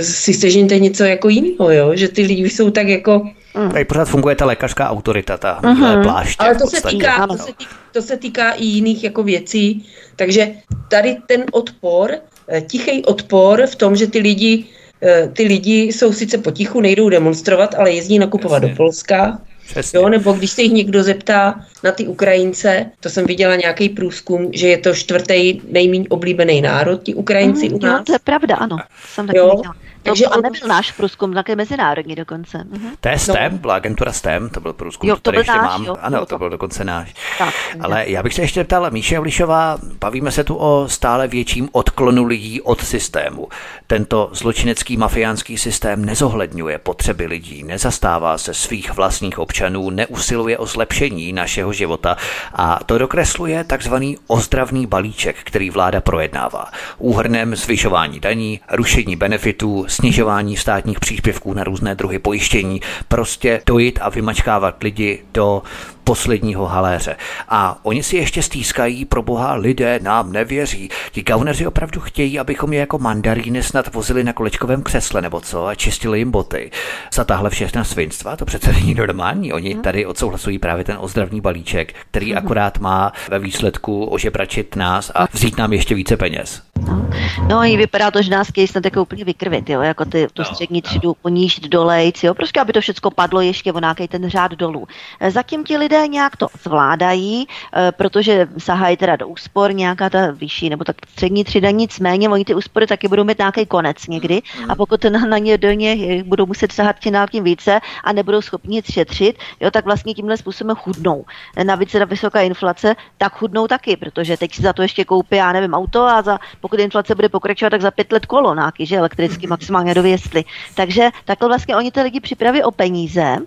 si 0.01 0.33
sežněte 0.33 0.79
něco 0.79 1.03
jako 1.03 1.29
jiného, 1.29 1.71
jo? 1.71 1.91
že 1.95 2.07
ty 2.07 2.21
lidi 2.21 2.49
jsou 2.49 2.69
tak 2.71 2.87
jako... 2.87 3.29
Tady 3.71 3.85
pořád 3.85 4.05
funguje 4.05 4.35
ta 4.35 4.45
lékařská 4.45 4.89
autorita, 4.89 5.37
ta 5.37 5.59
Mhm. 5.63 5.75
bílé 5.75 6.03
pláště. 6.03 6.35
Ale 6.45 6.55
to 6.55 6.67
se, 6.67 6.81
týká, 6.89 7.27
to, 7.27 7.37
se 7.37 7.45
týká, 7.57 7.71
to 7.91 8.01
se 8.01 8.17
týká 8.17 8.51
i 8.51 8.65
jiných 8.65 9.03
jako 9.03 9.23
věcí, 9.23 9.85
takže 10.15 10.51
tady 10.89 11.17
ten 11.27 11.43
odpor, 11.51 12.11
eh, 12.47 12.61
tichý 12.61 13.05
odpor 13.05 13.65
v 13.67 13.75
tom, 13.75 13.95
že 13.95 14.07
ty 14.07 14.19
lidi, 14.19 14.65
eh, 15.03 15.29
ty 15.33 15.43
lidi 15.43 15.81
jsou 15.83 16.13
sice 16.13 16.37
potichu, 16.37 16.81
nejdou 16.81 17.09
demonstrovat, 17.09 17.75
ale 17.77 17.91
jezdí 17.91 18.19
nakupovat 18.19 18.63
Jasně. 18.63 18.69
do 18.69 18.75
Polska, 18.77 19.39
Přesně. 19.67 19.99
Jo, 19.99 20.09
nebo 20.09 20.33
když 20.33 20.51
se 20.51 20.61
jich 20.61 20.71
někdo 20.71 21.03
zeptá 21.03 21.65
na 21.83 21.91
ty 21.91 22.07
Ukrajince, 22.07 22.85
to 22.99 23.09
jsem 23.09 23.25
viděla 23.25 23.55
nějaký 23.55 23.89
průzkum, 23.89 24.49
že 24.53 24.67
je 24.67 24.77
to 24.77 24.93
čtvrtý 24.95 25.61
nejméně 25.71 26.05
oblíbený 26.09 26.61
národ, 26.61 27.03
ti 27.03 27.13
Ukrajinci 27.13 27.69
u 27.69 27.77
Mhm, 27.77 27.81
nás. 27.81 27.99
Jo, 27.99 28.03
to 28.05 28.13
je 28.13 28.19
pravda, 28.19 28.55
ano. 28.55 28.77
Jsem 29.13 29.27
taky 29.27 29.37
Jo, 29.37 29.49
viděla. 29.55 29.75
To, 30.07 30.11
takže 30.11 30.25
a 30.25 30.35
on- 30.35 30.41
nebyl 30.43 30.67
náš 30.67 30.91
průzkum, 30.91 31.33
také 31.33 31.55
mezinárodní 31.55 32.15
dokonce. 32.15 32.57
Mhm. 32.57 32.89
To 33.01 33.09
je 33.09 33.13
No. 33.15 33.19
STEM, 33.19 33.57
byla 33.57 33.75
agentura 33.75 34.11
STEM, 34.11 34.49
to 34.49 34.59
byl 34.59 34.73
průzkum, 34.73 35.09
Jo, 35.09 35.15
to 35.15 35.21
to 35.21 35.31
tady 35.31 35.35
byl 35.35 35.39
ještě 35.41 35.57
náš, 35.57 35.71
mám. 35.71 35.85
jo, 35.85 35.95
ano, 36.01 36.19
to 36.19 36.25
to. 36.25 36.37
byl 36.37 36.49
dokonce 36.49 36.83
náš. 36.83 37.13
Tak, 37.37 37.53
Ale 37.81 38.03
já 38.09 38.23
bych 38.23 38.33
se 38.33 38.41
ještě 38.41 38.63
ptal, 38.63 38.91
Míše 38.91 39.15
Javlišová, 39.15 39.77
bavíme 39.99 40.31
se 40.31 40.43
tu 40.43 40.55
o 40.55 40.85
stále 40.89 41.27
větším 41.27 41.69
odklonu 41.71 42.23
lidí 42.25 42.61
od 42.61 42.81
systému. 42.85 43.47
Tento 43.87 44.29
zločinecký 44.33 44.97
mafiánský 44.97 45.57
systém 45.57 46.05
nezohledňuje 46.05 46.77
potřeby 46.77 47.25
lidí, 47.25 47.63
nezastává 47.63 48.37
se 48.37 48.53
svých 48.53 48.93
vlastních 48.93 49.39
občanů, 49.39 49.89
neusiluje 49.89 50.57
o 50.57 50.65
zlepšení 50.65 51.33
našeho 51.33 51.73
života 51.73 52.17
a 52.53 52.79
to 52.85 52.97
dokresluje 52.97 53.63
takzvaný 53.63 54.17
ozdravný 54.27 54.85
balíček, 54.85 55.35
který 55.43 55.69
vláda 55.69 56.01
projednává. 56.01 56.65
Úhrnem 56.97 57.55
zvyšování 57.55 58.19
daní, 58.19 58.59
rušení 58.71 59.15
benefitů, 59.15 59.85
snižování 59.97 60.57
státních 60.57 60.99
příspěvků 60.99 61.53
na 61.53 61.63
různé 61.63 61.95
druhy 61.95 62.19
pojištění, 62.19 62.81
prostě 63.07 63.61
dojít 63.65 63.99
a 64.01 64.09
vymačkávat 64.09 64.83
lidi 64.83 65.23
do 65.33 65.63
posledního 66.07 66.65
haléře. 66.65 67.15
A 67.49 67.79
oni 67.83 68.03
si 68.03 68.17
ještě 68.17 68.41
stýskají, 68.43 69.05
pro 69.05 69.21
boha 69.21 69.53
lidé 69.53 69.99
nám 70.03 70.31
nevěří. 70.31 70.89
Ti 71.11 71.21
gauneři 71.23 71.67
opravdu 71.67 72.01
chtějí, 72.01 72.39
abychom 72.39 72.73
je 72.73 72.79
jako 72.79 72.99
mandaríny 72.99 73.63
snad 73.63 73.93
vozili 73.93 74.23
na 74.23 74.33
kolečkovém 74.33 74.83
křesle 74.83 75.21
nebo 75.21 75.41
co 75.41 75.65
a 75.65 75.75
čistili 75.75 76.19
jim 76.19 76.31
boty. 76.31 76.71
Za 77.13 77.23
tahle 77.23 77.49
všechna 77.49 77.83
svinstva, 77.83 78.35
to 78.35 78.45
přece 78.45 78.71
není 78.71 78.93
normální. 78.93 79.53
Oni 79.53 79.75
tady 79.75 80.05
odsouhlasují 80.05 80.59
právě 80.59 80.83
ten 80.83 80.97
ozdravný 80.99 81.41
balíček, 81.41 81.93
který 82.11 82.35
akorát 82.35 82.79
má 82.79 83.11
ve 83.29 83.39
výsledku 83.39 84.05
ožebračit 84.05 84.75
nás 84.75 85.11
a 85.15 85.27
vzít 85.33 85.57
nám 85.57 85.73
ještě 85.73 85.95
více 85.95 86.17
peněz. 86.17 86.61
No. 86.87 87.09
no 87.47 87.63
i 87.63 87.77
vypadá 87.77 88.11
to, 88.11 88.21
že 88.21 88.31
nás 88.31 88.47
chtějí 88.47 88.67
snad 88.67 88.85
jako 88.85 89.01
úplně 89.01 89.25
vykrvit, 89.25 89.69
jo, 89.69 89.81
jako 89.81 90.05
ty, 90.05 90.27
tu 90.33 90.43
střední 90.43 90.81
třídu 90.81 91.15
ponížit 91.21 91.63
dolejc, 91.63 92.23
jo, 92.23 92.33
prostě 92.33 92.61
aby 92.61 92.73
to 92.73 92.81
všechno 92.81 93.11
padlo 93.11 93.41
ještě 93.41 93.73
o 93.73 93.79
nějaký 93.79 94.07
ten 94.07 94.29
řád 94.29 94.51
dolů. 94.51 94.87
E, 95.19 95.31
Zatím 95.31 95.63
ti 95.63 95.77
lidé 95.77 95.96
nějak 96.05 96.37
to 96.37 96.47
zvládají, 96.63 97.47
e, 97.75 97.91
protože 97.91 98.47
sahají 98.57 98.97
teda 98.97 99.15
do 99.15 99.27
úspor, 99.27 99.73
nějaká 99.73 100.09
ta 100.09 100.31
vyšší 100.31 100.69
nebo 100.69 100.83
tak 100.83 100.95
střední 101.09 101.43
třída, 101.43 101.71
nicméně 101.71 102.29
oni 102.29 102.45
ty 102.45 102.53
úspory 102.53 102.87
taky 102.87 103.07
budou 103.07 103.23
mít 103.23 103.37
nějaký 103.37 103.65
konec 103.65 104.07
někdy 104.07 104.41
a 104.69 104.75
pokud 104.75 105.03
na, 105.03 105.19
na 105.19 105.37
ně 105.37 105.57
do 105.57 105.71
ně 105.71 106.23
budou 106.23 106.45
muset 106.45 106.71
sahat 106.71 106.99
tím 106.99 107.13
dál 107.13 107.27
tím 107.31 107.43
více 107.43 107.79
a 108.03 108.13
nebudou 108.13 108.41
schopni 108.41 108.77
nic 108.77 108.91
šetřit, 108.91 109.37
jo, 109.59 109.71
tak 109.71 109.85
vlastně 109.85 110.13
tímhle 110.13 110.37
způsobem 110.37 110.75
chudnou. 110.75 111.25
Navíc 111.63 111.91
teda 111.91 112.05
vysoká 112.05 112.41
inflace, 112.41 112.95
tak 113.17 113.33
chudnou 113.33 113.67
taky, 113.67 113.97
protože 113.97 114.37
teď 114.37 114.53
si 114.55 114.61
za 114.61 114.73
to 114.73 114.81
ještě 114.81 115.05
koupí, 115.05 115.35
já 115.35 115.51
nevím, 115.51 115.73
auto 115.73 116.03
a 116.03 116.21
za, 116.21 116.39
pokud 116.61 116.79
inflace 116.79 117.15
bude 117.15 117.29
pokračovat, 117.29 117.69
tak 117.69 117.81
za 117.81 117.91
pět 117.91 118.11
let 118.11 118.25
kolo 118.25 118.55
nějaký, 118.55 118.85
že 118.85 118.97
elektricky 118.97 119.47
maximálně 119.55 119.93
dověstli. 119.93 120.45
Takže 120.75 121.09
takhle 121.25 121.47
vlastně 121.47 121.75
oni 121.75 121.91
ty 121.91 122.01
lidi 122.01 122.19
připraví 122.19 122.63
o 122.63 122.71
peníze, 122.71 123.37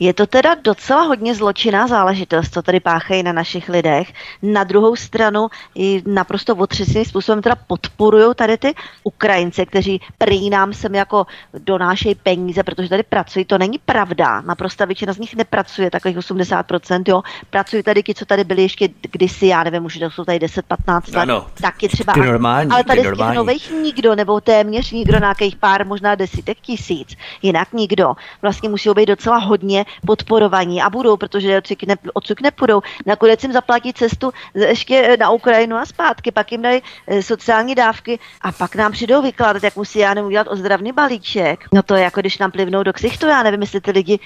Je 0.00 0.12
to 0.12 0.26
teda 0.26 0.54
docela 0.54 1.02
hodně 1.02 1.34
zločinná 1.34 1.86
záležitost, 1.86 2.52
co 2.52 2.62
tady 2.62 2.80
páchají 2.80 3.22
na 3.22 3.32
našich 3.32 3.68
lidech. 3.68 4.12
Na 4.42 4.64
druhou 4.64 4.96
stranu 4.96 5.48
i 5.74 6.02
naprosto 6.06 6.56
otřesným 6.56 7.04
způsobem 7.04 7.42
teda 7.42 7.56
podporují 7.66 8.34
tady 8.34 8.58
ty 8.58 8.74
Ukrajince, 9.04 9.66
kteří 9.66 10.00
prý 10.18 10.50
nám 10.50 10.72
sem 10.72 10.94
jako 10.94 11.26
donášejí 11.58 12.14
peníze, 12.14 12.62
protože 12.62 12.88
tady 12.88 13.02
pracují. 13.02 13.44
To 13.44 13.58
není 13.58 13.78
pravda. 13.78 14.40
Naprosto 14.40 14.86
většina 14.86 15.12
z 15.12 15.18
nich 15.18 15.34
nepracuje, 15.36 15.90
takových 15.90 16.16
80%, 16.16 17.02
jo. 17.08 17.22
Pracují 17.50 17.82
tady 17.82 18.02
ti, 18.02 18.14
co 18.14 18.24
tady 18.24 18.44
byli 18.44 18.62
ještě 18.62 18.88
kdysi, 19.12 19.46
já 19.46 19.64
nevím, 19.64 19.84
už 19.84 20.00
jsou 20.08 20.24
tady 20.24 20.38
10-15 20.38 21.14
let. 21.14 21.22
Ano, 21.22 21.46
taky 21.60 21.88
třeba. 21.88 22.12
ty 22.12 22.20
normální, 22.20 22.70
ale 22.70 22.84
tady 22.84 23.02
ty 23.02 23.08
z 23.08 23.16
těch 23.16 23.34
nových 23.34 23.70
nikdo, 23.82 24.14
nebo 24.14 24.40
téměř 24.40 24.90
nikdo, 24.90 25.18
nějakých 25.18 25.56
pár, 25.56 25.86
možná 25.86 26.14
desítek 26.14 26.58
tisíc. 26.60 27.16
Jinak 27.42 27.72
nikdo. 27.72 28.14
Vlastně 28.42 28.68
musí 28.68 28.90
být 28.96 29.06
docela 29.06 29.38
hodně 29.38 29.85
podporovaní 30.06 30.82
a 30.82 30.90
budou, 30.90 31.16
protože 31.16 31.58
odsud, 31.58 31.82
ne, 31.86 31.96
odsud 32.14 32.40
nepůjdou. 32.40 32.80
Nakonec 33.06 33.42
jim 33.42 33.52
zaplatí 33.52 33.92
cestu 33.92 34.32
ještě 34.54 35.16
na 35.20 35.30
Ukrajinu 35.30 35.76
a 35.76 35.86
zpátky, 35.86 36.32
pak 36.32 36.52
jim 36.52 36.62
dají 36.62 36.82
eh, 37.06 37.22
sociální 37.22 37.74
dávky 37.74 38.18
a 38.40 38.52
pak 38.52 38.76
nám 38.76 38.92
přijdou 38.92 39.22
vykládat, 39.22 39.62
jak 39.62 39.76
musí, 39.76 39.98
já 39.98 40.14
udělat 40.22 40.46
ozdravný 40.50 40.92
balíček. 40.92 41.64
No 41.72 41.82
to 41.82 41.94
je 41.94 42.02
jako 42.02 42.20
když 42.20 42.38
nám 42.38 42.50
plivnou 42.50 42.82
do 42.82 42.92
ksichtu, 42.92 43.26
já 43.26 43.42
nevím, 43.42 43.60
jestli 43.60 43.80
ty 43.80 43.90
lidi, 43.90 44.18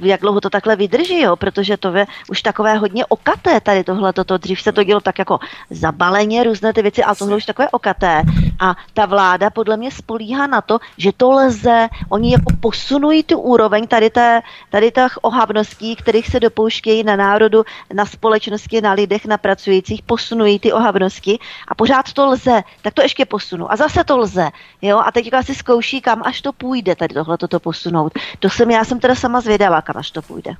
jak 0.00 0.20
dlouho 0.20 0.40
to 0.40 0.50
takhle 0.50 0.76
vydrží, 0.76 1.20
jo, 1.20 1.36
protože 1.36 1.76
to 1.76 1.92
je 1.92 2.06
už 2.28 2.42
takové 2.42 2.74
hodně 2.74 3.06
okaté 3.06 3.60
tady 3.60 3.84
tohle, 3.84 4.12
toto. 4.12 4.38
Dřív 4.38 4.60
se 4.60 4.72
to 4.72 4.84
dělo 4.84 5.00
tak 5.00 5.18
jako 5.18 5.38
zabaleně, 5.70 6.44
různé 6.44 6.72
ty 6.72 6.82
věci, 6.82 7.04
ale 7.04 7.16
tohle 7.16 7.36
už 7.36 7.44
takové 7.44 7.68
okaté. 7.68 8.22
A 8.64 8.76
ta 8.94 9.06
vláda 9.06 9.50
podle 9.50 9.76
mě 9.76 9.90
spolíhá 9.90 10.46
na 10.46 10.60
to, 10.60 10.78
že 10.98 11.12
to 11.12 11.30
lze, 11.30 11.88
oni 12.08 12.32
jako 12.32 12.52
posunují 12.60 13.22
tu 13.22 13.38
úroveň 13.38 13.86
tady, 13.86 14.10
té, 14.10 14.42
tady 14.70 14.90
těch 14.90 15.18
ohavností, 15.22 15.96
kterých 15.96 16.28
se 16.28 16.40
dopouštějí 16.40 17.04
na 17.04 17.16
národu, 17.16 17.64
na 17.92 18.06
společnosti, 18.06 18.80
na 18.80 18.92
lidech, 18.92 19.26
na 19.26 19.38
pracujících, 19.38 20.02
posunují 20.02 20.58
ty 20.58 20.72
ohavnosti 20.72 21.38
a 21.68 21.74
pořád 21.74 22.12
to 22.12 22.26
lze, 22.26 22.62
tak 22.82 22.94
to 22.94 23.02
ještě 23.02 23.24
posunu. 23.24 23.72
A 23.72 23.76
zase 23.76 24.04
to 24.04 24.18
lze, 24.18 24.48
jo, 24.82 24.98
a 24.98 25.12
teď 25.12 25.30
si 25.42 25.54
zkouší, 25.54 26.00
kam 26.00 26.22
až 26.24 26.40
to 26.40 26.52
půjde, 26.52 26.96
tady 26.96 27.14
tohle 27.14 27.38
to 27.38 27.60
posunout. 27.60 28.12
To 28.38 28.50
jsem, 28.50 28.70
já 28.70 28.84
jsem 28.84 29.00
teda 29.00 29.14
sama 29.14 29.40
zvědavá, 29.40 29.82
kam 29.82 29.96
až 29.96 30.10
to 30.10 30.22
půjde. 30.22 30.56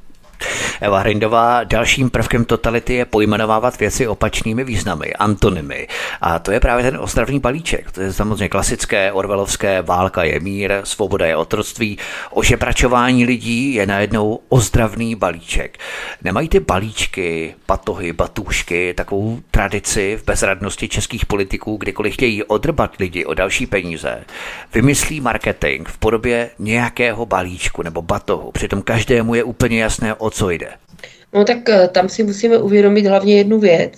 Eva 0.80 0.98
Hrindová, 0.98 1.64
dalším 1.64 2.10
prvkem 2.10 2.44
totality 2.44 2.94
je 2.94 3.04
pojmenovávat 3.04 3.78
věci 3.78 4.08
opačnými 4.08 4.64
významy, 4.64 5.12
antonymy. 5.12 5.88
A 6.20 6.38
to 6.38 6.52
je 6.52 6.60
právě 6.60 6.84
ten 6.84 6.98
ozdravný 7.00 7.40
balíček. 7.40 7.92
To 7.92 8.00
je 8.00 8.12
samozřejmě 8.12 8.48
klasické, 8.48 9.12
orvelovské, 9.12 9.82
válka 9.82 10.24
je 10.24 10.40
mír, 10.40 10.72
svoboda 10.84 11.26
je 11.26 11.36
otroctví, 11.36 11.98
ožebračování 12.30 13.24
lidí 13.24 13.74
je 13.74 13.86
najednou 13.86 14.40
ozdravný 14.48 15.14
balíček. 15.14 15.78
Nemají 16.22 16.48
ty 16.48 16.60
balíčky, 16.60 17.54
patohy, 17.66 18.12
batůšky 18.12 18.94
takovou 18.94 19.40
tradici 19.50 20.18
v 20.22 20.24
bezradnosti 20.24 20.88
českých 20.88 21.26
politiků, 21.26 21.76
kdykoliv 21.76 22.14
chtějí 22.14 22.42
odrbat 22.42 22.96
lidi 22.98 23.24
o 23.24 23.34
další 23.34 23.66
peníze, 23.66 24.24
vymyslí 24.74 25.20
marketing 25.20 25.88
v 25.88 25.98
podobě 25.98 26.50
nějakého 26.58 27.26
balíčku 27.26 27.82
nebo 27.82 28.02
batohu. 28.02 28.52
Přitom 28.52 28.82
každému 28.82 29.34
je 29.34 29.44
úplně 29.44 29.82
jasné, 29.82 30.14
o 30.14 30.30
co 30.34 30.50
jde. 30.50 30.68
No 31.32 31.44
tak 31.44 31.68
eh, 31.68 31.88
tam 31.88 32.08
si 32.08 32.22
musíme 32.22 32.58
uvědomit 32.58 33.06
hlavně 33.06 33.36
jednu 33.36 33.58
věc, 33.58 33.92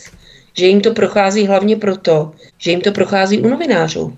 že 0.56 0.66
jim 0.66 0.80
to 0.80 0.94
prochází 0.94 1.46
hlavně 1.46 1.76
proto, 1.76 2.32
že 2.58 2.70
jim 2.70 2.80
to 2.80 2.92
prochází 2.92 3.38
u 3.38 3.48
novinářů. 3.48 4.16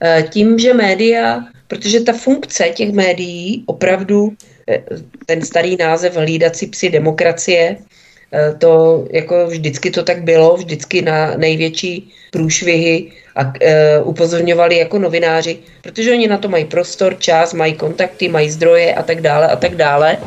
Eh, 0.00 0.24
tím, 0.30 0.58
že 0.58 0.74
média, 0.74 1.44
protože 1.68 2.00
ta 2.00 2.12
funkce 2.12 2.68
těch 2.68 2.92
médií 2.92 3.64
opravdu, 3.66 4.32
eh, 4.68 4.84
ten 5.26 5.42
starý 5.42 5.76
název 5.76 6.16
hlídací 6.16 6.66
psi 6.66 6.90
demokracie, 6.90 7.76
to 8.58 9.04
jako 9.12 9.46
vždycky 9.46 9.90
to 9.90 10.02
tak 10.02 10.22
bylo, 10.26 10.56
vždycky 10.56 11.02
na 11.02 11.36
největší 11.36 12.10
průšvihy 12.30 13.12
a 13.36 13.52
upozorňovali 14.02 14.78
jako 14.78 14.98
novináři, 14.98 15.58
protože 15.82 16.10
oni 16.12 16.28
na 16.28 16.38
to 16.38 16.48
mají 16.48 16.64
prostor, 16.64 17.14
čas, 17.18 17.54
mají 17.54 17.74
kontakty, 17.78 18.28
mají 18.28 18.50
zdroje 18.50 18.94
a 18.94 19.02
tak 19.02 19.20
dále 19.20 19.48
a 19.48 19.56
tak 19.56 19.78
dále 19.78 20.18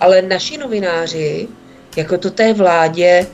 ale 0.00 0.22
naši 0.22 0.58
novináři, 0.58 1.48
jako 1.96 2.18
to 2.18 2.30
té 2.30 2.52
vládě, 2.52 3.06
e, 3.06 3.26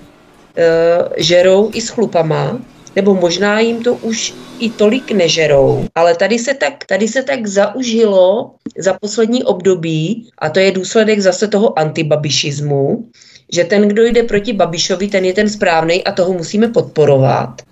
žerou 1.17 1.71
i 1.75 1.81
s 1.81 1.89
chlupama, 1.89 2.59
nebo 2.97 3.15
možná 3.15 3.61
jim 3.61 3.83
to 3.83 3.95
už 3.95 4.35
i 4.59 4.71
tolik 4.71 5.11
nežerou, 5.11 5.87
ale 5.95 6.15
tady 6.15 6.39
se 6.39 6.55
tak, 6.55 6.85
tady 6.85 7.09
se 7.09 7.23
tak 7.23 7.47
zaužilo 7.47 8.51
za 8.79 8.93
poslední 8.93 9.45
období, 9.45 10.31
a 10.39 10.51
to 10.51 10.59
je 10.59 10.71
důsledek 10.71 11.21
zase 11.21 11.49
toho 11.49 11.79
antibabišismu, 11.79 13.09
že 13.53 13.65
ten, 13.65 13.89
kdo 13.89 14.05
jde 14.05 14.23
proti 14.23 14.53
Babišovi, 14.53 15.09
ten 15.09 15.25
je 15.25 15.33
ten 15.33 15.49
správný 15.49 16.05
a 16.05 16.13
toho 16.13 16.33
musíme 16.33 16.69
podporovat. 16.69 17.63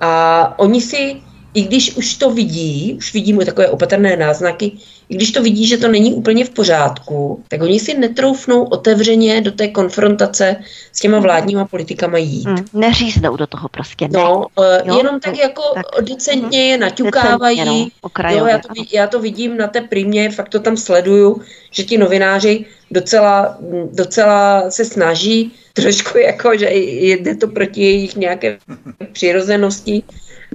A 0.00 0.54
oni 0.58 0.80
si 0.80 1.16
i 1.54 1.62
když 1.62 1.96
už 1.96 2.14
to 2.14 2.30
vidí, 2.30 2.94
už 2.98 3.14
vidíme 3.14 3.44
takové 3.44 3.68
opatrné 3.68 4.16
náznaky, 4.16 4.72
i 5.08 5.14
když 5.14 5.32
to 5.32 5.42
vidí, 5.42 5.66
že 5.66 5.76
to 5.76 5.88
není 5.88 6.14
úplně 6.14 6.44
v 6.44 6.50
pořádku, 6.50 7.44
tak 7.48 7.62
oni 7.62 7.80
si 7.80 7.98
netroufnou 7.98 8.64
otevřeně 8.64 9.40
do 9.40 9.52
té 9.52 9.68
konfrontace 9.68 10.56
s 10.92 11.00
těma 11.00 11.18
vládníma 11.18 11.64
politikama 11.64 12.18
jít. 12.18 12.46
Mm, 12.46 12.64
neříznou 12.72 13.36
do 13.36 13.46
toho 13.46 13.68
prostě. 13.68 14.08
Ne. 14.08 14.18
No, 14.18 14.46
jo, 14.84 14.96
jenom 14.98 15.20
tak 15.20 15.38
jako 15.38 15.62
tak. 15.74 16.04
decentně 16.04 16.66
je 16.66 16.78
naťukávají. 16.78 17.58
Decentně, 17.58 17.90
no, 18.22 18.30
jo, 18.30 18.46
já, 18.46 18.58
to, 18.58 18.68
já 18.92 19.06
to 19.06 19.20
vidím 19.20 19.56
na 19.56 19.66
té 19.66 19.80
primě, 19.80 20.30
fakt 20.30 20.48
to 20.48 20.60
tam 20.60 20.76
sleduju, 20.76 21.40
že 21.70 21.82
ti 21.82 21.98
novináři 21.98 22.64
docela, 22.90 23.58
docela 23.92 24.70
se 24.70 24.84
snaží, 24.84 25.52
trošku 25.72 26.18
jako, 26.26 26.58
že 26.58 26.68
jde 26.72 27.34
to 27.34 27.48
proti 27.48 27.82
jejich 27.82 28.16
nějaké 28.16 28.58
přirozenosti, 29.12 30.02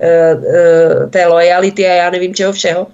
Eh, 0.01 0.31
eh, 0.31 1.07
té 1.09 1.27
lojality 1.27 1.87
a 1.87 1.93
já 1.93 2.09
nevím 2.09 2.35
čeho 2.35 2.53
všeho, 2.53 2.87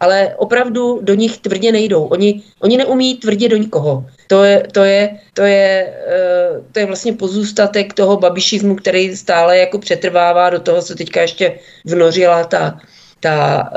ale 0.00 0.34
opravdu 0.36 1.00
do 1.02 1.14
nich 1.14 1.38
tvrdě 1.38 1.72
nejdou. 1.72 2.04
Oni, 2.04 2.42
oni 2.60 2.76
neumí 2.76 3.16
tvrdě 3.16 3.48
do 3.48 3.56
nikoho. 3.56 4.06
To 4.26 4.44
je, 4.44 4.62
to 4.72 4.84
je, 4.84 5.18
to 5.34 5.42
je, 5.42 5.92
eh, 6.06 6.48
to 6.72 6.78
je 6.78 6.86
vlastně 6.86 7.12
pozůstatek 7.12 7.94
toho 7.94 8.16
babišismu, 8.16 8.76
který 8.76 9.16
stále 9.16 9.58
jako 9.58 9.78
přetrvává, 9.78 10.50
do 10.50 10.60
toho 10.60 10.82
se 10.82 10.94
teďka 10.94 11.20
ještě 11.20 11.58
vnořila 11.84 12.44
ta, 12.44 12.80
ta, 13.20 13.70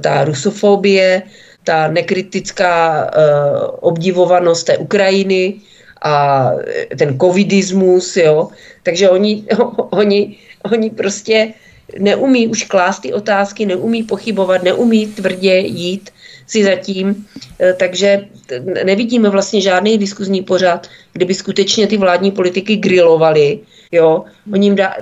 ta 0.00 0.24
rusofobie, 0.24 1.22
ta 1.64 1.88
nekritická 1.88 3.10
obdivovanost 3.80 4.66
té 4.66 4.78
Ukrajiny 4.78 5.60
a 6.02 6.50
ten 6.98 7.18
covidismus, 7.18 8.16
jo. 8.16 8.48
Takže 8.82 9.10
oni, 9.10 9.44
oni, 9.90 10.36
oni 10.72 10.90
prostě 10.90 11.52
neumí 11.98 12.48
už 12.48 12.64
klást 12.64 13.00
ty 13.00 13.12
otázky, 13.12 13.66
neumí 13.66 14.02
pochybovat, 14.02 14.62
neumí 14.62 15.06
tvrdě 15.06 15.56
jít 15.56 16.10
si 16.46 16.64
zatím, 16.64 17.26
eh, 17.60 17.72
takže 17.72 18.28
nevidíme 18.84 19.30
vlastně 19.30 19.60
žádný 19.60 19.98
diskuzní 19.98 20.42
pořad, 20.42 20.86
kdyby 21.12 21.34
skutečně 21.34 21.86
ty 21.86 21.96
vládní 21.96 22.30
politiky 22.30 22.76
grilovali, 22.76 23.60
jo, 23.92 24.24
oni 24.52 24.66
jim 24.66 24.74
dá, 24.74 24.94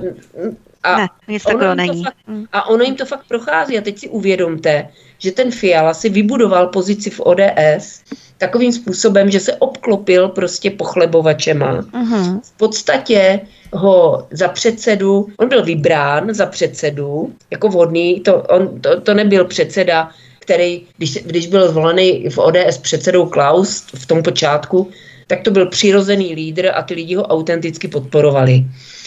a, 0.82 0.96
ne, 0.96 1.08
nic 1.28 1.46
ono 1.46 1.74
není. 1.74 2.04
Fakt, 2.04 2.16
mm. 2.26 2.44
a 2.52 2.68
ono 2.68 2.84
jim 2.84 2.94
to 2.94 3.06
fakt 3.06 3.24
prochází. 3.28 3.78
A 3.78 3.80
teď 3.80 3.98
si 3.98 4.08
uvědomte, 4.08 4.88
že 5.18 5.32
ten 5.32 5.50
Fiala 5.50 5.94
si 5.94 6.08
vybudoval 6.08 6.66
pozici 6.66 7.10
v 7.10 7.20
ODS 7.20 8.04
takovým 8.38 8.72
způsobem, 8.72 9.30
že 9.30 9.40
se 9.40 9.56
obklopil 9.56 10.28
prostě 10.28 10.70
pochlebovačema. 10.70 11.82
Uh-huh. 11.82 12.40
V 12.42 12.52
podstatě 12.56 13.40
ho 13.72 14.26
za 14.30 14.48
předsedu, 14.48 15.28
on 15.38 15.48
byl 15.48 15.64
vybrán 15.64 16.34
za 16.34 16.46
předsedu, 16.46 17.32
jako 17.50 17.68
vhodný, 17.68 18.20
to, 18.20 18.42
on, 18.42 18.80
to, 18.80 19.00
to 19.00 19.14
nebyl 19.14 19.44
předseda, 19.44 20.10
který, 20.38 20.82
když, 20.96 21.18
když 21.24 21.46
byl 21.46 21.68
zvolený 21.68 22.28
v 22.28 22.38
ODS 22.38 22.78
předsedou 22.78 23.26
Klaus 23.26 23.84
v 23.94 24.06
tom 24.06 24.22
počátku, 24.22 24.90
tak 25.26 25.42
to 25.42 25.50
byl 25.50 25.66
přirozený 25.66 26.34
lídr 26.34 26.70
a 26.74 26.82
ty 26.82 26.94
lidi 26.94 27.14
ho 27.14 27.22
autenticky 27.22 27.88
podporovali, 27.88 28.64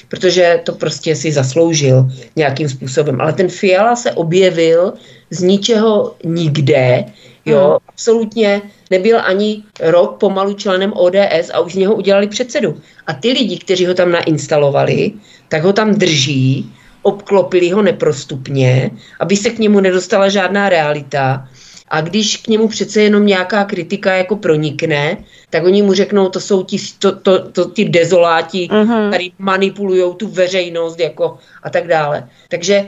protože 0.08 0.62
to 0.64 0.72
prostě 0.72 1.16
si 1.16 1.32
zasloužil 1.32 2.08
nějakým 2.36 2.70
způsobem. 2.70 3.22
Ale 3.22 3.34
ten 3.34 3.50
Fiala 3.50 3.96
se 3.96 4.12
objevil 4.12 4.94
z 5.30 5.42
ničeho 5.42 6.16
nikde, 6.24 7.06
jo, 7.46 7.68
hmm. 7.68 7.78
absolutně 7.88 8.62
nebyl 8.90 9.20
ani 9.24 9.64
rok 9.80 10.18
pomalu 10.20 10.54
členem 10.54 10.94
ODS 10.96 11.50
a 11.54 11.60
už 11.60 11.74
z 11.74 11.78
něho 11.78 11.96
udělali 11.96 12.28
předsedu. 12.28 12.82
A 13.08 13.14
ty 13.14 13.32
lidi, 13.32 13.58
kteří 13.58 13.86
ho 13.86 13.94
tam 13.94 14.12
nainstalovali, 14.12 15.12
tak 15.48 15.64
ho 15.64 15.74
tam 15.74 15.96
drží, 15.96 16.74
obklopili 17.02 17.70
ho 17.70 17.82
neprostupně, 17.82 18.92
aby 19.20 19.38
se 19.38 19.50
k 19.50 19.60
němu 19.60 19.80
nedostala 19.80 20.30
žádná 20.30 20.70
realita. 20.70 21.48
A 21.88 22.02
když 22.02 22.38
k 22.38 22.48
němu 22.48 22.68
přece 22.68 23.02
jenom 23.02 23.26
nějaká 23.26 23.66
kritika 23.66 24.14
jako 24.16 24.36
pronikne, 24.36 25.18
tak 25.50 25.64
oni 25.64 25.82
mu 25.82 25.94
řeknou, 25.94 26.30
to 26.30 26.40
jsou 26.40 26.64
ti, 26.64 26.78
to, 27.00 27.12
to, 27.16 27.52
to, 27.52 27.70
ti 27.70 27.90
dezoláti, 27.90 28.68
uh-huh. 28.72 29.10
který 29.10 29.34
manipulují 29.40 30.16
tu 30.16 30.28
veřejnost 30.28 31.00
jako 31.00 31.38
a 31.64 31.70
tak 31.70 31.88
dále. 31.88 32.30
Takže 32.50 32.86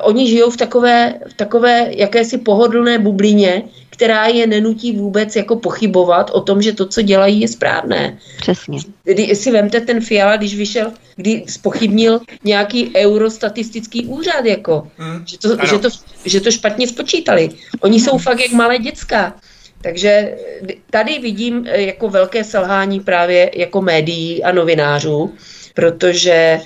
oni 0.00 0.28
žijou 0.28 0.50
v 0.50 0.56
takové, 0.56 1.14
v 1.30 1.34
takové 1.34 1.86
jakési 1.96 2.38
pohodlné 2.38 2.98
bublině, 2.98 3.62
která 3.90 4.26
je 4.26 4.46
nenutí 4.46 4.92
vůbec 4.92 5.36
jako 5.36 5.56
pochybovat 5.56 6.30
o 6.30 6.40
tom, 6.40 6.62
že 6.62 6.72
to, 6.72 6.86
co 6.86 7.02
dělají, 7.02 7.40
je 7.40 7.48
správné. 7.48 8.18
Přesně. 8.40 8.78
Kdy 9.04 9.36
si 9.36 9.50
vemte 9.50 9.80
ten 9.80 10.00
Fiala, 10.00 10.36
když 10.36 10.56
vyšel, 10.56 10.92
kdy 11.16 11.44
spochybnil 11.46 12.20
nějaký 12.44 12.92
eurostatistický 12.96 14.06
úřad, 14.06 14.44
jako, 14.44 14.88
hmm. 14.98 15.24
že, 15.26 15.38
to, 15.38 15.48
že, 15.66 15.78
to, 15.78 15.88
že 16.24 16.40
to 16.40 16.50
špatně 16.50 16.88
spočítali. 16.88 17.48
Oni 17.80 18.00
jsou 18.00 18.18
fakt 18.18 18.40
jak 18.40 18.52
malé 18.52 18.78
děcka. 18.78 19.34
Takže 19.82 20.36
tady 20.90 21.18
vidím 21.18 21.66
eh, 21.66 21.82
jako 21.82 22.08
velké 22.08 22.44
selhání 22.44 23.00
právě 23.00 23.50
jako 23.54 23.82
médií 23.82 24.44
a 24.44 24.52
novinářů, 24.52 25.34
protože 25.74 26.60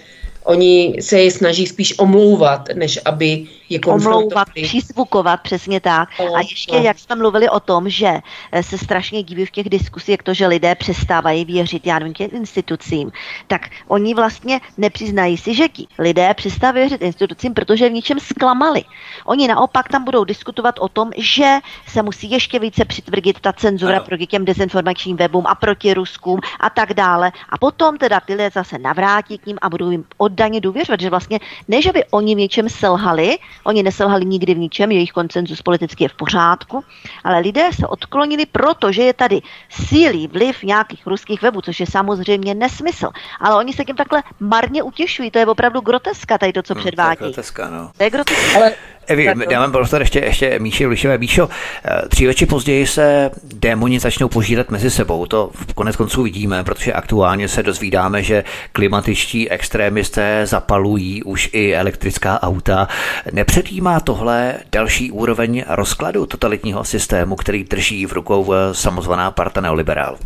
Oni 0.46 0.94
se 1.00 1.20
je 1.20 1.30
snaží 1.30 1.66
spíš 1.66 1.98
omlouvat, 1.98 2.68
než 2.74 2.98
aby 3.04 3.44
je 3.68 3.80
Omlouvat, 3.80 4.48
přizvukovat, 4.62 5.40
přesně 5.40 5.80
tak. 5.80 6.08
No, 6.18 6.34
a 6.34 6.40
ještě, 6.40 6.76
no. 6.76 6.82
jak 6.82 6.98
jsme 6.98 7.16
mluvili 7.16 7.48
o 7.48 7.60
tom, 7.60 7.88
že 7.88 8.20
eh, 8.52 8.62
se 8.62 8.78
strašně 8.78 9.22
díví 9.22 9.46
v 9.46 9.50
těch 9.50 9.68
diskusích, 9.68 10.08
jak 10.08 10.22
to, 10.22 10.34
že 10.34 10.46
lidé 10.46 10.74
přestávají 10.74 11.44
věřit, 11.44 11.86
já 11.86 11.98
nevím, 11.98 12.14
těm 12.14 12.30
institucím, 12.32 13.12
tak 13.46 13.62
oni 13.88 14.14
vlastně 14.14 14.60
nepřiznají 14.76 15.36
si, 15.36 15.54
že 15.54 15.68
ti 15.68 15.86
lidé 15.98 16.34
přestávají 16.34 16.82
věřit 16.82 17.02
institucím, 17.02 17.54
protože 17.54 17.88
v 17.88 17.92
ničem 17.92 18.20
zklamali. 18.20 18.84
Oni 19.24 19.48
naopak 19.48 19.88
tam 19.88 20.04
budou 20.04 20.24
diskutovat 20.24 20.78
o 20.78 20.88
tom, 20.88 21.10
že 21.16 21.58
se 21.88 22.02
musí 22.02 22.30
ještě 22.30 22.58
více 22.58 22.84
přitvrdit 22.84 23.40
ta 23.40 23.52
cenzura 23.52 23.96
ano. 23.96 24.04
proti 24.04 24.26
těm 24.26 24.44
dezinformačním 24.44 25.16
webům 25.16 25.46
a 25.46 25.54
proti 25.54 25.94
Ruskům 25.94 26.40
a 26.60 26.70
tak 26.70 26.94
dále. 26.94 27.32
A 27.48 27.58
potom 27.58 27.98
teda 27.98 28.20
ty 28.20 28.32
lidé 28.32 28.50
zase 28.54 28.78
navrátí 28.78 29.38
k 29.38 29.46
ním 29.46 29.58
a 29.62 29.68
budou 29.68 29.90
jim 29.90 30.04
oddaně 30.16 30.60
důvěřovat, 30.60 31.00
že 31.00 31.10
vlastně 31.10 31.40
ne, 31.68 31.82
že 31.82 31.92
by 31.92 32.04
oni 32.10 32.34
v 32.34 32.38
něčem 32.38 32.68
selhali, 32.68 33.38
Oni 33.64 33.82
neselhali 33.82 34.24
nikdy 34.24 34.54
v 34.54 34.58
ničem, 34.58 34.92
jejich 34.92 35.12
koncenzus 35.12 35.62
politicky 35.62 36.04
je 36.04 36.08
v 36.08 36.14
pořádku, 36.14 36.84
ale 37.24 37.38
lidé 37.38 37.70
se 37.80 37.86
odklonili, 37.86 38.46
protože 38.46 39.02
je 39.02 39.12
tady 39.12 39.40
sílý 39.70 40.28
vliv 40.28 40.62
nějakých 40.62 41.06
ruských 41.06 41.42
webů, 41.42 41.60
což 41.60 41.80
je 41.80 41.86
samozřejmě 41.86 42.54
nesmysl. 42.54 43.08
Ale 43.40 43.56
oni 43.56 43.72
se 43.72 43.84
tím 43.84 43.96
takhle 43.96 44.22
marně 44.40 44.82
utěšují, 44.82 45.30
to 45.30 45.38
je 45.38 45.46
opravdu 45.46 45.80
groteska, 45.80 46.38
tady 46.38 46.52
to, 46.52 46.62
co 46.62 46.74
předvádí. 46.74 47.08
Hmm, 47.08 47.18
to 47.18 47.24
je 47.24 47.32
groteska, 47.32 47.70
no. 47.70 47.90
To 47.96 48.04
je 48.04 48.10
groteska. 48.10 48.58
Ale 48.58 48.72
Evi, 49.06 49.28
dávám 49.50 49.72
prostor 49.72 50.02
ještě, 50.02 50.18
ještě 50.18 50.58
Míši 50.58 50.86
Lišové. 50.86 51.18
Míšo, 51.18 51.48
eh, 51.84 52.02
dříve 52.08 52.34
či 52.34 52.46
později 52.46 52.86
se 52.86 53.30
démoni 53.54 54.00
začnou 54.00 54.28
požírat 54.28 54.70
mezi 54.70 54.90
sebou. 54.90 55.26
To 55.26 55.50
v 55.54 55.74
konec 55.74 55.96
konců 55.96 56.22
vidíme, 56.22 56.64
protože 56.64 56.92
aktuálně 56.92 57.48
se 57.48 57.62
dozvídáme, 57.62 58.22
že 58.22 58.44
klimatičtí 58.72 59.50
extrémisté 59.50 60.46
zapalují 60.46 61.22
už 61.22 61.50
i 61.52 61.74
elektrická 61.74 62.42
auta. 62.42 62.88
Nepředjímá 63.32 64.00
tohle 64.00 64.54
další 64.72 65.10
úroveň 65.10 65.64
rozkladu 65.68 66.26
totalitního 66.26 66.84
systému, 66.84 67.36
který 67.36 67.64
drží 67.64 68.06
v 68.06 68.12
rukou 68.12 68.52
eh, 68.52 68.74
samozvaná 68.74 69.30
parta 69.30 69.60
neoliberálů? 69.60 70.18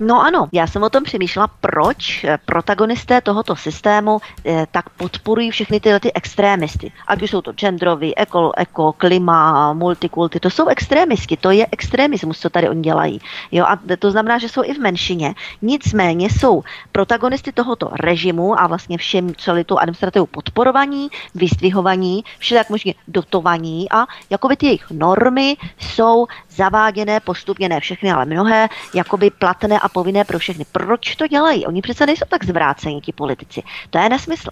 No 0.00 0.22
ano, 0.22 0.48
já 0.52 0.66
jsem 0.66 0.82
o 0.82 0.90
tom 0.90 1.02
přemýšlela, 1.02 1.48
proč 1.60 2.24
eh, 2.24 2.38
protagonisté 2.44 3.20
tohoto 3.20 3.56
systému 3.56 4.20
eh, 4.44 4.66
tak 4.70 4.90
podporují 4.90 5.50
všechny 5.50 5.80
tyhle 5.80 6.00
ty 6.00 6.12
extrémisty. 6.12 6.92
Ať 7.06 7.22
už 7.22 7.30
jsou 7.30 7.40
to 7.40 7.52
genderoví, 7.52 8.18
eko, 8.18 8.52
eko, 8.56 8.92
klima, 8.92 9.72
multikulty, 9.72 10.40
to 10.40 10.50
jsou 10.50 10.66
extrémisti, 10.66 11.36
to 11.36 11.50
je 11.50 11.66
extremismus, 11.72 12.38
co 12.40 12.50
tady 12.50 12.68
oni 12.68 12.80
dělají. 12.80 13.20
Jo, 13.52 13.64
a 13.64 13.78
to 13.98 14.10
znamená, 14.10 14.38
že 14.38 14.48
jsou 14.48 14.64
i 14.64 14.74
v 14.74 14.78
menšině. 14.78 15.34
Nicméně 15.62 16.30
jsou 16.30 16.62
protagonisty 16.92 17.52
tohoto 17.52 17.90
režimu 18.00 18.60
a 18.60 18.66
vlastně 18.66 18.98
všem 18.98 19.34
celý 19.34 19.64
tu 19.64 19.78
administrativu 19.78 20.26
podporovaní, 20.26 21.08
vystvihovaní, 21.34 22.24
vše 22.38 22.54
tak 22.54 22.70
možně 22.70 22.94
dotovaní 23.08 23.90
a 23.90 24.06
jakoby 24.30 24.56
ty 24.56 24.66
jejich 24.66 24.90
normy 24.90 25.56
jsou 25.78 26.26
zaváděné 26.50 27.20
postupně, 27.20 27.68
ne 27.68 27.80
všechny, 27.80 28.12
ale 28.12 28.24
mnohé, 28.24 28.68
jakoby 28.94 29.30
platné 29.30 29.80
a 29.84 29.88
povinné 29.88 30.24
pro 30.24 30.38
všechny. 30.38 30.64
Proč 30.72 31.16
to 31.16 31.26
dělají? 31.26 31.66
Oni 31.66 31.82
přece 31.82 32.06
nejsou 32.06 32.24
tak 32.28 32.44
zvrácení, 32.44 33.00
ti 33.00 33.12
politici. 33.12 33.62
To 33.90 33.98
je 33.98 34.08
nesmysl. 34.08 34.50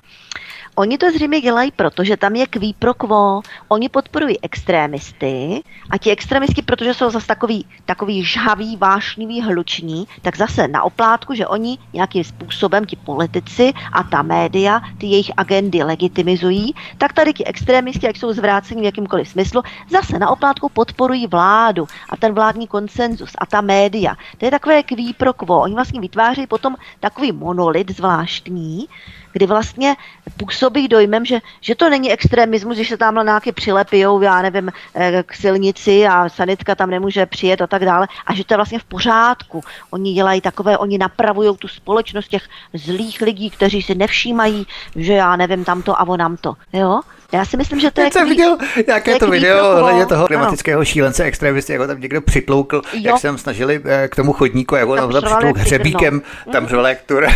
Oni 0.75 0.99
to 0.99 1.11
zřejmě 1.11 1.41
dělají, 1.41 1.71
protože 1.71 2.17
tam 2.17 2.35
je 2.35 2.47
kví 2.47 2.75
pro 2.79 2.95
quo. 2.95 3.41
Oni 3.69 3.89
podporují 3.89 4.41
extrémisty 4.43 5.63
a 5.91 5.99
ti 5.99 6.11
extrémisti, 6.11 6.63
protože 6.63 6.95
jsou 6.95 7.11
zase 7.11 7.27
takový, 7.27 7.67
takový 7.85 8.25
žhavý, 8.25 8.77
vášnivý, 8.77 9.43
hluční, 9.43 10.07
tak 10.23 10.37
zase 10.37 10.69
na 10.69 10.83
oplátku, 10.83 11.35
že 11.35 11.47
oni 11.47 11.79
nějakým 11.93 12.25
způsobem, 12.25 12.85
ti 12.85 12.97
politici 12.97 13.73
a 13.93 14.03
ta 14.03 14.23
média, 14.23 14.81
ty 14.99 15.07
jejich 15.07 15.31
agendy 15.37 15.83
legitimizují, 15.83 16.75
tak 16.99 17.13
tady 17.13 17.33
ti 17.33 17.45
extrémisti, 17.45 18.07
jak 18.07 18.17
jsou 18.17 18.33
zvráceni 18.33 18.81
v 18.83 18.85
jakýmkoliv 18.85 19.29
smyslu, 19.29 19.63
zase 19.91 20.19
na 20.19 20.31
oplátku 20.31 20.69
podporují 20.69 21.27
vládu 21.27 21.87
a 22.09 22.17
ten 22.17 22.35
vládní 22.35 22.67
konsenzus 22.67 23.31
a 23.39 23.47
ta 23.47 23.61
média. 23.61 24.17
To 24.39 24.45
je 24.45 24.51
takové 24.51 24.83
kví 24.83 25.13
pro 25.15 25.33
quo. 25.33 25.61
Oni 25.61 25.75
vlastně 25.75 26.01
vytváří 26.01 26.47
potom 26.47 26.77
takový 27.01 27.33
monolit 27.33 27.91
zvláštní, 27.91 28.89
kdy 29.33 29.47
vlastně 29.47 29.97
působí 30.37 30.89
dojmem, 30.89 31.25
že, 31.25 31.41
že 31.61 31.75
to 31.75 31.91
není 31.91 32.13
extremismus, 32.13 32.77
že 32.77 32.85
se 32.85 32.97
tam 32.97 33.25
nějaký 33.25 33.53
přilepijou, 33.53 34.21
já 34.21 34.43
nevím, 34.43 34.71
eh, 34.95 35.23
k 35.27 35.35
silnici 35.35 36.07
a 36.07 36.29
sanitka 36.29 36.75
tam 36.75 36.91
nemůže 36.91 37.27
přijet 37.27 37.61
a 37.63 37.67
tak 37.67 37.85
dále, 37.85 38.09
a 38.27 38.35
že 38.35 38.45
to 38.45 38.55
je 38.55 38.59
vlastně 38.59 38.79
v 38.79 38.85
pořádku. 38.85 39.61
Oni 39.91 40.13
dělají 40.13 40.41
takové, 40.41 40.79
oni 40.79 40.99
napravují 40.99 41.57
tu 41.57 41.69
společnost 41.69 42.29
těch 42.29 42.49
zlých 42.75 43.21
lidí, 43.21 43.51
kteří 43.51 43.83
si 43.83 43.95
nevšímají, 43.95 44.67
že 44.97 45.13
já 45.13 45.37
nevím, 45.37 45.65
tamto 45.65 46.01
a 46.01 46.09
onam 46.09 46.37
to. 46.37 46.55
Jo? 46.73 47.01
Já 47.33 47.45
si 47.45 47.57
myslím, 47.57 47.81
že 47.81 47.91
to 47.91 48.01
je... 48.01 48.13
jsem 48.13 48.29
viděl 48.29 48.59
nějaké 48.87 49.19
to 49.19 49.31
video 49.31 49.79
ohledně 49.79 50.07
toho 50.07 50.27
klimatického 50.27 50.79
ano. 50.79 50.85
šílence 50.85 51.25
extremisty, 51.25 51.73
jako 51.73 51.87
tam 51.87 52.01
někdo 52.01 52.21
přitloukl, 52.21 52.83
jo. 52.93 53.01
jak 53.01 53.19
jsem 53.19 53.39
snažili 53.39 53.83
eh, 53.85 54.09
k 54.09 54.17
tomu 54.17 54.33
chodníku, 54.33 54.75
jako 54.75 54.97
tam, 54.97 55.13
tam 55.13 55.23
přitlouk 55.23 55.57
hřebíkem, 55.57 56.23
no. 56.47 56.53
tam 56.53 56.67
řval 56.67 56.87
jak 56.87 57.03
tur. 57.03 57.27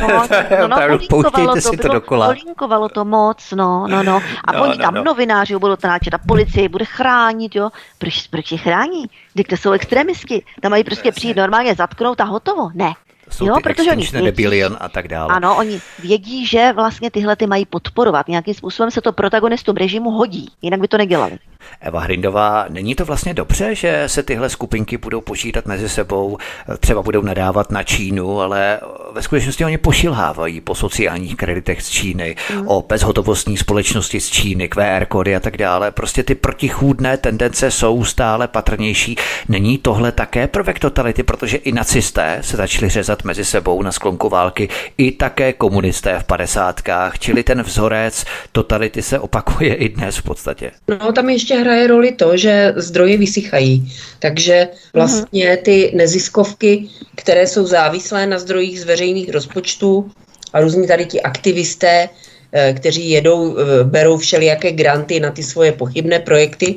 No, 0.00 0.08
no, 0.60 0.68
no, 0.68 0.98
pouštějte 1.10 1.60
si 1.60 1.76
to 1.76 1.88
dokola. 1.88 2.26
Polinkovalo 2.26 2.88
to 2.88 3.04
moc, 3.04 3.52
no, 3.56 3.86
no, 3.88 4.02
no. 4.02 4.22
A 4.44 4.52
no, 4.52 4.62
oni 4.62 4.78
no, 4.78 4.84
tam 4.84 4.94
no. 4.94 5.04
novináři 5.04 5.54
budou 5.54 5.70
natáčet 5.70 6.14
a 6.14 6.18
policie 6.18 6.68
bude 6.68 6.84
chránit, 6.84 7.56
jo. 7.56 7.70
Proč, 7.98 8.26
proč 8.26 8.52
je 8.52 8.58
chrání? 8.58 9.04
Když 9.34 9.46
to 9.46 9.56
jsou 9.56 9.72
extremisti. 9.72 10.42
Tam 10.60 10.70
mají 10.70 10.84
prostě 10.84 11.12
přijít 11.12 11.36
normálně 11.36 11.74
zatknout 11.74 12.20
a 12.20 12.24
hotovo. 12.24 12.70
Ne, 12.74 12.92
jsou 13.30 13.46
jo, 13.46 13.54
ty 13.54 13.62
protože 13.62 13.90
oni 13.90 14.06
vědí, 14.12 14.76
a 14.80 14.88
tak 14.88 15.08
dále. 15.08 15.34
Ano, 15.34 15.56
oni 15.56 15.80
vědí, 15.98 16.46
že 16.46 16.72
vlastně 16.72 17.10
tyhle 17.10 17.36
ty 17.36 17.46
mají 17.46 17.66
podporovat. 17.66 18.28
Nějakým 18.28 18.54
způsobem 18.54 18.90
se 18.90 19.00
to 19.00 19.12
protagonistům 19.12 19.76
režimu 19.76 20.10
hodí, 20.10 20.50
jinak 20.62 20.80
by 20.80 20.88
to 20.88 20.98
nedělali. 20.98 21.38
Eva 21.80 22.00
Hrindová, 22.00 22.66
není 22.68 22.94
to 22.94 23.04
vlastně 23.04 23.34
dobře, 23.34 23.74
že 23.74 24.04
se 24.06 24.22
tyhle 24.22 24.48
skupinky 24.48 24.96
budou 24.96 25.20
počítat 25.20 25.66
mezi 25.66 25.88
sebou, 25.88 26.38
třeba 26.80 27.02
budou 27.02 27.22
nadávat 27.22 27.70
na 27.70 27.82
Čínu, 27.82 28.40
ale 28.40 28.80
ve 29.12 29.22
skutečnosti 29.22 29.64
oni 29.64 29.78
pošilhávají 29.78 30.60
po 30.60 30.74
sociálních 30.74 31.36
kreditech 31.36 31.82
z 31.82 31.90
Číny, 31.90 32.36
mm. 32.54 32.68
o 32.68 32.82
bezhotovostní 32.82 33.56
společnosti 33.56 34.20
z 34.20 34.30
Číny, 34.30 34.68
QR 34.68 35.06
kódy 35.08 35.36
a 35.36 35.40
tak 35.40 35.56
dále. 35.56 35.90
Prostě 35.90 36.22
ty 36.22 36.34
protichůdné 36.34 37.16
tendence 37.16 37.70
jsou 37.70 38.04
stále 38.04 38.48
patrnější. 38.48 39.16
Není 39.48 39.78
tohle 39.78 40.12
také 40.12 40.46
prvek 40.46 40.78
totality, 40.78 41.22
protože 41.22 41.56
i 41.56 41.72
nacisté 41.72 42.38
se 42.40 42.56
začali 42.56 42.88
řezat 42.88 43.24
mezi 43.24 43.44
sebou 43.44 43.82
na 43.82 43.92
sklonku 43.92 44.28
války, 44.28 44.68
i 44.98 45.12
také 45.12 45.52
komunisté 45.52 46.18
v 46.18 46.24
padesátkách, 46.24 47.18
čili 47.18 47.42
ten 47.42 47.62
vzorec 47.62 48.24
totality 48.52 49.02
se 49.02 49.18
opakuje 49.18 49.74
i 49.74 49.88
dnes 49.88 50.16
v 50.16 50.22
podstatě. 50.22 50.70
No 50.88 51.12
tam 51.12 51.28
ještě 51.28 51.55
hraje 51.58 51.86
roli 51.86 52.12
to, 52.12 52.36
že 52.36 52.72
zdroje 52.76 53.16
vysychají. 53.16 53.92
Takže 54.18 54.68
vlastně 54.92 55.56
ty 55.56 55.92
neziskovky, 55.94 56.88
které 57.16 57.46
jsou 57.46 57.66
závislé 57.66 58.26
na 58.26 58.38
zdrojích 58.38 58.80
z 58.80 58.84
veřejných 58.84 59.30
rozpočtů 59.30 60.10
a 60.52 60.60
různí 60.60 60.86
tady 60.86 61.06
ti 61.06 61.22
aktivisté, 61.22 62.08
eh, 62.52 62.72
kteří 62.72 63.10
jedou, 63.10 63.56
eh, 63.58 63.84
berou 63.84 64.16
všelijaké 64.16 64.72
granty 64.72 65.20
na 65.20 65.30
ty 65.30 65.42
svoje 65.42 65.72
pochybné 65.72 66.18
projekty, 66.20 66.74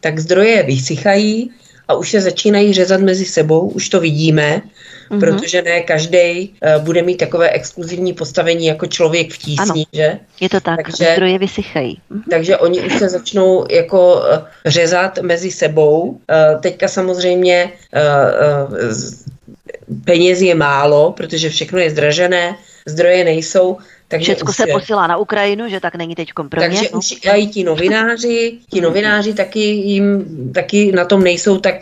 tak 0.00 0.18
zdroje 0.18 0.62
vysychají 0.62 1.50
a 1.88 1.94
už 1.94 2.10
se 2.10 2.20
začínají 2.20 2.72
řezat 2.72 3.00
mezi 3.00 3.24
sebou, 3.24 3.68
už 3.68 3.88
to 3.88 4.00
vidíme 4.00 4.62
mm-hmm. 5.10 5.20
protože 5.20 5.62
ne 5.62 5.80
každý 5.80 6.48
uh, 6.48 6.84
bude 6.84 7.02
mít 7.02 7.16
takové 7.16 7.50
exkluzivní 7.50 8.12
postavení 8.12 8.66
jako 8.66 8.86
člověk 8.86 9.32
v 9.32 9.38
tísni, 9.38 9.86
ano, 9.86 9.92
že? 9.92 10.18
Je 10.40 10.48
to 10.48 10.60
tak, 10.60 10.76
takže, 10.82 11.12
zdroje 11.12 11.38
vysychají. 11.38 12.00
Mm-hmm. 12.10 12.22
Takže 12.30 12.56
oni 12.56 12.80
už 12.80 12.98
se 12.98 13.08
začnou 13.08 13.64
jako 13.70 14.14
uh, 14.14 14.22
řezat 14.66 15.18
mezi 15.18 15.50
sebou. 15.50 16.02
Uh, 16.02 16.60
teďka 16.60 16.88
samozřejmě 16.88 17.70
uh, 17.94 18.70
uh, 18.70 20.04
peněz 20.04 20.40
je 20.40 20.54
málo, 20.54 21.12
protože 21.12 21.50
všechno 21.50 21.78
je 21.78 21.90
zdražené, 21.90 22.56
zdroje 22.86 23.24
nejsou, 23.24 23.76
takže 24.08 24.34
Všechno 24.34 24.52
se 24.52 24.64
posílá 24.72 25.06
na 25.06 25.16
Ukrajinu, 25.16 25.68
že 25.68 25.80
tak 25.80 25.94
není 25.94 26.14
teď 26.14 26.32
kompromis. 26.32 26.78
Takže 26.78 26.90
už 26.90 27.14
i 27.36 27.46
ti 27.46 27.64
novináři, 27.64 28.58
ti 28.70 28.80
novináři 28.80 29.34
taky 29.34 29.60
jim 29.60 30.24
taky 30.54 30.92
na 30.92 31.04
tom 31.04 31.24
nejsou 31.24 31.58
tak 31.58 31.74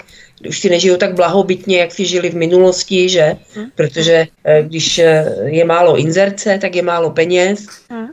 už 0.49 0.59
si 0.59 0.71
nežijou 0.71 0.97
tak 0.97 1.15
blahobytně, 1.15 1.79
jak 1.79 1.93
si 1.93 2.05
žili 2.05 2.31
v 2.31 2.35
minulosti, 2.35 3.09
že? 3.09 3.37
Protože 3.75 4.27
eh, 4.45 4.63
když 4.63 4.99
eh, 4.99 5.27
je 5.45 5.65
málo 5.65 5.97
inzerce, 5.97 6.59
tak 6.59 6.75
je 6.75 6.83
málo 6.83 7.11
peněz 7.11 7.67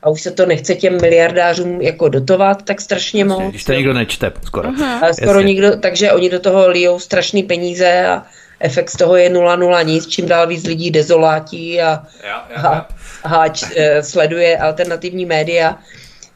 a 0.03 0.09
už 0.09 0.21
se 0.21 0.31
to 0.31 0.45
nechce 0.45 0.75
těm 0.75 1.01
miliardářům 1.01 1.81
jako 1.81 2.09
dotovat 2.09 2.61
tak 2.65 2.81
strašně 2.81 3.25
moc. 3.25 3.49
Když 3.49 3.63
to 3.63 3.73
nikdo 3.73 3.93
nečte 3.93 4.31
skoro. 4.43 4.69
A 5.01 5.13
skoro 5.13 5.39
Jasně. 5.39 5.43
nikdo, 5.43 5.77
takže 5.77 6.11
oni 6.11 6.29
do 6.29 6.39
toho 6.39 6.69
lijou 6.69 6.99
strašný 6.99 7.43
peníze 7.43 8.05
a 8.07 8.25
efekt 8.59 8.89
z 8.89 8.97
toho 8.97 9.15
je 9.15 9.29
0,0 9.29 9.85
nic, 9.85 10.07
čím 10.07 10.25
dál 10.25 10.47
víc 10.47 10.63
lidí 10.63 10.91
dezolátí 10.91 11.81
a, 11.81 12.03
a, 12.55 12.67
a 12.67 12.87
e, 13.75 14.03
sleduje 14.03 14.57
alternativní 14.57 15.25
média. 15.25 15.79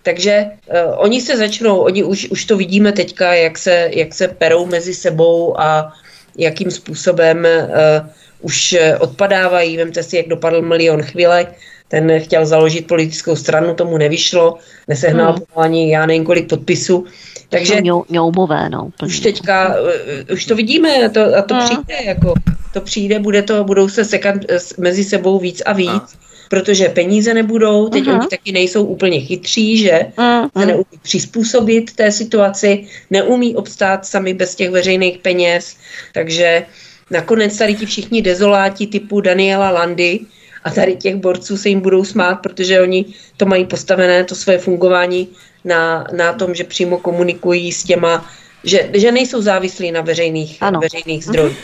Takže 0.05 0.45
uh, 0.45 0.93
oni 0.97 1.21
se 1.21 1.37
začnou, 1.37 1.77
oni 1.77 2.03
už, 2.03 2.27
už 2.29 2.45
to 2.45 2.57
vidíme 2.57 2.91
teďka, 2.91 3.33
jak 3.33 3.57
se, 3.57 3.89
jak 3.93 4.13
se 4.13 4.27
perou 4.27 4.65
mezi 4.65 4.93
sebou 4.93 5.59
a 5.59 5.93
jakým 6.37 6.71
způsobem 6.71 7.41
uh, 7.41 8.09
už 8.41 8.73
eh, 8.73 8.97
odpadávají. 8.97 9.77
Vemte 9.77 10.03
si, 10.03 10.17
jak 10.17 10.27
dopadl 10.27 10.61
milion 10.61 11.01
chvílek, 11.01 11.57
ten 11.87 12.19
chtěl 12.19 12.45
založit 12.45 12.87
politickou 12.87 13.35
stranu, 13.35 13.73
tomu 13.73 13.97
nevyšlo, 13.97 14.57
nesehnal 14.87 15.33
Hmm. 15.33 15.43
hmm. 15.55 15.63
ani 15.63 15.91
já 15.91 16.05
nevím 16.05 16.25
kolik 16.25 16.49
podpisů. 16.49 17.05
Takže 17.49 17.73
Takže 17.73 17.91
ňoumové, 18.09 18.69
no. 18.69 18.89
Už 19.05 19.19
teďka, 19.19 19.75
uh, 19.81 20.33
už 20.33 20.45
to 20.45 20.55
vidíme 20.55 21.05
a 21.05 21.09
to, 21.09 21.35
a 21.37 21.41
to 21.41 21.53
Mm. 21.53 21.61
přijde, 21.65 22.03
jako, 22.05 22.33
to 22.73 22.81
přijde, 22.81 23.19
bude 23.19 23.41
to, 23.41 23.63
budou 23.63 23.89
se 23.89 24.05
sekat 24.05 24.35
eh, 24.49 24.57
mezi 24.77 25.03
sebou 25.03 25.39
víc 25.39 25.61
a 25.65 25.73
víc, 25.73 26.17
protože 26.49 26.89
peníze 26.89 27.33
nebudou, 27.33 27.89
teď 27.89 28.07
Aha. 28.07 28.19
oni 28.19 28.27
taky 28.27 28.51
nejsou 28.51 28.85
úplně 28.85 29.19
chytří, 29.21 29.77
že 29.77 29.99
Mm, 30.17 30.43
se 30.43 30.61
mm. 30.61 30.67
neumí 30.67 30.97
přizpůsobit 31.01 31.93
té 31.95 32.11
situaci, 32.11 32.87
neumí 33.11 33.55
obstát 33.55 34.05
sami 34.05 34.33
bez 34.33 34.55
těch 34.55 34.69
veřejných 34.71 35.17
peněz, 35.17 35.77
takže 36.13 36.65
nakonec 37.11 37.57
tady 37.57 37.75
ti 37.75 37.85
všichni 37.85 38.21
dezoláti 38.21 38.87
typu 38.87 39.21
Daniela 39.21 39.69
Landy 39.69 40.19
a 40.63 40.71
tady 40.71 40.95
těch 40.95 41.15
borců 41.15 41.57
se 41.57 41.69
jim 41.69 41.79
budou 41.79 42.03
smát, 42.03 42.35
protože 42.35 42.81
oni 42.81 43.05
to 43.37 43.45
mají 43.45 43.65
postavené, 43.65 44.23
to 44.23 44.35
své 44.35 44.57
fungování 44.57 45.27
na, 45.65 46.07
na 46.13 46.33
tom, 46.33 46.55
že 46.55 46.63
přímo 46.63 46.97
komunikují 46.97 47.71
s 47.71 47.83
těma, 47.83 48.29
že, 48.63 48.89
že 48.93 49.11
nejsou 49.11 49.41
závislí 49.41 49.91
na 49.91 50.01
veřejných, 50.01 50.57
Ano. 50.61 50.79
veřejných 50.79 51.23
zdrojích. 51.25 51.57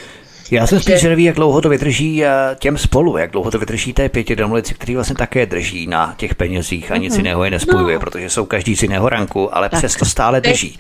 Já 0.51 0.67
jsem 0.67 0.79
spíš 0.79 0.99
zvědavý, 0.99 1.23
jak 1.23 1.35
dlouho 1.35 1.61
to 1.61 1.69
vydrží 1.69 2.25
eh, 2.25 2.29
těm 2.59 2.77
spolu, 2.77 3.17
jak 3.17 3.31
dlouho 3.31 3.51
to 3.51 3.59
vydrží 3.59 3.93
té 3.93 4.09
pěti 4.09 4.35
domlici, 4.35 4.73
který 4.73 4.95
vlastně 4.95 5.15
také 5.15 5.45
drží 5.45 5.87
na 5.87 6.13
těch 6.17 6.35
penězích 6.35 6.91
a 6.91 6.97
nic 6.97 7.17
jiného 7.17 7.43
je 7.43 7.51
nespojuje, 7.51 7.93
No. 7.95 7.99
protože 7.99 8.29
jsou 8.29 8.45
každý 8.45 8.75
z 8.75 8.81
jiného 8.83 9.09
ranku, 9.09 9.55
ale 9.55 9.69
Tak. 9.69 9.79
přesto 9.79 10.05
stále 10.05 10.41
Teď- 10.41 10.51
drží. 10.51 10.79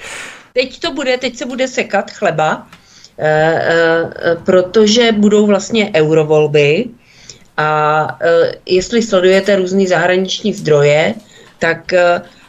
Teď 0.53 0.79
to 0.79 0.93
bude, 0.93 1.17
teď 1.17 1.35
se 1.35 1.45
bude 1.45 1.67
sekat 1.67 2.11
chleba, 2.11 2.67
eh, 3.17 3.61
eh, 4.23 4.35
protože 4.45 5.11
budou 5.11 5.45
vlastně 5.45 5.91
eurovolby 5.95 6.85
a 7.57 8.07
eh, 8.21 8.51
jestli 8.65 9.01
sledujete 9.01 9.55
různý 9.55 9.87
zahraniční 9.87 10.53
zdroje, 10.53 11.13
tak 11.59 11.93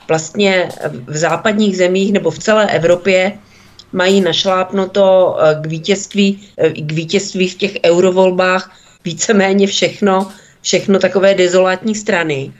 vlastně 0.09 0.69
v 1.07 1.16
západních 1.16 1.77
zemích 1.77 2.12
nebo 2.12 2.31
v 2.31 2.39
celé 2.39 2.70
Evropě 2.70 3.32
mají 3.93 4.20
našlápnuto 4.20 5.36
eh, 5.40 5.55
k 5.62 5.66
vítězství, 5.66 6.48
eh, 6.59 6.70
k 6.70 6.93
vítězství 6.93 7.48
v 7.48 7.55
těch 7.55 7.73
eurovolbách 7.86 8.77
víceméně 9.05 9.66
všechno, 9.66 10.28
všechno 10.62 10.98
takové 10.98 11.35
dezolátní 11.35 11.94
strany. 11.94 12.52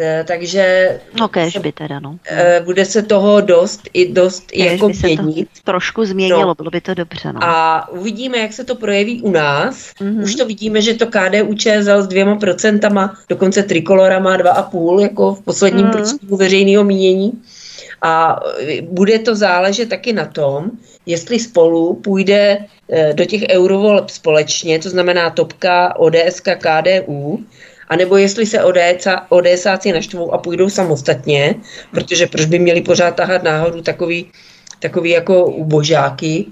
Eh, 0.00 0.24
Takže 0.28 1.00
No 1.20 1.28
kež 1.28 1.56
by 1.56 1.72
teda, 1.72 2.00
no. 2.00 2.18
bude 2.64 2.84
se 2.84 3.02
toho 3.02 3.40
dost 3.40 3.80
i 3.92 4.12
dost 4.12 4.46
Kež 4.50 4.72
jako 4.72 4.88
by 4.88 4.94
se 4.94 5.08
to 5.16 5.22
měnit. 5.22 5.48
trošku 5.64 6.04
změnilo, 6.04 6.46
No. 6.46 6.54
bylo 6.54 6.70
by 6.70 6.80
to 6.80 6.94
dobře, 6.94 7.32
no. 7.32 7.40
A 7.42 7.88
uvidíme, 7.88 8.38
jak 8.38 8.52
se 8.52 8.64
to 8.64 8.74
projeví 8.74 9.22
u 9.22 9.30
nás. 9.30 9.90
Mhm. 10.00 10.10
Mm-hmm. 10.18 10.24
Už 10.24 10.34
to 10.34 10.46
vidíme, 10.46 10.82
že 10.82 10.94
to 10.94 11.06
KDU 11.06 11.54
ČSL 11.54 12.02
s 12.02 12.06
dvěma 12.06 12.36
procentama, 12.36 13.14
dokonce 13.28 13.62
Trikolora 13.62 14.18
má 14.18 14.36
dva 14.36 14.50
a 14.50 14.62
půl, 14.62 15.00
jako 15.00 15.34
v 15.34 15.40
posledním 15.42 15.86
Mhm. 15.86 15.90
mm-hmm. 15.94 15.96
průzkumu 15.96 16.36
veřejného 16.36 16.84
mínění. 16.84 17.32
A 18.02 18.40
bude 18.82 19.18
to 19.18 19.34
záležet 19.34 19.88
taky 19.88 20.12
na 20.12 20.24
tom, 20.24 20.70
jestli 21.06 21.38
spolu 21.38 21.94
půjde 21.94 22.58
e, 22.88 23.12
do 23.12 23.24
těch 23.24 23.42
eurovoleb 23.50 24.10
společně, 24.10 24.78
to 24.78 24.90
znamená 24.90 25.30
Topka, 25.30 25.96
ODS, 25.96 26.40
KDU, 26.40 27.44
anebo 27.88 28.16
jestli 28.16 28.46
se 28.46 28.58
ODSáci 29.28 29.92
naštvou 29.92 30.32
a 30.34 30.38
půjdou 30.38 30.68
samostatně, 30.68 31.54
protože 31.90 32.26
proč 32.26 32.44
by 32.44 32.58
měli 32.58 32.80
pořád 32.80 33.16
tahat 33.16 33.42
náhodou 33.42 33.80
takový, 33.80 34.26
takový 34.78 35.10
jako 35.10 35.44
ubožáky, 35.44 36.46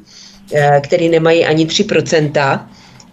eh, 0.55 0.81
který 0.85 1.09
nemají 1.09 1.45
ani 1.45 1.67
3%. 1.67 2.69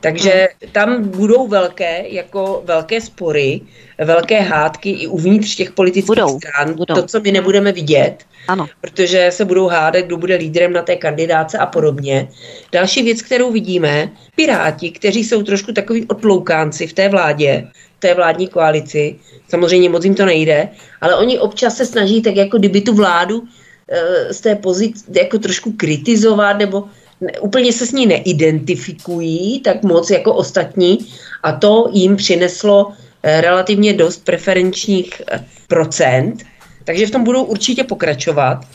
Takže 0.06 0.48
tam 0.72 1.10
budou 1.10 1.48
velké, 1.48 2.04
jako 2.08 2.62
velké 2.66 3.02
spory, 3.02 3.62
velké 4.06 4.42
hádky 4.42 4.90
i 4.90 5.08
uvnitř 5.08 5.56
těch 5.56 5.72
politických 5.72 6.08
Budou, 6.08 6.40
stran, 6.40 6.74
budou. 6.74 6.96
to, 6.96 7.04
co 7.04 7.20
my 7.20 7.32
nebudeme 7.32 7.72
vidět, 7.72 8.16
Ano. 8.48 8.68
protože 8.82 9.28
se 9.32 9.46
budou 9.46 9.68
hádat, 9.68 10.06
kdo 10.06 10.18
bude 10.18 10.36
lídrem 10.36 10.74
na 10.74 10.82
té 10.82 10.96
kandidáce 10.96 11.58
a 11.58 11.66
podobně. 11.66 12.28
Další 12.72 13.04
věc, 13.04 13.22
kterou 13.22 13.52
vidíme, 13.52 14.10
Piráti, 14.36 14.92
kteří 14.92 15.24
jsou 15.24 15.44
trošku 15.44 15.74
takový 15.74 16.06
otloukánci 16.08 16.88
v 16.88 16.94
té 16.94 17.10
vládě, 17.10 17.68
v 17.98 18.00
té 18.00 18.14
vládní 18.14 18.48
koalici, 18.48 19.16
samozřejmě 19.50 19.90
moc 19.90 20.04
jim 20.04 20.16
to 20.16 20.26
nejde, 20.26 20.70
ale 21.02 21.16
oni 21.16 21.40
občas 21.40 21.78
se 21.78 21.86
snaží 21.86 22.22
tak 22.22 22.36
jako 22.36 22.58
kdyby 22.58 22.82
tu 22.82 22.94
vládu 22.94 23.44
eh, 23.90 24.34
z 24.34 24.42
té 24.42 24.56
pozice 24.56 25.06
jako 25.20 25.38
trošku 25.40 25.72
kritizovat 25.72 26.58
nebo 26.58 26.82
ne, 26.82 27.05
úplně 27.42 27.74
se 27.74 27.86
s 27.86 27.92
ní 27.92 28.06
neidentifikují 28.06 29.60
tak 29.60 29.84
moc 29.84 30.10
jako 30.10 30.34
ostatní 30.34 30.98
a 31.44 31.52
to 31.52 31.90
jim 31.94 32.16
přineslo 32.16 32.92
eh, 33.24 33.42
relativně 33.42 33.94
dost 33.94 34.26
preferenčních 34.26 35.22
eh, 35.32 35.46
procent, 35.68 36.44
takže 36.84 37.08
v 37.08 37.12
tom 37.12 37.24
budou 37.24 37.44
určitě 37.44 37.84
pokračovat. 37.84 38.66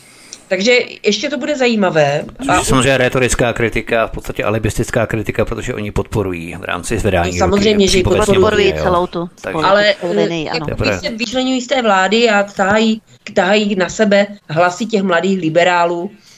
Takže 0.51 0.79
ještě 1.03 1.29
to 1.29 1.37
bude 1.37 1.57
zajímavé. 1.57 2.25
Což 2.37 2.57
je 2.57 2.65
samozřejmě 2.65 2.97
retorická 2.97 3.53
kritika, 3.53 4.07
v 4.07 4.11
podstatě 4.11 4.43
alibistická 4.43 5.05
kritika, 5.05 5.45
protože 5.45 5.73
oni 5.73 5.91
podporují 5.91 6.55
v 6.59 6.63
rámci 6.63 6.99
zvedání 6.99 7.37
samozřejmě, 7.37 7.87
že 7.87 8.03
podporují 8.03 8.73
celou 8.73 9.07
tu 9.07 9.29
Takže- 9.41 9.65
ale 9.65 9.95
politickou 10.01 10.23
linii, 10.23 10.49
ano. 10.49 10.65
Dobré. 10.65 10.89
když 10.89 11.01
se 11.01 11.09
vyčlenují 11.09 11.61
z 11.61 11.67
té 11.67 11.81
vlády 11.81 12.29
a 12.29 12.43
tahají, 12.43 13.01
tahají 13.33 13.75
na 13.75 13.89
sebe 13.89 14.27
hlasy 14.49 14.85
těch 14.85 15.03
mladých 15.03 15.39
liberálů 15.39 16.11
eh, 16.13 16.30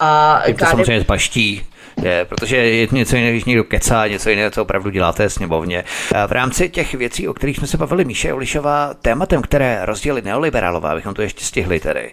a 0.00 0.42
Jim 0.46 0.56
to 0.56 0.64
KDU 0.64 0.70
samozřejmě 0.70 1.00
zpaští. 1.00 1.62
Je, 2.02 2.24
protože 2.24 2.56
je 2.56 2.88
něco 2.92 3.16
jiného, 3.16 3.32
když 3.32 3.44
někdo 3.44 3.64
kecá, 3.64 4.06
něco 4.06 4.30
jiného, 4.30 4.50
co 4.50 4.62
opravdu 4.62 4.90
děláte 4.90 5.30
sněmovně. 5.30 5.84
V 6.26 6.32
rámci 6.32 6.68
těch 6.68 6.94
věcí, 6.94 7.28
o 7.28 7.34
kterých 7.34 7.56
jsme 7.56 7.66
se 7.66 7.76
bavili, 7.76 8.04
Míše 8.04 8.32
Ulišová, 8.32 8.94
tématem, 8.94 9.42
které 9.42 9.78
rozdělili 9.82 10.22
neoliberálové, 10.22 10.90
abychom 10.90 11.14
to 11.14 11.22
ještě 11.22 11.44
stihli 11.44 11.80
tedy, 11.80 12.12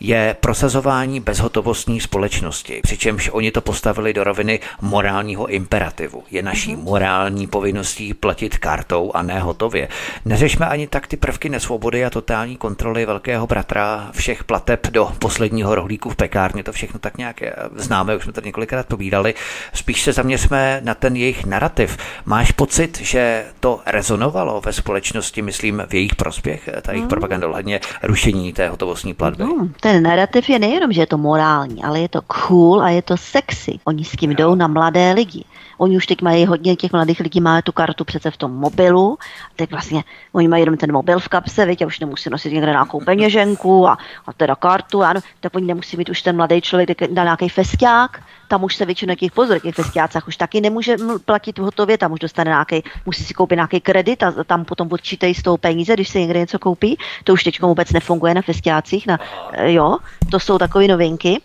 je 0.00 0.36
prosazování 0.40 1.20
bezhotovostní 1.20 2.00
společnosti, 2.00 2.80
přičemž 2.82 3.30
oni 3.32 3.50
to 3.50 3.60
postavili 3.60 4.12
do 4.12 4.24
roviny 4.24 4.60
morálního 4.80 5.46
imperativu. 5.46 6.24
Je 6.30 6.42
naší 6.42 6.76
morální 6.76 7.46
povinností 7.46 8.14
platit 8.14 8.58
kartou 8.58 9.12
a 9.14 9.22
ne 9.22 9.40
hotově. 9.40 9.88
Neřešme 10.24 10.66
ani 10.66 10.86
tak 10.86 11.06
ty 11.06 11.16
prvky 11.16 11.48
nesvobody 11.48 12.04
a 12.04 12.10
totální 12.10 12.56
kontroly 12.56 13.06
velkého 13.06 13.46
bratra 13.46 14.10
všech 14.12 14.44
plateb 14.44 14.86
do 14.86 15.12
posledního 15.18 15.74
rohlíku 15.74 16.10
v 16.10 16.16
pekárně, 16.16 16.64
to 16.64 16.72
všechno 16.72 17.00
tak 17.00 17.18
nějak 17.18 17.42
eh, 17.42 17.52
známe, 17.76 18.16
už 18.16 18.22
jsme 18.22 18.32
tady 18.32 18.46
několikrát 18.46 18.86
povídali. 19.12 19.34
Spíš 19.74 20.02
se 20.02 20.12
zaměřme 20.12 20.80
na 20.84 20.94
ten 20.94 21.16
jejich 21.16 21.46
narrativ. 21.46 21.96
Máš 22.24 22.52
pocit, 22.52 23.00
že 23.00 23.44
to 23.60 23.80
rezonovalo 23.86 24.60
ve 24.60 24.72
společnosti, 24.72 25.42
myslím, 25.42 25.82
v 25.88 25.94
jejich 25.94 26.14
prospěch, 26.14 26.68
ta 26.82 26.92
jejich 26.92 27.06
propaganda 27.06 27.48
ohledně 27.48 27.80
rušení 28.02 28.52
té 28.52 28.68
hotovostní 28.68 29.14
platby? 29.14 29.44
No, 29.44 29.68
ten 29.80 30.02
narrativ 30.02 30.48
je 30.48 30.58
nejenom, 30.58 30.92
že 30.92 31.02
je 31.02 31.06
to 31.06 31.18
morální, 31.18 31.84
ale 31.84 32.00
je 32.00 32.08
to 32.08 32.20
cool 32.22 32.82
a 32.82 32.90
je 32.90 33.02
to 33.02 33.16
sexy. 33.16 33.78
Oni 33.84 34.04
s 34.04 34.10
tím 34.10 34.30
jdou 34.30 34.54
na 34.54 34.66
mladé 34.66 35.12
lidi. 35.12 35.44
Oni 35.82 35.96
už 35.96 36.06
teď 36.06 36.22
mají 36.22 36.46
hodně 36.46 36.76
těch 36.76 36.92
mladých 36.92 37.20
lidí, 37.20 37.40
má 37.40 37.62
tu 37.62 37.72
kartu 37.72 38.04
přece 38.04 38.30
v 38.30 38.36
tom 38.36 38.52
mobilu. 38.54 39.18
Tak 39.56 39.70
vlastně 39.70 40.04
oni 40.32 40.48
mají 40.48 40.62
jenom 40.62 40.76
ten 40.76 40.92
mobil 40.92 41.18
v 41.18 41.28
kapse, 41.28 41.66
viď, 41.66 41.82
a 41.82 41.86
už 41.86 42.00
nemusí 42.00 42.30
nosit 42.30 42.52
někde 42.52 42.70
nějakou 42.70 43.00
peněženku 43.00 43.88
a, 43.88 43.98
a 44.26 44.32
teda 44.32 44.54
kartu, 44.54 45.02
ano, 45.02 45.20
tak 45.40 45.54
oni 45.54 45.66
nemusí 45.66 45.96
mít 45.96 46.08
už 46.08 46.22
ten 46.22 46.36
mladý 46.36 46.60
člověk 46.60 47.10
na 47.10 47.22
nějaký 47.22 47.48
festiák, 47.48 48.22
tam 48.48 48.64
už 48.64 48.76
se 48.76 48.84
většinou 48.84 49.14
těch 49.14 49.32
pozor, 49.32 49.60
těch 49.60 49.74
festiácích 49.74 50.28
už 50.28 50.36
taky 50.36 50.60
nemůže 50.60 50.96
platit 51.24 51.58
v 51.58 51.62
hotově, 51.62 51.98
tam 51.98 52.12
už 52.12 52.20
dostane 52.20 52.48
nějaký, 52.48 52.82
musí 53.06 53.24
si 53.24 53.34
koupit 53.34 53.56
nějaký 53.56 53.80
kredit 53.80 54.22
a 54.22 54.44
tam 54.44 54.64
potom 54.64 54.88
odčítají 54.92 55.34
z 55.34 55.42
toho 55.42 55.56
peníze, 55.56 55.94
když 55.94 56.08
si 56.08 56.20
někde 56.20 56.38
něco 56.38 56.58
koupí. 56.58 56.98
To 57.24 57.32
už 57.32 57.44
teď 57.44 57.62
vůbec 57.62 57.92
nefunguje 57.92 58.34
na 58.34 58.42
festiácích, 58.42 59.06
na, 59.06 59.18
jo, 59.64 59.96
to 60.30 60.40
jsou 60.40 60.58
takové 60.58 60.88
novinky. 60.88 61.40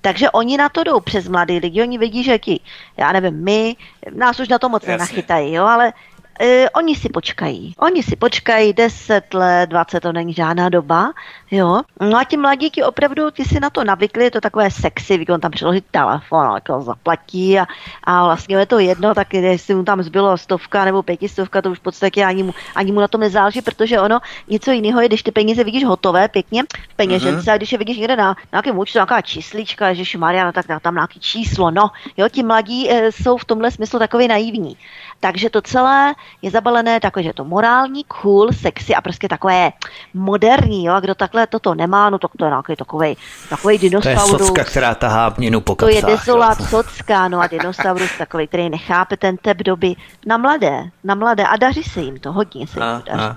Takže 0.00 0.30
oni 0.30 0.56
na 0.56 0.68
to 0.68 0.84
jdou 0.84 1.00
přes 1.00 1.28
mladý 1.28 1.58
lidi, 1.58 1.82
oni 1.82 1.98
vidí, 1.98 2.22
že 2.24 2.38
ti, 2.38 2.60
já 2.96 3.12
nevím, 3.12 3.44
my, 3.44 3.76
nás 4.14 4.40
už 4.40 4.48
na 4.48 4.58
to 4.58 4.68
moc 4.68 4.82
Jasně. 4.82 4.92
nenachytají, 4.92 5.52
jo, 5.52 5.64
ale 5.64 5.92
uh, 6.40 6.46
oni 6.72 6.96
si 6.96 7.08
počkají. 7.08 7.74
Oni 7.78 8.02
si 8.02 8.16
počkají 8.16 8.72
10 8.72 9.34
let, 9.34 9.70
20, 9.70 10.00
to 10.00 10.12
není 10.12 10.32
žádná 10.32 10.68
doba, 10.68 11.12
jo. 11.50 11.80
No 12.00 12.18
a 12.18 12.24
ti 12.24 12.36
mladíky 12.36 12.82
opravdu, 12.82 13.30
ty 13.30 13.44
si 13.44 13.60
na 13.60 13.70
to 13.70 13.84
navykli, 13.84 14.24
je 14.24 14.30
to 14.30 14.40
takové 14.40 14.70
sexy, 14.70 15.26
on 15.26 15.40
tam 15.40 15.50
přiloží 15.50 15.82
telefon, 15.90 16.54
jako 16.54 16.80
zaplatí 16.82 17.58
a, 17.58 17.66
a 18.04 18.24
vlastně 18.24 18.56
je 18.56 18.66
to 18.66 18.78
jedno, 18.78 19.14
tak 19.14 19.34
jestli 19.34 19.74
mu 19.74 19.84
tam 19.84 20.02
zbylo 20.02 20.38
stovka 20.38 20.84
nebo 20.84 21.02
pětistovka, 21.02 21.62
to 21.62 21.70
už 21.70 21.78
v 21.78 21.82
podstatě 21.82 22.24
ani 22.24 22.42
mu, 22.42 22.54
ani 22.74 22.92
mu 22.92 23.00
na 23.00 23.08
tom 23.08 23.20
nezáleží, 23.20 23.62
protože 23.62 24.00
ono 24.00 24.18
něco 24.48 24.70
jiného 24.70 25.00
je, 25.00 25.08
když 25.08 25.22
ty 25.22 25.30
peníze 25.30 25.64
vidíš 25.64 25.84
hotové, 25.84 26.28
pěkně 26.28 26.62
v 26.90 26.94
peněžence, 26.96 27.50
mm-hmm. 27.50 27.54
a 27.54 27.56
když 27.56 27.72
je 27.72 27.78
vidíš 27.78 27.98
někde 27.98 28.16
na, 28.16 28.26
na 28.26 28.36
nějakém 28.52 28.78
účtu, 28.78 28.98
nějaká 28.98 29.20
číslička, 29.20 29.94
že 29.94 30.18
Mariana, 30.18 30.52
tak 30.52 30.66
tam 30.82 30.94
nějaký 30.94 31.20
číslo, 31.20 31.70
no, 31.70 31.90
jo, 32.16 32.28
ti 32.28 32.42
mladí 32.42 32.90
e, 32.90 33.12
jsou 33.12 33.36
v 33.36 33.44
tomhle 33.44 33.70
smyslu 33.70 33.98
takový 33.98 34.28
naivní. 34.28 34.76
Takže 35.20 35.50
to 35.50 35.62
celé 35.62 36.14
je 36.42 36.50
zabalené 36.50 37.00
takové, 37.00 37.22
že 37.22 37.28
je 37.28 37.34
to 37.34 37.44
morální, 37.44 38.04
cool, 38.04 38.52
sexy 38.52 38.94
a 38.94 39.00
prostě 39.00 39.28
takové 39.28 39.72
moderní, 40.14 40.84
jo, 40.84 40.94
a 40.94 41.00
kdo 41.00 41.14
takhle 41.14 41.46
toto 41.46 41.74
nemá, 41.74 42.10
no 42.10 42.18
tak 42.18 42.30
to 42.38 42.44
je 42.44 42.50
nějaký 42.50 42.76
takový, 42.76 43.16
takový 43.48 43.78
dinosaurus. 43.78 44.30
To 44.30 44.36
je 44.36 44.38
socka, 44.38 44.64
která 44.64 44.94
tahá 44.94 45.34
měnu 45.38 45.60
po 45.60 45.74
kapsách, 45.74 46.00
To 46.00 46.10
je 46.10 46.16
desolát 46.16 46.62
socka, 46.62 47.28
no 47.28 47.40
a 47.40 47.46
dinosaurus 47.46 48.18
takový, 48.18 48.46
který 48.46 48.70
nechápe 48.70 49.16
ten 49.16 49.36
tep 49.36 49.58
doby 49.58 49.94
na 50.26 50.36
mladé, 50.36 50.90
na 51.04 51.14
mladé 51.14 51.44
a 51.46 51.56
daří 51.56 51.82
se 51.82 52.00
jim 52.00 52.18
to, 52.18 52.32
hodně 52.32 52.66
se 52.66 52.80
jim 52.80 53.02
to 53.02 53.12
daří. 53.12 53.36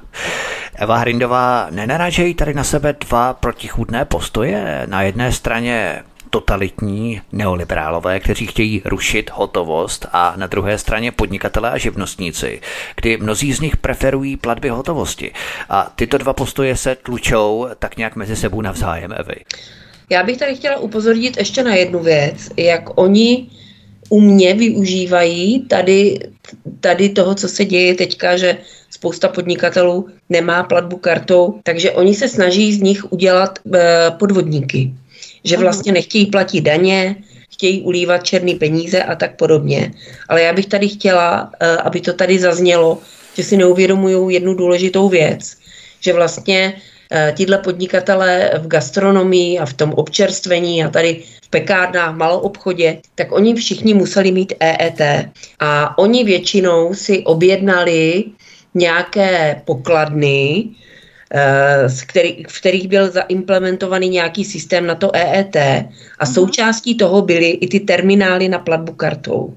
Eva 0.75 0.97
Hrindová, 0.97 1.67
nenarážejí 1.69 2.33
tady 2.33 2.53
na 2.53 2.63
sebe 2.63 2.93
dva 2.93 3.33
protichůdné 3.33 4.05
postoje? 4.05 4.83
Na 4.85 5.01
jedné 5.01 5.31
straně 5.31 6.03
totalitní 6.33 7.21
neoliberálové, 7.31 8.19
kteří 8.19 8.47
chtějí 8.47 8.81
rušit 8.85 9.31
hotovost 9.33 10.05
a 10.11 10.33
na 10.37 10.47
druhé 10.47 10.77
straně 10.77 11.11
podnikatele 11.11 11.71
a 11.71 11.77
živnostníci, 11.77 12.61
kdy 12.95 13.17
mnozí 13.17 13.53
z 13.53 13.59
nich 13.59 13.77
preferují 13.77 14.37
platby 14.37 14.69
hotovosti. 14.69 15.31
A 15.69 15.93
tyto 15.95 16.17
dva 16.17 16.33
postoje 16.33 16.77
se 16.77 16.95
tlučou 16.95 17.67
tak 17.79 17.97
nějak 17.97 18.15
mezi 18.15 18.35
sebou 18.35 18.61
navzájem, 18.61 19.13
Evy. 19.17 19.35
Já 20.09 20.23
bych 20.23 20.37
tady 20.37 20.55
chtěla 20.55 20.77
upozornit 20.77 21.37
ještě 21.37 21.63
na 21.63 21.75
jednu 21.75 21.99
věc, 21.99 22.49
jak 22.57 22.97
oni 22.99 23.47
u 24.09 24.21
mě 24.21 24.53
využívají 24.53 25.67
tady, 25.67 26.19
tady 26.79 27.09
toho, 27.09 27.35
co 27.35 27.49
se 27.49 27.65
děje 27.65 27.95
teďka, 27.95 28.37
že 28.37 28.57
spousta 29.03 29.27
podnikatelů 29.27 30.07
nemá 30.29 30.63
platbu 30.63 30.97
kartou, 30.97 31.59
takže 31.63 31.91
oni 31.91 32.15
se 32.15 32.27
snaží 32.27 32.73
z 32.73 32.81
nich 32.81 33.11
udělat 33.11 33.59
e, 33.59 34.11
podvodníky 34.15 34.95
že 35.43 35.57
vlastně 35.57 35.91
nechtějí 35.91 36.25
platit 36.25 36.61
daně, 36.61 37.15
chtějí 37.51 37.81
ulívat 37.81 38.23
černé 38.23 38.55
peníze 38.55 39.03
a 39.03 39.15
tak 39.15 39.35
podobně. 39.35 39.91
Ale 40.29 40.41
já 40.41 40.53
bych 40.53 40.65
tady 40.65 40.89
chtěla, 40.89 41.51
eh, 41.59 41.77
aby 41.77 42.01
to 42.01 42.13
tady 42.13 42.39
zaznělo, 42.39 42.97
že 43.33 43.43
si 43.43 43.57
neuvědomují 43.57 44.33
jednu 44.33 44.53
důležitou 44.53 45.09
věc, 45.09 45.57
že 45.99 46.13
vlastně 46.13 46.73
eh, 47.11 47.33
tíhle 47.37 47.57
podnikatelé 47.57 48.51
v 48.57 48.67
gastronomii 48.67 49.59
a 49.59 49.65
v 49.65 49.73
tom 49.73 49.93
občerstvení 49.93 50.83
a 50.83 50.89
tady 50.89 51.23
v 51.43 51.49
pekárnách, 51.49 52.13
v 52.13 52.17
maloobchodě, 52.17 52.97
tak 53.15 53.31
oni 53.31 53.53
všichni 53.55 53.93
museli 53.93 54.31
mít 54.31 54.53
EET. 54.59 55.29
A 55.59 55.97
oni 55.97 56.23
většinou 56.23 56.93
si 56.93 57.23
objednali 57.23 58.23
nějaké 58.73 59.61
pokladny, 59.65 60.69
Eh, 61.35 61.87
který, 62.05 62.43
v 62.47 62.59
kterých 62.59 62.87
byl 62.87 63.11
zaimplementovaný 63.11 64.09
nějaký 64.09 64.45
systém 64.45 64.85
na 64.85 64.95
to 64.95 65.15
EET 65.15 65.55
a 66.19 66.25
mhm. 66.25 66.33
součástí 66.33 66.95
toho 66.95 67.21
byly 67.21 67.49
i 67.49 67.67
ty 67.67 67.79
terminály 67.79 68.49
na 68.49 68.59
platbu 68.59 68.93
kartou. 68.93 69.53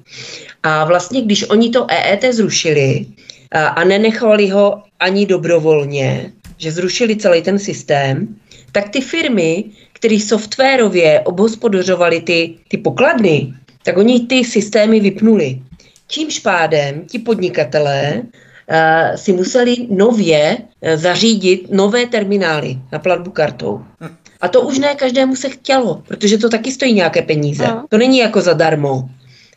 A 0.63 0.85
vlastně, 0.85 1.21
když 1.21 1.49
oni 1.49 1.69
to 1.69 1.85
EET 1.89 2.33
zrušili 2.33 3.05
a, 3.51 3.67
a 3.67 3.83
nenechali 3.83 4.49
ho 4.49 4.83
ani 4.99 5.25
dobrovolně, 5.25 6.31
že 6.57 6.71
zrušili 6.71 7.15
celý 7.15 7.41
ten 7.41 7.59
systém, 7.59 8.35
tak 8.71 8.89
ty 8.89 9.01
firmy, 9.01 9.63
které 9.93 10.19
softwarově 10.19 11.19
obhospodařovaly 11.19 12.21
ty, 12.21 12.55
ty 12.67 12.77
pokladny, 12.77 13.53
tak 13.83 13.97
oni 13.97 14.19
ty 14.19 14.43
systémy 14.43 14.99
vypnuli. 14.99 15.61
Čímž 16.07 16.39
pádem 16.39 17.05
ti 17.05 17.19
podnikatelé 17.19 18.23
Eh, 18.23 18.46
si 19.15 19.33
museli 19.33 19.75
nově 19.89 20.57
eh, 20.81 20.97
zařídit 20.97 21.71
nové 21.71 22.05
terminály 22.05 22.77
na 22.91 22.99
platbu 22.99 23.31
kartou. 23.31 23.81
A 24.41 24.47
to 24.47 24.61
už 24.61 24.79
ne 24.79 24.95
každému 24.95 25.35
se 25.35 25.49
chtělo, 25.49 26.01
protože 26.07 26.37
to 26.37 26.49
taky 26.49 26.71
stojí 26.71 26.93
nějaké 26.93 27.21
peníze. 27.21 27.67
To 27.89 27.97
není 27.97 28.17
jako 28.17 28.41
zadarmo. 28.41 29.09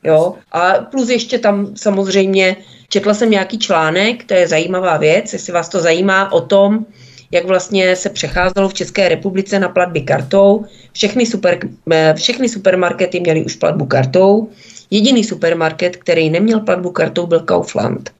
Jo? 0.04 0.34
A 0.52 0.72
plus 0.72 1.08
ještě 1.08 1.38
tam 1.38 1.76
samozřejmě 1.76 2.56
četla 2.88 3.14
jsem 3.14 3.30
nějaký 3.30 3.58
článek, 3.58 4.24
to 4.24 4.34
je 4.34 4.48
zajímavá 4.48 4.96
věc, 4.96 5.32
jestli 5.32 5.52
vás 5.52 5.68
to 5.68 5.80
zajímá 5.80 6.32
o 6.32 6.40
tom, 6.40 6.86
jak 7.30 7.44
vlastně 7.44 7.96
se 7.96 8.10
přecházelo 8.10 8.68
v 8.68 8.74
České 8.74 9.08
republice 9.08 9.58
na 9.58 9.68
platby 9.68 10.00
kartou. 10.00 10.64
Všechny, 10.92 11.26
super, 11.26 11.58
eh, 11.92 12.14
všechny 12.16 12.48
supermarkety 12.48 13.20
měly 13.20 13.44
už 13.44 13.54
platbu 13.56 13.86
kartou. 13.86 14.48
Jediný 14.90 15.24
supermarket, 15.24 15.96
který 15.96 16.30
neměl 16.30 16.60
platbu 16.60 16.90
kartou, 16.90 17.26
byl 17.26 17.40
Kaufland. 17.40 18.10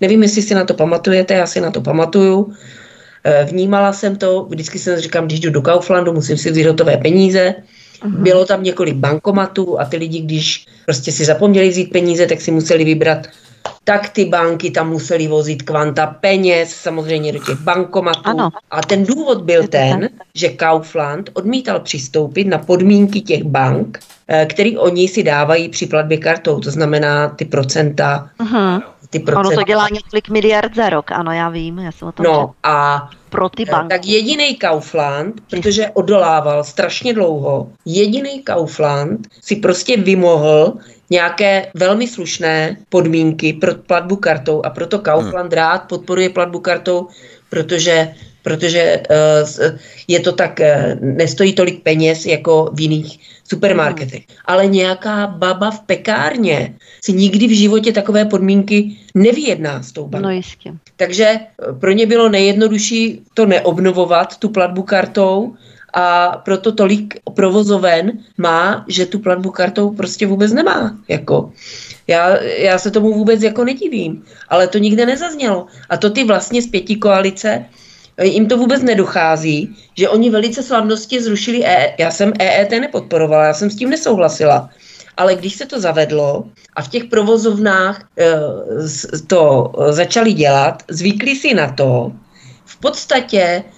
Nevím, 0.00 0.22
jestli 0.22 0.42
si 0.42 0.54
na 0.54 0.64
to 0.64 0.74
pamatujete, 0.74 1.34
já 1.34 1.46
si 1.46 1.60
na 1.60 1.70
to 1.70 1.80
pamatuju. 1.80 2.52
Eh, 3.24 3.44
vnímala 3.44 3.92
jsem 3.92 4.16
to, 4.16 4.44
vždycky 4.44 4.78
jsem 4.78 5.00
říkám, 5.00 5.26
když 5.26 5.40
jdu 5.40 5.50
do 5.50 5.62
Kauflandu, 5.62 6.12
musím 6.12 6.36
si 6.36 6.50
vzít 6.50 6.66
hotové 6.66 6.96
peníze. 6.96 7.54
Uhum. 8.04 8.22
Bylo 8.22 8.44
tam 8.44 8.62
několik 8.62 8.94
bankomatů 8.94 9.80
a 9.80 9.84
ty 9.84 9.96
lidi, 9.96 10.20
když 10.20 10.66
prostě 10.84 11.12
si 11.12 11.24
zapomněli 11.24 11.68
vzít 11.68 11.92
peníze, 11.92 12.26
tak 12.26 12.40
si 12.40 12.50
museli 12.50 12.84
vybrat 12.84 13.26
tak 13.84 14.08
ty 14.08 14.24
banky 14.24 14.70
tam 14.70 14.90
museli 14.90 15.28
vozit 15.28 15.62
kvanta 15.62 16.06
peněz, 16.06 16.70
samozřejmě 16.70 17.32
do 17.32 17.38
těch 17.38 17.60
bankomatů. 17.60 18.20
Ano. 18.24 18.50
A 18.70 18.80
ten 18.80 19.04
důvod 19.04 19.42
byl 19.42 19.68
ten, 19.68 20.10
že 20.34 20.48
Kaufland 20.48 21.30
odmítal 21.32 21.80
přistoupit 21.80 22.46
na 22.46 22.58
podmínky 22.58 23.20
těch 23.20 23.42
bank, 23.44 23.98
eh, 24.28 24.46
který 24.46 24.78
oni 24.78 25.08
si 25.08 25.22
dávají 25.22 25.68
při 25.68 25.86
platbě 25.86 26.18
kartou, 26.18 26.60
to 26.60 26.70
znamená 26.70 27.28
ty 27.28 27.44
procenta. 27.44 28.30
Uh-huh. 28.40 28.82
Ty 29.10 29.18
procenta. 29.18 29.48
Ono 29.48 29.56
to 29.56 29.62
dělá 29.62 29.88
několik 29.92 30.28
miliard 30.28 30.74
za 30.74 30.90
rok, 30.90 31.12
ano, 31.12 31.32
já 31.32 31.48
vím, 31.48 31.78
já 31.78 31.92
jsem 31.92 32.08
o 32.08 32.12
tom 32.12 32.24
No 32.26 32.50
a 32.62 33.08
pro 33.30 33.48
ty 33.48 33.64
eh, 33.68 33.72
banky. 33.72 33.88
Tak 33.88 34.06
jediný 34.06 34.56
Kaufland, 34.56 35.40
protože 35.50 35.90
odolával 35.94 36.64
strašně 36.64 37.14
dlouho, 37.14 37.68
jediný 37.84 38.42
Kaufland 38.42 39.28
si 39.42 39.56
prostě 39.56 39.96
vymohl 39.96 40.74
nějaké 41.10 41.66
velmi 41.74 42.08
slušné 42.08 42.76
podmínky 42.88 43.52
pro 43.52 43.74
platbu 43.74 44.16
kartou 44.16 44.62
a 44.64 44.70
proto 44.70 44.98
Kaufland 44.98 45.52
hmm. 45.52 45.56
rád 45.56 45.78
podporuje 45.78 46.28
platbu 46.30 46.60
kartou, 46.60 47.08
protože 47.50 48.14
protože 48.42 49.02
uh, 49.10 49.78
je 50.08 50.20
to 50.20 50.32
tak, 50.32 50.60
uh, 50.60 51.00
nestojí 51.00 51.52
tolik 51.52 51.82
peněz 51.82 52.26
jako 52.26 52.70
v 52.72 52.80
jiných 52.80 53.18
supermarketech. 53.44 54.24
Hmm. 54.28 54.38
Ale 54.44 54.66
nějaká 54.66 55.26
baba 55.26 55.70
v 55.70 55.80
pekárně 55.80 56.74
si 57.04 57.12
nikdy 57.12 57.46
v 57.46 57.56
životě 57.56 57.92
takové 57.92 58.24
podmínky 58.24 58.96
nevyjedná 59.14 59.82
s 59.82 59.92
tou 59.92 60.08
bankou. 60.08 60.28
No 60.28 60.34
jistě. 60.34 60.72
Takže 60.96 61.40
pro 61.80 61.92
ně 61.92 62.06
bylo 62.06 62.28
nejjednodušší 62.28 63.20
to 63.34 63.46
neobnovovat, 63.46 64.36
tu 64.36 64.48
platbu 64.48 64.82
kartou, 64.82 65.54
a 65.94 66.36
proto 66.44 66.72
tolik 66.72 67.18
provozoven 67.34 68.12
má, 68.38 68.84
že 68.88 69.06
tu 69.06 69.18
platbu 69.18 69.50
kartou 69.50 69.90
prostě 69.90 70.26
vůbec 70.26 70.52
nemá. 70.52 70.98
Jako. 71.08 71.52
Já, 72.06 72.42
já 72.42 72.78
se 72.78 72.90
tomu 72.90 73.14
vůbec 73.14 73.42
jako 73.42 73.64
nedivím, 73.64 74.24
ale 74.48 74.68
to 74.68 74.78
nikde 74.78 75.06
nezaznělo. 75.06 75.66
A 75.90 75.96
to 75.96 76.10
ty 76.10 76.24
vlastně 76.24 76.62
z 76.62 76.66
pěti 76.66 76.96
koalice, 76.96 77.64
eh, 78.16 78.26
jim 78.26 78.46
to 78.46 78.58
vůbec 78.58 78.82
nedochází, 78.82 79.76
že 79.98 80.08
oni 80.08 80.30
velice 80.30 80.62
slavnosti 80.62 81.22
zrušili 81.22 81.64
EET. 81.64 81.94
Já 81.98 82.10
jsem 82.10 82.32
EET 82.38 82.70
nepodporovala, 82.70 83.44
já 83.44 83.54
jsem 83.54 83.70
s 83.70 83.76
tím 83.76 83.90
nesouhlasila. 83.90 84.70
Ale 85.16 85.34
když 85.34 85.54
se 85.54 85.66
to 85.66 85.80
zavedlo 85.80 86.44
a 86.76 86.82
v 86.82 86.88
těch 86.88 87.04
provozovnách 87.04 88.02
e, 88.18 88.34
to 89.26 89.72
začali 89.90 90.32
dělat, 90.32 90.82
zvykli 90.90 91.36
si 91.36 91.54
na 91.54 91.72
to, 91.72 92.12
v 92.64 92.76
podstatě 92.76 93.64
Eh, 93.64 93.73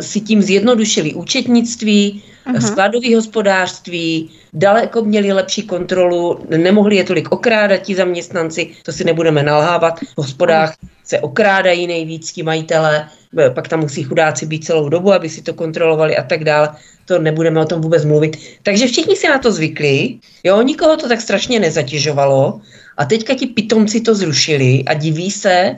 si 0.00 0.20
tím 0.20 0.42
zjednodušili 0.42 1.14
účetnictví, 1.14 2.22
uh-huh. 2.46 2.60
skladové 2.60 3.16
hospodářství, 3.16 4.30
daleko 4.52 5.04
měli 5.04 5.32
lepší 5.32 5.62
kontrolu, 5.62 6.38
nemohli 6.56 6.96
je 6.96 7.04
tolik 7.04 7.32
okrádat 7.32 7.80
ti 7.80 7.94
zaměstnanci, 7.94 8.70
to 8.82 8.92
si 8.92 9.04
nebudeme 9.04 9.42
nalhávat, 9.42 10.00
v 10.00 10.18
hospodách 10.18 10.74
se 11.04 11.20
okrádají 11.20 11.86
nejvíc 11.86 12.32
ti 12.32 12.42
majitele, 12.42 13.08
eh, 13.38 13.50
pak 13.50 13.68
tam 13.68 13.80
musí 13.80 14.02
chudáci 14.02 14.46
být 14.46 14.64
celou 14.64 14.88
dobu, 14.88 15.12
aby 15.12 15.28
si 15.28 15.42
to 15.42 15.54
kontrolovali 15.54 16.16
a 16.16 16.22
tak 16.22 16.44
dále, 16.44 16.68
to 17.04 17.18
nebudeme 17.18 17.60
o 17.60 17.64
tom 17.64 17.80
vůbec 17.80 18.04
mluvit. 18.04 18.36
Takže 18.62 18.86
všichni 18.86 19.16
si 19.16 19.28
na 19.28 19.38
to 19.38 19.52
zvykli, 19.52 20.18
jo, 20.44 20.62
nikoho 20.62 20.96
to 20.96 21.08
tak 21.08 21.20
strašně 21.20 21.60
nezatěžovalo 21.60 22.60
a 22.96 23.04
teďka 23.04 23.34
ti 23.34 23.46
pitomci 23.46 24.00
to 24.00 24.14
zrušili 24.14 24.84
a 24.86 24.94
diví 24.94 25.30
se, 25.30 25.76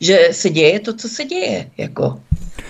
že 0.00 0.28
se 0.30 0.50
děje 0.50 0.80
to, 0.80 0.92
co 0.92 1.08
se 1.08 1.24
děje, 1.24 1.70
jako. 1.78 2.20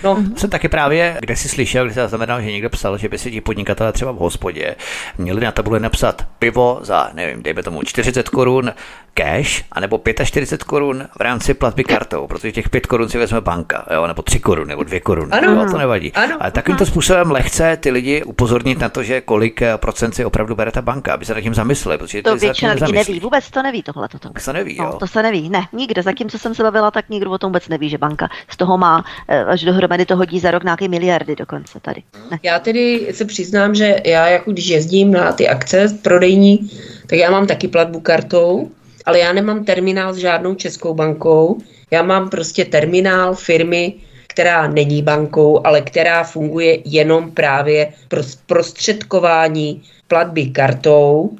No. 0.03 0.23
Jsem 0.35 0.49
taky 0.49 0.69
právě, 0.69 1.17
kde 1.19 1.35
si 1.35 1.49
slyšel, 1.49 1.85
když 1.85 1.95
se 1.95 2.01
zaznamenal, 2.01 2.41
že 2.41 2.51
někdo 2.51 2.69
psal, 2.69 2.97
že 2.97 3.09
by 3.09 3.17
si 3.17 3.31
ti 3.31 3.41
podnikatelé 3.41 3.91
třeba 3.91 4.11
v 4.11 4.17
hospodě 4.17 4.75
měli 5.17 5.41
na 5.41 5.51
tabuli 5.51 5.79
napsat 5.79 6.27
pivo 6.39 6.79
za, 6.81 7.09
nevím, 7.13 7.43
dejme 7.43 7.63
tomu 7.63 7.83
40 7.83 8.29
korun, 8.29 8.73
cash, 9.15 9.63
anebo 9.71 10.01
45 10.23 10.63
korun 10.63 11.07
v 11.17 11.21
rámci 11.21 11.53
platby 11.53 11.83
kartou, 11.83 12.27
protože 12.27 12.51
těch 12.51 12.69
5 12.69 12.85
korun 12.87 13.09
si 13.09 13.17
vezme 13.17 13.41
banka, 13.41 13.85
jo, 13.93 14.07
nebo 14.07 14.21
3 14.21 14.39
korun, 14.39 14.67
nebo 14.67 14.83
2 14.83 14.99
koruny. 14.99 15.31
Ano, 15.31 15.51
jo, 15.51 15.71
to 15.71 15.77
nevadí. 15.77 16.13
Ano, 16.13 16.37
Ale 16.39 16.51
takovýmto 16.51 16.85
způsobem 16.85 17.31
lehce 17.31 17.77
ty 17.77 17.91
lidi 17.91 18.23
upozornit 18.23 18.79
na 18.79 18.89
to, 18.89 19.03
že 19.03 19.21
kolik 19.21 19.61
eh, 19.61 19.77
procent 19.77 20.15
si 20.15 20.25
opravdu 20.25 20.55
bere 20.55 20.71
ta 20.71 20.81
banka, 20.81 21.13
aby 21.13 21.25
se 21.25 21.33
nad 21.33 21.41
tím 21.41 21.53
zamysleli. 21.53 21.97
Protože 21.97 22.21
to 22.21 22.35
většina 22.35 22.73
lidí 22.73 22.91
neví, 22.91 23.19
vůbec 23.19 23.51
to 23.51 23.63
neví 23.63 23.83
tohle. 23.83 24.07
To, 24.07 24.19
to 24.19 24.29
se 24.37 24.53
neví, 24.53 24.77
no, 24.79 24.85
jo. 24.85 24.97
to 24.99 25.07
se 25.07 25.23
neví, 25.23 25.49
ne, 25.49 25.67
nikdo. 25.73 26.01
Zatím, 26.01 26.29
co 26.29 26.39
jsem 26.39 26.55
se 26.55 26.63
bavila, 26.63 26.91
tak 26.91 27.09
nikdo 27.09 27.31
o 27.31 27.37
tom 27.37 27.51
vůbec 27.51 27.67
neví, 27.67 27.89
že 27.89 27.97
banka 27.97 28.29
z 28.49 28.57
toho 28.57 28.77
má 28.77 29.05
eh, 29.27 29.45
až 29.45 29.63
dohromady 29.87 30.05
to 30.05 30.15
hodí 30.15 30.39
za 30.39 30.51
rok 30.51 30.63
nějaké 30.63 30.87
miliardy 30.87 31.35
dokonce 31.35 31.79
tady. 31.81 32.03
Ne. 32.31 32.39
Já 32.43 32.59
tedy 32.59 33.07
se 33.11 33.25
přiznám, 33.25 33.75
že 33.75 33.95
já 34.05 34.27
jako 34.27 34.51
když 34.51 34.67
jezdím 34.67 35.11
na 35.11 35.31
ty 35.31 35.47
akce 35.47 35.97
prodejní, 36.01 36.69
tak 37.07 37.19
já 37.19 37.31
mám 37.31 37.47
taky 37.47 37.67
platbu 37.67 37.99
kartou, 37.99 38.71
ale 39.05 39.19
já 39.19 39.33
nemám 39.33 39.65
terminál 39.65 40.13
s 40.13 40.17
žádnou 40.17 40.55
českou 40.55 40.93
bankou, 40.93 41.57
já 41.91 42.03
mám 42.03 42.29
prostě 42.29 42.65
terminál 42.65 43.35
firmy, 43.35 43.93
která 44.27 44.67
není 44.67 45.01
bankou, 45.01 45.67
ale 45.67 45.81
která 45.81 46.23
funguje 46.23 46.77
jenom 46.85 47.31
právě 47.31 47.93
pro 48.07 48.21
prostředkování 48.45 49.83
platby 50.07 50.45
kartou, 50.45 51.37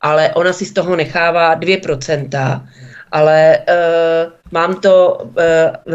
ale 0.00 0.34
ona 0.34 0.52
si 0.52 0.64
z 0.64 0.72
toho 0.72 0.96
nechává 0.96 1.60
2%, 1.60 2.62
ale 3.12 3.58
uh, 3.58 4.32
mám 4.52 4.80
to, 4.80 5.18
uh, 5.20 5.94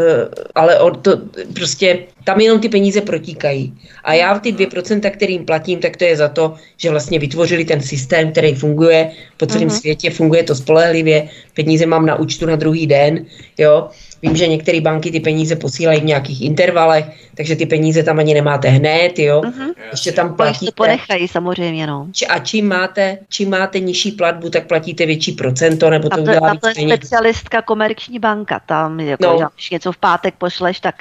ale 0.54 0.78
o 0.78 0.90
to, 0.90 1.20
prostě 1.54 1.98
tam 2.24 2.40
jenom 2.40 2.60
ty 2.60 2.68
peníze 2.68 3.00
protíkají. 3.00 3.74
A 4.04 4.14
já 4.14 4.38
ty 4.38 4.52
2%, 4.52 5.10
kterým 5.10 5.44
platím, 5.44 5.78
tak 5.78 5.96
to 5.96 6.04
je 6.04 6.16
za 6.16 6.28
to, 6.28 6.54
že 6.76 6.90
vlastně 6.90 7.18
vytvořili 7.18 7.64
ten 7.64 7.80
systém, 7.80 8.32
který 8.32 8.54
funguje 8.54 9.10
po 9.36 9.46
celém 9.46 9.68
uh-huh. 9.68 9.80
světě, 9.80 10.10
funguje 10.10 10.42
to 10.42 10.54
spolehlivě, 10.54 11.28
peníze 11.54 11.86
mám 11.86 12.06
na 12.06 12.14
účtu 12.18 12.46
na 12.46 12.56
druhý 12.56 12.86
den, 12.86 13.26
jo. 13.58 13.88
Vím, 14.22 14.36
že 14.36 14.46
některé 14.46 14.80
banky 14.80 15.10
ty 15.10 15.20
peníze 15.20 15.56
posílají 15.56 16.00
v 16.00 16.04
nějakých 16.04 16.42
intervalech, 16.42 17.04
takže 17.34 17.56
ty 17.56 17.66
peníze 17.66 18.02
tam 18.02 18.18
ani 18.18 18.34
nemáte 18.34 18.68
hned, 18.68 19.18
jo. 19.18 19.40
Uh-huh. 19.40 19.74
Ještě 19.90 20.12
tam 20.12 20.34
platíte. 20.34 20.66
To 20.66 20.72
ponechají 20.72 21.28
samozřejmě, 21.28 21.86
no. 21.86 22.06
A 22.28 22.38
čím 22.38 22.68
máte, 22.68 23.18
čím 23.28 23.50
máte 23.50 23.80
nižší 23.80 24.12
platbu, 24.12 24.50
tak 24.50 24.66
platíte 24.66 25.06
větší 25.06 25.32
procento, 25.32 25.90
nebo 25.90 26.08
to, 26.08 26.16
to 26.16 26.22
udělá 26.22 26.52
víc 26.52 26.60
to 26.60 26.68
je 26.68 26.96
specialistka 26.96 27.62
komerční 27.62 28.18
banka, 28.18 28.60
tam 28.66 29.00
jako, 29.00 29.24
no. 29.24 29.48
když 29.54 29.70
něco 29.70 29.92
v 29.92 29.96
pátek 29.96 30.34
pošleš, 30.38 30.80
tak 30.80 30.94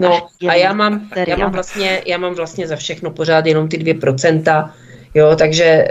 No 0.00 0.28
a 0.48 0.54
já 0.54 0.72
mám, 0.72 1.08
já 1.26 1.36
mám, 1.36 1.52
vlastně, 1.52 2.02
já 2.06 2.18
mám 2.18 2.34
vlastně 2.34 2.66
za 2.66 2.76
všechno 2.76 3.10
pořád 3.10 3.46
jenom 3.46 3.68
ty 3.68 3.78
dvě 3.78 3.94
procenta, 3.94 4.74
Jo, 5.14 5.36
takže 5.36 5.88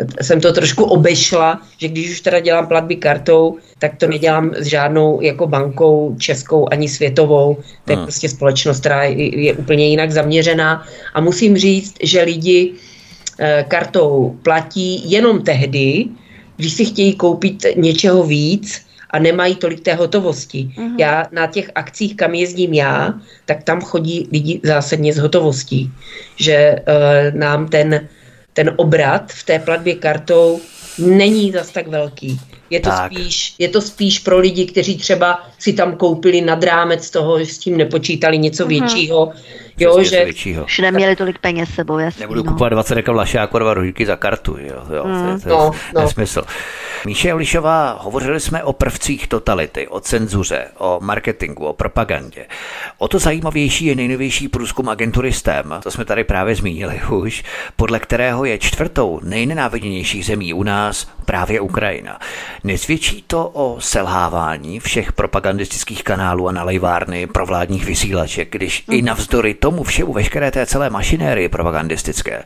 uh, 0.00 0.06
jsem 0.22 0.40
to 0.40 0.52
trošku 0.52 0.84
obešla, 0.84 1.62
že 1.78 1.88
když 1.88 2.10
už 2.10 2.20
teda 2.20 2.40
dělám 2.40 2.66
platby 2.66 2.96
kartou, 2.96 3.56
tak 3.78 3.96
to 3.96 4.06
nedělám 4.06 4.54
s 4.58 4.66
žádnou 4.66 5.20
jako 5.20 5.46
bankou 5.46 6.16
českou 6.18 6.68
ani 6.72 6.88
světovou. 6.88 7.56
To 7.84 7.92
je 7.92 7.96
hmm. 7.96 8.04
prostě 8.04 8.28
společnost, 8.28 8.80
která 8.80 9.04
je, 9.04 9.40
je 9.40 9.54
úplně 9.54 9.88
jinak 9.88 10.10
zaměřená. 10.10 10.86
A 11.14 11.20
musím 11.20 11.56
říct, 11.56 11.94
že 12.02 12.22
lidi 12.22 12.72
uh, 12.72 13.46
kartou 13.68 14.36
platí 14.42 15.10
jenom 15.10 15.42
tehdy, 15.42 16.04
když 16.56 16.72
si 16.72 16.84
chtějí 16.84 17.14
koupit 17.14 17.66
něčeho 17.76 18.24
víc, 18.24 18.90
a 19.10 19.18
nemají 19.18 19.54
tolik 19.54 19.80
té 19.80 19.94
hotovosti. 19.94 20.70
Mm-hmm. 20.76 20.94
Já 20.98 21.26
na 21.32 21.46
těch 21.46 21.70
akcích, 21.74 22.16
kam 22.16 22.34
jezdím 22.34 22.74
já, 22.74 23.14
tak 23.46 23.62
tam 23.62 23.80
chodí 23.80 24.28
lidi 24.32 24.60
zásadně 24.62 25.12
s 25.12 25.18
hotovostí. 25.18 25.90
Že 26.36 26.76
uh, 26.78 27.38
nám 27.38 27.68
ten 27.68 28.08
ten 28.52 28.74
obrat 28.76 29.32
v 29.32 29.44
té 29.44 29.58
platbě 29.58 29.94
kartou 29.94 30.60
není 30.98 31.52
zas 31.52 31.70
tak 31.70 31.86
velký. 31.86 32.40
Je 32.70 32.80
to, 32.80 32.90
tak. 32.90 33.12
spíš, 33.12 33.54
je 33.58 33.68
to 33.68 33.80
spíš 33.80 34.18
pro 34.18 34.38
lidi, 34.38 34.66
kteří 34.66 34.96
třeba 34.96 35.42
si 35.58 35.72
tam 35.72 35.96
koupili 35.96 36.40
nad 36.40 36.64
rámec 36.64 37.10
toho, 37.10 37.38
že 37.38 37.46
s 37.46 37.58
tím 37.58 37.76
nepočítali 37.76 38.38
něco 38.38 38.64
mm-hmm. 38.64 38.68
většího. 38.68 39.32
Jo, 39.80 40.02
že 40.02 40.24
většího. 40.24 40.64
Už 40.64 40.78
neměli 40.78 41.16
tolik 41.16 41.38
peněz 41.38 41.68
sebou, 41.74 41.98
jasný, 41.98 42.20
Nebudu 42.20 42.42
no. 42.42 42.52
kupovat 42.52 42.72
20 42.72 42.94
deka 42.94 43.12
vlašáku 43.12 43.56
a 43.56 43.58
dva 43.60 43.74
rohlíky 43.74 44.06
za 44.06 44.16
kartu, 44.16 44.56
jo, 44.58 44.82
jo 44.96 45.04
mm. 45.04 45.22
to, 45.22 45.28
je, 45.28 45.38
to 45.40 45.48
je 45.48 45.54
no, 45.54 45.70
no. 45.94 46.00
nesmysl. 46.00 46.42
Míše 47.04 47.28
Jolišová, 47.28 47.98
hovořili 48.02 48.40
jsme 48.40 48.64
o 48.64 48.72
prvcích 48.72 49.26
totality, 49.26 49.88
o 49.88 50.00
cenzuře, 50.00 50.68
o 50.78 50.98
marketingu, 51.02 51.66
o 51.66 51.72
propagandě. 51.72 52.46
O 52.98 53.08
to 53.08 53.18
zajímavější 53.18 53.86
je 53.86 53.94
nejnovější 53.94 54.48
průzkum 54.48 54.88
agentury 54.88 55.32
STEM, 55.32 55.74
to 55.82 55.90
jsme 55.90 56.04
tady 56.04 56.24
právě 56.24 56.54
zmínili 56.54 57.00
už, 57.10 57.44
podle 57.76 58.00
kterého 58.00 58.44
je 58.44 58.58
čtvrtou 58.58 59.20
nejnenáviděnější 59.22 60.22
zemí 60.22 60.54
u 60.54 60.62
nás 60.62 61.08
právě 61.24 61.60
Ukrajina. 61.60 62.18
Nesvědčí 62.64 63.24
to 63.26 63.48
o 63.48 63.80
selhávání 63.80 64.80
všech 64.80 65.12
propagandistických 65.12 66.04
kanálů 66.04 66.48
a 66.48 66.52
nalejvárny 66.52 67.26
provládních 67.26 67.84
vysílaček, 67.84 68.52
když 68.52 68.86
mm. 68.86 68.94
i 68.94 69.02
navzdory 69.02 69.54
tomu 69.54 69.82
všemu, 69.82 70.12
veškeré 70.12 70.50
té 70.50 70.66
celé 70.66 70.90
mašinérie 70.90 71.48
propagandistické, 71.48 72.42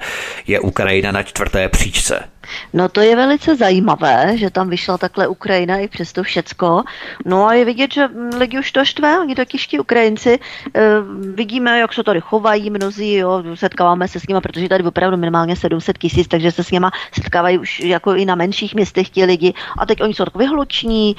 je 0.47 0.61
Ukrajina 0.61 1.12
na 1.12 1.23
čtvrté 1.23 1.69
příčce 1.69 2.24
No 2.73 2.89
to 2.89 3.01
je 3.01 3.16
velice 3.16 3.57
zajímavé, 3.57 4.39
že 4.39 4.51
tam 4.51 4.69
vyšla 4.69 4.99
takhle 4.99 5.29
Ukrajina 5.29 5.79
i 5.79 5.89
přesto 5.89 6.23
všecko. 6.23 6.83
No 7.25 7.47
a 7.47 7.55
je 7.55 7.65
vidět, 7.65 7.93
že 7.93 8.09
lidi 8.39 8.59
už 8.59 8.73
to 8.73 8.85
štve, 8.85 9.21
oni 9.21 9.35
taky 9.35 9.59
Ukrajinci. 9.81 10.39
E, 10.75 10.81
vidíme, 11.35 11.79
jak 11.79 11.93
se 11.93 12.03
tady 12.03 12.21
chovají 12.21 12.71
mnozí, 12.71 13.15
jo, 13.15 13.43
setkáváme 13.55 14.09
se 14.09 14.21
s 14.21 14.27
nimi, 14.27 14.41
protože 14.41 14.69
tady 14.69 14.85
opravdu 14.85 15.16
minimálně 15.16 15.57
700 15.57 15.99
tisíc, 15.99 16.29
takže 16.29 16.53
se 16.53 16.65
s 16.65 16.71
nimi 16.71 16.87
setkávají 17.12 17.59
už 17.59 17.81
jako 17.81 18.15
i 18.15 18.25
na 18.25 18.35
menších 18.35 18.75
městech 18.75 19.09
ti 19.11 19.25
lidi. 19.25 19.55
A 19.79 19.87
teď 19.87 20.03
oni 20.03 20.15
jsou 20.15 20.25
takový 20.25 20.47
hluční, 20.47 21.16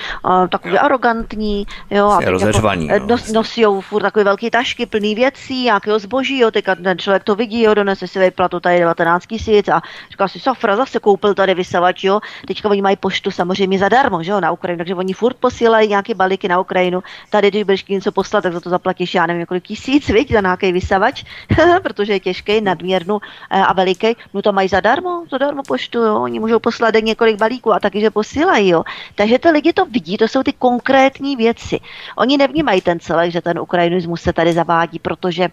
takový 0.49 0.77
arrogantní, 0.77 1.65
jo, 1.89 2.09
a 2.09 2.21
jako, 2.21 2.61
e, 2.89 2.99
no. 2.99 3.07
nos, 3.07 3.31
nosí 3.31 3.63
furt 3.79 4.01
takové 4.01 4.23
velké 4.23 4.51
tašky 4.51 4.85
plný 4.85 5.15
věcí, 5.15 5.63
nějakého 5.63 5.99
zboží, 5.99 6.39
jo, 6.39 6.51
teď 6.51 6.65
ten 6.83 6.97
člověk 6.97 7.23
to 7.23 7.35
vidí, 7.35 7.61
jo, 7.61 7.73
donese 7.73 8.07
si 8.07 8.19
vyplatu 8.19 8.59
tady 8.59 8.79
19 8.79 9.25
tisíc 9.25 9.67
a 9.67 9.81
říká 10.11 10.27
si, 10.27 10.39
safra, 10.39 10.75
zase 10.75 10.99
koupil 11.15 11.33
tady 11.33 11.53
vysavač, 11.53 12.03
jo. 12.03 12.19
Teďka 12.47 12.69
oni 12.69 12.81
mají 12.81 12.95
poštu 12.95 13.31
samozřejmě 13.31 13.79
zadarmo, 13.79 14.23
že 14.23 14.31
jo, 14.31 14.39
na 14.39 14.51
Ukrajinu, 14.51 14.77
takže 14.77 14.95
oni 14.95 15.13
furt 15.13 15.37
posílají 15.39 15.89
nějaké 15.89 16.13
balíky 16.13 16.47
na 16.47 16.59
Ukrajinu. 16.59 17.03
Tady, 17.29 17.47
když 17.47 17.63
budeš 17.63 17.85
něco 17.85 18.11
poslat, 18.11 18.41
tak 18.43 18.53
za 18.53 18.59
to 18.59 18.69
zaplatíš, 18.69 19.15
já 19.15 19.25
nevím, 19.25 19.45
kolik 19.45 19.63
tisíc, 19.63 20.07
viď, 20.07 20.33
za 20.33 20.41
nějaký 20.41 20.71
vysavač, 20.71 21.23
protože 21.83 22.13
je 22.13 22.19
těžký, 22.19 22.61
nadměrnou 22.61 23.19
eh, 23.49 23.61
a 23.63 23.73
veliký. 23.73 24.15
No 24.33 24.41
to 24.41 24.51
mají 24.51 24.67
zadarmo, 24.67 25.23
zadarmo 25.31 25.63
poštu, 25.63 25.99
jo. 25.99 26.21
Oni 26.21 26.39
můžou 26.39 26.59
poslat 26.59 26.93
několik 26.99 27.39
balíků 27.39 27.73
a 27.73 27.79
taky, 27.79 28.01
že 28.01 28.09
posílají, 28.11 28.69
jo. 28.69 28.83
Takže 29.15 29.39
ty 29.39 29.49
lidi 29.49 29.73
to 29.73 29.85
vidí, 29.85 30.17
to 30.17 30.27
jsou 30.27 30.43
ty 30.43 30.53
konkrétní 30.53 31.35
věci. 31.35 31.79
Oni 32.17 32.37
nevnímají 32.37 32.81
ten 32.81 32.99
celek, 32.99 33.31
že 33.31 33.41
ten 33.41 33.59
ukrajinismus 33.59 34.21
se 34.21 34.33
tady 34.33 34.53
zavádí, 34.53 34.99
protože 34.99 35.47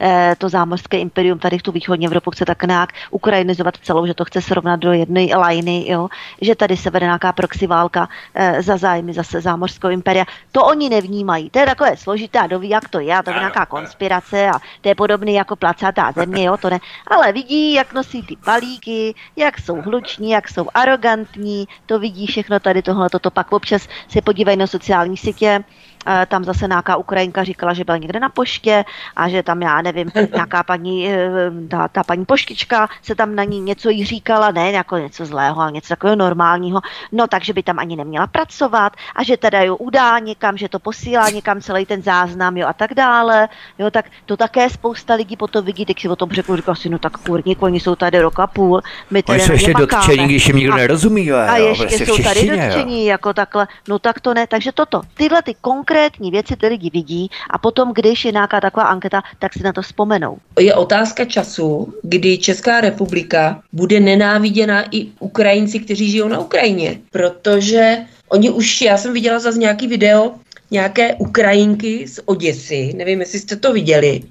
eh, 0.00 0.34
to 0.38 0.48
zámořské 0.48 0.98
imperium 0.98 1.38
tady 1.38 1.58
v 1.58 1.62
tu 1.62 1.72
východní 1.72 2.06
Evropu 2.06 2.30
chce 2.30 2.44
tak 2.44 2.62
nějak 2.62 2.92
ukrajinizovat 3.10 3.74
celou, 3.82 4.06
že 4.06 4.14
to 4.14 4.24
chce 4.24 4.42
srovnat 4.42 4.80
do 4.80 4.92
jedné 4.92 5.07
lajny, 5.36 5.84
jo, 5.88 6.08
že 6.40 6.54
tady 6.54 6.76
se 6.76 6.90
vede 6.90 7.06
nějaká 7.06 7.32
proxy 7.32 7.66
válka 7.66 8.08
e, 8.34 8.62
za 8.62 8.76
zájmy 8.76 9.12
zase 9.12 9.40
zámořského 9.40 9.90
imperia. 9.90 10.24
To 10.52 10.64
oni 10.64 10.88
nevnímají. 10.88 11.50
To 11.50 11.58
je 11.58 11.66
takové 11.66 11.96
složité 11.96 12.38
a 12.38 12.46
doví, 12.46 12.68
jak 12.68 12.88
to 12.88 13.00
je, 13.00 13.16
a 13.16 13.22
to 13.22 13.30
je 13.30 13.36
nějaká 13.36 13.66
konspirace 13.66 14.48
a 14.48 14.58
to 14.80 14.88
je 14.88 14.94
podobný 14.94 15.34
jako 15.34 15.56
placatá 15.56 16.12
země, 16.12 16.44
jo, 16.44 16.56
to 16.56 16.70
ne. 16.70 16.78
Ale 17.06 17.32
vidí, 17.32 17.72
jak 17.72 17.92
nosí 17.92 18.22
ty 18.22 18.36
balíky, 18.46 19.14
jak 19.36 19.58
jsou 19.58 19.82
hluční, 19.82 20.30
jak 20.30 20.48
jsou 20.48 20.68
arrogantní, 20.74 21.68
to 21.86 21.98
vidí 21.98 22.26
všechno 22.26 22.60
tady 22.60 22.82
tohle, 22.82 23.10
toto 23.10 23.30
pak 23.30 23.52
občas 23.52 23.88
se 24.08 24.22
podívají 24.22 24.56
na 24.56 24.66
sociální 24.66 25.16
sítě, 25.16 25.64
Eh, 25.97 25.97
tam 26.28 26.44
zase 26.44 26.66
nějaká 26.66 26.96
Ukrajinka 26.96 27.44
říkala, 27.44 27.72
že 27.72 27.84
byla 27.84 27.96
někde 27.96 28.20
na 28.20 28.28
poště 28.28 28.84
a 29.16 29.28
že 29.28 29.42
tam, 29.42 29.62
já 29.62 29.82
nevím, 29.82 30.10
nějaká 30.34 30.62
paní, 30.62 31.08
eh, 31.08 31.28
ta, 31.70 31.88
ta 31.88 32.04
paní 32.04 32.24
poštička 32.24 32.88
se 33.02 33.14
tam 33.14 33.34
na 33.34 33.44
ní 33.44 33.60
něco 33.60 33.90
jí 33.90 34.04
říkala, 34.04 34.50
ne 34.50 34.72
jako 34.72 34.96
něco 34.96 35.26
zlého, 35.26 35.60
ale 35.60 35.72
něco 35.72 35.88
takového 35.88 36.16
normálního, 36.16 36.80
no 37.12 37.26
takže 37.26 37.52
by 37.52 37.62
tam 37.62 37.78
ani 37.78 37.96
neměla 37.96 38.26
pracovat 38.26 38.92
a 39.16 39.22
že 39.22 39.36
teda 39.36 39.62
jo 39.62 39.76
udá 39.76 40.18
někam, 40.18 40.56
že 40.56 40.68
to 40.68 40.78
posílá 40.78 41.30
někam 41.30 41.60
celý 41.60 41.86
ten 41.86 42.02
záznam, 42.02 42.56
jo 42.56 42.66
a 42.66 42.72
tak 42.72 42.94
dále, 42.94 43.48
jo, 43.78 43.90
tak 43.90 44.04
to 44.26 44.36
také 44.36 44.70
spousta 44.70 45.14
lidí 45.14 45.36
potom 45.36 45.64
vidí, 45.64 45.86
tak 45.86 46.00
si 46.00 46.08
o 46.08 46.16
tom 46.16 46.30
řeknu, 46.30 46.56
říkal 46.56 46.74
si, 46.74 46.88
no 46.88 46.98
tak 46.98 47.16
kurník, 47.16 47.62
oni 47.62 47.80
jsou 47.80 47.94
tady 47.94 48.20
rok 48.20 48.40
a 48.40 48.46
půl, 48.46 48.82
my 49.10 49.22
tady 49.22 49.40
jsou 49.40 49.52
ještě 49.52 49.74
dotčení, 49.74 50.24
když 50.24 50.46
jim 50.46 50.56
nikdo 50.56 50.76
nerozumí, 50.76 51.26
jo, 51.26 51.36
a 51.36 51.56
ještě 51.56 51.86
prostě 51.86 52.06
jsou 52.06 52.22
tady 52.22 52.48
dotčení, 52.48 53.06
jako 53.06 53.32
takhle, 53.32 53.66
no 53.88 53.98
tak 53.98 54.20
to 54.20 54.34
ne, 54.34 54.46
takže 54.46 54.72
toto, 54.72 55.02
tyhle 55.14 55.42
ty 55.42 55.54
konkrétní 55.60 55.97
konkrétní 55.98 56.30
věci 56.30 56.56
ty 56.56 56.66
lidi 56.66 56.90
vidí 56.90 57.30
a 57.50 57.58
potom, 57.58 57.92
když 57.94 58.24
je 58.24 58.32
nějaká 58.32 58.60
taková 58.60 58.86
anketa, 58.86 59.22
tak 59.38 59.52
si 59.52 59.62
na 59.62 59.72
to 59.72 59.82
vzpomenou. 59.82 60.38
Je 60.60 60.74
otázka 60.74 61.24
času, 61.24 61.94
kdy 62.02 62.38
Česká 62.38 62.80
republika 62.80 63.62
bude 63.72 64.00
nenáviděna 64.00 64.84
i 64.90 65.06
Ukrajinci, 65.18 65.78
kteří 65.78 66.10
žijou 66.10 66.28
na 66.28 66.38
Ukrajině, 66.38 67.00
protože 67.10 67.96
oni 68.28 68.50
už, 68.50 68.80
já 68.80 68.96
jsem 68.98 69.12
viděla 69.12 69.38
zase 69.38 69.58
nějaký 69.58 69.86
video, 69.86 70.34
nějaké 70.70 71.14
Ukrajinky 71.14 72.08
z 72.08 72.20
Oděsy, 72.24 72.94
nevím, 72.96 73.20
jestli 73.20 73.38
jste 73.38 73.56
to 73.56 73.72
viděli, 73.72 74.22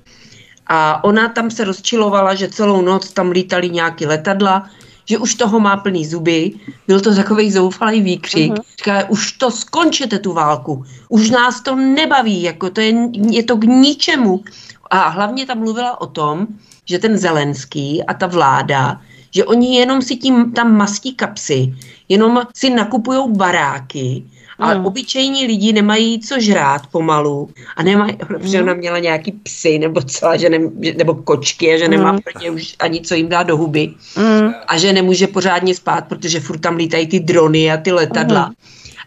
a 0.67 1.03
ona 1.03 1.29
tam 1.29 1.51
se 1.51 1.63
rozčilovala, 1.63 2.35
že 2.35 2.47
celou 2.47 2.81
noc 2.81 3.11
tam 3.11 3.31
lítali 3.31 3.69
nějaký 3.69 4.05
letadla, 4.05 4.69
že 5.09 5.17
už 5.17 5.35
toho 5.35 5.59
má 5.59 5.77
plný 5.77 6.05
zuby. 6.05 6.53
Byl 6.87 7.01
to 7.01 7.15
takový 7.15 7.51
zoufalý 7.51 8.01
výkřik. 8.01 8.51
Uh-huh. 8.51 8.63
Říká, 8.77 9.09
už 9.09 9.31
to 9.31 9.51
skončete 9.51 10.19
tu 10.19 10.33
válku. 10.33 10.85
Už 11.09 11.29
nás 11.29 11.61
to 11.61 11.75
nebaví, 11.75 12.41
jako 12.41 12.69
to 12.69 12.81
je, 12.81 12.93
je 13.31 13.43
to 13.43 13.57
k 13.57 13.63
ničemu. 13.63 14.43
A 14.89 15.07
hlavně 15.07 15.45
tam 15.45 15.59
mluvila 15.59 16.01
o 16.01 16.07
tom, 16.07 16.47
že 16.85 16.99
ten 16.99 17.17
Zelenský 17.17 18.03
a 18.03 18.13
ta 18.13 18.27
vláda, 18.27 19.01
že 19.31 19.45
oni 19.45 19.77
jenom 19.77 20.01
si 20.01 20.15
tím 20.15 20.51
tam 20.51 20.75
mastí 20.77 21.15
kapsy, 21.15 21.75
jenom 22.09 22.41
si 22.55 22.69
nakupují 22.69 23.31
baráky, 23.31 24.23
ale 24.59 24.75
hmm. 24.75 24.85
obyčejní 24.85 25.45
lidi 25.45 25.73
nemají 25.73 26.19
co 26.19 26.39
žrát 26.39 26.87
pomalu 26.87 27.49
a 27.75 27.83
nemají, 27.83 28.17
protože 28.27 28.61
ona 28.61 28.73
měla 28.73 28.99
nějaký 28.99 29.31
psy 29.31 29.79
nebo 29.79 30.01
co, 30.01 30.27
že 30.35 30.49
ne, 30.49 30.59
nebo 30.97 31.15
kočky 31.15 31.73
a 31.73 31.77
že 31.77 31.87
nemá 31.87 32.09
hmm. 32.09 32.19
pro 32.21 32.41
ně 32.41 32.51
už 32.51 32.75
ani 32.79 33.01
co 33.01 33.15
jim 33.15 33.29
dá 33.29 33.43
do 33.43 33.57
huby 33.57 33.93
hmm. 34.15 34.53
a 34.67 34.77
že 34.77 34.93
nemůže 34.93 35.27
pořádně 35.27 35.75
spát, 35.75 36.07
protože 36.07 36.39
furt 36.39 36.57
tam 36.57 36.75
lítají 36.75 37.07
ty 37.07 37.19
drony 37.19 37.71
a 37.71 37.77
ty 37.77 37.91
letadla. 37.91 38.43
Hmm. 38.43 38.53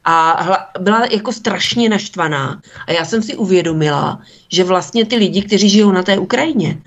A 0.04 0.42
hla, 0.42 0.66
byla 0.78 1.06
jako 1.10 1.32
strašně 1.32 1.88
naštvaná. 1.88 2.60
A 2.86 2.92
já 2.92 3.04
jsem 3.04 3.22
si 3.22 3.36
uvědomila, 3.36 4.20
že 4.48 4.64
vlastně 4.64 5.04
ty 5.04 5.16
lidi, 5.16 5.42
kteří 5.42 5.68
žijou 5.68 5.92
na 5.92 6.02
té 6.02 6.18
Ukrajině, 6.18 6.78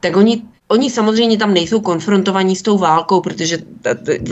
tak 0.00 0.16
oni 0.16 0.42
Oni 0.68 0.90
samozřejmě 0.90 1.38
tam 1.38 1.54
nejsou 1.54 1.80
konfrontovaní 1.80 2.56
s 2.56 2.62
tou 2.62 2.78
válkou, 2.78 3.20
protože 3.20 3.58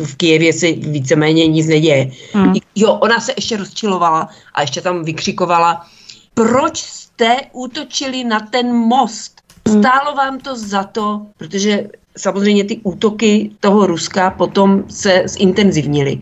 v 0.04 0.16
Kijevě 0.16 0.52
se 0.52 0.72
víceméně 0.72 1.46
nic 1.46 1.66
neděje. 1.66 2.10
Hmm. 2.32 2.54
Jo, 2.76 2.92
ona 2.92 3.20
se 3.20 3.32
ještě 3.36 3.56
rozčilovala 3.56 4.28
a 4.54 4.60
ještě 4.60 4.80
tam 4.80 5.04
vykřikovala, 5.04 5.86
proč 6.34 6.78
jste 6.78 7.36
útočili 7.52 8.24
na 8.24 8.40
ten 8.40 8.72
most? 8.72 9.40
Hmm. 9.68 9.78
Stálo 9.78 10.14
vám 10.14 10.38
to 10.38 10.56
za 10.56 10.84
to, 10.84 11.26
protože 11.36 11.88
samozřejmě 12.16 12.64
ty 12.64 12.80
útoky 12.82 13.50
toho 13.60 13.86
Ruska 13.86 14.30
potom 14.30 14.84
se 14.88 15.22
zintenzivnily. 15.26 16.20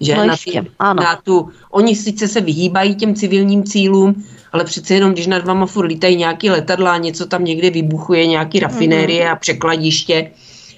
Že 0.00 0.14
no 0.14 0.26
na, 0.26 0.36
ty, 0.44 0.60
ano. 0.78 1.02
na 1.02 1.16
tu, 1.16 1.48
oni 1.70 1.96
sice 1.96 2.28
se 2.28 2.40
vyhýbají 2.40 2.94
těm 2.94 3.14
civilním 3.14 3.64
cílům, 3.64 4.24
ale 4.52 4.64
přece 4.64 4.94
jenom, 4.94 5.12
když 5.12 5.26
nad 5.26 5.44
vama 5.44 5.66
furt 5.66 5.86
lítají 5.86 6.16
nějaký 6.16 6.50
letadla, 6.50 6.98
něco 6.98 7.26
tam 7.26 7.44
někde 7.44 7.70
vybuchuje, 7.70 8.26
nějaký 8.26 8.60
rafinérie 8.60 9.24
mm. 9.24 9.32
a 9.32 9.36
překladiště, 9.36 10.30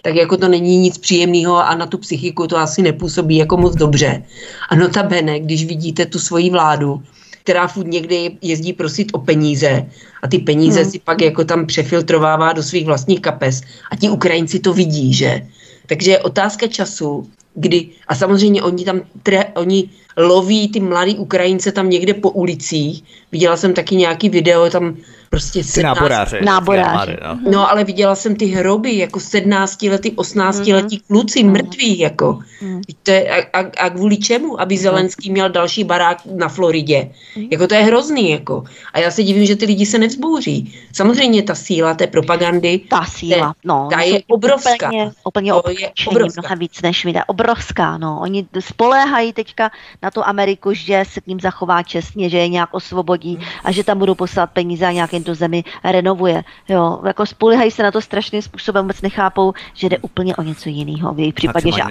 tak 0.03 0.15
jako 0.15 0.37
to 0.37 0.49
není 0.49 0.79
nic 0.79 0.99
příjemného 0.99 1.57
a 1.57 1.75
na 1.75 1.87
tu 1.87 1.99
psychiku 1.99 2.47
to 2.47 2.57
asi 2.57 2.83
nepůsobí 2.83 3.37
jako 3.37 3.57
moc 3.57 3.75
dobře. 3.75 4.23
A 4.69 4.77
notabene, 4.77 5.41
když 5.41 5.65
vidíte 5.65 6.07
tu 6.07 6.19
svoji 6.19 6.51
vládu, 6.51 7.03
která 7.43 7.67
furt 7.67 7.87
někde 7.87 8.17
jezdí 8.43 8.73
prosit 8.73 9.09
o 9.13 9.19
peníze 9.19 9.87
a 10.23 10.29
ty 10.29 10.39
peníze 10.39 10.83
hmm. 10.83 10.91
si 10.91 10.99
pak 10.99 11.21
jako 11.23 11.45
tam 11.45 11.67
přefiltrovává 11.67 12.53
do 12.53 12.63
svých 12.63 12.87
vlastních 12.87 13.21
kapes 13.21 13.61
a 13.91 13.97
ti 13.97 14.11
Ukrajinci 14.11 14.59
to 14.59 14.75
vidí, 14.75 15.15
že? 15.15 15.47
Takže 15.87 16.11
je 16.11 16.19
otázka 16.19 16.67
času, 16.67 17.27
kdy, 17.55 17.89
a 18.09 18.15
samozřejmě 18.15 18.63
oni 18.63 18.85
tam, 18.85 19.01
tre, 19.23 19.45
oni 19.55 19.91
loví 20.17 20.69
ty 20.69 20.81
mladý 20.81 21.17
Ukrajince 21.17 21.73
tam 21.73 21.91
někde 21.91 22.15
po 22.15 22.31
ulicích. 22.31 23.05
Viděla 23.33 23.57
jsem 23.57 23.75
taky 23.75 23.97
nějaký 23.97 24.29
video, 24.29 24.71
tam 24.71 24.97
prostě 25.31 25.65
17... 25.65 25.97
náboráře. 25.97 26.41
náboráře. 26.45 27.19
No. 27.23 27.51
no. 27.51 27.71
ale 27.71 27.85
viděla 27.85 28.15
jsem 28.15 28.37
ty 28.37 28.47
hroby, 28.47 28.99
jako 28.99 29.21
17 29.21 29.83
letý, 29.83 30.11
18 30.11 30.59
letý 30.67 30.97
mm-hmm. 30.99 31.03
kluci, 31.07 31.43
mrtví, 31.43 31.99
jako. 31.99 32.39
Mm-hmm. 32.63 32.82
To 33.03 33.11
je, 33.11 33.31
a, 33.31 33.61
a, 33.61 33.65
a 33.79 33.91
kvůli 33.91 34.17
čemu? 34.17 34.61
Aby 34.61 34.75
mhm. 34.75 34.83
Zelenský 34.83 35.31
měl 35.31 35.51
další 35.51 35.85
barák 35.85 36.19
na 36.37 36.49
Floridě. 36.49 37.11
Jako 37.51 37.67
to 37.67 37.75
je 37.75 37.83
hrozný, 37.83 38.31
jako. 38.31 38.65
A 38.93 38.99
já 38.99 39.11
se 39.11 39.23
divím, 39.23 39.47
že 39.47 39.57
ty 39.57 39.65
lidi 39.65 39.87
se 39.87 39.99
nevzbouří. 39.99 40.75
Samozřejmě 40.93 41.43
ta 41.43 41.55
síla 41.55 41.95
té 41.95 42.07
propagandy. 42.07 42.81
Ta 42.89 43.05
síla, 43.05 43.53
te, 43.53 43.59
no. 43.65 43.89
Ta 43.91 44.01
je 44.01 44.23
obrovská. 44.29 44.87
Úplně, 44.87 45.13
úplně 45.25 45.53
to 45.53 45.71
je 45.71 45.91
obrovská. 46.07 46.41
mnohem 46.41 46.59
víc 46.59 46.83
než 46.83 47.05
my. 47.05 47.15
Obrovská, 47.27 47.99
no. 47.99 48.19
Oni 48.23 48.47
spoléhají 48.61 49.33
teďka 49.33 49.71
na 50.03 50.11
tu 50.11 50.25
Ameriku, 50.25 50.73
že 50.73 51.05
se 51.09 51.21
k 51.21 51.27
ním 51.27 51.41
zachová 51.41 51.83
čestně, 51.83 52.31
že 52.31 52.39
je 52.39 52.49
nějak 52.49 52.75
osvobodí 52.75 53.39
a 53.65 53.73
že 53.73 53.85
tam 53.85 53.99
budou 53.99 54.15
poslat 54.15 54.51
peníze 54.51 54.87
a 54.87 54.93
nějak 54.93 55.13
jen 55.13 55.25
tu 55.25 55.35
zemi 55.35 55.65
renovuje. 55.85 56.45
Jo, 56.69 57.01
jako 57.07 57.27
spolehají 57.27 57.71
se 57.71 57.83
na 57.83 57.91
to 57.91 58.01
strašným 58.01 58.43
způsobem, 58.43 58.85
vůbec 58.85 59.03
nechápou, 59.03 59.53
že 59.75 59.89
jde 59.89 59.99
úplně 59.99 60.37
o 60.37 60.43
něco 60.43 60.69
jiného. 60.69 61.15
V 61.15 61.19
jejich 61.19 61.35
případě, 61.35 61.73
že 61.73 61.83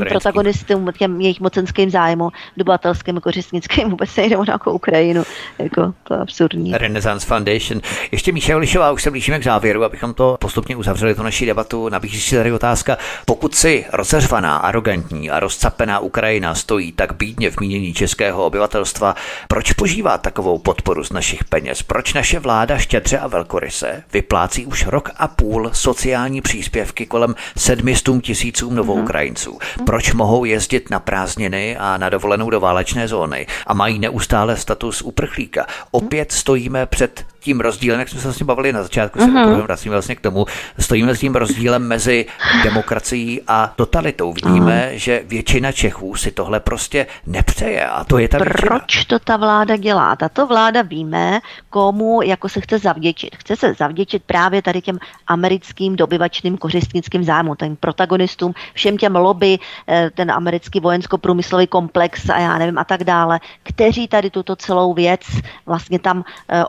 americkým 0.00 0.20
protagonistům, 0.20 0.92
těm 0.98 1.20
jejich 1.20 1.40
mocenským 1.40 1.90
zájmu, 1.90 2.30
dodavatelským, 2.56 3.20
kořistnickým 3.20 3.90
vůbec 3.90 4.16
nejde 4.16 4.36
o 4.36 4.44
nějakou 4.44 4.72
Ukrajinu. 4.72 5.22
Jako, 5.58 5.94
to 6.04 6.14
je 6.14 6.20
absurdní. 6.20 6.72
Renaissance 6.72 7.26
Foundation. 7.26 7.80
Ještě 8.12 8.32
Míša 8.32 8.56
Lišová, 8.56 8.92
už 8.92 9.02
se 9.02 9.10
blížíme 9.10 9.38
k 9.38 9.44
závěru, 9.44 9.84
abychom 9.84 10.14
to 10.14 10.36
postupně 10.40 10.76
uzavřeli, 10.76 11.14
tu 11.14 11.22
naší 11.22 11.46
debatu. 11.46 11.88
Nabízí 11.88 12.20
si 12.20 12.36
tady 12.36 12.52
otázka, 12.52 12.98
pokud 13.24 13.54
si 13.54 13.84
rozeřvaná, 13.92 14.56
arrogantní 14.56 15.30
a 15.30 15.40
rozcapená 15.40 15.98
Ukrajina 15.98 16.54
stojí 16.54 16.92
tak 16.92 17.12
bídně 17.12 17.50
v 17.50 17.60
mínění 17.60 17.94
českého 17.94 18.46
obyvatelstva, 18.46 19.14
proč 19.48 19.72
požívá 19.72 20.18
takovou 20.18 20.58
podporu 20.58 21.04
z 21.04 21.12
našich 21.12 21.44
peněz? 21.44 21.82
Proč 21.82 22.14
naše 22.14 22.38
vláda 22.38 22.78
štědře 22.78 23.18
a 23.18 23.26
velkoryse 23.26 24.02
vyplácí 24.12 24.66
už 24.66 24.86
rok 24.86 25.10
a 25.16 25.28
půl 25.28 25.70
sociální 25.72 26.40
příspěvky 26.40 27.06
kolem 27.06 27.34
700 27.56 28.22
tisícům 28.22 28.74
novoukrajinců? 28.74 29.50
Mhm. 29.76 29.84
Proč 29.90 30.12
mohou 30.12 30.44
jezdit 30.44 30.90
na 30.90 31.00
prázdniny 31.00 31.76
a 31.76 31.96
na 31.96 32.08
dovolenou 32.08 32.50
do 32.50 32.60
válečné 32.60 33.08
zóny 33.08 33.46
a 33.66 33.74
mají 33.74 33.98
neustále 33.98 34.56
status 34.56 35.02
uprchlíka? 35.02 35.66
Opět 35.90 36.32
stojíme 36.32 36.86
před 36.86 37.26
tím 37.40 37.60
rozdílem, 37.60 38.00
jak 38.00 38.08
jsme 38.08 38.20
se 38.20 38.28
vlastně 38.28 38.46
bavili 38.46 38.72
na 38.72 38.82
začátku, 38.82 39.18
se 39.18 39.26
uh-huh. 39.26 39.62
vracíme 39.62 39.94
vlastně 39.94 40.14
k 40.14 40.20
tomu, 40.20 40.46
stojíme 40.78 41.14
s 41.14 41.20
tím 41.20 41.34
rozdílem 41.34 41.82
mezi 41.82 42.26
demokracií 42.64 43.40
a 43.46 43.72
totalitou. 43.76 44.32
Vidíme, 44.32 44.90
uh-huh. 44.92 44.96
že 44.96 45.22
většina 45.26 45.72
Čechů 45.72 46.16
si 46.16 46.30
tohle 46.30 46.60
prostě 46.60 47.06
nepřeje 47.26 47.86
a 47.86 48.04
to 48.04 48.18
je 48.18 48.28
ta 48.28 48.38
Proč 48.38 49.04
to 49.04 49.18
ta 49.18 49.36
vláda 49.36 49.76
dělá? 49.76 50.16
Tato 50.16 50.46
vláda 50.46 50.82
víme, 50.82 51.40
komu 51.70 52.22
jako 52.22 52.48
se 52.48 52.60
chce 52.60 52.78
zavděčit. 52.78 53.36
Chce 53.36 53.56
se 53.56 53.74
zavděčit 53.74 54.22
právě 54.26 54.62
tady 54.62 54.80
těm 54.80 54.98
americkým 55.26 55.96
dobyvačným 55.96 56.58
kořistnickým 56.58 57.24
zájmům, 57.24 57.56
těm 57.56 57.76
protagonistům, 57.76 58.54
všem 58.74 58.96
těm 58.96 59.16
lobby, 59.16 59.58
eh, 59.88 60.10
ten 60.14 60.30
americký 60.30 60.80
vojensko-průmyslový 60.80 61.66
komplex 61.66 62.28
a 62.28 62.38
já 62.38 62.58
nevím 62.58 62.78
a 62.78 62.84
tak 62.84 63.04
dále, 63.04 63.40
kteří 63.62 64.08
tady 64.08 64.30
tuto 64.30 64.56
celou 64.56 64.94
věc 64.94 65.20
vlastně 65.66 65.98
tam 65.98 66.24
eh, 66.48 66.64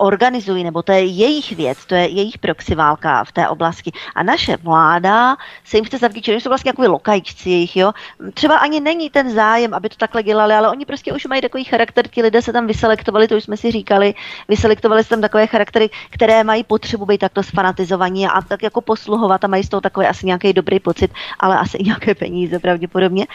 organizují 0.61 0.63
nebo 0.63 0.81
to 0.81 0.91
je 0.91 1.05
jejich 1.05 1.51
věc, 1.51 1.85
to 1.85 1.95
je 1.95 2.07
jejich 2.07 2.37
proxy 2.37 2.75
válka 2.75 3.23
v 3.23 3.31
té 3.31 3.47
oblasti. 3.47 3.91
A 4.15 4.23
naše 4.23 4.57
vláda 4.57 5.37
se 5.63 5.77
jim 5.77 5.85
chce 5.85 5.97
zavděčit, 5.97 6.31
oni 6.31 6.41
jsou 6.41 6.49
vlastně 6.49 6.69
jako 6.69 6.81
lokajčci 6.81 7.49
jejich, 7.49 7.77
jo. 7.77 7.91
Třeba 8.33 8.57
ani 8.57 8.79
není 8.79 9.09
ten 9.09 9.31
zájem, 9.31 9.73
aby 9.73 9.89
to 9.89 9.95
takhle 9.95 10.23
dělali, 10.23 10.53
ale 10.53 10.69
oni 10.69 10.85
prostě 10.85 11.13
už 11.13 11.25
mají 11.25 11.41
takový 11.41 11.63
charakter, 11.63 12.07
ti 12.07 12.21
lidé 12.21 12.41
se 12.41 12.53
tam 12.53 12.67
vyselektovali, 12.67 13.27
to 13.27 13.35
už 13.35 13.43
jsme 13.43 13.57
si 13.57 13.71
říkali, 13.71 14.13
vyselektovali 14.47 15.03
se 15.03 15.09
tam 15.09 15.21
takové 15.21 15.47
charaktery, 15.47 15.89
které 16.09 16.43
mají 16.43 16.63
potřebu 16.63 17.05
být 17.05 17.17
takto 17.17 17.43
sfanatizovaní 17.43 18.27
a 18.27 18.41
tak 18.41 18.63
jako 18.63 18.81
posluhovat 18.81 19.43
a 19.43 19.47
mají 19.47 19.63
z 19.63 19.69
toho 19.69 19.81
takový 19.81 20.05
asi 20.07 20.25
nějaký 20.25 20.53
dobrý 20.53 20.79
pocit, 20.79 21.11
ale 21.39 21.57
asi 21.57 21.77
i 21.77 21.83
nějaké 21.83 22.15
peníze 22.15 22.59
pravděpodobně. 22.59 23.27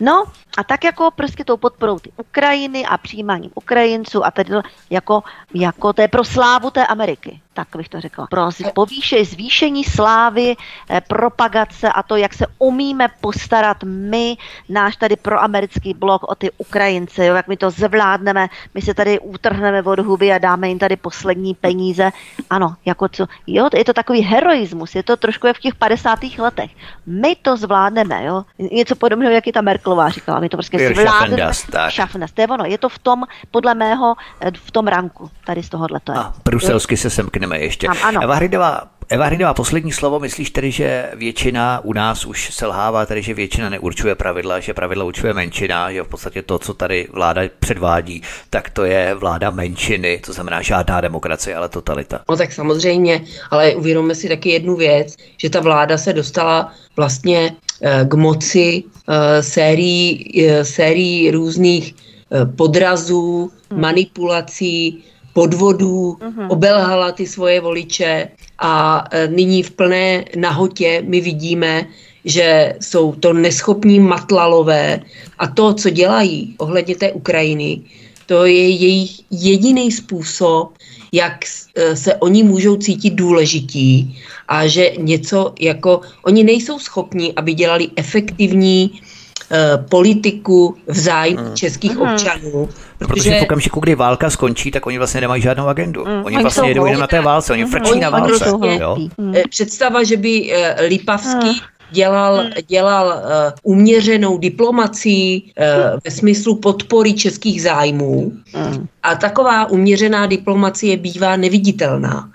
No 0.00 0.24
a 0.58 0.64
tak 0.64 0.84
jako 0.84 1.10
prostě 1.10 1.44
tou 1.44 1.56
podporou 1.56 1.98
ty 1.98 2.10
Ukrajiny 2.16 2.86
a 2.86 2.98
přijímáním 2.98 3.50
Ukrajinců 3.54 4.24
a 4.24 4.30
tedy 4.30 4.50
jako, 4.90 5.22
jako 5.54 5.92
to 5.92 6.02
je 6.02 6.08
pro 6.08 6.24
slávu 6.24 6.69
té 6.70 6.86
Ameriky 6.86 7.40
tak 7.64 7.76
bych 7.76 7.88
to 7.88 8.00
řekla. 8.00 8.26
Pro 8.26 8.48
povýše, 8.74 9.24
zvýšení 9.24 9.84
slávy, 9.84 10.56
eh, 10.90 11.00
propagace 11.00 11.92
a 11.92 12.02
to, 12.02 12.16
jak 12.16 12.34
se 12.34 12.46
umíme 12.58 13.08
postarat 13.20 13.76
my, 13.84 14.36
náš 14.68 14.96
tady 14.96 15.16
proamerický 15.16 15.94
blok 15.94 16.22
o 16.28 16.34
ty 16.34 16.50
Ukrajince, 16.58 17.26
jo, 17.26 17.34
jak 17.34 17.48
my 17.48 17.56
to 17.56 17.70
zvládneme, 17.70 18.48
my 18.74 18.82
se 18.82 18.94
tady 18.94 19.20
utrhneme 19.20 19.82
od 19.82 19.98
huby 19.98 20.32
a 20.32 20.38
dáme 20.38 20.68
jim 20.68 20.78
tady 20.78 20.96
poslední 20.96 21.54
peníze. 21.54 22.10
Ano, 22.50 22.74
jako 22.84 23.08
co, 23.08 23.26
jo, 23.46 23.68
je 23.74 23.84
to 23.84 23.92
takový 23.92 24.20
heroismus, 24.20 24.94
je 24.94 25.02
to 25.02 25.16
trošku 25.16 25.46
jak 25.46 25.56
v 25.56 25.60
těch 25.60 25.74
50. 25.74 26.18
letech. 26.38 26.70
My 27.06 27.36
to 27.36 27.56
zvládneme, 27.56 28.24
jo. 28.24 28.44
Něco 28.58 28.96
podobného, 28.96 29.32
jak 29.32 29.46
i 29.46 29.52
ta 29.52 29.60
Merklová 29.60 30.08
říkala, 30.08 30.40
my 30.40 30.48
to 30.48 30.56
prostě 30.56 30.94
zvládneme. 30.94 31.52
Schaffendas, 31.90 32.32
to 32.32 32.40
je 32.40 32.48
ono, 32.48 32.64
je 32.64 32.78
to 32.78 32.88
v 32.88 32.98
tom, 32.98 33.24
podle 33.50 33.74
mého, 33.74 34.14
eh, 34.40 34.50
v 34.54 34.70
tom 34.70 34.86
ranku, 34.86 35.30
tady 35.46 35.62
z 35.62 35.68
tohohle 35.68 36.00
to 36.04 36.12
je. 36.12 36.18
A 36.18 36.32
bruselsky 36.44 36.96
se 36.96 37.10
semkneme 37.10 37.49
řekneme 37.50 37.64
ještě. 37.64 37.86
Tam, 37.86 37.96
ano. 38.02 38.20
Eva 38.22 38.34
Hridová, 38.34 38.82
Eva 39.08 39.26
Hridová, 39.26 39.54
poslední 39.54 39.92
slovo, 39.92 40.20
myslíš 40.20 40.50
tedy, 40.50 40.70
že 40.70 41.10
většina 41.14 41.80
u 41.84 41.92
nás 41.92 42.24
už 42.24 42.54
selhává, 42.54 43.06
tedy 43.06 43.22
že 43.22 43.34
většina 43.34 43.68
neurčuje 43.68 44.14
pravidla, 44.14 44.60
že 44.60 44.74
pravidla 44.74 45.04
určuje 45.04 45.34
menšina, 45.34 45.92
že 45.92 46.02
v 46.02 46.08
podstatě 46.08 46.42
to, 46.42 46.58
co 46.58 46.74
tady 46.74 47.08
vláda 47.12 47.42
předvádí, 47.58 48.22
tak 48.50 48.70
to 48.70 48.84
je 48.84 49.14
vláda 49.14 49.50
menšiny, 49.50 50.20
to 50.26 50.32
znamená 50.32 50.62
žádná 50.62 51.00
demokracie, 51.00 51.56
ale 51.56 51.68
totalita. 51.68 52.20
No 52.28 52.36
tak 52.36 52.52
samozřejmě, 52.52 53.24
ale 53.50 53.74
uvědomme 53.74 54.14
si 54.14 54.28
taky 54.28 54.50
jednu 54.50 54.76
věc, 54.76 55.16
že 55.36 55.50
ta 55.50 55.60
vláda 55.60 55.98
se 55.98 56.12
dostala 56.12 56.72
vlastně 56.96 57.56
eh, 57.82 58.04
k 58.08 58.14
moci 58.14 58.84
eh, 58.84 59.42
sérií, 59.42 60.46
eh, 60.46 60.64
sérií 60.64 61.30
různých 61.30 61.94
podrazů, 62.56 63.50
hmm. 63.70 63.80
manipulací, 63.80 65.02
podvodů, 65.32 66.18
uh-huh. 66.20 66.46
obelhala 66.48 67.12
ty 67.12 67.26
svoje 67.26 67.60
voliče 67.60 68.28
a 68.58 69.04
e, 69.10 69.28
nyní 69.28 69.62
v 69.62 69.70
plné 69.70 70.24
nahotě 70.36 71.02
my 71.06 71.20
vidíme, 71.20 71.86
že 72.24 72.76
jsou 72.80 73.12
to 73.12 73.32
neschopní 73.32 74.00
matlalové 74.00 75.00
a 75.38 75.46
to, 75.46 75.74
co 75.74 75.90
dělají 75.90 76.54
ohledně 76.58 76.96
té 76.96 77.12
Ukrajiny, 77.12 77.80
to 78.26 78.44
je 78.44 78.68
jejich 78.68 79.20
jediný 79.30 79.92
způsob, 79.92 80.78
jak 81.12 81.44
e, 81.74 81.96
se 81.96 82.14
oni 82.14 82.42
můžou 82.42 82.76
cítit 82.76 83.14
důležití 83.14 84.18
a 84.48 84.66
že 84.66 84.92
něco 84.98 85.54
jako, 85.60 86.00
oni 86.22 86.44
nejsou 86.44 86.78
schopni, 86.78 87.32
aby 87.36 87.54
dělali 87.54 87.88
efektivní 87.96 89.00
politiku 89.88 90.76
v 90.86 90.98
zájmu 90.98 91.42
hmm. 91.42 91.56
českých 91.56 91.96
hmm. 91.96 92.02
občanů. 92.02 92.68
Protože... 92.98 93.06
protože 93.08 93.40
v 93.40 93.42
okamžiku, 93.42 93.80
kdy 93.80 93.94
válka 93.94 94.30
skončí, 94.30 94.70
tak 94.70 94.86
oni 94.86 94.98
vlastně 94.98 95.20
nemají 95.20 95.42
žádnou 95.42 95.66
agendu. 95.66 96.04
Hmm. 96.04 96.24
Oni, 96.24 96.36
oni 96.36 96.42
vlastně 96.42 96.68
jedou 96.68 96.86
jenom 96.86 97.00
na 97.00 97.06
té 97.06 97.20
válce, 97.20 97.52
oni 97.52 97.64
frčí 97.64 97.92
hmm. 97.92 98.00
na 98.00 98.10
válce. 98.10 98.44
Prostě, 98.44 98.78
jo? 98.80 98.96
Představa, 99.50 100.04
že 100.04 100.16
by 100.16 100.52
uh, 100.52 100.86
Lipavský 100.88 101.48
hmm 101.48 101.60
dělal, 101.90 102.36
hmm. 102.36 102.50
dělal 102.66 103.06
uh, 103.06 103.72
uměřenou 103.72 104.38
diplomací 104.38 105.52
uh, 105.58 106.00
ve 106.04 106.10
smyslu 106.10 106.56
podpory 106.56 107.12
českých 107.12 107.62
zájmů. 107.62 108.32
Hmm. 108.54 108.86
A 109.02 109.14
taková 109.14 109.66
uměřená 109.70 110.26
diplomacie 110.26 110.96
bývá 110.96 111.36
neviditelná. 111.36 112.30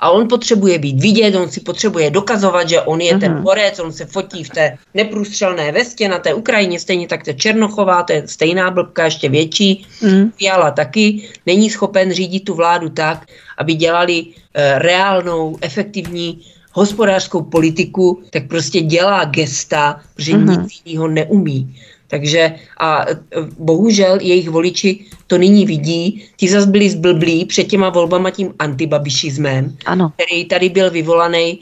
A 0.00 0.10
on 0.10 0.28
potřebuje 0.28 0.78
být 0.78 1.00
vidět, 1.00 1.34
on 1.34 1.50
si 1.50 1.60
potřebuje 1.60 2.10
dokazovat, 2.10 2.68
že 2.68 2.80
on 2.80 3.00
je 3.00 3.18
ten 3.18 3.32
mhm. 3.32 3.42
borec, 3.42 3.78
on 3.78 3.92
se 3.92 4.06
fotí 4.06 4.44
v 4.44 4.50
té 4.50 4.76
neprůstřelné 4.94 5.72
vestě 5.72 6.08
na 6.08 6.18
té 6.18 6.34
Ukrajině, 6.34 6.80
stejně 6.80 7.06
tak 7.06 7.24
to 7.24 7.32
Černochová, 7.32 8.02
to 8.02 8.12
je 8.12 8.28
stejná 8.28 8.70
blbka, 8.70 9.04
ještě 9.04 9.28
větší. 9.28 9.86
Mm. 10.02 10.30
Fiala 10.38 10.70
taky 10.70 11.28
není 11.46 11.70
schopen 11.70 12.12
řídit 12.12 12.44
tu 12.44 12.54
vládu 12.54 12.88
tak, 12.88 13.26
aby 13.58 13.74
dělali 13.74 14.22
uh, 14.22 14.32
reálnou, 14.78 15.58
efektivní 15.60 16.40
hospodářskou 16.72 17.42
politiku, 17.42 18.22
tak 18.30 18.48
prostě 18.48 18.80
dělá 18.80 19.24
gesta, 19.24 20.00
protože 20.14 20.32
mm-hmm. 20.32 20.62
nic 20.62 20.82
jiného 20.84 21.08
neumí. 21.08 21.76
Takže 22.08 22.54
a 22.78 23.10
e, 23.10 23.16
bohužel 23.58 24.18
jejich 24.20 24.48
voliči 24.48 25.04
to 25.26 25.38
nyní 25.38 25.66
vidí. 25.66 26.24
Ti 26.36 26.48
zase 26.48 26.66
byli 26.66 26.90
zblblí 26.90 27.44
před 27.44 27.64
těma 27.64 27.88
volbama 27.88 28.30
tím 28.30 28.54
antibabišismem, 28.58 29.76
ano. 29.86 30.12
který 30.16 30.44
tady 30.44 30.68
byl 30.68 30.90
vyvolaný 30.90 31.60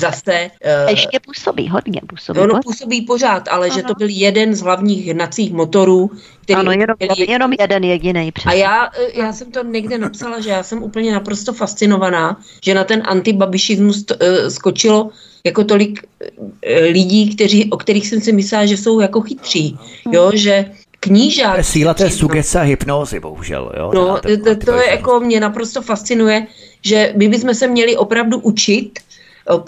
zase... 0.00 0.50
Uh, 0.84 0.90
Ještě 0.90 1.20
působí, 1.20 1.68
hodně 1.68 2.00
působí. 2.06 2.40
No, 2.40 2.46
no 2.46 2.60
působí 2.64 3.02
pořád, 3.02 3.48
ale 3.48 3.66
ano. 3.66 3.76
že 3.76 3.82
to 3.82 3.94
byl 3.94 4.08
jeden 4.10 4.54
z 4.54 4.60
hlavních 4.60 5.06
hnacích 5.06 5.52
motorů, 5.52 6.10
který... 6.42 6.60
Ano, 6.60 6.72
jenom, 6.72 6.96
který, 6.96 7.30
jenom 7.30 7.52
jeden 7.60 7.84
jediný. 7.84 8.32
A 8.46 8.52
já, 8.52 8.90
eh, 8.98 9.20
já 9.20 9.32
jsem 9.32 9.52
to 9.52 9.64
někde 9.64 9.98
napsala, 9.98 10.40
že 10.40 10.50
já 10.50 10.62
jsem 10.62 10.82
úplně 10.82 11.12
naprosto 11.12 11.52
fascinovaná, 11.52 12.40
že 12.64 12.74
na 12.74 12.84
ten 12.84 13.02
antibabišismus 13.04 14.04
uh, 14.10 14.48
skočilo 14.48 15.10
jako 15.44 15.64
tolik 15.64 16.00
uh, 16.02 16.48
lidí, 16.90 17.34
kteří, 17.34 17.70
o 17.70 17.76
kterých 17.76 18.08
jsem 18.08 18.20
si 18.20 18.32
myslela, 18.32 18.66
že 18.66 18.76
jsou 18.76 19.00
jako 19.00 19.20
chytří. 19.20 19.78
Jo, 20.12 20.30
že 20.34 20.64
knížák... 21.00 21.64
Síla 21.64 21.94
té 21.94 22.10
sugece 22.10 22.60
a 22.60 22.62
hypnózy, 22.62 23.20
bohužel. 23.20 23.72
Jo? 23.76 23.90
No, 23.94 24.20
to, 24.20 24.36
to, 24.36 24.56
to 24.56 24.72
je 24.72 24.90
jako 24.90 25.20
mě 25.20 25.40
naprosto 25.40 25.82
fascinuje, 25.82 26.46
že 26.82 27.12
my 27.16 27.28
bychom 27.28 27.54
se 27.54 27.68
měli 27.68 27.96
opravdu 27.96 28.38
učit 28.38 28.98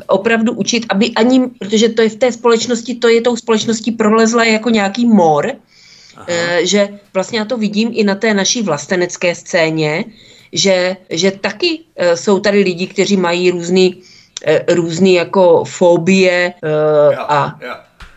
opravdu 0.07 0.53
učit, 0.53 0.87
aby 0.89 1.11
ani, 1.11 1.41
protože 1.59 1.89
to 1.89 2.03
je 2.03 2.09
v 2.09 2.17
té 2.17 2.33
společnosti, 2.33 2.95
to 2.95 3.09
je 3.09 3.21
tou 3.21 3.37
společností 3.37 3.93
prolezla 3.93 4.45
jako 4.45 4.71
nějaký 4.71 5.07
mor, 5.07 5.53
Aha. 6.17 6.27
Eh, 6.29 6.67
že 6.67 6.89
vlastně 7.15 7.39
já 7.39 7.45
to 7.45 7.57
vidím 7.57 7.91
i 7.93 8.05
na 8.05 8.15
té 8.15 8.35
naší 8.35 8.63
vlastenecké 8.63 9.35
scéně, 9.35 10.05
že, 10.53 10.97
že 11.11 11.31
taky 11.31 11.81
eh, 11.97 12.17
jsou 12.17 12.41
tady 12.41 12.61
lidi, 12.61 12.87
kteří 12.87 13.17
mají 13.17 13.51
různý, 13.51 14.03
eh, 14.47 14.75
různý 14.75 15.15
jako 15.15 15.65
fobie 15.65 16.55
a 17.19 17.59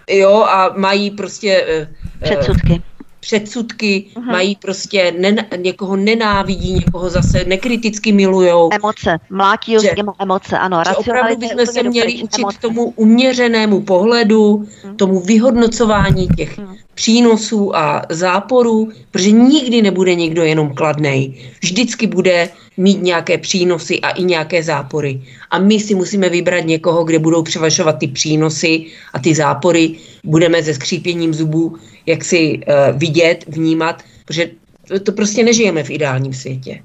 jo 0.10 0.44
a 0.50 0.74
mají 0.78 1.12
prostě 1.12 1.86
předsudky 2.22 2.82
předsudky, 3.20 4.06
uh-huh. 4.16 4.32
mají 4.32 4.56
prostě 4.56 5.14
nen, 5.20 5.46
někoho 5.58 5.96
nenávidí, 5.96 6.74
někoho 6.74 7.10
zase 7.10 7.44
nekriticky 7.44 8.12
milujou. 8.12 8.70
Emoce, 8.74 9.18
mlátí 9.30 9.76
že, 9.82 9.92
emoce, 10.20 10.58
ano. 10.58 10.82
Že 10.88 10.96
opravdu 10.96 11.38
bychom 11.38 11.66
se 11.66 11.84
měli 11.84 12.14
učit 12.24 12.40
emoce. 12.40 12.60
tomu 12.60 12.94
uměřenému 12.96 13.82
pohledu, 13.82 14.56
uh-huh. 14.56 14.96
tomu 14.96 15.20
vyhodnocování 15.20 16.28
těch 16.38 16.58
uh-huh. 16.58 16.78
přínosů 16.94 17.76
a 17.76 18.02
záporů, 18.10 18.90
protože 19.12 19.32
nikdy 19.32 19.82
nebude 19.82 20.16
někdo 20.16 20.44
jenom 20.44 20.74
kladnej. 20.74 21.34
Vždycky 21.62 22.08
bude 22.08 22.50
mít 22.80 23.02
nějaké 23.02 23.38
přínosy 23.38 24.00
a 24.00 24.10
i 24.10 24.24
nějaké 24.24 24.64
zápory. 24.64 25.22
A 25.52 25.60
my 25.60 25.80
si 25.80 25.96
musíme 25.96 26.30
vybrat 26.30 26.66
někoho, 26.66 27.04
kde 27.04 27.20
budou 27.20 27.44
převažovat 27.44 28.00
ty 28.00 28.08
přínosy 28.08 28.86
a 29.14 29.20
ty 29.20 29.36
zápory. 29.36 29.96
Budeme 30.24 30.64
se 30.64 30.74
skřípěním 30.74 31.34
zubů 31.34 31.78
jak 32.06 32.26
si 32.26 32.58
uh, 32.58 32.98
vidět, 32.98 33.46
vnímat, 33.48 34.04
protože 34.26 34.50
to, 34.88 35.00
to 35.00 35.12
prostě 35.12 35.44
nežijeme 35.44 35.84
v 35.84 35.90
ideálním 35.90 36.34
světě. 36.34 36.82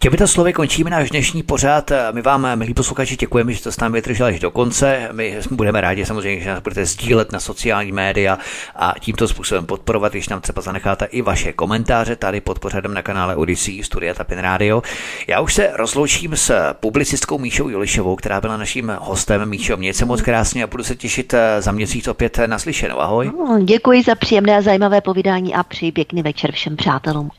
Těmito 0.00 0.28
slovy 0.28 0.52
končíme 0.52 0.90
náš 0.90 1.10
dnešní 1.10 1.42
pořád. 1.42 1.92
My 2.12 2.22
vám, 2.22 2.48
milí 2.54 2.74
posluchači, 2.74 3.16
děkujeme, 3.16 3.52
že 3.52 3.62
to 3.62 3.72
s 3.72 3.80
námi 3.80 3.94
vydrželi 3.94 4.34
až 4.34 4.40
do 4.40 4.50
konce. 4.50 5.08
My 5.12 5.38
budeme 5.50 5.80
rádi 5.80 6.06
samozřejmě, 6.06 6.40
že 6.40 6.50
nás 6.50 6.62
budete 6.62 6.86
sdílet 6.86 7.32
na 7.32 7.40
sociální 7.40 7.92
média 7.92 8.38
a 8.76 8.94
tímto 9.00 9.28
způsobem 9.28 9.66
podporovat, 9.66 10.12
když 10.12 10.28
nám 10.28 10.40
třeba 10.40 10.62
zanecháte 10.62 11.04
i 11.04 11.22
vaše 11.22 11.52
komentáře 11.52 12.16
tady 12.16 12.40
pod 12.40 12.58
pořadem 12.58 12.94
na 12.94 13.02
kanále 13.02 13.36
Odyssey 13.36 13.84
Studia 13.84 14.14
Tapin 14.14 14.38
Radio. 14.38 14.82
Já 15.28 15.40
už 15.40 15.54
se 15.54 15.70
rozloučím 15.74 16.36
s 16.36 16.72
publicistkou 16.72 17.38
Míšou 17.38 17.68
Julišovou, 17.68 18.16
která 18.16 18.40
byla 18.40 18.56
naším 18.56 18.92
hostem. 19.00 19.48
Míšo, 19.48 19.76
mějte 19.76 19.98
se 19.98 20.04
moc 20.04 20.22
krásně 20.22 20.64
a 20.64 20.66
budu 20.66 20.84
se 20.84 20.96
těšit 20.96 21.34
eh, 21.34 21.62
za 21.62 21.72
měsíc 21.72 22.08
opět 22.08 22.38
naslyšenou. 22.46 23.00
Ahoj. 23.00 23.30
No, 23.38 23.60
děkuji 23.64 24.02
za 24.02 24.14
příjemné 24.14 24.56
a 24.56 24.62
zajímavé 24.62 25.00
povídání 25.00 25.54
a 25.54 25.62
přeji 25.62 25.92
pěkný 25.92 26.22
večer 26.22 26.52
všem 26.52 26.76
přátelům. 26.76 27.30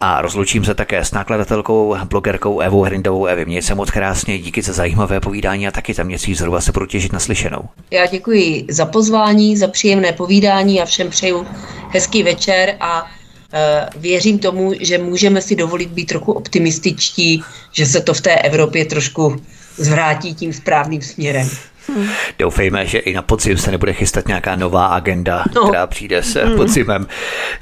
A 0.00 0.22
rozlučím 0.22 0.64
se 0.64 0.74
také 0.74 1.04
s 1.04 1.12
nakladatelkou, 1.12 1.96
blogerkou 2.04 2.60
Evou 2.60 2.82
Hrindovou. 2.82 3.26
Evi, 3.26 3.44
měj 3.44 3.62
se 3.62 3.74
moc 3.74 3.90
krásně, 3.90 4.38
díky 4.38 4.62
za 4.62 4.72
zajímavé 4.72 5.20
povídání 5.20 5.68
a 5.68 5.70
taky 5.70 5.94
za 5.94 6.02
měsíc 6.02 6.38
zhruba 6.38 6.60
se 6.60 6.72
budu 6.72 6.86
těšit 6.86 7.12
na 7.12 7.20
slyšenou. 7.20 7.60
Já 7.90 8.06
děkuji 8.06 8.66
za 8.70 8.86
pozvání, 8.86 9.56
za 9.56 9.68
příjemné 9.68 10.12
povídání 10.12 10.82
a 10.82 10.84
všem 10.84 11.10
přeju 11.10 11.46
hezký 11.90 12.22
večer 12.22 12.76
a 12.80 13.06
Uh, 13.52 14.00
věřím 14.02 14.38
tomu, 14.38 14.72
že 14.80 14.98
můžeme 14.98 15.42
si 15.42 15.56
dovolit 15.56 15.88
být 15.88 16.06
trochu 16.06 16.32
optimističtí, 16.32 17.42
že 17.72 17.86
se 17.86 18.00
to 18.00 18.14
v 18.14 18.20
té 18.20 18.34
Evropě 18.34 18.84
trošku 18.84 19.36
zvrátí 19.76 20.34
tím 20.34 20.52
správným 20.52 21.02
směrem. 21.02 21.48
Hmm. 21.88 22.08
Doufejme, 22.38 22.86
že 22.86 22.98
i 22.98 23.14
na 23.14 23.22
podzim 23.22 23.58
se 23.58 23.70
nebude 23.70 23.92
chystat 23.92 24.28
nějaká 24.28 24.56
nová 24.56 24.86
agenda, 24.86 25.44
no. 25.54 25.62
která 25.62 25.86
přijde 25.86 26.22
s 26.22 26.34
hmm. 26.34 26.56
podzimem. 26.56 27.06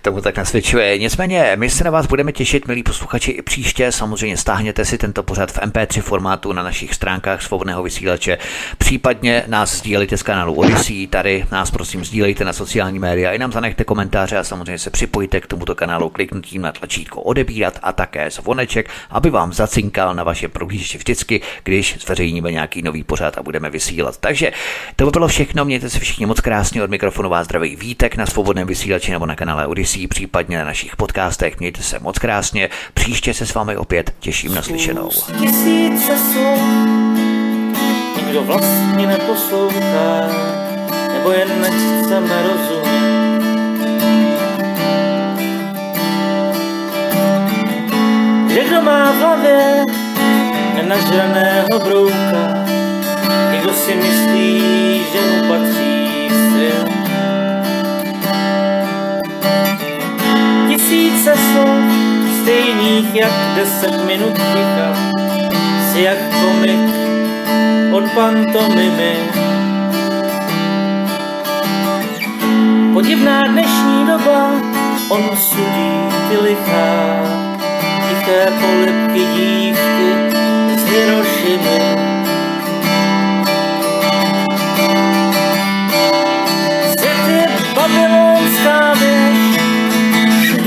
Tomu 0.03 0.21
tak 0.21 0.37
nasvědčuje. 0.37 0.99
Nicméně, 0.99 1.53
my 1.57 1.71
se 1.71 1.85
na 1.85 1.91
vás 1.91 2.07
budeme 2.07 2.33
těšit, 2.33 2.69
milí 2.69 2.83
posluchači, 2.83 3.31
i 3.31 3.43
příště. 3.43 3.93
Samozřejmě 3.93 4.37
stáhněte 4.37 4.85
si 4.85 4.99
tento 4.99 5.23
pořad 5.23 5.53
v 5.53 5.59
MP3 5.59 6.01
formátu 6.01 6.53
na 6.53 6.63
našich 6.63 6.95
stránkách 6.95 7.43
svobodného 7.43 7.83
vysílače. 7.83 8.39
Případně 8.79 9.45
nás 9.47 9.77
sdílejte 9.77 10.17
z 10.17 10.23
kanálu 10.23 10.55
Odyssey. 10.55 11.07
Tady 11.07 11.47
nás 11.53 11.71
prosím 11.71 12.05
sdílejte 12.05 12.45
na 12.45 12.53
sociální 12.53 12.99
média 12.99 13.33
i 13.33 13.39
nám 13.39 13.53
zanechte 13.53 13.85
komentáře 13.85 14.39
a 14.39 14.45
samozřejmě 14.45 14.79
se 14.79 14.91
připojte 14.91 15.41
k 15.41 15.47
tomuto 15.47 15.75
kanálu 15.75 16.09
kliknutím 16.09 16.63
na 16.63 16.73
tlačítko 16.73 17.23
odebírat 17.23 17.79
a 17.83 17.93
také 17.93 18.31
zvoneček, 18.31 18.91
aby 19.11 19.31
vám 19.31 19.53
zacinkal 19.53 20.15
na 20.15 20.25
vaše 20.25 20.49
prohlížeče 20.49 20.99
vždycky, 20.99 21.41
když 21.65 21.97
zveřejníme 22.01 22.53
nějaký 22.53 22.83
nový 22.83 23.05
pořad 23.05 23.39
a 23.39 23.43
budeme 23.43 23.71
vysílat. 23.71 24.16
Takže 24.21 24.53
to 24.97 25.05
by 25.05 25.11
bylo 25.11 25.29
všechno. 25.29 25.65
Mějte 25.65 25.91
se 25.91 25.99
všichni 25.99 26.27
moc 26.27 26.41
krásně 26.41 26.83
od 26.83 26.91
mikrofonu 26.91 27.29
vás 27.29 27.45
zdraví 27.45 27.77
Vítek 27.77 28.17
na 28.17 28.27
svobodném 28.27 28.67
vysílači 28.67 29.13
nebo 29.13 29.27
na 29.27 29.37
kanále 29.37 29.67
Odyssey, 29.67 30.07
případně 30.07 30.59
na 30.59 30.65
našich 30.65 30.97
podcastech. 30.97 31.59
Mějte 31.61 31.83
se 31.83 31.99
moc 31.99 32.19
krásně. 32.19 32.69
Příště 32.95 33.35
se 33.35 33.47
s 33.47 33.55
vámi 33.55 33.77
opět 33.77 34.15
těším 34.21 34.55
na 34.55 34.63
slyšenou. 34.63 35.11
Nikdo 38.17 38.43
vlastně 38.43 39.07
neposlouchá, 39.07 40.29
nebo 41.13 41.31
jen 41.33 41.61
nechceme 41.61 42.43
rozumět. 42.43 43.07
Že 48.55 48.65
kdo 48.65 48.83
má 48.83 49.13
v 49.13 49.17
hlavě 49.17 49.85
nenažraného 50.75 51.79
brouka, 51.85 52.67
kdo 53.67 53.75
si 53.75 53.95
myslí, 53.95 54.63
že 55.13 55.21
mu 55.21 55.49
patří 55.49 56.31
styl. 56.31 56.81
Tisíce 60.69 61.35
slov, 61.35 61.83
stejných 62.43 63.15
jak 63.15 63.33
deset 63.57 64.07
minut 64.07 64.35
ticha, 64.35 64.89
si 65.93 66.01
jak 66.03 66.19
komik 66.41 66.95
od 67.93 68.05
pantomimy. 68.15 69.15
Podivná 72.93 73.43
dnešní 73.43 74.07
doba, 74.07 74.63
on 75.09 75.23
sudí 75.37 75.93
ty 76.29 76.39
lichá, 76.39 76.95
tiché 78.09 78.47
polipky 78.61 79.27
dívky 79.35 80.11
z 80.77 80.83
Hirošimy. 80.91 82.06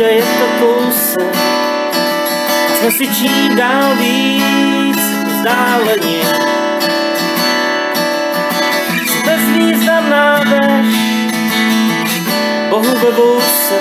To 0.08 0.46
kousek, 0.60 1.38
jsme 2.80 2.92
si 2.92 3.08
čím 3.08 3.56
dál 3.56 3.96
víc 3.96 4.98
vzdáleni. 5.26 6.22
Bezvýznamná 9.26 10.40
veš, 10.40 10.96
Bohu 12.70 12.98
ve 13.04 13.12
vouse, 13.12 13.80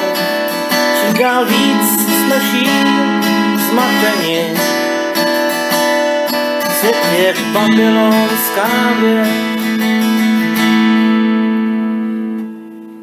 čím 1.01 1.15
dál 1.23 1.45
víc 1.45 2.01
jsme 2.07 2.41
vším 2.41 3.23
zmateni. 3.71 4.55
Svět 6.81 6.97
je 7.19 7.35
babylonská 7.53 8.69
věž, 9.01 9.29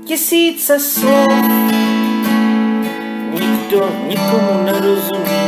tisíce 0.05 0.79
slov, 0.79 1.33
nikdo 3.75 3.91
nikomu 4.07 4.63
nerozumí, 4.63 5.41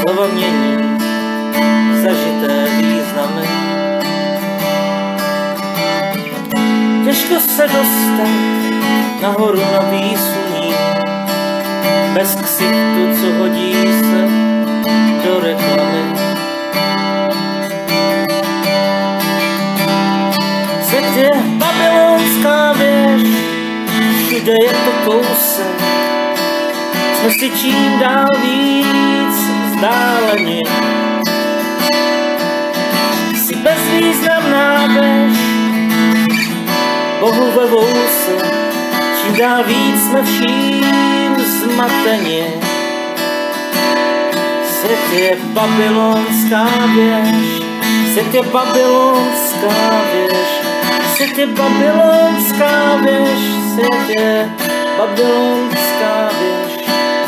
slova 0.00 0.26
mění 0.26 0.98
zažité 2.02 2.66
významy. 2.78 3.48
Těžko 7.04 7.40
se 7.40 7.62
dostat 7.62 8.28
nahoru 9.22 9.58
na 9.58 9.80
výsluní, 9.90 10.74
bez 12.14 12.34
ksichtu, 12.34 13.20
co 13.20 13.38
hodí 13.38 13.74
se 14.00 14.28
do 15.24 15.40
reklamy. 15.40 16.14
Svět 20.82 21.16
je 21.16 21.30
babylonská 21.58 22.72
věž, 22.72 23.22
všude 24.26 24.52
je 24.52 24.72
to 24.72 25.10
kousek, 25.10 25.78
jsme 27.28 27.38
si 27.38 27.50
čím 27.50 27.98
dál 27.98 28.26
víc 28.42 29.36
vzdáleni. 29.66 30.62
Jsi 33.34 33.56
bezvýznamná 33.56 34.86
věž, 34.86 35.38
Bohu 37.20 37.50
ve 37.50 37.66
vouse, 37.66 38.50
čím 39.22 39.36
dál 39.36 39.64
víc 39.64 40.02
jsme 40.02 40.22
vším 40.22 41.36
zmateni. 41.60 42.46
Svět 44.80 45.12
je 45.12 45.36
babylonská 45.44 46.66
věž, 46.94 47.62
svět 48.12 48.34
je 48.34 48.42
babylonská 48.42 50.02
věž, 50.12 50.48
svět 51.14 51.38
je 51.38 51.46
babylonská 51.46 52.96
věž, 52.96 53.38
svět 53.74 54.08
je 54.08 54.50
babylonská 54.98 56.30
věž. 56.40 56.57